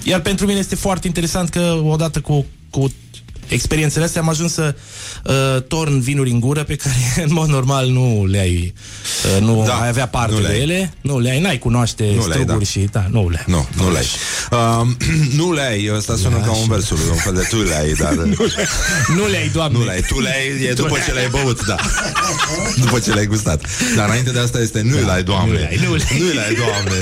Iar 0.04 0.20
pentru 0.20 0.46
mine 0.46 0.60
este 0.60 0.76
foarte 0.76 1.08
interesant 1.08 1.50
că 1.50 1.82
odată 1.84 2.20
cu, 2.20 2.46
cu 2.70 2.94
experiențele 3.48 4.06
astea 4.06 4.22
am 4.22 4.30
ajuns 4.30 4.54
să 4.54 4.76
uh, 5.24 5.62
torn 5.68 6.00
vinuri 6.00 6.30
în 6.30 6.40
gură 6.40 6.64
pe 6.64 6.76
care 6.76 6.96
în 7.28 7.34
mod 7.34 7.48
normal 7.50 7.88
nu 7.88 8.26
le 8.26 8.40
ai 8.40 8.74
uh, 9.36 9.42
nu 9.42 9.64
Da, 9.68 9.74
ai 9.74 9.88
avea 9.88 10.08
parte 10.08 10.34
nu 10.34 10.40
le 10.42 10.48
de 10.48 10.54
ai. 10.54 10.62
ele, 10.62 10.94
nu 11.02 11.20
le 11.20 11.30
ai, 11.30 11.40
n-ai 11.42 11.58
cunoaște 11.58 12.04
Nu 12.04 12.10
le 12.28 12.34
ai, 12.34 12.42
struguri 12.42 12.58
da. 12.64 12.66
și 12.66 12.80
da, 12.92 13.06
nu 13.10 13.30
le 13.30 13.38
ai. 13.38 13.44
Nu, 13.48 13.68
nu 13.78 13.92
le-ai. 13.92 14.06
Uh, 14.52 14.88
nu 15.40 15.54
le-ai, 15.54 15.92
ăsta 15.96 16.16
sună 16.16 16.38
ca 16.46 16.52
un 16.52 16.68
versul, 16.68 16.98
un 17.12 17.18
fel 17.18 17.34
de 17.34 17.48
tu 17.50 17.62
le-ai, 17.62 17.92
dar... 17.94 18.14
Nu 19.16 19.28
le 19.28 19.38
ai, 19.38 19.50
doamne. 19.54 19.78
Nu 19.78 19.84
le-ai, 19.86 20.02
tu 20.02 20.20
le-ai, 20.22 20.66
e 20.70 20.74
după 20.74 20.98
ce 21.06 21.12
le-ai 21.12 21.28
băut, 21.30 21.66
da. 21.66 21.76
după 22.76 23.00
ce 23.00 23.12
le-ai 23.14 23.26
gustat. 23.26 23.66
Dar 23.96 24.08
înainte 24.08 24.32
de 24.32 24.40
asta 24.40 24.60
este 24.60 24.82
nu 24.82 25.06
le-ai, 25.06 25.24
doamne. 25.24 25.52
Nu 25.54 25.58
le-ai, 25.60 25.80
nu 25.86 25.96
le-ai. 25.96 26.20
Nu 26.20 26.34
le-ai, 26.34 26.54
doamne. 26.56 27.02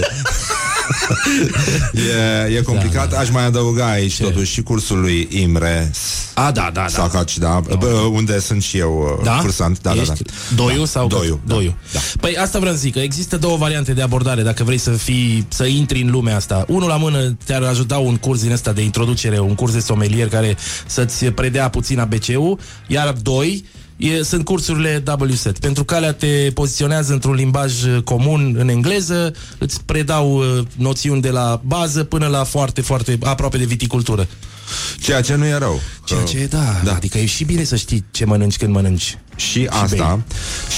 E, 2.47 2.55
e 2.57 2.61
complicat. 2.61 3.09
Da, 3.09 3.17
Aș 3.17 3.29
mai 3.29 3.45
adăuga 3.45 3.91
aici 3.91 4.13
Ce? 4.13 4.23
totuși 4.23 4.51
și 4.51 4.61
cursul 4.61 4.99
lui 4.99 5.27
Imre 5.31 5.91
A, 6.33 6.51
da, 6.51 6.69
da, 6.73 6.81
da. 6.81 6.87
Sacaci, 6.87 7.37
da, 7.37 7.61
bă, 7.79 7.87
unde 7.87 8.39
sunt 8.39 8.63
și 8.63 8.77
eu 8.77 9.17
uh, 9.19 9.23
Da? 9.25 9.37
cursant. 9.41 9.81
Da, 9.81 9.93
da, 9.93 10.01
Ești 10.01 10.23
da. 10.23 10.31
Doiu 10.55 10.79
da. 10.79 10.85
sau 10.85 11.07
Doiu, 11.07 11.39
da. 11.45 11.53
Doiu. 11.53 11.75
Da. 11.93 11.99
Păi 12.19 12.37
asta 12.37 12.59
vreau 12.59 12.73
să 12.73 12.79
zic, 12.79 12.93
că 12.93 12.99
există 12.99 13.37
două 13.37 13.57
variante 13.57 13.93
de 13.93 14.01
abordare 14.01 14.41
dacă 14.41 14.63
vrei 14.63 14.77
să 14.77 14.91
fii, 14.91 15.45
să 15.49 15.65
intri 15.65 16.01
în 16.01 16.11
lumea 16.11 16.35
asta. 16.35 16.65
Unul 16.67 16.87
la 16.87 16.97
mână 16.97 17.37
te-ar 17.45 17.63
ajuta 17.63 17.97
un 17.97 18.17
curs 18.17 18.41
din 18.41 18.51
ăsta 18.51 18.71
de 18.71 18.81
introducere, 18.81 19.39
un 19.39 19.55
curs 19.55 19.73
de 19.73 19.79
somelier 19.79 20.27
care 20.27 20.57
să-ți 20.85 21.25
predea 21.25 21.69
puțin 21.69 21.99
ABC-ul, 21.99 22.59
iar 22.87 23.15
doi, 23.21 23.65
E, 24.01 24.23
sunt 24.23 24.45
cursurile 24.45 25.03
WSET. 25.19 25.59
Pentru 25.59 25.83
că 25.83 25.95
alea 25.95 26.13
te 26.13 26.51
poziționează 26.53 27.13
într-un 27.13 27.33
limbaj 27.33 27.83
uh, 27.83 28.01
comun 28.03 28.55
în 28.57 28.69
engleză, 28.69 29.33
îți 29.57 29.83
predau 29.83 30.37
uh, 30.37 30.63
noțiuni 30.77 31.21
de 31.21 31.29
la 31.29 31.61
bază 31.65 32.03
până 32.03 32.27
la 32.27 32.43
foarte, 32.43 32.81
foarte 32.81 33.17
aproape 33.23 33.57
de 33.57 33.63
viticultură. 33.65 34.27
Ceea 35.01 35.21
ce 35.21 35.35
nu 35.35 35.45
e 35.45 35.57
rău. 35.57 35.79
Ceea 36.05 36.19
Că- 36.19 36.25
ce 36.25 36.37
e, 36.37 36.45
da, 36.45 36.81
da, 36.83 36.95
adică 36.95 37.17
e 37.17 37.25
și 37.25 37.43
bine 37.43 37.63
să 37.63 37.75
știi 37.75 38.05
ce 38.11 38.25
mănânci 38.25 38.57
când 38.57 38.73
mănânci. 38.73 39.17
Și 39.49 39.67
asta. 39.69 40.19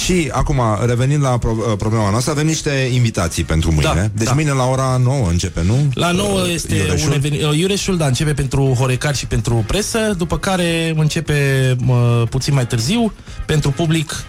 Și 0.04 0.30
acum, 0.32 0.62
revenind 0.86 1.22
la 1.22 1.38
pro- 1.38 1.56
uh, 1.70 1.78
problema 1.78 2.10
noastră, 2.10 2.32
avem 2.32 2.46
niște 2.46 2.90
invitații 2.94 3.44
pentru 3.44 3.72
mâine. 3.72 3.92
Da, 3.96 4.08
deci 4.14 4.28
da. 4.28 4.34
mâine 4.34 4.52
la 4.52 4.66
ora 4.66 5.00
9 5.04 5.28
începe, 5.30 5.62
nu? 5.66 5.90
La 5.94 6.12
9 6.12 6.42
Uh, 6.42 6.50
este 6.54 6.76
Iureșul? 6.76 7.08
un 7.10 7.14
eveniment. 7.16 7.56
Iureșul, 7.56 7.98
da, 7.98 8.06
începe 8.06 8.34
pentru 8.34 8.76
Horecar 8.80 9.16
și 9.16 9.26
pentru 9.26 9.64
presă, 9.68 10.14
după 10.18 10.38
care 10.38 10.94
începe 10.98 11.36
mă, 11.80 12.26
puțin 12.30 12.54
mai 12.54 12.68
târziu 12.68 13.14
pentru 13.46 13.72
public 13.72 14.24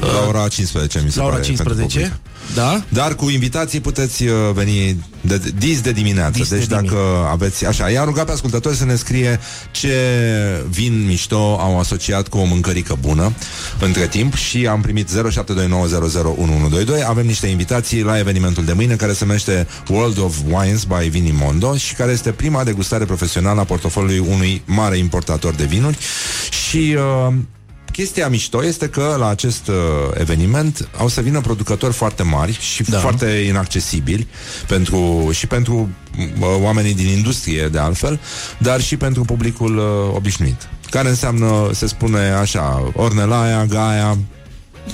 La 0.00 0.26
ora 0.28 0.48
15, 0.48 1.00
mi 1.04 1.10
se 1.10 1.18
la 1.18 1.24
ora 1.24 1.34
pare. 1.34 1.46
pentru 1.46 1.64
15. 1.74 2.18
Public. 2.46 2.54
Da? 2.54 2.84
Dar 2.88 3.14
cu 3.14 3.30
invitații 3.30 3.80
puteți 3.80 4.24
uh, 4.24 4.32
veni 4.54 5.04
de, 5.20 5.40
dis 5.58 5.80
de 5.80 5.92
dimineață. 5.92 6.38
Dis 6.38 6.48
de 6.48 6.56
deci 6.56 6.66
dacă 6.66 6.82
dimineață. 6.82 7.28
aveți... 7.30 7.66
Așa, 7.66 7.90
i-am 7.90 8.04
rugat 8.04 8.24
pe 8.24 8.32
ascultători 8.32 8.76
să 8.76 8.84
ne 8.84 8.94
scrie 8.94 9.40
ce 9.70 9.94
vin 10.68 11.06
mișto 11.06 11.58
au 11.60 11.78
asociat 11.78 12.28
cu 12.28 12.38
o 12.38 12.44
mâncărică 12.44 12.96
bună 13.00 13.32
între 13.80 14.06
timp 14.06 14.34
și 14.34 14.66
am 14.66 14.80
primit 14.80 15.08
0729001122. 15.10 15.12
Avem 17.08 17.26
niște 17.26 17.46
invitații 17.46 18.02
la 18.02 18.18
evenimentul 18.18 18.64
de 18.64 18.72
mâine 18.72 18.94
care 18.94 19.12
se 19.12 19.24
numește 19.24 19.66
World 19.88 20.18
of 20.18 20.36
Wines 20.50 20.84
by 20.84 21.08
Vinimondo 21.08 21.76
și 21.76 21.94
care 21.94 22.12
este 22.12 22.30
prima 22.30 22.64
degustare 22.64 23.04
profesională 23.04 23.60
a 23.60 23.64
portofoliului 23.64 24.26
unui 24.34 24.62
mare 24.64 24.96
importator 24.96 25.54
de 25.54 25.64
vinuri 25.64 25.98
și... 26.68 26.96
Uh, 27.28 27.34
Chestia 27.96 28.28
mișto 28.28 28.64
este 28.64 28.88
că 28.88 29.14
la 29.18 29.28
acest 29.28 29.68
uh, 29.68 29.74
eveniment 30.14 30.88
au 30.98 31.08
să 31.08 31.20
vină 31.20 31.40
producători 31.40 31.92
foarte 31.92 32.22
mari 32.22 32.58
și 32.60 32.82
da. 32.82 32.90
Da. 32.90 32.98
foarte 32.98 33.26
inaccesibili 33.26 34.26
pentru, 34.66 35.28
și 35.32 35.46
pentru 35.46 35.88
uh, 36.18 36.46
oamenii 36.60 36.94
din 36.94 37.06
industrie, 37.06 37.68
de 37.68 37.78
altfel, 37.78 38.20
dar 38.58 38.80
și 38.80 38.96
pentru 38.96 39.24
publicul 39.24 39.76
uh, 39.76 40.14
obișnuit. 40.14 40.68
Care 40.90 41.08
înseamnă, 41.08 41.70
se 41.72 41.86
spune 41.86 42.30
așa, 42.30 42.92
Ornelaia, 42.96 43.64
Gaia, 43.64 44.18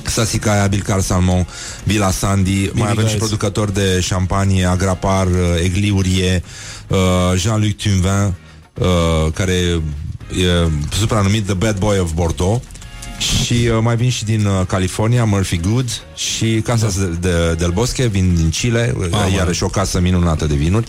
Sasicaia, 0.02 0.66
Bilcar 0.66 1.01
Salmon, 1.01 1.47
Villa 1.85 2.10
Sandy, 2.10 2.70
mai 2.72 2.90
avem 2.90 3.05
și 3.05 3.10
Guys. 3.10 3.18
producători 3.18 3.74
de 3.74 4.01
șampanie, 4.01 4.64
Agrapar, 4.64 5.27
uh, 5.27 5.35
Egliurie, 5.62 6.43
uh, 6.89 6.98
Jean-Luc 7.36 7.77
Tunvin, 7.77 8.35
uh, 8.74 9.32
care 9.35 9.52
e 9.52 10.68
supranumit 10.93 11.44
The 11.44 11.55
Bad 11.55 11.78
Boy 11.78 11.98
of 11.98 12.12
Bordeaux. 12.12 12.62
Și 13.20 13.52
uh, 13.52 13.78
mai 13.82 13.97
vin 13.97 14.10
și 14.10 14.24
din 14.24 14.44
uh, 14.47 14.66
California, 14.66 15.24
Murphy 15.24 15.56
Good 15.56 15.90
și 16.14 16.60
Casa 16.64 16.86
da. 16.86 17.05
de, 17.05 17.28
de, 17.28 17.55
del 17.55 17.70
Bosque, 17.70 18.06
vin 18.06 18.34
din 18.34 18.48
Chile, 18.51 18.94
uh, 18.98 19.06
Mamă. 19.10 19.34
iarăși 19.34 19.62
o 19.62 19.66
casă 19.68 20.01
minunată 20.01 20.47
de 20.47 20.55
vinuri. 20.55 20.86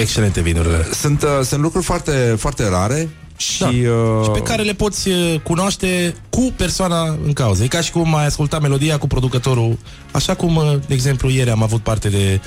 Excelente 0.00 0.40
vinurile. 0.40 0.86
Sunt, 1.00 1.22
uh, 1.22 1.28
sunt 1.44 1.60
lucruri 1.60 1.84
foarte, 1.84 2.34
foarte 2.38 2.68
rare 2.68 3.08
și, 3.36 3.58
Da. 3.58 3.66
uh, 3.68 4.24
Și 4.24 4.30
pe 4.30 4.40
care 4.42 4.62
le 4.62 4.72
poți 4.72 5.08
uh, 5.08 5.34
cunoaște 5.42 6.14
cu 6.30 6.52
persoana 6.56 7.18
în 7.24 7.32
cauză. 7.32 7.62
E 7.62 7.66
ca 7.66 7.80
și 7.80 7.90
cum 7.90 8.14
ai 8.14 8.26
ascultat 8.26 8.60
melodia 8.60 8.98
cu 8.98 9.06
producătorul. 9.06 9.78
Așa 10.10 10.34
cum, 10.34 10.56
uh, 10.56 10.72
de 10.86 10.94
exemplu, 10.94 11.30
ieri 11.30 11.50
am 11.50 11.62
avut 11.62 11.82
parte 11.82 12.08
de, 12.08 12.40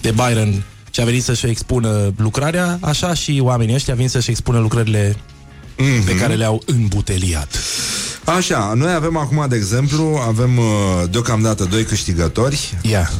de 0.00 0.10
Byron 0.10 0.62
ce 0.90 1.00
a 1.00 1.04
venit 1.04 1.22
să-și 1.22 1.46
expună 1.46 2.12
lucrarea, 2.16 2.78
așa 2.80 3.14
și 3.14 3.38
oamenii 3.42 3.74
ăștia 3.74 3.94
vin 3.94 4.08
să-și 4.08 4.30
expună 4.30 4.58
lucrările 4.58 5.16
Mhm. 5.76 6.04
pe 6.04 6.14
care 6.16 6.34
le-au 6.34 6.62
îmbuteliat. 6.66 7.58
Așa, 8.24 8.72
noi 8.76 8.92
avem 8.92 9.16
acum, 9.16 9.46
de 9.48 9.56
exemplu, 9.56 10.20
avem 10.26 10.58
uh, 10.58 10.64
deocamdată 11.10 11.64
doi 11.64 11.84
câștigători. 11.84 12.78
Ia. 12.82 13.10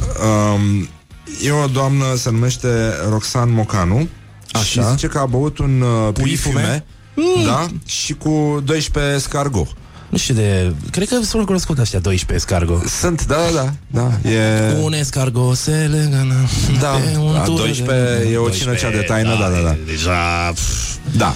Um, 0.53 0.87
e 1.43 1.51
o 1.51 1.67
doamnă, 1.67 2.05
se 2.15 2.31
numește 2.31 2.67
Roxan 3.09 3.53
Mocanu 3.53 4.07
Așa. 4.51 4.63
și 4.63 4.89
zice 4.89 5.07
că 5.07 5.17
a 5.17 5.25
băut 5.25 5.57
un 5.57 5.81
uh, 5.81 6.13
puifume, 6.13 6.85
Mm. 7.17 7.45
da, 7.45 7.67
și 7.85 8.13
cu 8.13 8.61
12 8.65 9.13
escargot. 9.15 9.67
Nu 10.09 10.17
știu 10.17 10.33
de... 10.33 10.73
Cred 10.91 11.07
că 11.07 11.15
sunt 11.23 11.45
cunoscut 11.45 11.77
ăștia 11.77 11.99
12 11.99 12.45
escargo. 12.45 12.81
Sunt, 12.99 13.25
da, 13.25 13.35
da, 13.53 13.73
da, 13.87 14.29
e... 14.29 14.73
Un 14.81 14.93
escargo 14.93 15.53
se 15.53 15.71
legănă 15.71 16.35
Da, 16.79 16.87
pe 16.87 17.17
un 17.17 17.33
da, 17.33 17.39
tur 17.39 17.57
12 17.57 18.29
e 18.31 18.37
o 18.37 18.41
12, 18.43 18.59
cină 18.59 18.73
cea 18.75 18.89
de 18.97 19.03
taină, 19.07 19.37
da, 19.39 19.49
da, 19.49 19.59
da. 19.59 19.75
Deja... 19.85 20.53
Da. 21.17 21.35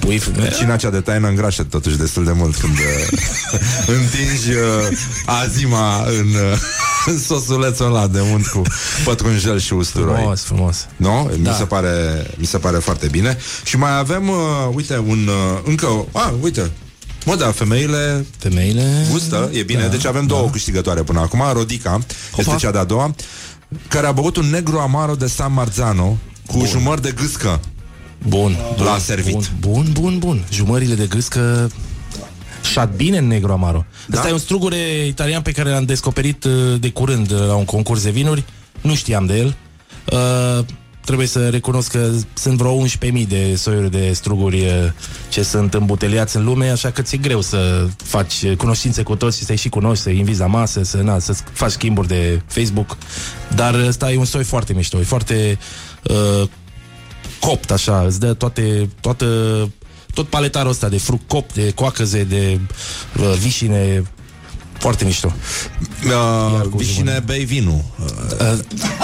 Pui 0.00 0.22
Cina 0.58 0.76
cea 0.76 0.90
de 0.90 1.00
taină 1.00 1.28
îngrașă 1.28 1.62
totuși 1.62 1.96
destul 1.96 2.24
de 2.24 2.32
mult 2.32 2.56
când 2.56 2.72
uh, 2.72 3.18
întingi 3.96 4.50
uh, 4.50 4.98
azima 5.24 6.04
în, 6.04 6.28
uh, 6.28 6.58
în 7.06 7.18
sosulețul 7.28 7.86
ăla 7.86 8.06
de 8.06 8.20
unt 8.20 8.46
cu 8.46 8.62
pătrunjel 9.04 9.58
și 9.58 9.72
usturoi. 9.72 10.16
Frumos, 10.16 10.42
frumos. 10.42 10.86
Nu? 10.96 11.30
Da. 11.42 11.50
Mi, 11.50 11.56
se 11.56 11.64
pare, 11.64 12.26
mi 12.36 12.46
se 12.46 12.58
pare 12.58 12.76
foarte 12.76 13.06
bine. 13.06 13.38
Și 13.64 13.76
mai 13.76 13.98
avem, 13.98 14.28
uh, 14.28 14.36
uite, 14.74 14.98
un, 14.98 15.28
uh, 15.28 15.60
încă, 15.64 16.06
a, 16.12 16.34
uite, 16.40 16.70
Mă, 17.24 17.36
da, 17.36 17.50
femeile 17.50 18.26
Femeile... 18.38 19.06
gustă, 19.10 19.50
e 19.52 19.62
bine. 19.62 19.80
Da, 19.82 19.88
deci 19.88 20.06
avem 20.06 20.26
două 20.26 20.48
câștigătoare 20.48 21.02
până 21.02 21.20
acum. 21.20 21.42
Rodica 21.52 21.98
este 22.36 22.54
cea 22.58 22.70
de-a 22.70 22.84
doua, 22.84 23.14
care 23.88 24.06
a 24.06 24.12
băut 24.12 24.36
un 24.36 24.46
negru 24.50 24.78
amaro 24.78 25.14
de 25.14 25.26
San 25.26 25.52
Marzano 25.52 26.16
cu 26.46 26.64
jumări 26.66 27.02
de 27.02 27.14
gâscă. 27.16 27.60
Bun. 28.28 28.56
L-a 28.76 28.90
bun, 28.90 28.98
servit. 28.98 29.32
Bun, 29.32 29.44
bun, 29.60 29.86
bun, 29.92 30.18
bun. 30.18 30.44
Jumările 30.50 30.94
de 30.94 31.06
gâscă 31.06 31.70
șat 32.70 32.94
bine 32.94 33.18
în 33.18 33.26
negru 33.26 33.52
amaro. 33.52 33.84
Da? 34.06 34.16
Asta 34.16 34.28
e 34.28 34.32
un 34.32 34.38
strugure 34.38 35.06
italian 35.06 35.42
pe 35.42 35.52
care 35.52 35.70
l-am 35.70 35.84
descoperit 35.84 36.44
uh, 36.44 36.80
de 36.80 36.90
curând 36.90 37.30
uh, 37.30 37.46
la 37.46 37.54
un 37.54 37.64
concurs 37.64 38.02
de 38.02 38.10
vinuri. 38.10 38.44
Nu 38.80 38.94
știam 38.94 39.26
de 39.26 39.36
el. 39.36 39.56
Uh, 40.12 40.64
trebuie 41.04 41.26
să 41.26 41.48
recunosc 41.48 41.90
că 41.90 42.10
sunt 42.34 42.56
vreo 42.56 42.86
11.000 42.86 43.26
de 43.28 43.54
soiuri 43.56 43.90
de 43.90 44.12
struguri 44.12 44.60
uh, 44.60 44.70
ce 45.28 45.42
sunt 45.42 45.74
îmbuteliați 45.74 46.36
în 46.36 46.44
lume, 46.44 46.68
așa 46.68 46.90
că 46.90 47.02
ți-e 47.02 47.18
greu 47.18 47.40
să 47.40 47.86
faci 47.96 48.42
uh, 48.42 48.56
cunoștințe 48.56 49.02
cu 49.02 49.16
toți 49.16 49.38
și 49.38 49.44
să-i 49.44 49.56
și 49.56 49.68
cunoști, 49.68 50.02
să-i 50.02 50.18
invizi 50.18 50.40
la 50.40 50.46
masă, 50.46 50.82
să, 50.82 50.96
na, 50.96 51.18
să 51.18 51.36
faci 51.52 51.70
schimburi 51.70 52.08
de 52.08 52.42
Facebook. 52.46 52.96
Dar 53.54 53.74
ăsta 53.74 54.12
e 54.12 54.16
un 54.16 54.24
soi 54.24 54.44
foarte 54.44 54.72
mișto, 54.72 54.98
e 54.98 55.02
foarte 55.02 55.58
uh, 56.02 56.48
copt, 57.40 57.70
așa, 57.70 58.04
îți 58.06 58.20
dă 58.20 58.32
toate, 58.32 58.88
toată, 59.00 59.26
tot 60.14 60.28
paletarul 60.28 60.70
ăsta 60.70 60.88
de 60.88 60.98
fruct 60.98 61.28
copt, 61.28 61.54
de 61.54 61.70
coacăze, 61.70 62.22
de 62.24 62.60
uh, 63.20 63.34
vișine, 63.38 64.02
foarte 64.78 65.04
mișto. 65.04 65.32
Uh, 66.06 66.62
vișine, 66.74 67.22
bei 67.26 67.44
vinul. 67.44 67.84
Uh, 67.98 68.58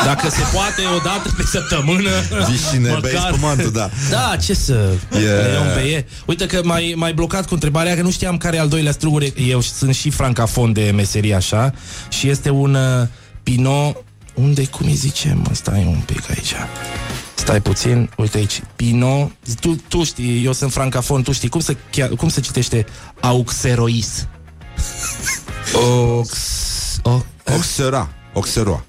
dacă 0.04 0.28
se 0.28 0.42
poate, 0.52 0.82
o 0.96 0.98
dată 1.04 1.34
pe 1.36 1.42
săptămână. 1.42 2.10
Vișine, 2.50 2.98
bei 3.00 3.18
spumantul, 3.32 3.70
da. 3.72 3.90
Da, 4.10 4.36
ce 4.44 4.54
să 4.54 4.92
E- 5.12 5.18
yeah. 5.18 5.60
un 5.60 5.74
beie. 5.74 6.06
Uite 6.26 6.46
că 6.46 6.60
mai 6.64 6.94
mai 6.96 7.12
blocat 7.12 7.46
cu 7.46 7.54
întrebarea 7.54 7.94
că 7.94 8.02
nu 8.02 8.10
știam 8.10 8.36
care 8.36 8.56
e 8.56 8.60
al 8.60 8.68
doilea 8.68 8.92
strugure. 8.92 9.32
Eu 9.48 9.60
sunt 9.60 9.94
și 9.94 10.10
francafon 10.10 10.72
de 10.72 10.92
meserie 10.94 11.34
așa 11.34 11.72
și 12.08 12.28
este 12.28 12.50
un 12.50 12.74
uh, 12.74 13.08
Pinot 13.42 14.04
unde 14.34 14.64
cum 14.66 14.86
îi 14.86 14.94
zicem? 14.94 15.38
Mă, 15.38 15.54
Stai 15.54 15.84
un 15.88 16.00
pic 16.06 16.30
aici. 16.30 16.54
Stai 17.36 17.60
puțin, 17.60 18.10
uite 18.16 18.36
aici. 18.36 18.62
Pinot, 18.76 19.30
tu, 19.60 19.74
tu 19.88 20.04
știi, 20.04 20.44
eu 20.44 20.52
sunt 20.52 20.72
francafon, 20.72 21.22
tu 21.22 21.32
știi 21.32 21.48
cum 21.48 21.60
se, 21.60 21.76
chiar, 21.90 22.08
cum 22.08 22.28
se 22.28 22.40
citește 22.40 22.86
Auxerois? 23.20 24.26
Ox... 26.18 26.30
O, 27.02 27.20
Oxera. 27.54 28.08
Oxeroa. 28.32 28.84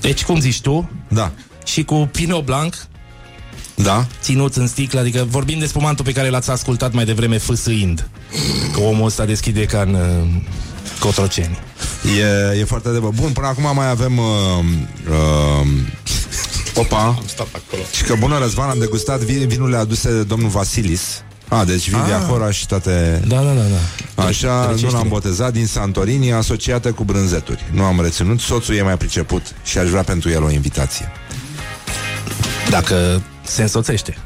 deci 0.00 0.24
cum 0.24 0.40
zici 0.40 0.60
tu? 0.60 0.90
Da. 1.08 1.32
Și 1.64 1.84
cu 1.84 2.08
Pinot 2.12 2.44
Blanc 2.44 2.74
Da? 3.74 4.06
ținut 4.22 4.56
în 4.56 4.66
sticlă, 4.66 5.00
adică 5.00 5.26
vorbim 5.28 5.58
de 5.58 5.66
spumantul 5.66 6.04
pe 6.04 6.12
care 6.12 6.28
l-ați 6.28 6.50
ascultat 6.50 6.92
mai 6.92 7.04
devreme 7.04 7.38
fâsâind. 7.38 8.08
Că 8.72 8.80
omul 8.80 9.06
ăsta 9.06 9.24
deschide 9.24 9.64
ca 9.64 9.80
în 9.80 9.94
uh, 9.94 10.42
Cotroceni. 10.98 11.58
E, 12.52 12.58
e 12.58 12.64
foarte 12.64 12.88
adevăr. 12.88 13.10
Bun, 13.10 13.32
până 13.32 13.46
acum 13.46 13.74
mai 13.74 13.90
avem... 13.90 14.18
Uh, 14.18 14.24
uh, 15.08 15.66
opa. 16.74 17.04
Am 17.04 17.24
stat 17.26 17.46
acolo. 17.52 17.82
Și 17.92 18.02
că 18.02 18.14
bună, 18.14 18.38
Răzvan, 18.38 18.70
am 18.70 18.78
degustat 18.78 19.18
vin, 19.20 19.48
vinurile 19.48 19.76
aduse 19.76 20.10
de 20.12 20.22
domnul 20.22 20.48
Vasilis. 20.48 21.22
A, 21.48 21.64
deci 21.64 21.88
vin 21.90 22.04
de 22.06 22.12
Ah. 22.12 22.20
Acora 22.24 22.50
și 22.50 22.66
toate... 22.66 23.22
Da, 23.26 23.36
da, 23.36 23.52
da, 23.52 23.62
da. 24.14 24.24
Așa, 24.24 24.54
nu 24.54 24.66
Răcește-le. 24.66 24.92
l-am 24.92 25.08
botezat 25.08 25.52
din 25.52 25.66
Santorini, 25.66 26.32
asociată 26.32 26.92
cu 26.92 27.04
brânzeturi. 27.04 27.64
Nu 27.72 27.82
am 27.84 28.00
reținut, 28.02 28.40
soțul 28.40 28.74
e 28.74 28.82
mai 28.82 28.96
priceput 28.96 29.42
și 29.62 29.78
aș 29.78 29.88
vrea 29.88 30.02
pentru 30.02 30.30
el 30.30 30.42
o 30.42 30.50
invitație. 30.50 31.12
Dacă 32.70 33.22
se 33.44 33.62
însoțește. 33.62 34.16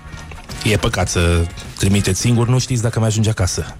E 0.64 0.76
păcat 0.76 1.08
să 1.08 1.44
trimiteți 1.78 2.20
singur, 2.20 2.48
nu 2.48 2.58
știți 2.58 2.82
dacă 2.82 2.98
mai 2.98 3.08
ajunge 3.08 3.30
acasă. 3.30 3.76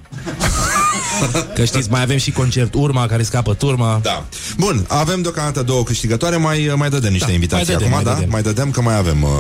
Că 1.54 1.64
știți, 1.64 1.90
mai 1.90 2.02
avem 2.02 2.18
și 2.18 2.30
concert 2.30 2.74
Urma, 2.74 3.06
care 3.06 3.22
scapă 3.22 3.54
turma. 3.54 4.00
Da. 4.02 4.24
Bun, 4.56 4.84
avem 4.88 5.22
deocamdată 5.22 5.62
două 5.62 5.82
câștigătoare, 5.82 6.36
mai, 6.36 6.72
mai 6.76 6.88
dădem 6.88 7.12
niște 7.12 7.26
Da, 7.26 7.32
invitații 7.32 7.66
mai 7.66 7.76
dădem, 7.76 7.92
acum, 7.92 8.04
mai 8.04 8.04
da? 8.04 8.12
dădem. 8.14 8.30
Mai 8.30 8.42
dădem 8.42 8.70
că 8.70 8.80
mai 8.80 8.96
avem. 8.96 9.22
Uh, 9.22 9.30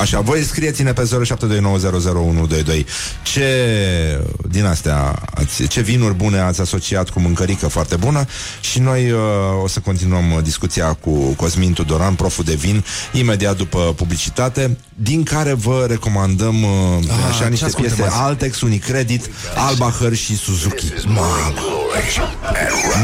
așa, 0.00 0.20
voi 0.20 0.42
scrieți-ne 0.42 0.92
pe 0.92 1.02
0729001122 1.02 2.84
ce 3.22 3.46
din 4.48 4.64
astea, 4.64 5.22
ați, 5.34 5.66
ce 5.66 5.80
vinuri 5.80 6.14
bune 6.14 6.38
ați 6.38 6.60
asociat 6.60 7.10
cu 7.10 7.20
mâncărică 7.20 7.68
foarte 7.68 7.96
bună 7.96 8.24
și 8.60 8.78
noi 8.78 9.10
uh, 9.10 9.18
o 9.62 9.68
să 9.68 9.80
continuăm 9.80 10.32
uh, 10.32 10.42
discuția 10.42 10.92
cu 10.92 11.10
Cosmin 11.10 11.72
Tudoran, 11.72 12.14
proful 12.14 12.44
de 12.44 12.54
vin, 12.54 12.84
imediat 13.12 13.56
după 13.56 13.78
publicitate, 13.96 14.78
din 14.94 15.22
care 15.22 15.52
vă 15.52 15.86
recomandăm 15.88 16.62
uh, 16.62 16.70
așa 17.30 17.42
ce 17.42 17.48
niște 17.48 17.64
ascultăm 17.64 17.94
piese 17.94 18.10
azi? 18.10 18.22
Altex, 18.22 18.60
Unicredit, 18.60 19.30
Albacher 19.56 20.14
și 20.14 20.36
Suzuki. 20.36 20.86
Mamă! 21.22 21.54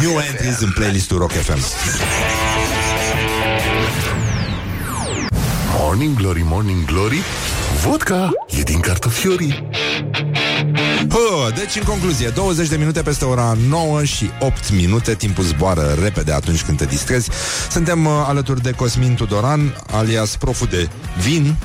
New 0.03 0.19
entries 0.31 0.59
în 0.61 0.71
playlistul 0.71 1.19
Rock 1.19 1.31
FM. 1.31 1.59
Morning 5.79 6.17
Glory, 6.17 6.43
Morning 6.45 6.85
Glory 6.85 7.19
Vodka 7.85 8.31
e 8.59 8.63
din 8.63 8.81
cartofiorii 8.81 9.69
Hă, 11.11 11.51
deci, 11.55 11.77
în 11.77 11.83
concluzie, 11.83 12.29
20 12.29 12.69
de 12.69 12.77
minute 12.77 13.03
peste 13.03 13.25
ora 13.25 13.57
9 13.69 14.05
și 14.05 14.31
8 14.41 14.71
minute, 14.71 15.15
timpul 15.15 15.45
zboară 15.45 15.97
repede 16.03 16.33
atunci 16.33 16.63
când 16.63 16.79
te 16.79 16.85
distrezi. 16.85 17.29
Suntem 17.71 18.07
uh, 18.07 18.13
alături 18.27 18.63
de 18.63 18.71
Cosmin 18.71 19.15
Tudoran, 19.15 19.83
alias 19.93 20.37
proful 20.37 20.67
de 20.71 20.89
vin, 21.23 21.57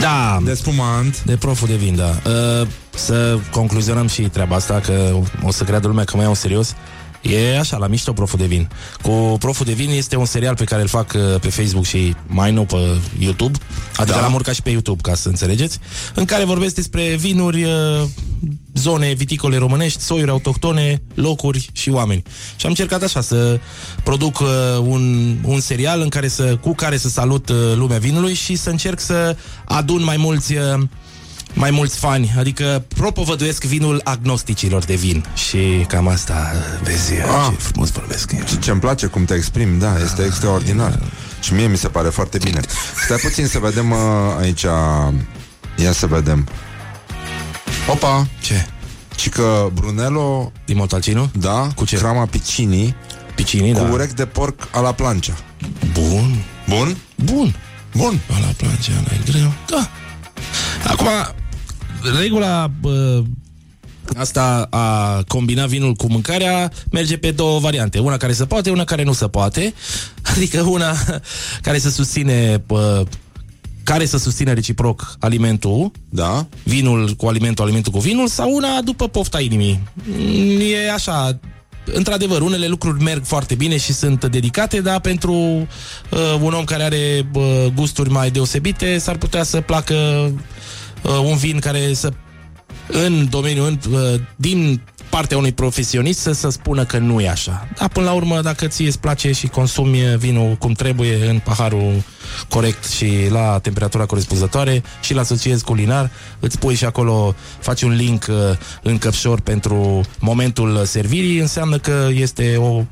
Da, 0.00 0.38
de 0.44 0.54
spumant. 0.54 1.22
de 1.22 1.36
proful 1.36 1.68
de 1.68 1.74
vin, 1.74 1.96
da. 1.96 2.16
Uh, 2.30 2.66
să 2.96 3.38
concluzionăm 3.50 4.06
și 4.06 4.22
treaba 4.22 4.56
asta, 4.56 4.80
că 4.80 5.16
o 5.42 5.50
să 5.50 5.64
creadă 5.64 5.86
lumea 5.86 6.04
că 6.04 6.12
mai 6.14 6.22
iau 6.22 6.32
în 6.32 6.38
serios. 6.40 6.74
E 7.22 7.58
așa, 7.58 7.76
la 7.76 7.86
mișto 7.86 8.12
proful 8.12 8.38
de 8.38 8.44
vin. 8.44 8.68
Cu 9.02 9.36
proful 9.38 9.66
de 9.66 9.72
vin 9.72 9.90
este 9.90 10.16
un 10.16 10.24
serial 10.24 10.54
pe 10.54 10.64
care 10.64 10.82
îl 10.82 10.88
fac 10.88 11.12
uh, 11.14 11.40
pe 11.40 11.48
Facebook 11.48 11.84
și 11.84 12.14
mai 12.26 12.52
nou 12.52 12.64
pe 12.64 12.76
YouTube. 13.18 13.58
Adică 13.96 14.16
Da. 14.16 14.22
l-am 14.22 14.34
urcat 14.34 14.54
și 14.54 14.62
pe 14.62 14.70
YouTube, 14.70 15.00
ca 15.02 15.14
să 15.14 15.28
înțelegeți. 15.28 15.78
În 16.14 16.24
care 16.24 16.44
vorbesc 16.44 16.74
despre 16.74 17.14
vinuri, 17.18 17.64
uh, 17.64 18.02
zone 18.74 19.12
viticole 19.12 19.56
românești, 19.56 20.02
soiuri 20.02 20.30
autohtone, 20.30 21.02
locuri 21.14 21.68
și 21.72 21.90
oameni. 21.90 22.22
Și 22.56 22.66
am 22.66 22.70
încercat 22.70 23.02
așa 23.02 23.20
să 23.20 23.60
produc 24.02 24.38
uh, 24.40 24.48
un, 24.82 25.34
un 25.42 25.60
serial 25.60 26.00
în 26.00 26.08
care 26.08 26.28
să, 26.28 26.56
cu 26.56 26.74
care 26.74 26.96
să 26.96 27.08
salut 27.08 27.48
uh, 27.48 27.56
lumea 27.74 27.98
vinului 27.98 28.34
și 28.34 28.56
să 28.56 28.70
încerc 28.70 29.00
să 29.00 29.36
adun 29.64 30.04
mai 30.04 30.16
mulți 30.16 30.54
uh, 30.54 30.82
mai 31.58 31.70
mulți 31.70 31.98
fani, 31.98 32.34
adică 32.38 32.84
propovăduiesc 32.96 33.64
vinul 33.64 34.00
agnosticilor 34.04 34.84
de 34.84 34.94
vin 34.94 35.24
și 35.34 35.84
cam 35.88 36.08
asta, 36.08 36.52
vezi, 36.82 37.12
Ah. 37.12 37.48
ce 37.50 37.56
frumos 37.62 37.90
vorbesc. 37.90 38.58
Ce-mi 38.60 38.80
place 38.80 39.06
cum 39.06 39.24
te 39.24 39.34
exprimi, 39.34 39.78
da, 39.80 39.94
este 40.04 40.24
extraordinar. 40.24 40.98
Și 41.40 41.52
mie 41.52 41.66
mi 41.66 41.76
se 41.76 41.88
pare 41.88 42.08
foarte 42.08 42.38
bine. 42.38 42.60
Stai 43.04 43.16
puțin 43.16 43.46
să 43.46 43.58
vedem 43.58 43.90
uh, 43.90 43.98
aici... 44.40 44.62
Ia 45.82 45.92
să 45.92 46.06
vedem. 46.06 46.48
Opa! 47.90 48.26
Ce? 48.40 48.66
Și 49.16 49.28
că 49.28 49.66
Brunello, 49.72 50.52
Din 50.64 50.76
Montalcino? 50.76 51.30
da, 51.38 51.68
Cu 51.74 51.84
ce? 51.84 51.96
crama 51.96 52.26
Piccini, 52.26 52.96
Picini, 53.34 53.72
cu 53.72 53.78
da. 53.78 53.88
urechi 53.90 54.14
de 54.14 54.26
porc 54.26 54.68
a 54.70 54.80
la 54.80 54.92
plancia. 54.92 55.34
Bun, 55.92 56.34
Bun? 56.68 56.96
bun. 57.16 57.54
Bun. 57.96 58.20
La 58.28 58.34
plancea, 58.56 58.92
la 59.08 59.14
e 59.14 59.30
greu. 59.30 59.52
Da. 59.70 59.90
Acum, 60.90 61.06
regula 62.20 62.70
bă, 62.80 63.22
asta 64.16 64.66
a 64.70 65.22
combina 65.28 65.66
vinul 65.66 65.94
cu 65.94 66.06
mâncarea 66.10 66.72
merge 66.90 67.16
pe 67.16 67.30
două 67.30 67.58
variante. 67.58 67.98
Una 67.98 68.16
care 68.16 68.32
se 68.32 68.44
poate, 68.44 68.70
una 68.70 68.84
care 68.84 69.02
nu 69.02 69.12
se 69.12 69.28
poate. 69.28 69.74
Adică 70.34 70.60
una 70.60 70.96
care 71.62 71.78
să 71.78 71.90
susține 71.90 72.62
bă, 72.66 73.04
care 73.82 74.06
să 74.06 74.18
susține 74.18 74.52
reciproc 74.52 75.16
alimentul, 75.18 75.90
Da? 76.08 76.46
vinul 76.62 77.08
cu 77.16 77.26
alimentul, 77.26 77.64
alimentul 77.64 77.92
cu 77.92 77.98
vinul, 77.98 78.28
sau 78.28 78.54
una 78.54 78.80
după 78.80 79.08
pofta 79.08 79.40
inimii. 79.40 79.80
Mm, 79.94 80.60
E 80.60 80.90
așa, 80.92 81.38
într-adevăr, 81.84 82.40
unele 82.40 82.66
lucruri 82.66 83.02
merg 83.02 83.24
foarte 83.24 83.54
bine 83.54 83.76
și 83.76 83.92
sunt 83.92 84.24
dedicate, 84.24 84.80
dar 84.80 85.00
pentru 85.00 85.32
uh, 85.32 86.38
un 86.40 86.52
om 86.52 86.64
care 86.64 86.82
are 86.82 87.30
uh, 87.34 87.42
gusturi 87.74 88.10
mai 88.10 88.30
deosebite, 88.30 88.98
s-ar 88.98 89.16
putea 89.16 89.42
să 89.42 89.60
placă 89.60 89.94
uh, 91.06 91.18
un 91.24 91.36
vin 91.36 91.58
care 91.58 91.92
să 91.94 92.12
în 92.88 93.26
domeniul, 93.30 93.66
în, 93.66 93.92
uh, 93.92 94.20
din 94.36 94.80
partea 95.10 95.36
unui 95.36 95.52
profesionist 95.52 96.20
să, 96.20 96.32
să 96.32 96.48
spună 96.48 96.84
că 96.84 96.98
nu 96.98 97.20
e 97.20 97.28
așa. 97.28 97.68
Dar 97.78 97.88
până 97.88 98.06
la 98.06 98.12
urmă, 98.12 98.40
dacă 98.40 98.66
ție 98.66 98.86
îți 98.86 99.00
place 99.00 99.32
și 99.32 99.46
consumi 99.46 99.98
vinul 100.16 100.54
cum 100.54 100.72
trebuie 100.72 101.28
în 101.28 101.38
paharul 101.38 102.02
corect 102.48 102.84
și 102.84 103.12
la 103.30 103.58
temperatura 103.58 104.06
corespunzătoare 104.06 104.82
și 105.00 105.14
la 105.14 105.20
asociezi 105.20 105.64
culinar, 105.64 106.10
îți 106.40 106.58
pui 106.58 106.74
și 106.74 106.84
acolo, 106.84 107.34
faci 107.58 107.82
un 107.82 107.94
link 107.94 108.26
uh, 108.28 108.36
în 108.82 108.98
căpșor 108.98 109.40
pentru 109.40 110.00
momentul 110.18 110.84
servirii, 110.84 111.38
înseamnă 111.38 111.78
că 111.78 112.08
este 112.12 112.56
o 112.56 112.82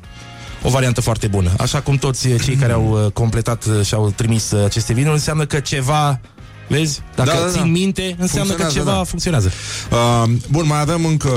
o 0.65 0.69
variantă 0.69 1.01
foarte 1.01 1.27
bună. 1.27 1.51
Așa 1.57 1.81
cum 1.81 1.95
toți 1.95 2.27
cei 2.43 2.55
care 2.55 2.73
au 2.73 3.03
uh, 3.05 3.11
completat 3.11 3.65
uh, 3.65 3.85
și 3.85 3.93
au 3.93 4.13
trimis 4.15 4.51
uh, 4.51 4.63
aceste 4.65 4.93
vinuri, 4.93 5.13
înseamnă 5.13 5.45
că 5.45 5.59
ceva 5.59 6.19
Vezi? 6.67 7.01
Dacă 7.15 7.29
Da, 7.29 7.35
da, 7.35 7.41
da, 7.45 7.49
țin 7.51 7.59
da. 7.61 7.67
minte, 7.67 8.15
înseamnă 8.19 8.53
că 8.53 8.61
Funcționează, 8.61 8.77
ceva 8.89 8.97
da. 8.97 9.03
funcționează. 9.03 9.51
Uh, 9.91 10.29
bun, 10.51 10.67
mai 10.67 10.79
avem 10.81 11.05
încă 11.05 11.31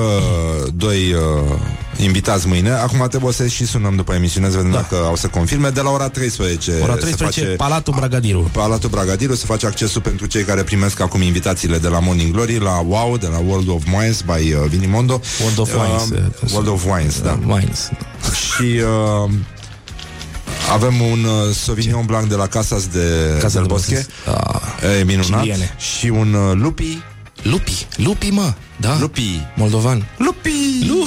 doi 0.75 1.13
uh, 1.13 1.59
invitați 2.03 2.47
mâine. 2.47 2.71
Acum 2.71 3.07
trebuie 3.09 3.33
să 3.33 3.47
și 3.47 3.67
sunăm 3.67 3.97
după 3.97 4.13
emisiune 4.15 4.51
să 4.51 4.57
vedem 4.57 4.71
Da. 4.71 4.77
dacă 4.77 5.05
au 5.05 5.17
să 5.17 5.27
confirme. 5.27 5.69
De 5.69 5.81
la 5.81 5.91
ora 5.91 6.09
13 6.09 6.73
Ora 6.83 6.93
se 6.93 6.99
13, 6.99 7.41
face... 7.41 7.55
Palatul 7.57 7.95
Bragadiru. 7.97 8.51
Palatul 8.53 8.89
Bragadiru 8.89 9.35
se 9.35 9.45
face 9.47 9.67
accesul 9.67 10.01
pentru 10.01 10.27
cei 10.27 10.43
care 10.43 10.63
primesc 10.63 11.01
acum 11.01 11.23
invitațiile 11.23 11.79
de 11.79 11.89
la 11.89 11.99
Morning 11.99 12.33
Glory, 12.33 12.59
la 12.59 12.79
WOW, 12.87 13.17
de 13.17 13.27
la 13.27 13.39
World 13.47 13.69
of 13.69 13.83
Wines 13.99 14.21
by 14.23 14.53
uh, 14.53 14.61
Vinimondo. 14.69 15.21
World 15.41 15.59
of 15.59 15.71
Wines, 15.75 16.09
Uh, 16.11 16.17
uh, 16.45 16.51
World 16.53 16.69
of 16.69 16.85
Wines, 16.85 17.21
da. 17.21 17.39
Wines. 17.47 17.89
Și 18.33 18.81
uh, 19.25 19.31
avem 20.73 21.01
un 21.01 21.25
uh, 21.25 21.55
Sauvignon 21.55 22.05
Blanc 22.07 22.29
de 22.29 22.35
la 22.35 22.47
Casas 22.47 22.87
de 22.87 23.37
Casa 23.41 23.59
del 23.59 23.63
de 23.63 23.69
Bosque. 23.73 24.07
Ah, 24.27 24.99
E 24.99 25.05
minunat. 25.05 25.41
Chiliene. 25.41 25.75
Și 25.79 26.07
un 26.07 26.33
uh, 26.35 26.55
Lupi. 26.55 27.03
Lupi, 27.43 27.87
lupi, 27.97 28.29
mă, 28.31 28.53
da? 28.77 28.97
Lupi. 29.01 29.47
Moldovan. 29.55 30.07
Lupi! 30.17 30.51
Lu... 30.87 31.05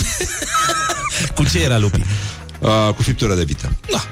Cu 1.36 1.44
ce 1.44 1.64
era 1.64 1.78
lupi? 1.78 2.04
Uh, 2.60 2.94
cu 2.96 3.02
friptură 3.02 3.36
de 3.36 3.44
vită. 3.44 3.72
Da. 3.92 4.04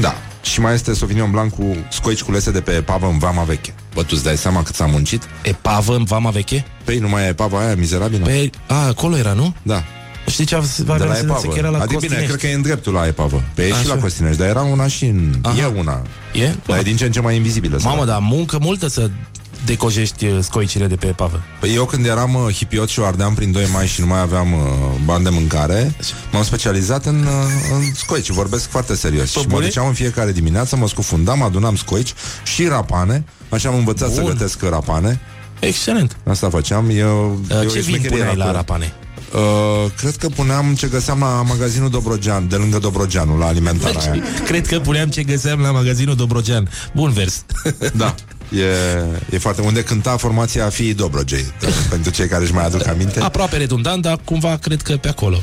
Da. 0.00 0.14
Și 0.42 0.60
mai 0.60 0.74
este 0.74 0.94
Sauvignon 0.94 1.30
Blanc 1.30 1.54
cu 1.54 1.76
scoici 1.90 2.22
culese 2.22 2.50
de 2.50 2.60
pe 2.60 2.72
epavă 2.72 3.06
în 3.06 3.18
vama 3.18 3.42
veche. 3.42 3.74
Bă, 3.94 4.00
tu 4.02 4.08
îți 4.12 4.22
dai 4.24 4.36
seama 4.36 4.62
cât 4.62 4.74
s-a 4.74 4.86
muncit? 4.86 5.22
Epavă 5.42 5.94
în 5.94 6.04
vama 6.04 6.30
veche? 6.30 6.64
Păi 6.84 6.98
nu 6.98 7.08
mai 7.08 7.22
e 7.24 7.28
epava 7.28 7.58
aia 7.64 7.74
mizerabilă? 7.74 8.24
Pe, 8.26 8.50
a, 8.66 8.86
acolo 8.86 9.16
era, 9.16 9.32
nu? 9.32 9.54
Da. 9.62 9.84
Știi 10.26 10.44
ce 10.44 10.54
De 10.54 10.92
aveam 10.92 11.08
la 11.08 11.14
senzația 11.14 11.22
epavă. 11.24 11.52
că 11.52 11.58
era 11.58 11.68
la 11.68 11.78
adică 11.78 11.86
bine, 11.86 11.98
Costinești. 11.98 12.26
cred 12.26 12.40
că 12.40 12.46
e 12.46 12.54
în 12.54 12.62
dreptul 12.62 12.92
la 12.92 13.06
epavă. 13.06 13.42
Pe 13.54 13.62
e 13.62 13.66
și 13.66 13.72
Așa. 13.72 13.94
la 13.94 14.00
Costinești, 14.00 14.38
dar 14.38 14.48
era 14.48 14.62
una 14.62 14.86
și 14.86 15.04
în... 15.04 15.34
Aha. 15.42 15.58
E 15.60 15.64
una. 15.64 16.02
E? 16.32 16.54
Dar 16.66 16.78
e 16.78 16.82
din 16.82 16.96
ce 16.96 17.04
în 17.04 17.12
ce 17.12 17.20
mai 17.20 17.36
invizibilă. 17.36 17.78
Mamă, 17.82 17.96
săraca. 18.00 18.12
dar 18.20 18.28
muncă 18.30 18.58
multă 18.60 18.88
să 18.88 19.10
decojești 19.64 20.26
uh, 20.26 20.38
scoicile 20.42 20.86
de 20.86 20.96
pe 20.96 21.06
epavă. 21.06 21.42
Păi 21.60 21.74
eu 21.74 21.84
când 21.84 22.06
eram 22.06 22.34
uh, 22.34 22.54
hipiot 22.54 22.88
și 22.88 23.00
o 23.00 23.04
ardeam 23.04 23.34
prin 23.34 23.52
2 23.52 23.66
mai 23.72 23.86
și 23.86 24.00
nu 24.00 24.06
mai 24.06 24.20
aveam 24.20 24.52
uh, 24.52 24.58
bani 25.04 25.24
de 25.24 25.30
mâncare, 25.30 25.94
m-am 26.32 26.42
specializat 26.44 27.04
în, 27.06 27.16
uh, 27.24 27.74
în 27.74 27.94
scoici, 27.94 28.30
vorbesc 28.30 28.68
foarte 28.68 28.94
serios. 28.94 29.30
și 29.30 29.38
mă 29.38 29.44
bune? 29.48 29.64
duceam 29.66 29.86
în 29.86 29.92
fiecare 29.92 30.32
dimineață, 30.32 30.76
mă 30.76 30.88
scufundam, 30.88 31.42
adunam 31.42 31.76
scoici 31.76 32.14
și 32.44 32.66
rapane, 32.66 33.24
așa 33.48 33.68
am 33.68 33.74
învățat 33.74 34.10
să 34.12 34.20
Bun. 34.20 34.30
gătesc 34.30 34.62
rapane. 34.62 35.20
Excelent. 35.60 36.16
Asta 36.28 36.48
făceam. 36.50 36.90
Eu, 36.90 37.40
Uh, 37.50 37.56
eu 37.62 37.68
ce 37.68 37.72
vin 37.72 37.82
șmecherie 37.82 38.08
puneai 38.08 38.36
la 38.36 38.42
acolo. 38.44 38.56
rapane? 38.56 38.92
Uh, 39.36 39.90
cred 39.96 40.16
că 40.16 40.28
puneam 40.28 40.74
ce 40.74 40.86
găseam 40.86 41.18
la 41.18 41.42
magazinul 41.48 41.90
Dobrogean, 41.90 42.48
de 42.48 42.56
lângă 42.56 42.78
Dobrogeanul, 42.78 43.38
la 43.38 43.46
alimentarea 43.46 44.00
aia. 44.12 44.22
Cred 44.48 44.66
că 44.66 44.78
puneam 44.80 45.08
ce 45.08 45.22
găseam 45.22 45.60
la 45.60 45.70
magazinul 45.70 46.14
Dobrogean. 46.14 46.68
Bun 46.94 47.12
vers. 47.12 47.44
Da. 47.94 48.14
E, 48.50 48.64
e 49.30 49.38
foarte... 49.38 49.60
Unde 49.60 49.82
cânta 49.82 50.16
formația 50.16 50.68
fiii 50.68 50.94
Dobrogei, 50.94 51.44
pentru 51.90 52.10
cei 52.10 52.28
care 52.28 52.42
își 52.42 52.52
mai 52.52 52.64
aduc 52.64 52.86
aminte. 52.86 53.20
Aproape 53.20 53.56
redundant, 53.56 54.02
dar 54.02 54.20
cumva 54.24 54.56
cred 54.56 54.82
că 54.82 54.96
pe 54.96 55.08
acolo 55.08 55.42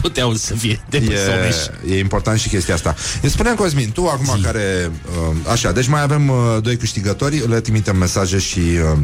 puteau 0.00 0.34
să 0.34 0.54
fie 0.54 0.84
de 0.88 0.98
pe 0.98 1.16
Someș. 1.16 1.56
E, 1.90 1.94
e 1.94 1.98
important 1.98 2.38
și 2.38 2.48
chestia 2.48 2.74
asta. 2.74 2.94
Îți 3.22 3.32
spuneam, 3.32 3.54
Cosmin, 3.54 3.90
tu 3.90 4.06
acum 4.06 4.34
Zi. 4.36 4.42
care... 4.42 4.90
Uh, 5.30 5.36
așa, 5.50 5.72
deci 5.72 5.86
mai 5.88 6.02
avem 6.02 6.28
uh, 6.28 6.36
doi 6.62 6.76
câștigători, 6.76 7.48
le 7.48 7.60
trimitem 7.60 7.96
mesaje 7.96 8.38
și... 8.38 8.58
Uh, 8.58 8.98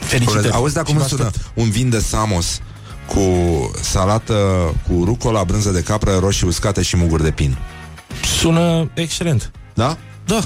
Felicitări. 0.00 0.50
auzi, 0.50 0.74
dar 0.74 0.84
cum 0.84 0.92
Și 0.94 1.00
îmi 1.00 1.08
vă 1.08 1.16
sună? 1.16 1.28
aștept. 1.28 1.50
Un 1.54 1.70
vin 1.70 1.90
de 1.90 1.98
Samos 1.98 2.60
cu 3.14 3.20
salată 3.82 4.34
cu 4.88 5.04
rucola, 5.04 5.44
brânză 5.44 5.70
de 5.70 5.82
capră, 5.82 6.16
roșii 6.20 6.46
uscate 6.46 6.82
și 6.82 6.96
muguri 6.96 7.22
de 7.22 7.30
pin. 7.30 7.56
Sună 8.38 8.90
excelent. 8.94 9.50
Da? 9.74 9.96
Da. 10.24 10.40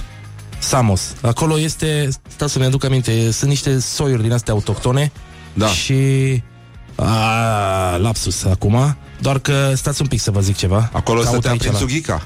Samos. 0.59 1.15
Acolo 1.23 1.59
este, 1.59 2.09
stau 2.29 2.49
să-mi 2.49 2.65
aduc 2.65 2.85
aminte, 2.85 3.31
sunt 3.31 3.51
niște 3.51 3.79
soiuri 3.79 4.23
din 4.23 4.33
astea 4.33 4.53
autohtone 4.55 5.13
Da. 5.53 5.67
și... 5.67 5.95
A, 6.95 7.97
lapsus 7.97 8.45
acum, 8.45 8.97
doar 9.21 9.39
că 9.39 9.73
stați 9.75 10.01
un 10.01 10.07
pic 10.07 10.21
să 10.21 10.31
vă 10.31 10.41
zic 10.41 10.57
ceva. 10.57 10.91
Acolo 10.93 11.19
Caut 11.21 11.33
stătea 11.33 11.51
aici 11.51 11.61
prin 11.61 11.73
la- 11.73 11.79
Sughica. 11.79 12.23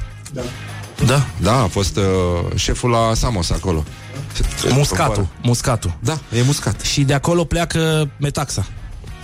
Da, 1.07 1.27
Da, 1.37 1.63
a 1.63 1.67
fost 1.67 1.97
uh, 1.97 2.03
șeful 2.55 2.91
la 2.91 3.15
Samos 3.15 3.51
acolo. 3.51 3.85
muscatul, 4.73 5.27
muscatul. 5.43 5.97
Da, 6.01 6.19
e 6.37 6.43
muscat. 6.43 6.81
Și 6.81 7.03
de 7.03 7.15
acolo 7.15 7.45
pleacă 7.45 8.11
metaxa. 8.17 8.67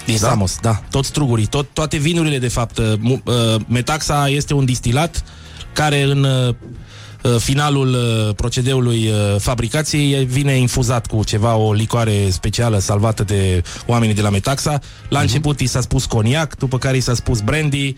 Din 0.07 0.16
Da? 0.20 0.28
Samos, 0.28 0.59
da. 0.61 0.83
Toți 0.91 1.09
strugurii, 1.09 1.47
tot, 1.47 1.66
toate 1.73 1.97
vinurile, 1.97 2.39
de 2.39 2.49
fapt. 2.49 2.78
Uh, 2.78 2.93
mu- 3.01 3.20
uh, 3.24 3.55
metaxa 3.69 4.28
este 4.28 4.55
un 4.55 4.65
distilat 4.65 5.24
care 5.73 6.03
în 6.03 6.23
uh, 6.24 6.49
uh, 6.49 6.55
finalul 7.39 7.89
uh, 7.89 8.35
procedeului 8.35 9.09
uh, 9.09 9.41
fabricației 9.41 10.25
vine 10.25 10.53
infuzat 10.53 11.07
cu 11.07 11.25
ceva, 11.25 11.55
o 11.55 11.73
licoare 11.73 12.31
specială 12.31 12.79
salvată 12.79 13.25
de 13.25 13.63
oamenii 13.87 14.15
de 14.15 14.21
la 14.21 14.31
Metaxa. 14.31 14.79
La 15.09 15.21
început 15.21 15.61
i 15.61 15.67
s-a 15.67 15.81
spus 15.81 16.05
coniac, 16.05 16.57
după 16.57 16.79
care 16.79 16.97
i 16.97 17.01
s-a 17.01 17.15
spus 17.15 17.41
brandy, 17.41 17.97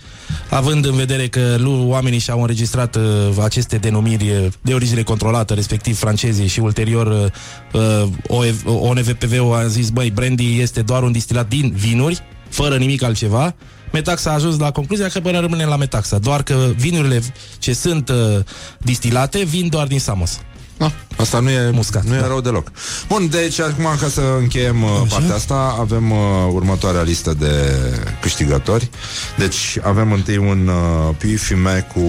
având 0.50 0.84
în 0.84 0.94
vedere 0.94 1.28
că 1.28 1.56
lu- 1.58 1.88
oamenii 1.88 2.18
și-au 2.18 2.40
înregistrat 2.40 2.96
uh, 2.96 3.02
aceste 3.42 3.76
denumiri 3.76 4.30
uh, 4.30 4.46
de 4.62 4.74
origine 4.74 5.02
controlată, 5.02 5.54
respectiv 5.54 5.98
francezii 5.98 6.46
și 6.46 6.60
ulterior 6.60 7.06
uh, 7.06 7.82
uh, 8.02 8.08
OEV 8.26 8.62
ONVPV-ul 8.66 9.54
a 9.54 9.66
zis, 9.66 9.90
băi, 9.90 10.10
brandy 10.10 10.60
este 10.60 10.82
doar 10.82 11.02
un 11.02 11.12
distilat 11.12 11.48
din 11.48 11.72
vinuri, 11.76 12.22
fără 12.48 12.76
nimic 12.76 13.02
altceva. 13.02 13.54
Metaxa 13.92 14.30
a 14.30 14.34
ajuns 14.34 14.58
la 14.58 14.70
concluzia 14.70 15.08
că 15.08 15.20
până 15.20 15.40
rămâne 15.40 15.64
la 15.64 15.76
Metaxa, 15.76 16.18
doar 16.18 16.42
că 16.42 16.70
vinurile 16.76 17.22
ce 17.58 17.72
sunt 17.72 18.08
uh, 18.08 18.38
distilate 18.78 19.44
vin 19.44 19.68
doar 19.68 19.86
din 19.86 20.00
Samos. 20.00 20.40
Da, 20.78 20.92
asta 21.16 21.40
nu 21.40 21.50
e, 21.50 21.70
Muscat, 21.70 22.04
nu 22.04 22.14
e 22.14 22.20
da. 22.20 22.26
rău 22.26 22.40
deloc. 22.40 22.70
Bun, 23.08 23.28
deci 23.28 23.60
acum 23.60 23.84
ca 24.00 24.08
să 24.08 24.22
încheiem 24.38 24.82
uh, 24.82 24.90
partea 25.08 25.34
asta, 25.34 25.76
avem 25.78 26.10
uh, 26.10 26.18
următoarea 26.52 27.02
listă 27.02 27.34
de 27.34 27.78
câștigători. 28.20 28.90
Deci 29.36 29.78
avem 29.82 30.12
întâi 30.12 30.36
un 30.36 30.68
uh, 30.68 31.14
Puy 31.18 31.36
Fumé 31.36 31.86
cu 31.94 32.00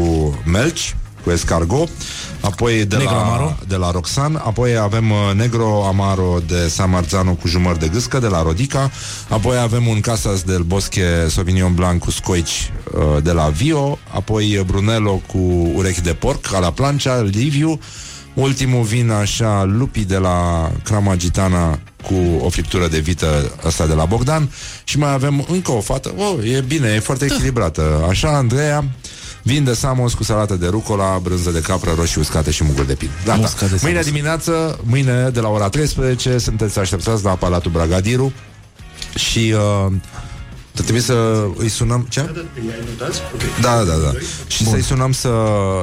melci, 0.46 0.96
cu 1.24 1.32
escargot, 1.32 1.90
apoi 2.42 2.86
de 2.86 2.96
Negro 2.96 3.16
la, 3.16 3.22
Amaro. 3.22 3.58
de 3.68 3.76
la 3.76 3.92
Roxan, 3.92 4.42
apoi 4.46 4.78
avem 4.78 5.12
uh, 5.12 5.18
Negro 5.36 5.86
Amaro 5.86 6.40
de 6.48 6.68
San 6.68 6.90
Marzano 6.90 7.32
cu 7.32 7.48
jumări 7.48 7.80
de 7.80 7.88
gâscă 7.88 8.20
de 8.20 8.28
la 8.28 8.42
Rodica, 8.42 8.92
apoi 9.30 9.58
avem 9.58 9.88
un 9.88 10.00
Casas 10.00 10.42
del 10.42 10.62
Bosque 10.62 11.28
Sauvignon 11.30 11.74
Blanc 11.74 12.04
cu 12.04 12.12
scoici 12.12 12.72
uh, 12.94 13.24
de 13.24 13.32
la 13.32 13.50
Vio, 13.50 13.98
apoi 14.14 14.58
uh, 14.58 14.66
Brunello 14.66 15.22
cu 15.28 15.72
urechi 15.76 16.02
de 16.02 16.14
porc, 16.14 16.54
a 16.54 16.60
la 16.60 16.72
plancia, 16.72 17.22
Liviu, 17.22 17.80
Ultimul 18.34 18.84
vin 18.84 19.10
așa, 19.10 19.64
lupi 19.64 20.06
de 20.06 20.18
la 20.18 20.72
Crama 20.84 21.16
Gitana 21.16 21.80
cu 22.04 22.16
o 22.42 22.50
friptură 22.50 22.88
de 22.88 23.00
vită 23.00 23.52
asta 23.64 23.86
de 23.86 23.94
la 23.94 24.06
Bogdan 24.06 24.50
și 24.84 24.98
mai 24.98 25.14
avem 25.14 25.46
încă 25.50 25.72
o 25.72 25.80
fată. 25.80 26.14
Oh, 26.18 26.52
e 26.54 26.64
bine, 26.68 26.94
e 26.96 27.00
foarte 27.00 27.26
echilibrată. 27.26 28.06
Așa, 28.10 28.38
Andreea, 28.38 28.86
vin 29.44 29.64
de 29.64 29.74
Samos 29.74 30.14
cu 30.14 30.24
salată 30.24 30.56
de 30.56 30.68
rucola, 30.68 31.20
brânză 31.24 31.52
de 31.52 31.62
capră, 31.62 31.94
roșii 31.96 32.22
uscate 32.22 32.52
și 32.52 32.64
muguri 32.64 32.88
de 32.88 32.94
pin. 32.94 33.10
Gata. 33.26 33.38
Muscat 33.38 33.70
de 33.70 33.78
Mâine 33.82 33.98
Samos. 33.98 34.12
dimineață, 34.12 34.80
mâine 34.84 35.30
de 35.30 35.40
la 35.40 35.50
ora 35.50 35.70
13, 35.70 36.38
sunteți 36.38 36.80
așteptați 36.80 37.24
la 37.24 37.32
Palatul 37.36 37.72
Bragadiru 37.72 38.34
și 39.16 39.54
uh, 39.88 39.94
trebuie 40.82 41.04
să 41.04 41.46
îi 41.58 41.70
sunăm... 41.70 42.06
Ce? 42.10 42.30
Da, 43.62 43.84
da, 43.84 43.94
da. 43.94 44.12
Și 44.48 44.66
să-i 44.66 44.84
sunăm 44.84 45.12
să 45.12 45.30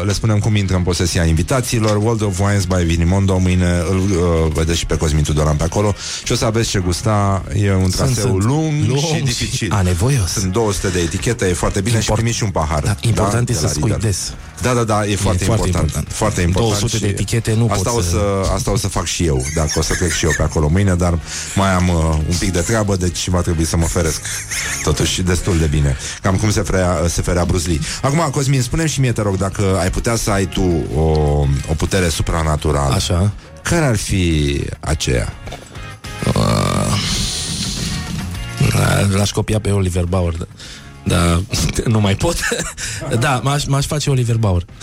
le 0.04 0.12
spunem 0.12 0.38
cum 0.38 0.56
intră 0.56 0.76
în 0.76 0.82
posesia 0.82 1.24
invitațiilor. 1.24 1.96
World 1.96 2.22
of 2.22 2.40
Wines 2.40 2.64
by 2.64 2.82
Vinimondo. 2.82 3.38
Mâine 3.38 3.82
îl 3.90 3.96
uh, 3.98 4.52
vedeți 4.54 4.78
și 4.78 4.86
pe 4.86 4.96
Cosmin 4.96 5.22
Tudoran 5.22 5.56
pe 5.56 5.64
acolo. 5.64 5.94
Și 6.24 6.32
o 6.32 6.34
să 6.34 6.44
aveți 6.44 6.68
ce 6.68 6.78
gusta. 6.78 7.44
E 7.62 7.72
un 7.74 7.90
traseu 7.90 8.30
sunt 8.30 8.42
lung, 8.44 8.86
lung 8.86 8.98
și 9.00 9.14
și 9.14 9.22
dificil. 9.22 9.72
anevoios. 9.72 10.30
Sunt 10.30 10.52
200 10.52 10.88
de 10.88 10.98
etichete, 10.98 11.46
e 11.46 11.52
foarte 11.52 11.80
bine 11.80 12.00
și 12.00 12.02
Import- 12.02 12.14
primiți 12.14 12.36
și 12.36 12.42
un 12.44 12.50
pahar. 12.50 12.82
Da, 12.82 12.96
important 13.00 13.48
e 13.48 13.52
de 13.52 13.58
să 13.58 13.64
la 13.64 13.70
scui 13.72 13.90
Lidl. 13.90 14.00
des. 14.06 14.32
Da, 14.62 14.74
da, 14.74 14.84
da, 14.84 15.06
e, 15.06 15.16
foarte, 15.16 15.44
foarte 15.44 15.66
important. 15.66 15.74
important. 15.74 16.12
Foarte 16.12 16.40
important. 16.40 16.78
200 16.80 16.98
de 16.98 17.06
și 17.06 17.12
etichete 17.12 17.54
nu 17.54 17.68
asta 17.70 17.90
pot 17.90 17.98
o 17.98 18.02
să- 18.02 18.08
să... 18.10 18.50
Asta 18.54 18.70
o 18.70 18.76
să 18.76 18.88
fac 18.88 19.04
și 19.04 19.24
eu, 19.24 19.44
dacă 19.54 19.70
o 19.78 19.82
să 19.82 19.94
plec 19.98 20.12
și 20.12 20.24
eu 20.24 20.30
pe 20.36 20.42
acolo 20.42 20.68
mâine, 20.68 20.94
dar 20.94 21.18
mai 21.54 21.72
am 21.72 21.88
uh, 21.88 22.18
un 22.28 22.34
pic 22.38 22.52
de 22.52 22.60
treabă, 22.60 22.96
deci 22.96 23.28
va 23.28 23.40
trebui 23.40 23.64
să 23.64 23.76
mă 23.76 23.86
feresc 23.86 24.20
totuși 24.82 25.22
destul 25.22 25.58
de 25.58 25.66
bine. 25.66 25.96
Cam 26.22 26.36
cum 26.36 26.50
se 26.50 26.62
ferea, 26.62 26.98
se 27.08 27.22
ferea 27.22 27.44
Bruce 27.44 27.68
Lee. 27.68 27.78
Acum, 28.02 28.18
Cosmin, 28.30 28.62
spune 28.62 28.86
și 28.86 29.00
mie, 29.00 29.12
te 29.12 29.22
rog, 29.22 29.36
dacă 29.36 29.76
ai 29.80 29.90
putea 29.90 30.16
să 30.16 30.30
ai 30.30 30.46
tu 30.46 30.84
o, 30.96 31.00
o 31.70 31.74
putere 31.76 32.08
supranaturală, 32.08 32.94
Așa. 32.94 33.32
care 33.62 33.84
ar 33.84 33.96
fi 33.96 34.60
aceea? 34.80 35.32
L-aș 39.14 39.30
copia 39.30 39.60
pe 39.60 39.70
Oliver 39.70 40.04
Bauer, 40.04 40.34
da. 40.34 40.44
Da, 41.06 41.42
nu 41.94 42.00
mai 42.00 42.16
pot. 42.16 42.36
da, 43.18 43.40
m-aș, 43.44 43.64
m-aș 43.64 43.86
face 43.86 44.10
Oliver 44.10 44.36
Bauer. 44.36 44.64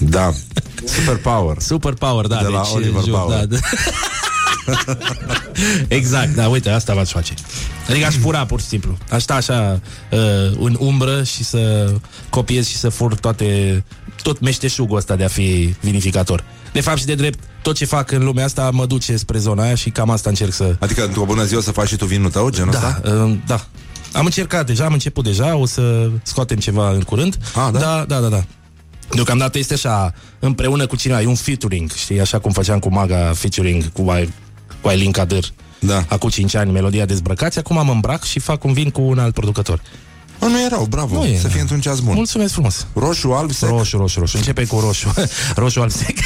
Da, 0.00 0.32
superpower. 0.84 1.56
Super 1.60 1.94
Power, 1.94 2.26
da. 2.26 2.36
De 2.42 2.48
la 2.48 2.60
deci, 2.62 2.74
Oliver 2.74 3.02
jur, 3.02 3.12
Bauer. 3.12 3.44
Da, 3.44 3.56
da. 3.56 3.58
exact, 5.88 6.34
da, 6.34 6.48
uite, 6.48 6.70
asta 6.70 6.94
v-ați 6.94 7.12
face. 7.12 7.34
Adică 7.88 8.06
aș 8.06 8.14
fura, 8.14 8.46
pur 8.46 8.60
și 8.60 8.66
simplu. 8.66 8.98
Aș 9.10 9.22
sta 9.22 9.34
așa 9.34 9.80
uh, 10.10 10.18
în 10.58 10.76
umbră 10.78 11.22
și 11.22 11.44
să 11.44 11.92
copiez 12.30 12.66
și 12.66 12.76
să 12.76 12.88
fur 12.88 13.14
toate, 13.14 13.84
tot 14.22 14.40
meșteșugul 14.40 14.96
ăsta 14.96 15.16
de 15.16 15.24
a 15.24 15.28
fi 15.28 15.74
vinificator. 15.80 16.44
De 16.72 16.80
fapt 16.80 16.98
și 16.98 17.04
de 17.06 17.14
drept, 17.14 17.38
tot 17.62 17.76
ce 17.76 17.84
fac 17.84 18.10
în 18.10 18.24
lumea 18.24 18.44
asta 18.44 18.70
mă 18.72 18.86
duce 18.86 19.16
spre 19.16 19.38
zona 19.38 19.62
aia 19.62 19.74
și 19.74 19.90
cam 19.90 20.10
asta 20.10 20.28
încerc 20.28 20.52
să... 20.52 20.76
Adică 20.78 21.04
într-o 21.04 21.24
bună 21.24 21.44
zi 21.44 21.54
o 21.54 21.60
să 21.60 21.72
faci 21.72 21.88
și 21.88 21.96
tu 21.96 22.04
vinul 22.04 22.30
tău, 22.30 22.50
genul 22.50 22.72
Da, 22.72 23.00
ăsta? 23.04 23.24
uh, 23.24 23.34
da. 23.46 23.66
Am 24.12 24.24
încercat 24.24 24.66
deja, 24.66 24.84
am 24.84 24.92
început 24.92 25.24
deja, 25.24 25.56
o 25.56 25.66
să 25.66 26.10
scoatem 26.22 26.56
ceva 26.56 26.90
în 26.90 27.00
curând. 27.00 27.36
Ah, 27.54 27.68
da? 27.72 27.78
Da, 27.78 28.04
da, 28.08 28.20
da, 28.20 28.28
da. 28.28 28.44
Deocamdată 29.14 29.58
este 29.58 29.74
așa, 29.74 30.14
împreună 30.38 30.86
cu 30.86 30.96
cineva, 30.96 31.22
e 31.22 31.26
un 31.26 31.34
featuring, 31.34 31.90
știi, 31.90 32.20
așa 32.20 32.38
cum 32.38 32.50
făceam 32.50 32.78
cu 32.78 32.88
Maga 32.92 33.32
featuring 33.34 33.92
cu, 33.92 34.10
Ai, 34.10 34.32
cu 34.80 34.88
Ailin 34.88 35.10
Kader. 35.10 35.44
Da. 35.78 36.04
Acum 36.08 36.28
5 36.28 36.54
ani, 36.54 36.72
melodia 36.72 37.04
dezbrăcați, 37.06 37.58
acum 37.58 37.84
mă 37.84 37.92
îmbrac 37.92 38.22
și 38.22 38.38
fac 38.38 38.64
un 38.64 38.72
vin 38.72 38.90
cu 38.90 39.00
un 39.00 39.18
alt 39.18 39.34
producător. 39.34 39.80
Mă, 40.42 40.48
nu 40.48 40.60
e 40.60 40.68
rău, 40.68 40.84
bravo, 40.84 41.14
Nu 41.16 41.24
e, 41.24 41.36
să 41.36 41.42
da. 41.42 41.48
fie 41.48 41.60
într-un 41.60 41.80
ceas 41.80 41.98
bun. 42.00 42.14
Mulțumesc 42.14 42.52
frumos. 42.52 42.86
Roșu, 42.94 43.30
alb, 43.30 43.52
sec? 43.52 43.68
Roșu, 43.68 43.96
roșu, 43.96 44.18
roșu. 44.18 44.36
Începe 44.36 44.64
cu 44.64 44.78
roșu. 44.80 45.12
roșu 45.56 45.80
alb 45.80 45.90
sec. 45.90 46.16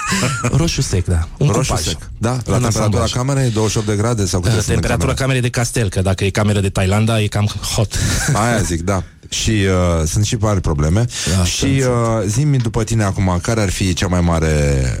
roșu 0.60 0.80
sec, 0.82 1.04
da. 1.06 1.28
Un 1.36 1.48
Roșu 1.48 1.68
cupaj. 1.70 1.84
sec. 1.86 1.98
Da, 2.18 2.28
la 2.28 2.34
Un 2.36 2.42
temperatura 2.42 2.68
asamblaj. 2.78 3.12
camerei 3.12 3.50
28 3.50 3.86
de 3.88 3.96
grade 3.96 4.26
sau 4.26 4.40
câte 4.40 4.54
Uh, 4.54 4.60
sunt 4.60 4.68
în 4.68 4.80
Temperatura 4.80 5.06
cameră? 5.14 5.20
camerei 5.22 5.40
de 5.42 5.48
castel, 5.58 5.88
că 5.88 6.02
dacă 6.02 6.24
e 6.24 6.30
cameră 6.30 6.60
de 6.60 6.68
Thailanda, 6.68 7.20
e 7.20 7.26
cam 7.26 7.46
hot. 7.74 7.94
Aia 8.44 8.60
zic, 8.60 8.80
da. 8.82 9.02
Și 9.28 9.50
uh, 9.50 10.06
sunt 10.06 10.24
și 10.24 10.34
mari 10.34 10.60
probleme. 10.60 11.04
Da, 11.36 11.44
și 11.44 11.80
sunt, 11.80 11.92
uh, 11.92 12.24
zi-mi 12.26 12.58
după 12.58 12.84
tine 12.84 13.04
acum, 13.04 13.38
care 13.42 13.60
ar 13.60 13.70
fi 13.70 13.92
cea 13.92 14.06
mai 14.06 14.20
mare 14.20 14.96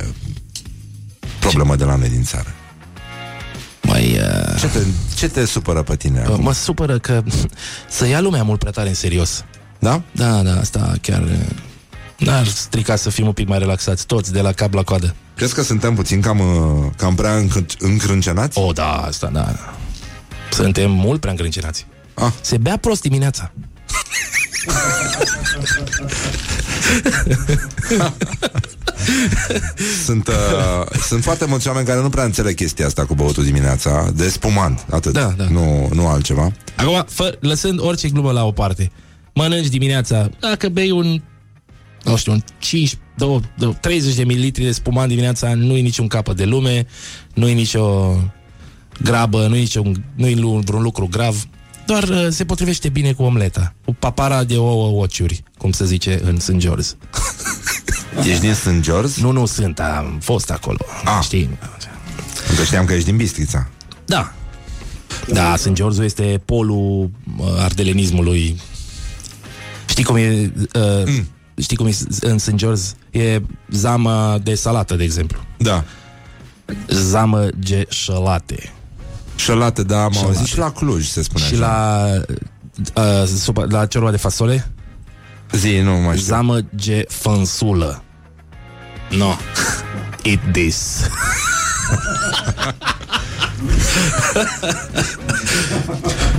problemă 1.38 1.76
de 1.76 1.84
la 1.84 1.96
noi 1.96 2.08
din 2.08 2.22
țară? 2.24 2.54
Mai, 3.96 4.18
uh, 4.20 4.58
Ce 4.60 4.66
te, 4.68 4.78
ce 5.14 5.28
te 5.28 5.44
supără 5.44 5.82
pe 5.82 5.96
tine 5.96 6.20
acum? 6.20 6.42
mă 6.42 6.52
supără 6.52 6.98
că 6.98 7.22
să 7.88 8.06
ia 8.06 8.20
lumea 8.20 8.42
mult 8.42 8.58
prea 8.58 8.70
tare 8.70 8.88
în 8.88 8.94
serios. 8.94 9.44
Da? 9.78 10.02
Da, 10.12 10.42
da, 10.42 10.58
asta 10.58 10.92
chiar 11.00 11.22
uh, 11.22 11.30
n-ar 12.18 12.46
strica 12.46 12.96
să 12.96 13.10
fim 13.10 13.26
un 13.26 13.32
pic 13.32 13.48
mai 13.48 13.58
relaxați, 13.58 14.06
toți, 14.06 14.32
de 14.32 14.40
la 14.40 14.52
cap 14.52 14.72
la 14.74 14.82
coadă. 14.82 15.14
Crezi 15.36 15.54
că 15.54 15.62
suntem 15.62 15.94
puțin 15.94 16.20
cam, 16.20 16.38
uh, 16.40 16.90
cam 16.96 17.14
prea 17.14 17.44
înc- 17.46 17.78
încrâncenați? 17.78 18.58
O, 18.58 18.72
da, 18.72 18.92
asta, 18.92 19.30
da. 19.32 19.54
Suntem 20.52 20.90
mult 20.90 21.20
prea 21.20 21.32
încrâncenați. 21.32 21.86
Ah. 22.14 22.32
Se 22.40 22.56
bea 22.56 22.76
prost 22.76 23.00
dimineața. 23.02 23.52
Sunt, 30.04 30.28
uh, 30.28 30.34
sunt 31.06 31.22
foarte 31.22 31.44
mulți 31.44 31.68
oameni 31.68 31.86
care 31.86 32.00
nu 32.00 32.08
prea 32.08 32.24
înțeleg 32.24 32.54
chestia 32.54 32.86
asta 32.86 33.04
cu 33.04 33.14
băutul 33.14 33.44
dimineața, 33.44 34.10
de 34.14 34.28
spumant, 34.28 34.86
atât. 34.90 35.12
Da, 35.12 35.34
da. 35.36 35.44
Nu, 35.50 35.88
nu 35.94 36.06
altceva. 36.06 36.52
Acum, 36.76 37.04
fă, 37.08 37.38
lăsând 37.40 37.80
orice 37.80 38.08
glumă 38.08 38.32
la 38.32 38.44
o 38.44 38.52
parte, 38.52 38.90
mănânci 39.34 39.68
dimineața, 39.68 40.30
dacă 40.40 40.68
bei 40.68 40.90
un, 40.90 41.22
nu 42.04 42.16
știu, 42.16 42.32
un 42.32 42.40
5, 42.58 42.98
2, 43.16 43.40
2, 43.58 43.76
30 43.80 44.14
de 44.14 44.24
mililitri 44.24 44.64
de 44.64 44.72
spumant 44.72 45.08
dimineața, 45.08 45.54
nu 45.54 45.76
e 45.76 45.80
niciun 45.80 46.06
capăt 46.06 46.36
de 46.36 46.44
lume, 46.44 46.86
nu 47.34 47.48
e 47.48 47.52
nicio 47.52 48.16
grabă, 49.02 49.46
nu 49.46 49.56
e 49.56 49.58
niciun, 49.58 50.04
nu 50.14 50.26
e 50.26 50.34
vreun 50.64 50.82
lucru 50.82 51.08
grav, 51.10 51.46
doar 51.86 52.02
uh, 52.02 52.26
se 52.30 52.44
potrivește 52.44 52.88
bine 52.88 53.12
cu 53.12 53.22
omleta, 53.22 53.74
cu 53.84 53.94
papara 53.94 54.44
de 54.44 54.56
ouă 54.56 55.02
ociuri, 55.02 55.42
cum 55.58 55.72
se 55.72 55.84
zice 55.84 56.20
în 56.24 56.38
St. 56.38 56.52
George. 56.56 56.88
Ești 58.28 58.40
din 58.40 58.54
St. 58.54 58.80
George? 58.80 59.20
Nu, 59.20 59.30
nu 59.30 59.46
sunt, 59.46 59.80
am 59.80 60.18
fost 60.22 60.50
acolo, 60.50 60.78
Ah. 61.04 61.18
știi? 61.22 61.58
Că 62.56 62.64
știam 62.64 62.84
că 62.84 62.92
ești 62.92 63.06
din 63.08 63.16
Bistrița. 63.16 63.68
Da. 64.04 64.32
Da, 65.32 65.56
St. 65.56 65.72
George 65.72 66.02
este 66.02 66.40
polul 66.44 67.10
uh, 67.38 67.46
ardelenismului. 67.58 68.60
Știi 69.88 70.04
cum 70.04 70.16
e... 70.16 70.52
Uh, 70.74 71.02
mm. 71.06 71.28
Știi 71.60 71.76
cum 71.76 71.86
e 71.86 71.90
s- 71.90 72.04
în 72.20 72.38
St. 72.38 72.54
George? 72.54 72.82
E 73.10 73.40
zamă 73.70 74.38
de 74.42 74.54
salată, 74.54 74.94
de 74.94 75.04
exemplu. 75.04 75.38
Da. 75.58 75.84
Zamă 76.88 77.48
de 77.58 77.86
șălate. 79.36 79.80
Șălate, 79.80 79.82
da, 79.82 80.02
am 80.04 80.12
Șălate. 80.12 80.30
auzit 80.32 80.46
și 80.46 80.58
la 80.58 80.70
Cluj, 80.72 81.06
se 81.06 81.22
spune 81.22 81.44
Și 81.44 81.54
așa. 81.54 81.66
la... 82.94 83.02
Uh, 83.02 83.26
supa, 83.26 83.64
la 83.68 83.86
ciorba 83.86 84.10
de 84.10 84.16
fasole? 84.16 84.70
Zi, 85.52 85.78
nu 85.82 85.90
mai 85.92 86.16
știu. 86.16 86.34
Zamă 86.34 86.58
de 86.70 87.04
fânsulă. 87.08 88.02
No. 89.10 89.34
Eat 90.22 90.38
this. 90.52 91.00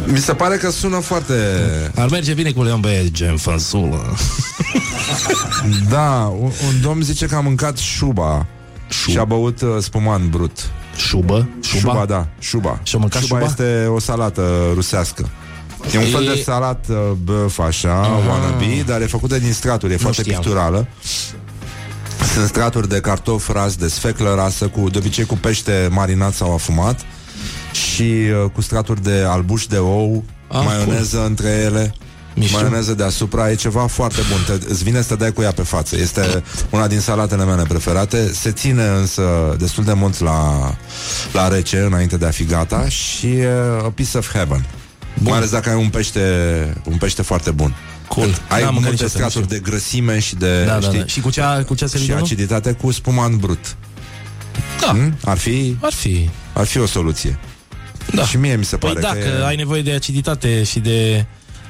Mi 0.05 0.17
se 0.17 0.33
pare 0.33 0.57
că 0.57 0.69
sună 0.71 0.99
foarte... 0.99 1.33
Ar 1.95 2.09
merge 2.09 2.33
bine 2.33 2.51
cu 2.51 2.63
Leon 2.63 2.79
Băie, 2.79 3.11
gen 3.11 3.37
fânsulă. 3.37 4.15
Da, 5.89 6.33
un, 6.39 6.51
un 6.67 6.81
domn 6.81 7.01
zice 7.01 7.25
că 7.25 7.35
a 7.35 7.39
mâncat 7.39 7.77
șuba 7.77 8.45
Șub. 8.89 9.11
și 9.11 9.17
a 9.17 9.25
băut 9.25 9.61
uh, 9.61 9.69
spumant 9.79 10.23
brut. 10.29 10.69
Șubă? 10.97 11.47
Șuba? 11.61 11.91
Șuba, 11.91 12.05
da, 12.05 12.27
șuba. 12.39 12.79
Și-a 12.83 12.99
mâncat 12.99 13.21
șuba, 13.21 13.39
șuba? 13.39 13.49
este 13.49 13.85
o 13.85 13.99
salată 13.99 14.71
rusească. 14.73 15.29
E 15.93 15.97
un 15.97 16.03
fel 16.05 16.23
E- 16.27 16.33
de 16.33 16.41
salat 16.41 16.85
uh, 16.89 16.95
băf 17.23 17.59
așa, 17.59 18.21
wannabe, 18.29 18.83
dar 18.85 19.01
e 19.01 19.05
făcută 19.05 19.39
din 19.39 19.53
straturi, 19.53 19.93
e 19.93 19.97
foarte 19.97 20.21
știam. 20.21 20.41
picturală. 20.41 20.87
Sunt 22.33 22.47
straturi 22.47 22.89
de 22.89 22.99
cartofi 22.99 23.51
ras, 23.51 23.75
de 23.75 23.87
sfeclă 23.87 24.33
rasă, 24.35 24.67
cu, 24.67 24.89
de 24.89 24.97
obicei 24.97 25.25
cu 25.25 25.35
pește 25.37 25.87
marinat 25.91 26.33
sau 26.33 26.53
afumat 26.53 26.99
și 27.71 28.01
uh, 28.43 28.49
cu 28.53 28.61
straturi 28.61 29.03
de 29.03 29.23
albuș 29.27 29.65
de 29.65 29.77
ou, 29.77 30.23
Ah, 30.47 30.61
maioneză 30.65 31.25
între 31.25 31.49
ele. 31.49 31.93
Mișto. 32.39 32.57
Maioneză 32.57 32.93
deasupra, 32.93 33.51
e 33.51 33.55
ceva 33.55 33.87
foarte 33.87 34.21
bun 34.31 34.57
Te, 34.57 34.65
Îți 34.71 34.83
vine 34.83 35.01
să 35.01 35.07
te 35.07 35.15
dai 35.15 35.31
cu 35.33 35.41
ea 35.41 35.51
pe 35.51 35.61
față 35.61 35.95
Este 35.97 36.43
una 36.69 36.87
din 36.87 36.99
salatele 36.99 37.45
mele 37.45 37.63
preferate 37.67 38.31
Se 38.33 38.51
ține 38.51 38.83
însă 38.87 39.55
destul 39.59 39.83
de 39.83 39.93
mult 39.93 40.19
la, 40.19 40.73
la 41.33 41.47
rece 41.47 41.77
Înainte 41.77 42.17
de 42.17 42.25
a 42.25 42.29
fi 42.29 42.43
gata 42.45 42.89
Și 42.89 43.27
e 43.27 43.49
a 43.85 43.89
piece 43.89 44.17
of 44.17 44.31
heaven 44.31 44.65
bun. 45.19 45.27
Mai 45.29 45.37
ales 45.37 45.49
dacă 45.49 45.69
ai 45.69 45.75
un 45.75 45.89
pește 45.89 46.21
Un 46.85 46.97
pește 46.97 47.21
foarte 47.21 47.51
bun 47.51 47.75
Cool. 48.07 48.25
Când 48.25 48.41
Ai 48.49 48.63
N-am 48.63 48.73
mâncat 48.73 48.89
multe 48.89 49.03
niciodată, 49.03 49.23
nu 49.23 49.29
straturi 49.29 49.47
de 49.63 49.69
grăsime 49.69 50.19
Și 50.19 50.35
de 50.35 50.63
Da, 50.65 50.73
da, 50.73 50.87
știi, 50.87 50.99
da. 50.99 51.05
Și 51.05 51.19
cu 51.21 51.29
ce, 51.29 51.41
cu 51.67 51.75
ce 51.75 51.85
se 51.85 51.97
și 51.97 52.03
ridică? 52.03 52.19
aciditate 52.23 52.71
cu 52.71 52.91
spumant 52.91 53.35
brut 53.35 53.75
Da. 54.81 54.87
hmm? 54.87 55.17
Ar 55.25 55.37
fi 55.37 55.77
Ar 55.81 55.93
fi. 55.93 56.29
Ar 56.53 56.65
fi 56.65 56.79
o 56.79 56.85
soluție 56.85 57.39
Da. 58.13 58.25
Și 58.25 58.37
mie 58.37 58.55
mi 58.55 58.65
se 58.65 58.77
Păi 58.77 58.89
pare 58.89 59.01
dacă 59.01 59.19
că 59.19 59.41
e... 59.41 59.45
ai 59.47 59.55
nevoie 59.55 59.81
de 59.81 59.91
aciditate 59.91 60.63
și 60.63 60.79
de 60.79 61.25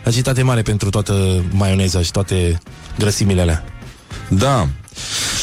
aciditate 0.08 0.42
mare 0.42 0.62
pentru 0.62 0.90
toată 0.90 1.44
maioneza 1.52 2.02
și 2.02 2.12
toate 2.12 2.60
grăsimile 2.98 3.42
alea. 3.42 3.64
Da. 4.30 4.68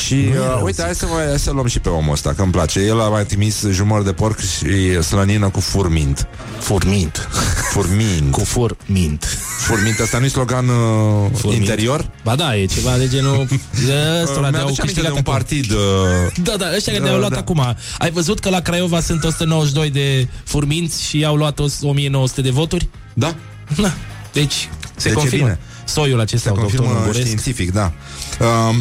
Și 0.05 0.15
e 0.15 0.28
uh, 0.39 0.45
rău, 0.47 0.65
uite, 0.65 0.82
hai 0.82 0.95
să, 0.95 1.07
mai, 1.07 1.24
hai 1.24 1.39
să 1.39 1.51
luăm 1.51 1.66
și 1.66 1.78
pe 1.81 1.89
omul 1.89 2.12
ăsta, 2.12 2.32
că 2.32 2.43
îmi 2.43 2.53
place. 2.53 2.81
El 2.81 3.01
a 3.01 3.09
mai 3.09 3.24
trimis 3.27 3.66
jumăr 3.70 4.03
de 4.03 4.12
porc 4.12 4.39
și 4.41 5.03
slănină 5.03 5.49
cu 5.49 5.61
furmint. 5.61 6.27
Furmint. 6.59 7.28
Furmint. 7.70 8.31
Cu 8.32 8.41
furmint. 8.41 9.39
Furmint, 9.59 10.01
asta 10.01 10.19
nu-i 10.19 10.28
slogan 10.28 10.69
uh, 10.69 11.31
Furmint. 11.35 11.61
interior? 11.62 12.11
Ba 12.24 12.35
da, 12.35 12.57
e 12.57 12.65
ceva 12.66 12.97
de 12.97 13.09
genul... 13.09 13.47
Ăstora 14.23 14.47
Uh, 14.47 14.53
de 14.53 14.59
au 14.59 14.65
Mi-aduce 14.65 14.81
aminte 14.81 14.81
de 14.81 14.81
câștigat 14.82 15.11
un 15.11 15.19
acum. 15.19 15.32
partid 15.32 15.70
uh, 15.70 15.78
Da, 16.43 16.57
da, 16.57 16.66
ăștia 16.74 16.93
care 16.93 16.99
Da, 16.99 17.05
de-au 17.05 17.19
luat 17.19 17.32
da. 17.32 17.39
acum. 17.39 17.74
Ai 17.99 18.11
văzut 18.11 18.41
că 18.41 18.49
la 18.49 18.61
Craiova 18.61 19.01
sunt 19.01 19.24
192 19.24 19.91
de 19.91 20.28
furminți 20.45 21.03
și 21.03 21.24
au 21.24 21.36
luat 21.36 21.59
1900 21.82 22.41
de 22.41 22.51
voturi? 22.51 22.89
Da, 23.15 23.35
Na, 23.77 23.93
deci 24.35 24.69
se 24.97 25.09
Deci 25.09 25.11
e 25.11 25.15
confirmă. 25.15 25.44
bine. 25.44 25.59
Soiul 25.85 26.20
acesta, 26.20 26.48
se 26.48 26.55
doctorul 26.55 26.70
confirmă 26.78 26.98
Ungurescu. 26.98 27.23
științific, 27.23 27.73
da. 27.73 27.93
Uh, 28.40 28.77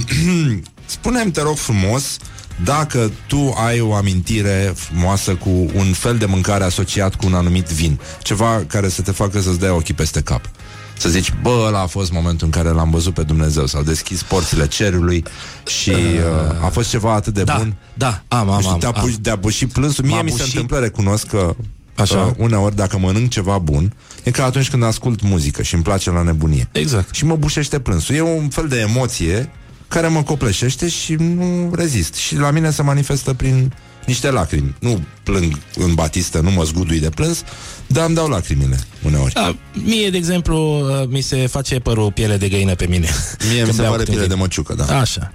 Spune-mi, 0.86 1.32
te 1.32 1.42
rog 1.42 1.58
frumos, 1.58 2.18
dacă 2.64 3.12
tu 3.28 3.54
ai 3.68 3.80
o 3.80 3.94
amintire 3.94 4.74
frumoasă 4.76 5.36
cu 5.36 5.50
un 5.76 5.94
fel 5.94 6.18
de 6.18 6.26
mâncare 6.26 6.64
asociat 6.64 7.16
cu 7.16 7.26
un 7.26 7.34
anumit 7.34 7.66
vin, 7.68 8.00
ceva 8.22 8.64
care 8.68 8.90
să 8.90 9.02
te 9.02 9.12
facă 9.12 9.42
să-ți 9.42 9.60
dea 9.60 9.74
ochii 9.74 9.94
peste 9.94 10.22
cap. 10.22 10.50
Să 10.98 11.10
zici, 11.10 11.34
bă, 11.42 11.64
ăla 11.68 11.80
a 11.82 11.86
fost 11.86 12.12
momentul 12.12 12.46
în 12.46 12.52
care 12.52 12.70
l-am 12.70 12.90
văzut 12.90 13.14
pe 13.14 13.24
Dumnezeu 13.24 13.66
S-au 13.66 13.84
deschis 13.84 14.24
porțile 14.24 14.68
cerului 14.68 15.24
Și 15.68 15.90
uh, 15.90 16.64
a 16.66 16.68
fost 16.68 16.90
ceva 16.90 17.14
atât 17.14 17.34
de 17.34 17.44
Da, 17.44 17.56
bun 17.58 17.76
da, 17.94 18.24
am, 18.28 18.50
am, 18.50 18.62
și 18.62 18.68
am, 18.68 18.78
te-a, 18.80 18.90
am. 18.96 19.02
pu- 19.04 19.18
te-a 19.22 19.36
bușit 19.36 19.72
plânsul 19.72 20.06
Mie 20.06 20.16
M-a 20.16 20.22
mi 20.22 20.30
se 20.30 20.36
bușit. 20.36 20.54
întâmplă, 20.54 20.80
recunosc 20.80 21.28
că 21.28 21.56
Așa. 21.95 22.18
uh, 22.18 22.32
Uneori 22.38 22.76
dacă 22.76 22.98
mănânc 22.98 23.30
ceva 23.30 23.57
bun 23.57 23.94
E 24.24 24.32
ca 24.32 24.45
atunci 24.45 24.70
când 24.70 24.84
ascult 24.84 25.22
muzică 25.22 25.61
și 25.61 25.74
îmi 25.74 25.84
place 25.84 26.10
la 26.11 26.22
nebunie 26.22 26.68
Exact. 26.72 27.15
și 27.15 27.26
mă 27.26 27.36
bușește 27.36 27.80
plânsul. 27.80 28.15
E 28.15 28.22
un 28.22 28.49
fel 28.49 28.68
de 28.68 28.80
emoție 28.80 29.52
care 29.88 30.07
mă 30.07 30.24
copleșește 30.24 30.88
și 30.90 31.14
nu 31.14 31.72
rezist. 31.76 32.14
Și 32.14 32.36
la 32.38 32.52
mine 32.52 32.72
se 32.72 32.82
manifestă 32.82 33.34
prin 33.34 33.74
niște 34.06 34.30
lacrimi. 34.32 34.76
Nu 34.80 35.02
plâng 35.24 35.60
în 35.76 35.94
batistă, 35.94 36.40
nu 36.40 36.52
mă 36.52 36.64
zgudui 36.64 36.99
de 36.99 37.10
plâns, 37.10 37.44
dar 37.88 38.06
îmi 38.06 38.15
dau 38.15 38.28
lacrimile 38.28 38.80
uneori. 39.06 39.34
Da, 39.34 39.56
mie, 39.84 40.10
de 40.10 40.18
exemplu, 40.18 40.80
uh, 40.80 41.07
mi 41.10 41.22
se 41.22 41.48
face 41.48 41.80
părul 41.80 42.11
piele 42.11 42.38
de 42.38 42.49
găină 42.49 42.76
pe 42.76 42.86
mine. 42.90 43.07
Mie 43.49 43.57
mi 43.57 43.64
Când 43.64 43.74
se 43.74 43.82
beau 43.82 43.91
pare 43.91 44.03
câte 44.03 44.11
piele 44.11 44.28
de 44.28 44.34
vin. 44.34 44.41
măciucă, 44.44 44.74
da. 44.74 44.99
Așa. 44.99 45.32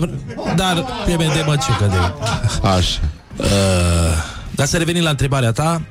Uh, 0.00 0.08
dar 0.56 0.84
piele 1.06 1.30
de 1.34 1.42
măciucă 1.46 1.86
de... 1.90 1.96
Așa. 2.68 3.00
Uh, 3.36 3.46
dar 4.60 4.68
să 4.68 4.76
revenim 4.76 5.02
la 5.02 5.10
întrebarea 5.10 5.52
ta, 5.52 5.82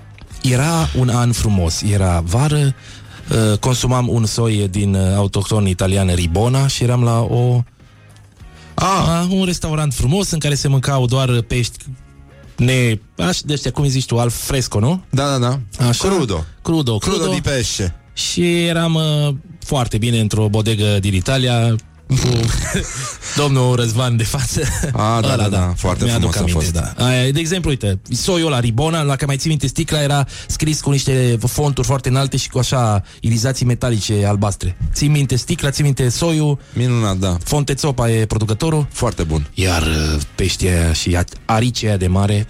era 0.42 0.90
un 0.98 1.10
an 1.10 1.32
frumos, 1.32 1.82
era 1.82 2.20
vară, 2.26 2.76
uh, 3.32 3.58
consumam 3.58 4.08
un 4.08 4.26
soi 4.26 4.68
din 4.68 4.94
uh, 4.94 5.16
autohton 5.16 5.68
italian 5.68 6.14
Ribona 6.14 6.68
și 6.68 6.84
eram 6.84 7.04
la 7.04 7.20
o 7.20 7.64
Ah, 8.74 9.26
un 9.30 9.46
restaurant 9.46 9.94
frumos 9.94 10.32
în 10.32 10.40
care 10.40 10.56
se 10.56 10.68
mâncau 10.68 11.06
doar 11.06 11.42
pești 11.42 11.78
ne... 12.56 13.00
Aș, 13.18 13.40
de 13.40 13.54
ăștia, 13.54 13.72
cum 13.72 13.84
îi 13.84 13.90
zici 13.90 14.06
tu, 14.06 14.20
al 14.20 14.30
fresco, 14.30 14.80
nu? 14.80 15.04
da, 15.10 15.38
da, 15.38 15.38
da. 15.38 15.88
Așa? 15.88 16.08
Crudo. 16.08 16.46
Crudo, 16.62 16.98
Crudo 16.98 17.18
crudo. 17.18 17.34
di 17.34 17.42
pesce. 17.42 17.96
Și 18.14 18.66
eram 18.66 18.94
uh, 18.94 19.36
foarte 19.60 19.98
bine 19.98 20.20
într-o 20.20 20.48
bodegă 20.50 21.00
din 21.00 21.14
Italia 21.14 21.76
cu 22.10 22.40
domnul 23.38 23.76
Răzvan 23.76 24.18
de 24.18 24.24
față. 24.24 24.62
Ah, 24.86 24.92
da, 24.92 25.18
Ăla, 25.34 25.36
da, 25.36 25.48
da, 25.48 25.74
foarte 25.78 26.04
Mi-aduc 26.04 26.32
frumos 26.34 26.36
a 26.36 26.40
aminte, 26.60 26.80
fost. 26.82 26.96
Da. 26.98 27.06
Aia, 27.06 27.32
de 27.32 27.40
exemplu, 27.40 27.70
uite, 27.70 28.00
soiul 28.12 28.50
la 28.50 28.60
Ribona, 28.60 29.02
la 29.02 29.12
care 29.14 29.26
mai 29.26 29.38
ții 29.38 29.50
minte, 29.50 29.68
sticla 29.68 30.02
era 30.02 30.26
scris 30.48 30.82
cu 30.82 30.90
niște 30.90 31.38
fonturi 31.48 31.88
foarte 31.88 32.10
înalte 32.10 32.38
și 32.38 32.50
cu 32.50 32.58
așa 32.58 33.04
irizații 33.20 33.66
metalice 33.66 34.26
albastre. 34.28 34.78
Ții 34.94 35.08
minte 35.08 35.36
sticla, 35.36 35.70
ții 35.70 35.84
minte 35.84 36.10
soiul, 36.10 36.60
Minunat, 36.74 37.18
da. 37.18 37.38
Fontețopa 37.44 38.10
e 38.10 38.26
producătorul, 38.26 38.88
Foarte 38.92 39.24
bun. 39.24 39.48
iar 39.54 39.82
uh, 39.82 40.22
peștii 40.36 40.70
aia 40.70 40.94
și 40.94 41.16
a- 41.16 41.24
aricii 41.46 41.88
aia 41.88 41.98
de 41.98 42.08
mare, 42.08 42.48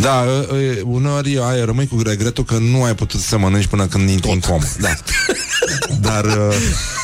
Da, 0.00 0.24
e, 0.52 0.56
e, 0.56 0.80
uneori 0.84 1.38
ai, 1.38 1.64
rămâi 1.64 1.86
cu 1.86 2.02
regretul 2.02 2.44
că 2.44 2.58
nu 2.58 2.82
ai 2.82 2.94
putut 2.94 3.20
să 3.20 3.38
mănânci 3.38 3.66
până 3.66 3.86
când 3.86 4.08
intri 4.08 4.30
în 4.30 4.40
comă. 4.40 4.64
Da. 4.80 4.88
Dar, 6.00 6.24
uh, 6.24 6.54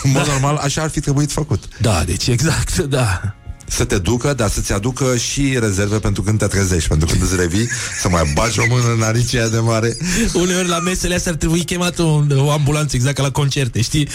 în 0.03 0.11
mod 0.11 0.27
normal, 0.27 0.57
așa 0.57 0.83
ar 0.83 0.91
fi 0.91 1.01
trebuit 1.01 1.33
făcut. 1.33 1.65
da, 1.81 2.03
deci 2.05 2.27
exact, 2.27 2.77
da. 2.99 3.35
Să 3.67 3.85
te 3.85 3.99
ducă, 3.99 4.35
dar 4.35 4.51
să-ți 4.51 4.73
aducă 4.73 5.17
și 5.17 5.57
rezerve 5.61 5.99
pentru 5.99 6.23
când 6.23 6.39
te 6.39 6.47
trezești, 6.47 6.89
pentru 6.89 7.07
când 7.07 7.23
îți 7.23 7.37
revii, 7.37 7.69
să 8.01 8.09
mai 8.09 8.31
bagi 8.35 8.61
o 8.61 8.65
mână 8.69 8.93
în 8.93 9.03
aricea 9.03 9.49
de 9.49 9.59
mare. 9.59 9.97
Uneori 10.33 10.69
la 10.69 10.79
mesele 10.79 11.15
astea 11.15 11.33
ar 11.33 11.39
trebui 11.39 11.65
chemat 11.65 11.99
o, 11.99 12.23
o 12.37 12.51
ambulanță 12.51 12.97
exact 12.97 13.17
ca 13.17 13.23
la 13.23 13.31
concerte, 13.31 13.81
știi? 13.81 14.09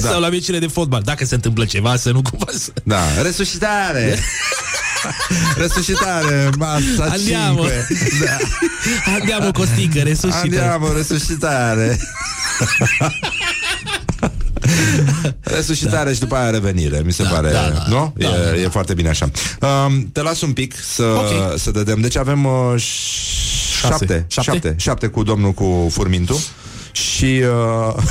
Da. 0.00 0.08
Sau 0.08 0.20
la 0.20 0.28
meciurile 0.28 0.58
de 0.58 0.72
fotbal. 0.72 1.02
Dacă 1.02 1.24
se 1.24 1.34
întâmplă 1.34 1.64
ceva, 1.64 1.96
să 1.96 2.10
nu 2.10 2.22
cumva 2.22 2.52
să... 2.58 2.70
Da, 2.84 3.22
resuscitare! 3.22 4.18
resuscitare, 5.62 6.50
masa 6.58 7.04
Andiamo. 7.10 7.62
5. 7.62 7.98
Da. 8.24 8.36
Andiamo 9.18 9.50
Costică, 9.50 9.98
resuscită. 9.98 10.40
Andiamo, 10.42 10.92
resuscitare. 10.92 11.98
Resuscitare 15.40 16.12
și 16.12 16.20
după 16.20 16.34
aia 16.34 16.50
revenire, 16.50 17.02
mi 17.04 17.12
se 17.12 17.22
Da, 17.22 17.28
pare, 17.28 17.50
da, 17.50 17.68
da. 17.68 17.84
nu? 17.88 18.12
Da, 18.16 18.26
e, 18.26 18.30
da, 18.30 18.50
da. 18.50 18.56
e 18.56 18.68
foarte 18.68 18.94
bine 18.94 19.08
așa. 19.08 19.30
Um, 19.86 20.08
te 20.12 20.22
las 20.22 20.40
un 20.40 20.52
pic 20.52 20.74
să, 20.94 21.02
Ok. 21.02 21.58
să 21.58 21.70
dădem. 21.70 22.00
Deci 22.00 22.16
avem 22.16 22.44
uh, 22.44 22.80
șapte, 23.80 24.24
Șapte? 24.28 24.50
șapte, 24.50 24.74
șapte 24.78 25.06
cu 25.06 25.22
domnul 25.22 25.52
cu 25.52 25.88
furmintul 25.92 26.38
și 26.92 27.24
uh, 27.24 27.94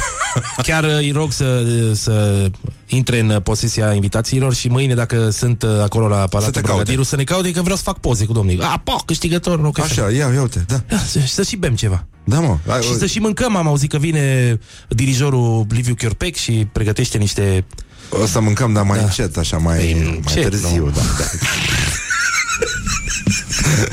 Chiar 0.63 0.83
uh, 0.83 0.95
îi 0.97 1.11
rog 1.11 1.31
să, 1.31 1.63
să 1.93 2.47
intre 2.87 3.19
în 3.19 3.39
posesia 3.43 3.93
invitațiilor 3.93 4.53
și 4.53 4.67
mâine, 4.67 4.93
dacă 4.93 5.29
sunt 5.29 5.63
uh, 5.63 5.69
acolo 5.81 6.07
la 6.07 6.15
Să 6.19 6.23
te 6.23 6.29
Palatul 6.29 6.61
caute. 6.61 6.71
Brigadiru, 6.73 7.03
să 7.03 7.15
ne 7.15 7.23
caute 7.23 7.51
că 7.51 7.61
vreau 7.61 7.75
să 7.77 7.83
fac 7.83 7.99
poze 7.99 8.25
cu 8.25 8.33
domnul. 8.33 8.61
A, 8.61 8.81
po, 8.83 8.95
câștigător, 9.05 9.61
rog. 9.61 9.79
așa, 9.79 10.01
ia, 10.11 10.31
ia 10.33 10.41
uite, 10.41 10.65
da. 10.67 10.97
Să, 11.07 11.19
să 11.27 11.43
și 11.43 11.55
bem 11.55 11.75
ceva. 11.75 12.05
Da, 12.23 12.39
mă. 12.39 12.57
Ai, 12.67 12.81
Și 12.81 12.97
să 12.97 13.05
și 13.05 13.19
mâncăm, 13.19 13.55
am 13.55 13.67
auzit 13.67 13.89
că 13.89 13.97
vine 13.97 14.57
dirijorul 14.87 15.65
Liviu 15.69 15.93
Chiorpec 15.95 16.35
și 16.35 16.67
pregătește 16.71 17.17
niște... 17.17 17.65
O 18.09 18.25
să 18.25 18.39
mâncăm, 18.39 18.73
dar 18.73 18.83
mai 18.83 18.97
Da. 18.97 19.03
încet, 19.03 19.37
așa, 19.37 19.57
mai, 19.57 19.77
Păi, 19.77 19.93
mai 19.93 20.15
încet, 20.15 20.49
târziu, 20.49 20.85
nu. 20.85 20.89
da, 20.91 21.01
da. 21.17 21.25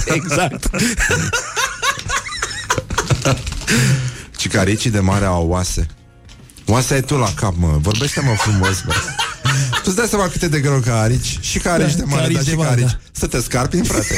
Exact. 0.15 0.71
Cicaricii 4.37 4.91
de 4.91 5.01
mare 5.01 5.25
au 5.25 5.49
oase. 5.49 5.87
Oase 6.71 6.95
ai 6.95 7.01
tu 7.01 7.17
la 7.17 7.33
cap, 7.35 7.55
mă. 7.57 7.79
Vorbește-mă 7.81 8.35
frumos, 8.37 8.83
bă. 8.87 8.93
Tu 9.83 9.87
îți 9.87 9.97
dai 9.97 10.07
seama 10.07 10.29
cât 10.29 10.43
e 10.43 10.49
de 10.49 10.61
greu 10.61 10.79
ca 10.79 11.01
arici 11.01 11.39
Și 11.41 11.59
ca 11.59 11.73
arici 11.73 11.95
Da, 11.95 11.97
de 11.97 12.05
mare, 12.05 12.21
ca 12.21 12.25
arici 12.25 12.35
dar 12.35 12.45
de 12.45 12.51
și 12.51 12.57
ca 12.57 12.63
mare, 12.63 12.71
arici 12.71 12.91
da. 12.91 12.99
Să 13.13 13.27
te 13.27 13.41
scarpi 13.41 13.77
în 13.77 13.85
frate 13.85 14.15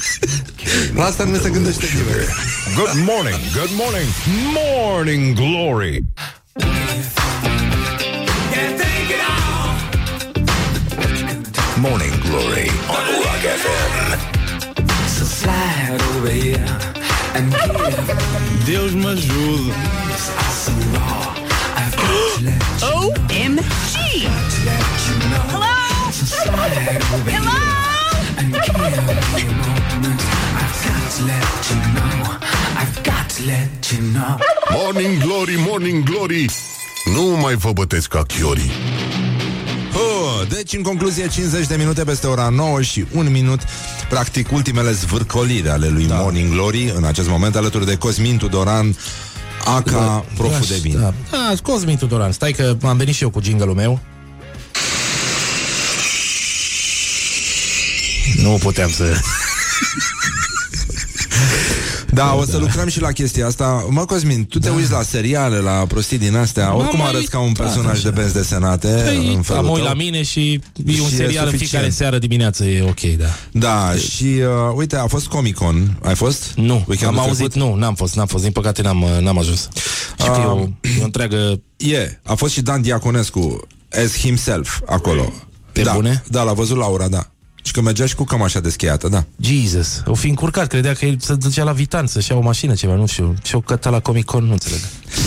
La 0.96 1.04
asta 1.04 1.24
nu 1.24 1.38
se 1.38 1.50
gândește 1.50 1.86
nimeni 1.94 2.26
Good 2.74 3.06
morning, 3.06 3.38
good 3.54 3.70
morning, 3.82 4.08
morning 4.54 5.34
glory. 5.34 6.04
Morning 11.76 12.12
glory 12.28 12.70
on 12.94 13.04
Rock 13.22 13.44
FM. 13.62 14.34
Deus 18.64 18.92
me 18.92 19.06
ajude. 19.06 19.72
OMG! 22.36 23.62
Hello? 25.48 25.72
Hello? 27.24 27.56
Morning 34.70 35.22
glory, 35.22 35.54
morning 35.68 36.04
glory 36.04 36.50
Nu 37.14 37.22
mai 37.22 37.54
vă 37.54 37.72
bătesc 37.72 38.08
ca 38.08 38.22
chiorii 38.22 38.70
oh, 39.94 40.48
Deci, 40.48 40.72
în 40.72 40.82
concluzie, 40.82 41.28
50 41.28 41.66
de 41.66 41.76
minute 41.76 42.04
peste 42.04 42.26
ora 42.26 42.48
9 42.48 42.82
și 42.82 43.04
1 43.12 43.30
minut 43.30 43.60
Practic, 44.08 44.52
ultimele 44.52 44.92
zvârcoliri 44.92 45.68
ale 45.68 45.88
lui 45.88 46.06
da. 46.06 46.14
Morning 46.14 46.52
Glory 46.52 46.92
În 46.96 47.04
acest 47.04 47.28
moment, 47.28 47.56
alături 47.56 47.86
de 47.86 47.96
Cosmin 47.96 48.36
Tudoran 48.36 48.96
Aca, 49.66 50.24
proful 50.36 50.66
de 50.68 50.76
vin 50.82 51.00
Da, 51.00 51.14
da 51.30 51.52
Cosmin 51.62 51.96
Tudoran, 51.96 52.32
stai 52.32 52.52
că 52.52 52.76
am 52.82 52.96
venit 52.96 53.14
și 53.14 53.22
eu 53.22 53.30
cu 53.30 53.40
jingle 53.42 53.72
meu. 53.72 54.00
Nu 58.42 58.58
puteam 58.60 58.90
să... 58.90 59.04
Da, 62.16 62.34
o 62.34 62.44
să 62.44 62.56
lucrăm 62.56 62.88
și 62.88 63.00
la 63.00 63.12
chestia 63.12 63.46
asta. 63.46 63.86
Mă, 63.90 64.04
Cosmin, 64.04 64.46
tu 64.46 64.58
te 64.58 64.70
uiți 64.70 64.90
la 64.90 65.02
seriale, 65.02 65.56
la 65.58 65.70
prostii 65.88 66.18
din 66.18 66.36
astea, 66.36 66.74
oricum 66.76 66.98
mai 66.98 67.08
arăți 67.08 67.30
ca 67.30 67.38
un 67.38 67.46
uitat, 67.46 67.64
personaj 67.64 67.92
așa. 67.92 68.02
de 68.02 68.10
benzi 68.10 68.32
desenate 68.32 69.02
Păi, 69.04 69.34
în 69.34 69.42
felul 69.42 69.62
am 69.64 69.68
uit 69.70 69.76
tău. 69.82 69.84
la 69.86 69.94
mine 69.94 70.22
și 70.22 70.52
e 70.52 71.00
un 71.00 71.08
Și 71.08 71.14
e 71.14 71.16
serial 71.16 71.44
în 71.44 71.50
suficient. 71.50 71.58
fiecare 71.58 71.90
seară 71.90 72.18
dimineață, 72.18 72.64
e 72.64 72.82
ok, 72.82 73.00
da. 73.00 73.26
Da, 73.50 73.92
și 74.10 74.24
uh, 74.24 74.72
uite, 74.74 74.96
a 74.96 75.06
fost 75.06 75.26
Comic-Con. 75.26 75.98
Ai 76.02 76.14
fost? 76.14 76.52
Nu, 76.54 76.84
Weekendul 76.88 77.18
am 77.18 77.24
auzit, 77.26 77.50
trecut? 77.50 77.68
nu, 77.70 77.74
n-am 77.74 77.94
fost, 77.94 78.14
n-am 78.16 78.26
fost, 78.26 78.42
din 78.42 78.52
păcate 78.52 78.82
n-am, 78.82 79.06
n-am 79.20 79.38
ajuns. 79.38 79.68
Și 80.20 80.26
că 80.26 80.38
e 80.40 80.44
o, 80.44 80.58
e 80.98 81.00
o 81.00 81.04
întreagă... 81.04 81.60
E, 81.76 82.20
a 82.24 82.34
fost 82.34 82.52
și 82.52 82.60
Dan 82.62 82.82
Diaconescu 82.82 83.66
as 84.04 84.16
himself 84.18 84.80
acolo. 84.86 85.32
Pe 85.72 85.82
da, 85.82 85.92
bune? 85.92 86.22
Da, 86.28 86.42
l-a 86.42 86.52
văzut 86.52 86.76
Laura, 86.76 87.08
da. 87.08 87.30
Și 87.66 87.72
că 87.72 87.80
mergea 87.80 88.06
și 88.06 88.14
cu 88.14 88.24
cămașa 88.24 88.60
descheiată, 88.60 89.08
da. 89.08 89.24
Jesus, 89.40 90.02
o 90.04 90.14
fi 90.14 90.28
încurcat, 90.28 90.66
credea 90.66 90.92
că 90.94 91.04
el 91.06 91.16
se 91.20 91.34
ducea 91.34 91.64
la 91.64 91.72
Vitan 91.72 92.06
să-și 92.06 92.30
ia 92.30 92.36
o 92.36 92.40
mașină, 92.40 92.74
ceva, 92.74 92.94
nu 92.94 93.06
știu. 93.06 93.34
Și 93.42 93.54
o 93.54 93.60
căta 93.60 93.90
la 93.90 94.00
Comic 94.00 94.24
Con, 94.24 94.44
nu 94.44 94.52
înțeleg. 94.52 94.78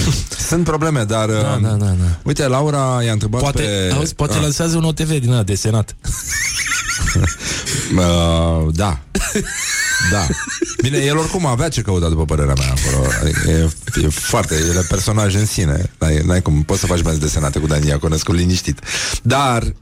Sunt 0.49 0.63
probleme, 0.63 1.03
dar... 1.03 1.29
Da, 1.29 1.37
uh, 1.37 1.61
da, 1.61 1.69
da, 1.69 1.85
da. 1.85 2.19
Uite, 2.23 2.47
Laura 2.47 3.03
i-a 3.03 3.11
întrebat 3.11 3.41
Poate, 3.41 3.61
pe... 3.61 3.93
auzi, 3.95 4.15
poate 4.15 4.33
Ah. 4.33 4.41
lansează 4.41 4.77
un 4.77 4.83
OTV 4.83 5.19
din 5.19 5.31
ăla 5.31 5.43
desenat. 5.43 5.95
Uh, 7.97 8.73
da. 8.73 8.99
Da. 10.11 10.27
Bine, 10.81 10.97
el 10.97 11.17
oricum 11.17 11.45
avea 11.45 11.69
ce 11.69 11.81
căuta 11.81 12.09
după 12.09 12.25
părerea 12.25 12.53
mea 12.57 12.73
acolo. 12.77 13.07
Adică 13.21 13.49
e, 13.49 13.69
e 14.05 14.07
foarte, 14.09 14.55
el 14.69 14.75
e 14.75 14.85
personaj 14.89 15.35
în 15.35 15.45
sine. 15.45 15.91
N-ai, 15.99 16.21
n-ai 16.25 16.41
cum, 16.41 16.63
poți 16.63 16.79
să 16.79 16.85
faci 16.85 17.01
benzi 17.01 17.19
desenate 17.19 17.59
cu 17.59 17.67
Dan 17.67 17.83
Iaconescu 17.83 18.31
liniștit. 18.31 18.79
Dar 19.21 19.73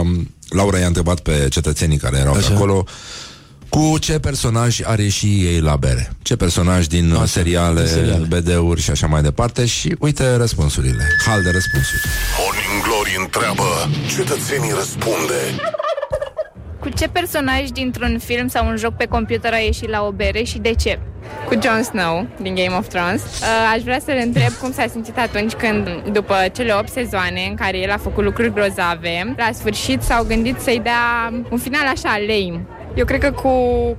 um, 0.00 0.34
Laura 0.50 0.78
i-a 0.78 0.86
întrebat 0.86 1.20
pe 1.20 1.46
cetățenii 1.50 1.96
care 1.98 2.18
erau 2.18 2.34
Așa. 2.34 2.48
pe 2.48 2.54
acolo 2.54 2.84
cu 3.68 3.98
ce 3.98 4.18
personaj 4.18 4.80
are 4.84 5.08
și 5.08 5.26
ei 5.26 5.60
la 5.60 5.76
bere. 5.76 6.12
Ce 6.22 6.36
personaj 6.36 6.86
din 6.86 7.12
Așa, 7.12 7.26
seriale, 7.26 7.82
din 7.82 7.92
seriale. 7.92 8.26
BD-uri 8.26 8.80
și 8.80 8.90
așa 8.90 9.06
mai 9.06 9.22
departe. 9.22 9.66
Și 9.66 9.96
uite 9.98 10.34
răspunsurile. 10.36 11.04
Hal 11.26 11.42
de 11.42 11.50
răspunsuri. 11.50 12.02
Morning 12.38 12.82
glory 12.86 13.16
întreabă 13.24 13.68
Cetățenii 14.16 14.72
răspunde 14.80 15.40
Cu 16.80 16.88
ce 16.88 17.08
personaj 17.08 17.68
dintr-un 17.68 18.18
film 18.18 18.48
sau 18.48 18.66
un 18.66 18.76
joc 18.76 18.94
pe 18.96 19.06
computer 19.06 19.52
a 19.52 19.56
ieșit 19.56 19.88
la 19.88 20.02
o 20.06 20.10
bere 20.10 20.42
și 20.42 20.58
de 20.58 20.74
ce? 20.74 20.98
Cu 21.46 21.58
Jon 21.62 21.82
Snow 21.82 22.26
din 22.42 22.54
Game 22.54 22.76
of 22.76 22.88
Thrones. 22.88 23.22
Uh, 23.22 23.46
aș 23.74 23.82
vrea 23.82 23.98
să-l 23.98 24.20
întreb 24.24 24.52
cum 24.60 24.72
s-a 24.72 24.86
simțit 24.86 25.18
atunci 25.18 25.52
când, 25.52 25.88
după 26.12 26.34
cele 26.52 26.72
8 26.72 26.88
sezoane 26.88 27.46
în 27.48 27.54
care 27.54 27.78
el 27.78 27.90
a 27.90 27.96
făcut 27.96 28.24
lucruri 28.24 28.52
grozave, 28.52 29.34
la 29.36 29.50
sfârșit 29.52 30.02
s-au 30.02 30.24
gândit 30.24 30.58
să-i 30.58 30.80
dea 30.82 31.32
un 31.50 31.58
final 31.58 31.86
așa 31.86 32.18
lame. 32.18 32.66
Eu 32.94 33.04
cred 33.04 33.20
că 33.20 33.30
cu 33.30 33.50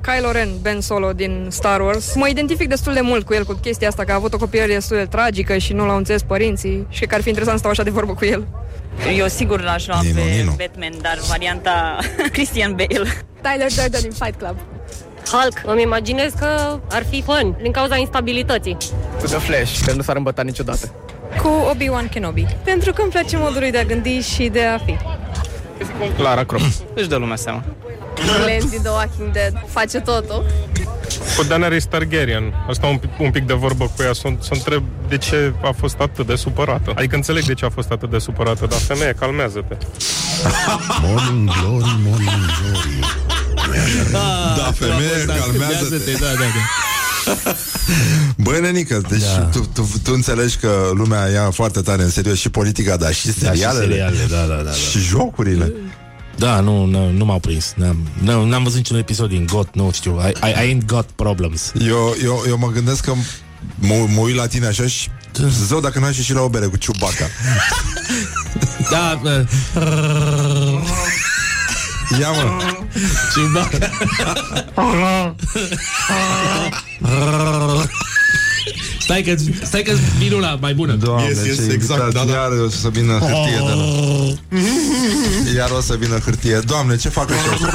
Kylo 0.02 0.32
Ren, 0.32 0.50
Ben 0.62 0.82
Solo 0.82 1.14
din 1.14 1.46
Star 1.50 1.82
Wars, 1.82 2.16
mă 2.16 2.28
identific 2.28 2.68
destul 2.68 2.94
de 2.94 3.02
mult 3.02 3.26
cu 3.26 3.34
el, 3.34 3.44
cu 3.46 3.54
chestia 3.54 3.88
asta, 3.88 4.04
că 4.04 4.12
a 4.12 4.16
avut 4.16 4.34
o 4.34 4.38
copilărie 4.38 4.74
destul 4.74 4.98
de 4.98 5.06
tragică 5.06 5.58
și 5.58 5.74
nu 5.74 5.86
l-au 5.86 5.98
înțeles 5.98 6.22
părinții 6.22 6.86
și 6.90 7.06
că 7.06 7.16
ar 7.16 7.22
fi 7.22 7.28
interesant 7.28 7.60
să 7.60 7.68
stau 7.68 7.72
așa 7.72 7.84
de 7.84 7.90
vorbă 7.90 8.14
cu 8.14 8.26
el. 8.26 8.48
Eu 9.18 9.28
sigur 9.28 9.62
l-aș 9.62 9.88
lua 9.88 10.00
Nino, 10.02 10.22
pe 10.22 10.22
Nino. 10.38 10.52
Batman, 10.58 10.92
dar 11.02 11.18
varianta 11.28 11.98
Christian 12.34 12.72
Bale. 12.76 13.10
Tyler 13.42 13.68
Durden 13.76 14.02
din 14.02 14.12
Fight 14.12 14.36
Club. 14.38 14.56
Hulk, 15.32 15.62
îmi 15.66 15.82
imaginez 15.82 16.34
că 16.40 16.80
ar 16.92 17.06
fi 17.10 17.22
fun 17.22 17.56
din 17.62 17.72
cauza 17.72 17.96
instabilității. 17.98 18.78
Cu 19.20 19.26
The 19.26 19.38
Flash, 19.38 19.80
că 19.86 19.94
nu 19.94 20.02
s-ar 20.02 20.16
îmbăta 20.16 20.42
niciodată. 20.42 20.92
Cu 21.42 21.48
Obi-Wan 21.72 22.08
Kenobi. 22.10 22.46
Pentru 22.64 22.94
că 22.94 23.02
îmi 23.02 23.12
place 23.12 23.38
modul 23.38 23.60
lui 23.60 23.72
de 23.72 23.78
a 23.78 23.84
gândi 23.84 24.20
și 24.20 24.48
de 24.48 24.64
a 24.64 24.78
fi. 24.78 24.98
Lara 26.22 26.44
Croft. 26.44 26.82
Își 26.94 27.08
dă 27.08 27.16
lumea 27.16 27.36
seama. 27.36 27.64
Glenn 28.44 28.70
din 28.70 28.82
The 28.82 28.90
Walking 28.92 29.32
Dead 29.32 29.54
face 29.68 30.00
totul. 30.00 30.46
Cu 31.38 31.44
Daenerys 31.44 31.86
Targaryen. 31.86 32.54
Asta 32.70 32.88
un, 32.88 32.98
pic- 32.98 33.20
un 33.20 33.32
pic 33.32 33.46
de 33.46 33.54
vorbă 33.54 33.92
cu 33.96 34.04
ea. 34.04 34.14
Să 34.14 34.28
să 34.40 34.50
întreb 34.54 34.84
de 35.10 35.18
ce 35.18 35.54
a 35.64 35.72
fost 35.78 35.96
atât 36.00 36.28
de 36.28 36.36
supărată. 36.36 36.92
Adică 36.96 37.16
înțeleg 37.16 37.44
de 37.46 37.54
ce 37.54 37.66
a 37.66 37.70
fost 37.70 37.92
atât 37.92 38.10
de 38.10 38.18
supărată, 38.18 38.66
dar 38.70 38.80
femeie, 38.80 39.16
calmează-te. 39.20 39.76
Morning 41.02 41.50
glory, 41.50 41.96
morning 42.06 42.46
glory. 42.62 43.00
Da, 44.58 44.72
femeie, 44.76 45.26
calmează-te. 45.26 46.12
Da, 46.12 46.26
da, 46.26 46.34
da. 46.34 46.62
Băi, 48.44 48.60
nenică, 48.62 49.02
deci 49.10 49.22
da. 49.36 49.42
tu, 49.44 49.60
tu, 49.74 49.90
tu 50.04 50.12
înțelegi 50.14 50.58
că 50.58 50.90
lumea 50.94 51.28
ia 51.28 51.50
foarte 51.52 51.82
tare 51.82 52.02
în 52.04 52.10
serios 52.10 52.38
și 52.40 52.50
politica, 52.50 52.98
dar 52.98 53.14
și 53.14 53.26
Da, 53.26 53.32
și 53.32 53.38
serialele. 53.38 53.86
serialele, 53.86 54.26
da, 54.30 54.36
da, 54.46 54.56
da, 54.56 54.62
da. 54.62 54.72
Și 54.72 55.00
jocurile. 55.00 55.74
Da, 56.36 56.60
nu, 56.60 56.86
nu, 56.86 57.12
nu 57.12 57.26
m-au 57.26 57.40
prins. 57.40 57.74
N-am, 57.76 57.98
n-am, 58.22 58.48
n-am 58.48 58.64
văzut 58.64 58.78
niciun 58.78 58.98
episod 58.98 59.30
din 59.30 59.46
GOT, 59.46 59.76
nu 59.76 59.92
știu. 59.94 60.20
I, 60.28 60.48
I, 60.48 60.50
I 60.50 60.76
ain't 60.76 60.86
got 60.86 61.06
problems. 61.06 61.72
Eu, 61.80 62.16
eu, 62.24 62.44
eu 62.48 62.58
mă 62.58 62.68
gândesc 62.68 63.04
că 63.04 63.14
mă, 63.76 64.06
mă 64.14 64.20
uit 64.20 64.36
la 64.36 64.48
tine 64.48 64.66
așa 64.66 64.88
și 64.88 65.10
Zău 65.66 65.80
dacă 65.80 66.00
n-ai 66.00 66.14
și 66.14 66.34
la 66.34 66.42
o 66.42 66.50
bere 66.50 66.66
cu 66.66 66.78
ciubaca 66.78 67.26
Da, 68.90 69.22
uh, 69.24 69.46
Ia 72.20 72.32
mă 72.32 72.62
Ciubaca 73.34 73.90
Stai 79.12 79.24
că, 79.24 79.36
stai 79.66 79.82
că 79.82 79.94
vin 80.18 80.34
una 80.34 80.58
mai 80.62 80.74
bună. 80.74 80.94
Doamne, 80.94 81.28
Yes, 81.28 81.46
yes, 81.46 81.56
ce 81.56 81.72
exact, 81.72 82.02
invitat. 82.02 82.26
da, 82.26 82.32
da. 82.32 82.38
Iar 82.40 82.52
o 82.66 82.70
să 82.70 82.90
vină 82.90 83.12
hârtie 83.14 83.60
de 83.68 83.74
la... 83.80 83.86
Iar 85.60 85.70
o 85.78 85.82
să 85.82 85.96
vină 86.00 86.18
hârtie 86.26 86.60
Doamne, 86.66 86.96
ce 86.98 87.10
fac 87.10 87.30
așa? 87.32 87.70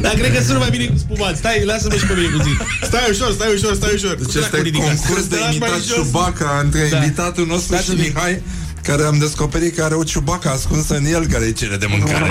Dar 0.00 0.12
cred 0.14 0.34
că 0.36 0.42
sună 0.42 0.58
mai 0.58 0.70
bine 0.70 0.84
cu 0.86 0.96
spumat. 0.98 1.36
Stai, 1.36 1.64
lasă-mă 1.64 1.94
și 1.94 2.06
pe 2.06 2.14
mine 2.14 2.28
puțin. 2.36 2.58
Stai 2.82 3.06
ușor, 3.10 3.32
stai 3.32 3.52
ușor, 3.54 3.74
stai 3.74 3.90
ușor. 3.94 4.14
Deci 4.14 4.34
este 4.34 4.70
concurs 4.70 5.26
de 5.26 5.36
imitat 5.50 5.80
ciubaca 5.94 6.60
Între 6.64 6.88
Da. 6.90 6.96
invitatul 6.96 7.46
nostru 7.46 7.76
și 7.76 7.90
Mihai 7.90 8.42
Care 8.82 9.02
am 9.04 9.18
descoperit 9.18 9.76
că 9.76 9.82
are 9.84 9.94
o 9.94 10.02
ciubaca 10.02 10.50
ascunsă 10.50 10.96
în 10.96 11.04
el 11.04 11.26
Care 11.26 11.44
îi 11.44 11.52
cere 11.52 11.76
de 11.76 11.86
mâncare 11.88 12.28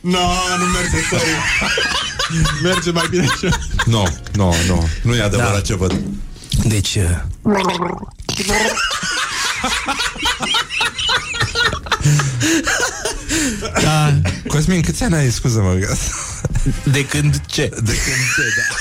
No, 0.00 0.26
nu 0.60 0.64
merge, 0.74 0.96
sorry. 1.10 1.30
Merge 2.62 2.90
mai 2.90 3.06
bine 3.10 3.26
așa. 3.34 3.58
Nu, 3.84 4.16
nu, 4.34 4.54
nu 4.66 4.88
Nu 5.02 5.14
e 5.14 5.22
adevărat 5.22 5.52
Da. 5.52 5.60
ce 5.60 5.74
văd 5.76 5.94
Deci... 6.64 6.94
uh, 6.94 7.18
Da, 13.82 14.20
Cosmin, 14.48 14.82
câți 14.82 15.02
ani 15.02 15.14
ai, 15.14 15.30
scuză-mă 15.30 15.74
că- 15.74 15.96
de 16.90 17.06
când 17.06 17.40
ce? 17.46 17.68
De 17.82 17.92
când 17.92 18.16
ce, 18.36 18.42
da 18.56 18.74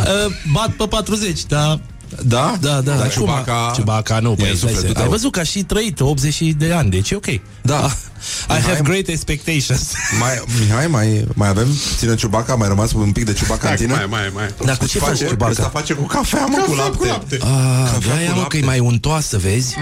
Uh, 0.00 0.32
bat 0.52 0.70
pe 0.70 0.84
40, 0.88 1.44
da. 1.44 1.80
Da? 2.24 2.56
Da, 2.60 2.68
da. 2.70 2.80
Dar 2.80 2.96
Acum- 2.96 3.10
Ciubaca- 3.10 3.72
Ciubaca 3.74 4.18
nu, 4.18 4.30
E 4.30 4.34
păi, 4.34 4.50
în 4.50 4.56
stai 4.56 4.68
sufletul 4.70 4.88
să- 4.88 4.92
tău. 4.94 5.02
ai 5.02 5.08
văzut 5.08 5.32
că 5.32 5.40
a 5.40 5.42
și 5.42 5.62
trăit 5.62 6.00
80 6.00 6.54
de 6.56 6.72
ani, 6.72 6.90
deci 6.90 7.10
e 7.10 7.14
ok. 7.14 7.26
Da. 7.62 7.90
I 8.56 8.60
have 8.66 8.80
great 8.82 9.06
expectations. 9.08 9.92
mai, 10.20 10.42
Mihai, 10.60 10.86
mai, 10.86 11.24
mai 11.34 11.48
avem? 11.48 11.66
Ține 11.96 12.14
ciubaca? 12.14 12.54
Mai 12.54 12.68
rămas 12.68 12.92
un 12.92 13.12
pic 13.12 13.24
de 13.24 13.32
ciubaca 13.32 13.60
în 13.62 13.68
Hai, 13.68 13.76
tine? 13.76 13.94
mai, 13.94 14.06
mai, 14.10 14.30
mai. 14.34 14.54
Dar 14.64 14.76
cu 14.76 14.86
ce 14.86 14.98
faci 14.98 15.08
face? 15.08 15.26
ciubaca? 15.26 15.50
Ăsta 15.50 15.68
face 15.68 15.92
cu 15.94 16.02
cafea, 16.02 16.46
mă, 16.46 16.64
cu 16.66 16.74
lapte. 16.74 16.96
cu 16.98 17.04
lapte. 17.04 17.38
Ah, 17.40 17.90
Cafea 17.92 18.14
de 18.14 18.18
aia, 18.20 18.28
cu 18.28 18.34
mă, 18.34 18.40
lapte. 18.40 18.58
că 18.58 18.64
e 18.64 18.66
mai 18.66 18.78
untoasă, 18.78 19.38
vezi? 19.38 19.76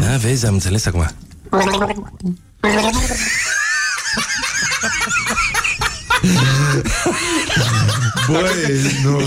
Da, 0.00 0.16
vezi, 0.16 0.46
am 0.46 0.52
înțeles 0.52 0.86
acum. 0.86 1.10
Băi, 8.28 9.00
nu. 9.04 9.20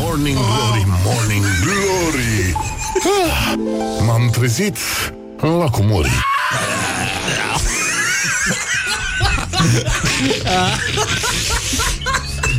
Morning 0.00 0.36
Glory, 0.36 0.86
Morning 1.04 1.44
Glory. 1.62 2.56
Ah, 3.04 3.54
M-am 4.06 4.30
trezit 4.30 4.76
în 5.40 5.56
lacul 5.58 5.84
Mori 5.84 6.10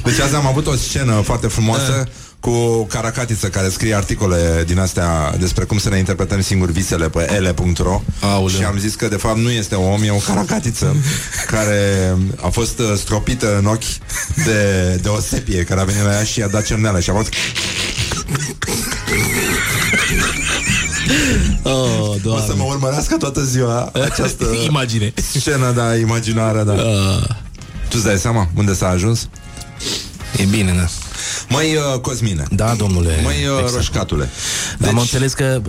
Deci 0.08 0.20
azi 0.20 0.36
am 0.36 0.48
avut 0.48 0.68
o 0.68 0.76
scenă 0.76 1.22
foarte 1.24 1.48
frumoasă 1.48 2.08
cu 2.40 2.84
Caracatiță 2.86 3.48
care 3.48 3.70
scrie 3.70 3.96
articole 3.96 4.64
din 4.68 4.80
astea 4.80 5.36
despre 5.40 5.64
cum 5.64 5.78
să 5.78 5.90
ne 5.90 5.98
interpretăm 5.98 6.42
singuri 6.42 6.72
visele 6.72 7.10
pe 7.10 7.34
ele.ro 7.36 8.02
Aoleu. 8.20 8.48
și 8.48 8.64
am 8.64 8.78
zis 8.78 8.96
că 8.96 9.08
de 9.08 9.16
fapt 9.16 9.38
nu 9.38 9.50
este 9.52 9.76
un 9.76 9.92
om, 9.92 10.04
e 10.04 10.12
o 10.12 10.16
caracatiță 10.16 10.96
care 11.54 12.14
a 12.42 12.48
fost 12.48 12.80
uh, 12.80 12.94
stropită 12.96 13.58
în 13.58 13.66
ochi 13.66 13.84
de, 14.46 14.94
de 15.02 15.08
o 15.10 15.20
sepie 15.20 15.64
care 15.64 15.80
a 15.80 15.84
venit 15.84 16.04
la 16.04 16.14
ea 16.14 16.24
și 16.24 16.40
i-a 16.40 16.48
dat 16.48 16.66
cerneală 16.66 17.00
și 17.00 17.10
a 17.10 17.14
fost 17.14 17.30
Oh, 21.64 22.16
o 22.26 22.40
să 22.40 22.54
mă 22.56 22.64
urmărească 22.64 23.18
toată 23.18 23.44
ziua 23.44 23.92
această 23.94 24.46
Imagine. 24.68 25.14
scenă, 25.38 25.72
da, 25.72 25.96
imaginară, 25.96 26.64
da. 26.64 26.72
Uh, 26.74 27.24
Tu 27.90 27.94
îți 27.94 28.04
dai 28.04 28.18
seama 28.18 28.50
unde 28.56 28.74
s-a 28.74 28.88
ajuns? 28.88 29.28
E 30.38 30.44
bine, 30.44 30.72
da. 30.72 30.88
Măi, 31.50 31.76
uh, 31.94 32.00
Cosmine, 32.00 32.44
Da, 32.52 32.74
domnule. 32.78 33.20
măi, 33.24 33.36
uh, 33.36 33.58
exact. 33.58 33.74
roșcatule 33.76 34.30
Dar 34.78 34.90
am 34.90 34.98
înțeles 34.98 35.34
că, 35.34 35.62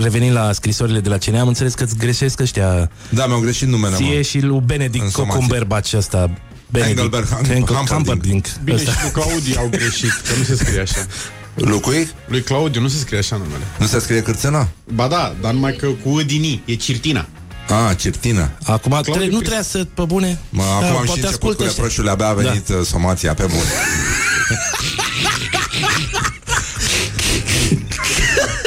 revenind 0.00 0.32
la 0.32 0.52
scrisorile 0.52 1.00
de 1.00 1.08
la 1.08 1.18
CNA, 1.18 1.40
am 1.40 1.48
înțeles 1.48 1.74
că 1.74 1.82
îți 1.84 1.96
greșesc 1.96 2.40
ăștia 2.40 2.90
Da, 3.08 3.26
mi-au 3.26 3.40
greșit 3.40 3.68
numele, 3.68 3.96
ție 3.96 4.14
mă 4.16 4.20
și 4.22 4.40
lui 4.40 4.60
Benedict 4.64 5.04
În 5.04 5.10
somație. 5.10 5.38
Cumberbatch 5.38 5.92
ăsta. 5.96 6.30
Benedict 6.70 6.98
Engelbert 6.98 7.26
Ham- 7.28 7.50
Engelbert 7.50 7.66
Humperdinck. 7.68 7.88
Humperdinck. 8.06 8.46
Bine, 8.64 8.76
Ăsta. 8.76 8.90
și 8.90 8.96
cu 9.12 9.20
Claudiu 9.20 9.54
au 9.58 9.68
greșit, 9.68 10.10
că 10.10 10.32
nu 10.38 10.42
se 10.44 10.54
scrie 10.56 10.80
așa. 10.80 11.06
Lucui? 11.54 12.08
Lui 12.28 12.42
Claudiu 12.42 12.80
nu 12.80 12.88
se 12.88 12.98
scrie 12.98 13.18
așa 13.18 13.36
numele. 13.36 13.62
Nu 13.78 13.86
se 13.86 13.98
scrie 13.98 14.22
cârțena? 14.22 14.68
Ba 14.94 15.06
da, 15.08 15.34
dar 15.40 15.52
numai 15.52 15.72
că 15.76 15.86
cu 15.86 16.08
Udini, 16.08 16.62
e 16.64 16.74
Cirtina. 16.74 17.26
Ah, 17.68 17.96
Cirtina 17.96 18.50
Acum 18.64 18.98
tre- 19.02 19.12
nu 19.12 19.18
Cristi- 19.20 19.30
trebuia 19.38 19.62
să, 19.62 19.86
pe 19.94 20.02
bune 20.02 20.38
Mă, 20.48 20.62
Da, 20.62 20.86
acum 20.86 20.96
am 20.96 21.00
și 21.00 21.06
poate 21.06 21.20
început 21.20 21.30
cu 21.40 21.46
ascultă 21.46 21.62
ăștia. 21.62 21.74
reproșurile 21.82 22.10
Abia 22.12 22.26
a 22.28 22.32
venit 22.32 22.66
da. 22.68 22.82
somația 22.84 23.34
pe 23.34 23.42
bun 23.42 23.58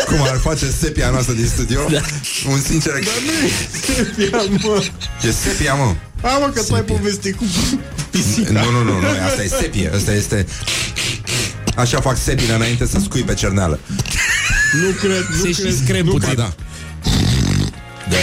Cum 0.05 0.21
ar 0.21 0.37
face 0.41 0.65
sepia 0.79 1.09
noastră 1.09 1.33
din 1.33 1.47
studio 1.47 1.79
da. 1.91 2.01
Un 2.49 2.61
sincer 2.61 2.91
Dar 2.93 3.01
nu 3.25 3.31
e 3.47 3.51
sepia, 3.93 4.41
mă. 4.69 4.83
E 5.27 5.31
sepia, 5.31 5.73
mă 5.73 5.95
A, 6.21 6.37
mă, 6.37 6.51
că 6.53 6.61
tu 6.63 6.73
ai 6.73 6.81
povestit 6.83 7.35
cu 7.35 7.43
pisica. 8.09 8.51
Nu, 8.51 8.71
nu, 8.71 8.83
nu, 8.83 8.99
nu, 8.99 9.07
asta 9.25 9.43
e 9.43 9.47
sepie 9.47 9.91
Asta 9.95 10.11
este 10.13 10.45
Așa 11.75 12.01
fac 12.01 12.17
sepile 12.17 12.53
înainte 12.53 12.85
să 12.87 12.99
scui 13.03 13.21
pe 13.21 13.33
cerneală 13.33 13.79
Nu 14.81 14.89
cred, 14.89 15.25
nu 15.29 15.35
Se 15.53 15.61
cred. 15.61 15.73
și 15.73 15.83
screm 15.83 16.05
nu 16.05 16.11
puțin. 16.11 16.27
cred. 16.27 16.53
Da, 18.09 18.17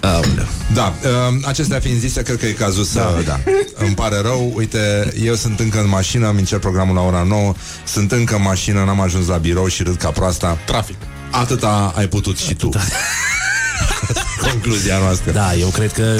Aoleu. 0.00 0.46
da. 0.74 0.94
Uh, 1.02 1.34
acestea 1.44 1.80
fiind 1.80 1.98
zise, 1.98 2.22
cred 2.22 2.38
că 2.38 2.46
e 2.46 2.52
cazul 2.52 2.84
să... 2.84 3.22
Da. 3.26 3.40
Îmi 3.74 3.94
pare 3.94 4.20
rău, 4.20 4.52
uite, 4.56 5.12
eu 5.22 5.34
sunt 5.34 5.60
încă 5.60 5.80
în 5.80 5.88
mașină, 5.88 6.28
îmi 6.28 6.38
încerc 6.38 6.60
programul 6.60 6.94
la 6.94 7.00
ora 7.00 7.22
9, 7.22 7.54
sunt 7.84 8.12
încă 8.12 8.34
în 8.34 8.42
mașină, 8.42 8.84
n-am 8.84 9.00
ajuns 9.00 9.26
la 9.26 9.36
birou 9.36 9.66
și 9.66 9.82
râd 9.82 9.96
ca 9.96 10.10
proasta. 10.10 10.58
Trafic. 10.66 10.96
Atâta 11.30 11.92
ai 11.96 12.06
putut 12.06 12.36
și 12.38 12.54
tu. 12.54 12.68
Concluzia 14.40 14.98
noastră. 14.98 15.30
Da, 15.32 15.54
eu 15.54 15.68
cred 15.68 15.92
că 15.92 16.16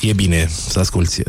e 0.00 0.12
bine 0.12 0.50
să 0.70 0.78
asculti. 0.78 1.20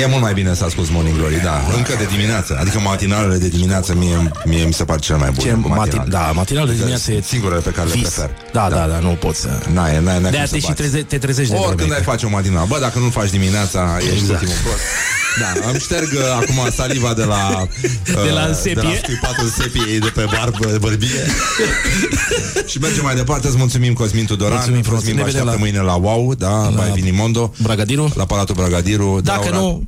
E 0.00 0.06
mult 0.06 0.22
mai 0.22 0.32
bine 0.32 0.54
să 0.54 0.64
asculti 0.64 0.92
Morning 0.92 1.16
Glory, 1.16 1.40
da. 1.42 1.62
Încă 1.76 1.94
de 1.98 2.04
dimineață. 2.04 2.56
Adică 2.60 2.78
matinalele 2.80 3.36
de 3.36 3.48
dimineață 3.48 3.94
mie, 3.94 4.30
mie 4.44 4.64
mi 4.64 4.72
se 4.72 4.84
par 4.84 4.98
cel 5.00 5.16
mai 5.16 5.30
bun. 5.30 5.44
Ce, 5.44 5.52
mati- 5.52 6.08
da, 6.08 6.30
matinalul 6.34 6.68
de 6.68 6.74
dimineață 6.74 7.12
e 7.12 7.20
Singurele 7.22 7.60
pe 7.60 7.70
care 7.70 7.86
le 7.88 7.94
vis. 7.94 8.02
prefer. 8.08 8.30
Da, 8.52 8.68
da, 8.70 8.86
da, 8.86 8.98
nu 8.98 9.08
poți 9.08 9.40
să... 9.40 9.48
N-ai, 9.72 10.00
n-ai, 10.02 10.20
n-ai 10.20 10.30
De 10.30 10.36
cum 10.36 10.40
a 10.40 10.44
să 10.46 10.52
te 10.52 10.58
și 10.58 10.66
bați. 10.66 10.76
treze, 10.80 11.02
te 11.02 11.18
trezești 11.18 11.52
de 11.52 11.56
Oricând 11.58 11.78
vreme. 11.78 11.94
ai 11.94 12.02
face 12.02 12.26
o 12.26 12.28
matinală. 12.28 12.66
Bă, 12.68 12.78
dacă 12.80 12.98
nu-l 12.98 13.10
faci 13.10 13.30
dimineața, 13.30 13.96
ești 13.98 14.12
Exact. 14.12 14.30
ultimul 14.40 14.54
prost. 14.62 14.78
Da, 15.38 15.68
îmi 15.70 15.78
șterg 15.80 16.08
uh, 16.12 16.20
acum 16.40 16.70
saliva 16.74 17.14
de 17.14 17.24
la 17.24 17.66
De 18.24 18.30
la 18.30 18.46
uh, 18.48 18.54
sepie. 18.54 18.72
De 18.74 18.80
la 18.80 18.92
scuipatul 19.02 19.48
sepiei 19.48 19.98
de 19.98 20.08
pe 20.14 20.24
barbă, 20.36 20.76
bărbie 20.80 21.26
Și 22.66 22.78
mergem 22.78 23.04
mai 23.04 23.14
departe 23.14 23.46
Îți 23.46 23.56
mulțumim 23.56 23.92
Cosmin 23.92 24.24
Tudoran 24.26 24.54
Mulțumim 24.56 24.82
frumos. 24.82 24.98
Cosmin 25.00 25.16
Ne 25.16 25.22
vă 25.22 25.26
vedem 25.30 25.48
așteaptă 25.48 25.64
la- 25.64 25.70
mâine 25.70 25.84
la 25.92 25.94
WOW 25.94 26.34
Da, 26.34 26.68
la 26.68 26.82
Vinimondo 26.82 27.52
Bragadiru? 27.62 28.12
La 28.14 28.24
Palatul 28.24 28.54
Bragadiru 28.54 29.20
Dacă 29.22 29.40
da, 29.50 29.56
ora- 29.56 29.60
nu, 29.60 29.84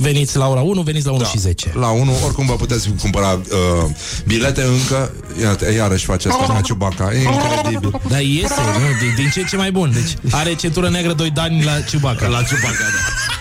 Veniți 0.00 0.36
la 0.36 0.46
ora 0.48 0.60
1, 0.60 0.82
veniți 0.82 1.06
la 1.06 1.12
1 1.12 1.24
și 1.24 1.38
10. 1.38 1.72
La 1.74 1.88
1, 1.88 2.12
oricum 2.24 2.46
vă 2.46 2.52
puteți 2.54 2.88
cumpăra 3.00 3.32
uh, 3.32 3.90
bilete 4.26 4.62
încă. 4.62 5.12
Iată, 5.40 5.72
iarăși 5.72 6.04
face 6.04 6.28
asta 6.28 6.44
ca 6.46 6.60
Ciubaca. 6.60 7.10
E 7.14 7.22
incredibil. 7.22 8.00
Dar 8.08 8.20
iese, 8.20 8.54
nu? 8.78 8.98
Din, 9.00 9.14
din 9.16 9.30
ce 9.32 9.40
în 9.40 9.46
ce 9.46 9.56
mai 9.56 9.70
bun. 9.70 9.90
Deci 9.92 10.14
are 10.30 10.54
centură 10.54 10.88
neagră 10.88 11.12
2 11.12 11.30
dani 11.30 11.64
la 11.64 11.80
Ciubaca. 11.80 12.26
La 12.26 12.42
Ciubaca, 12.42 12.84
da. 12.94 13.36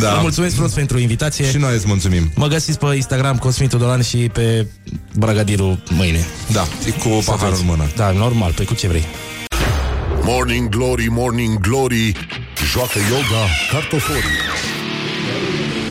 Da. 0.00 0.14
Vă 0.14 0.18
mulțumesc 0.20 0.54
frumos 0.54 0.72
pentru 0.72 0.98
invitație. 0.98 1.50
Și 1.50 1.56
noi 1.56 1.74
îți 1.74 1.86
mulțumim. 1.86 2.30
Mă 2.34 2.46
găsiți 2.46 2.78
pe 2.78 2.94
Instagram 2.94 3.38
Cosmitul 3.38 3.78
Dolan 3.78 4.02
și 4.02 4.16
pe 4.16 4.66
Bragadiru 5.14 5.82
mâine. 5.90 6.26
Da, 6.52 6.66
cu 7.02 7.22
paharul 7.24 7.56
în 7.60 7.66
mână. 7.66 7.90
Da, 7.96 8.10
normal, 8.10 8.52
pe 8.52 8.64
cu 8.64 8.74
ce 8.74 8.88
vrei. 8.88 9.04
Morning 10.22 10.68
Glory, 10.68 11.06
Morning 11.10 11.58
Glory 11.58 12.12
Joacă 12.72 12.98
yoga 13.10 13.42
cartoforii 13.72 14.36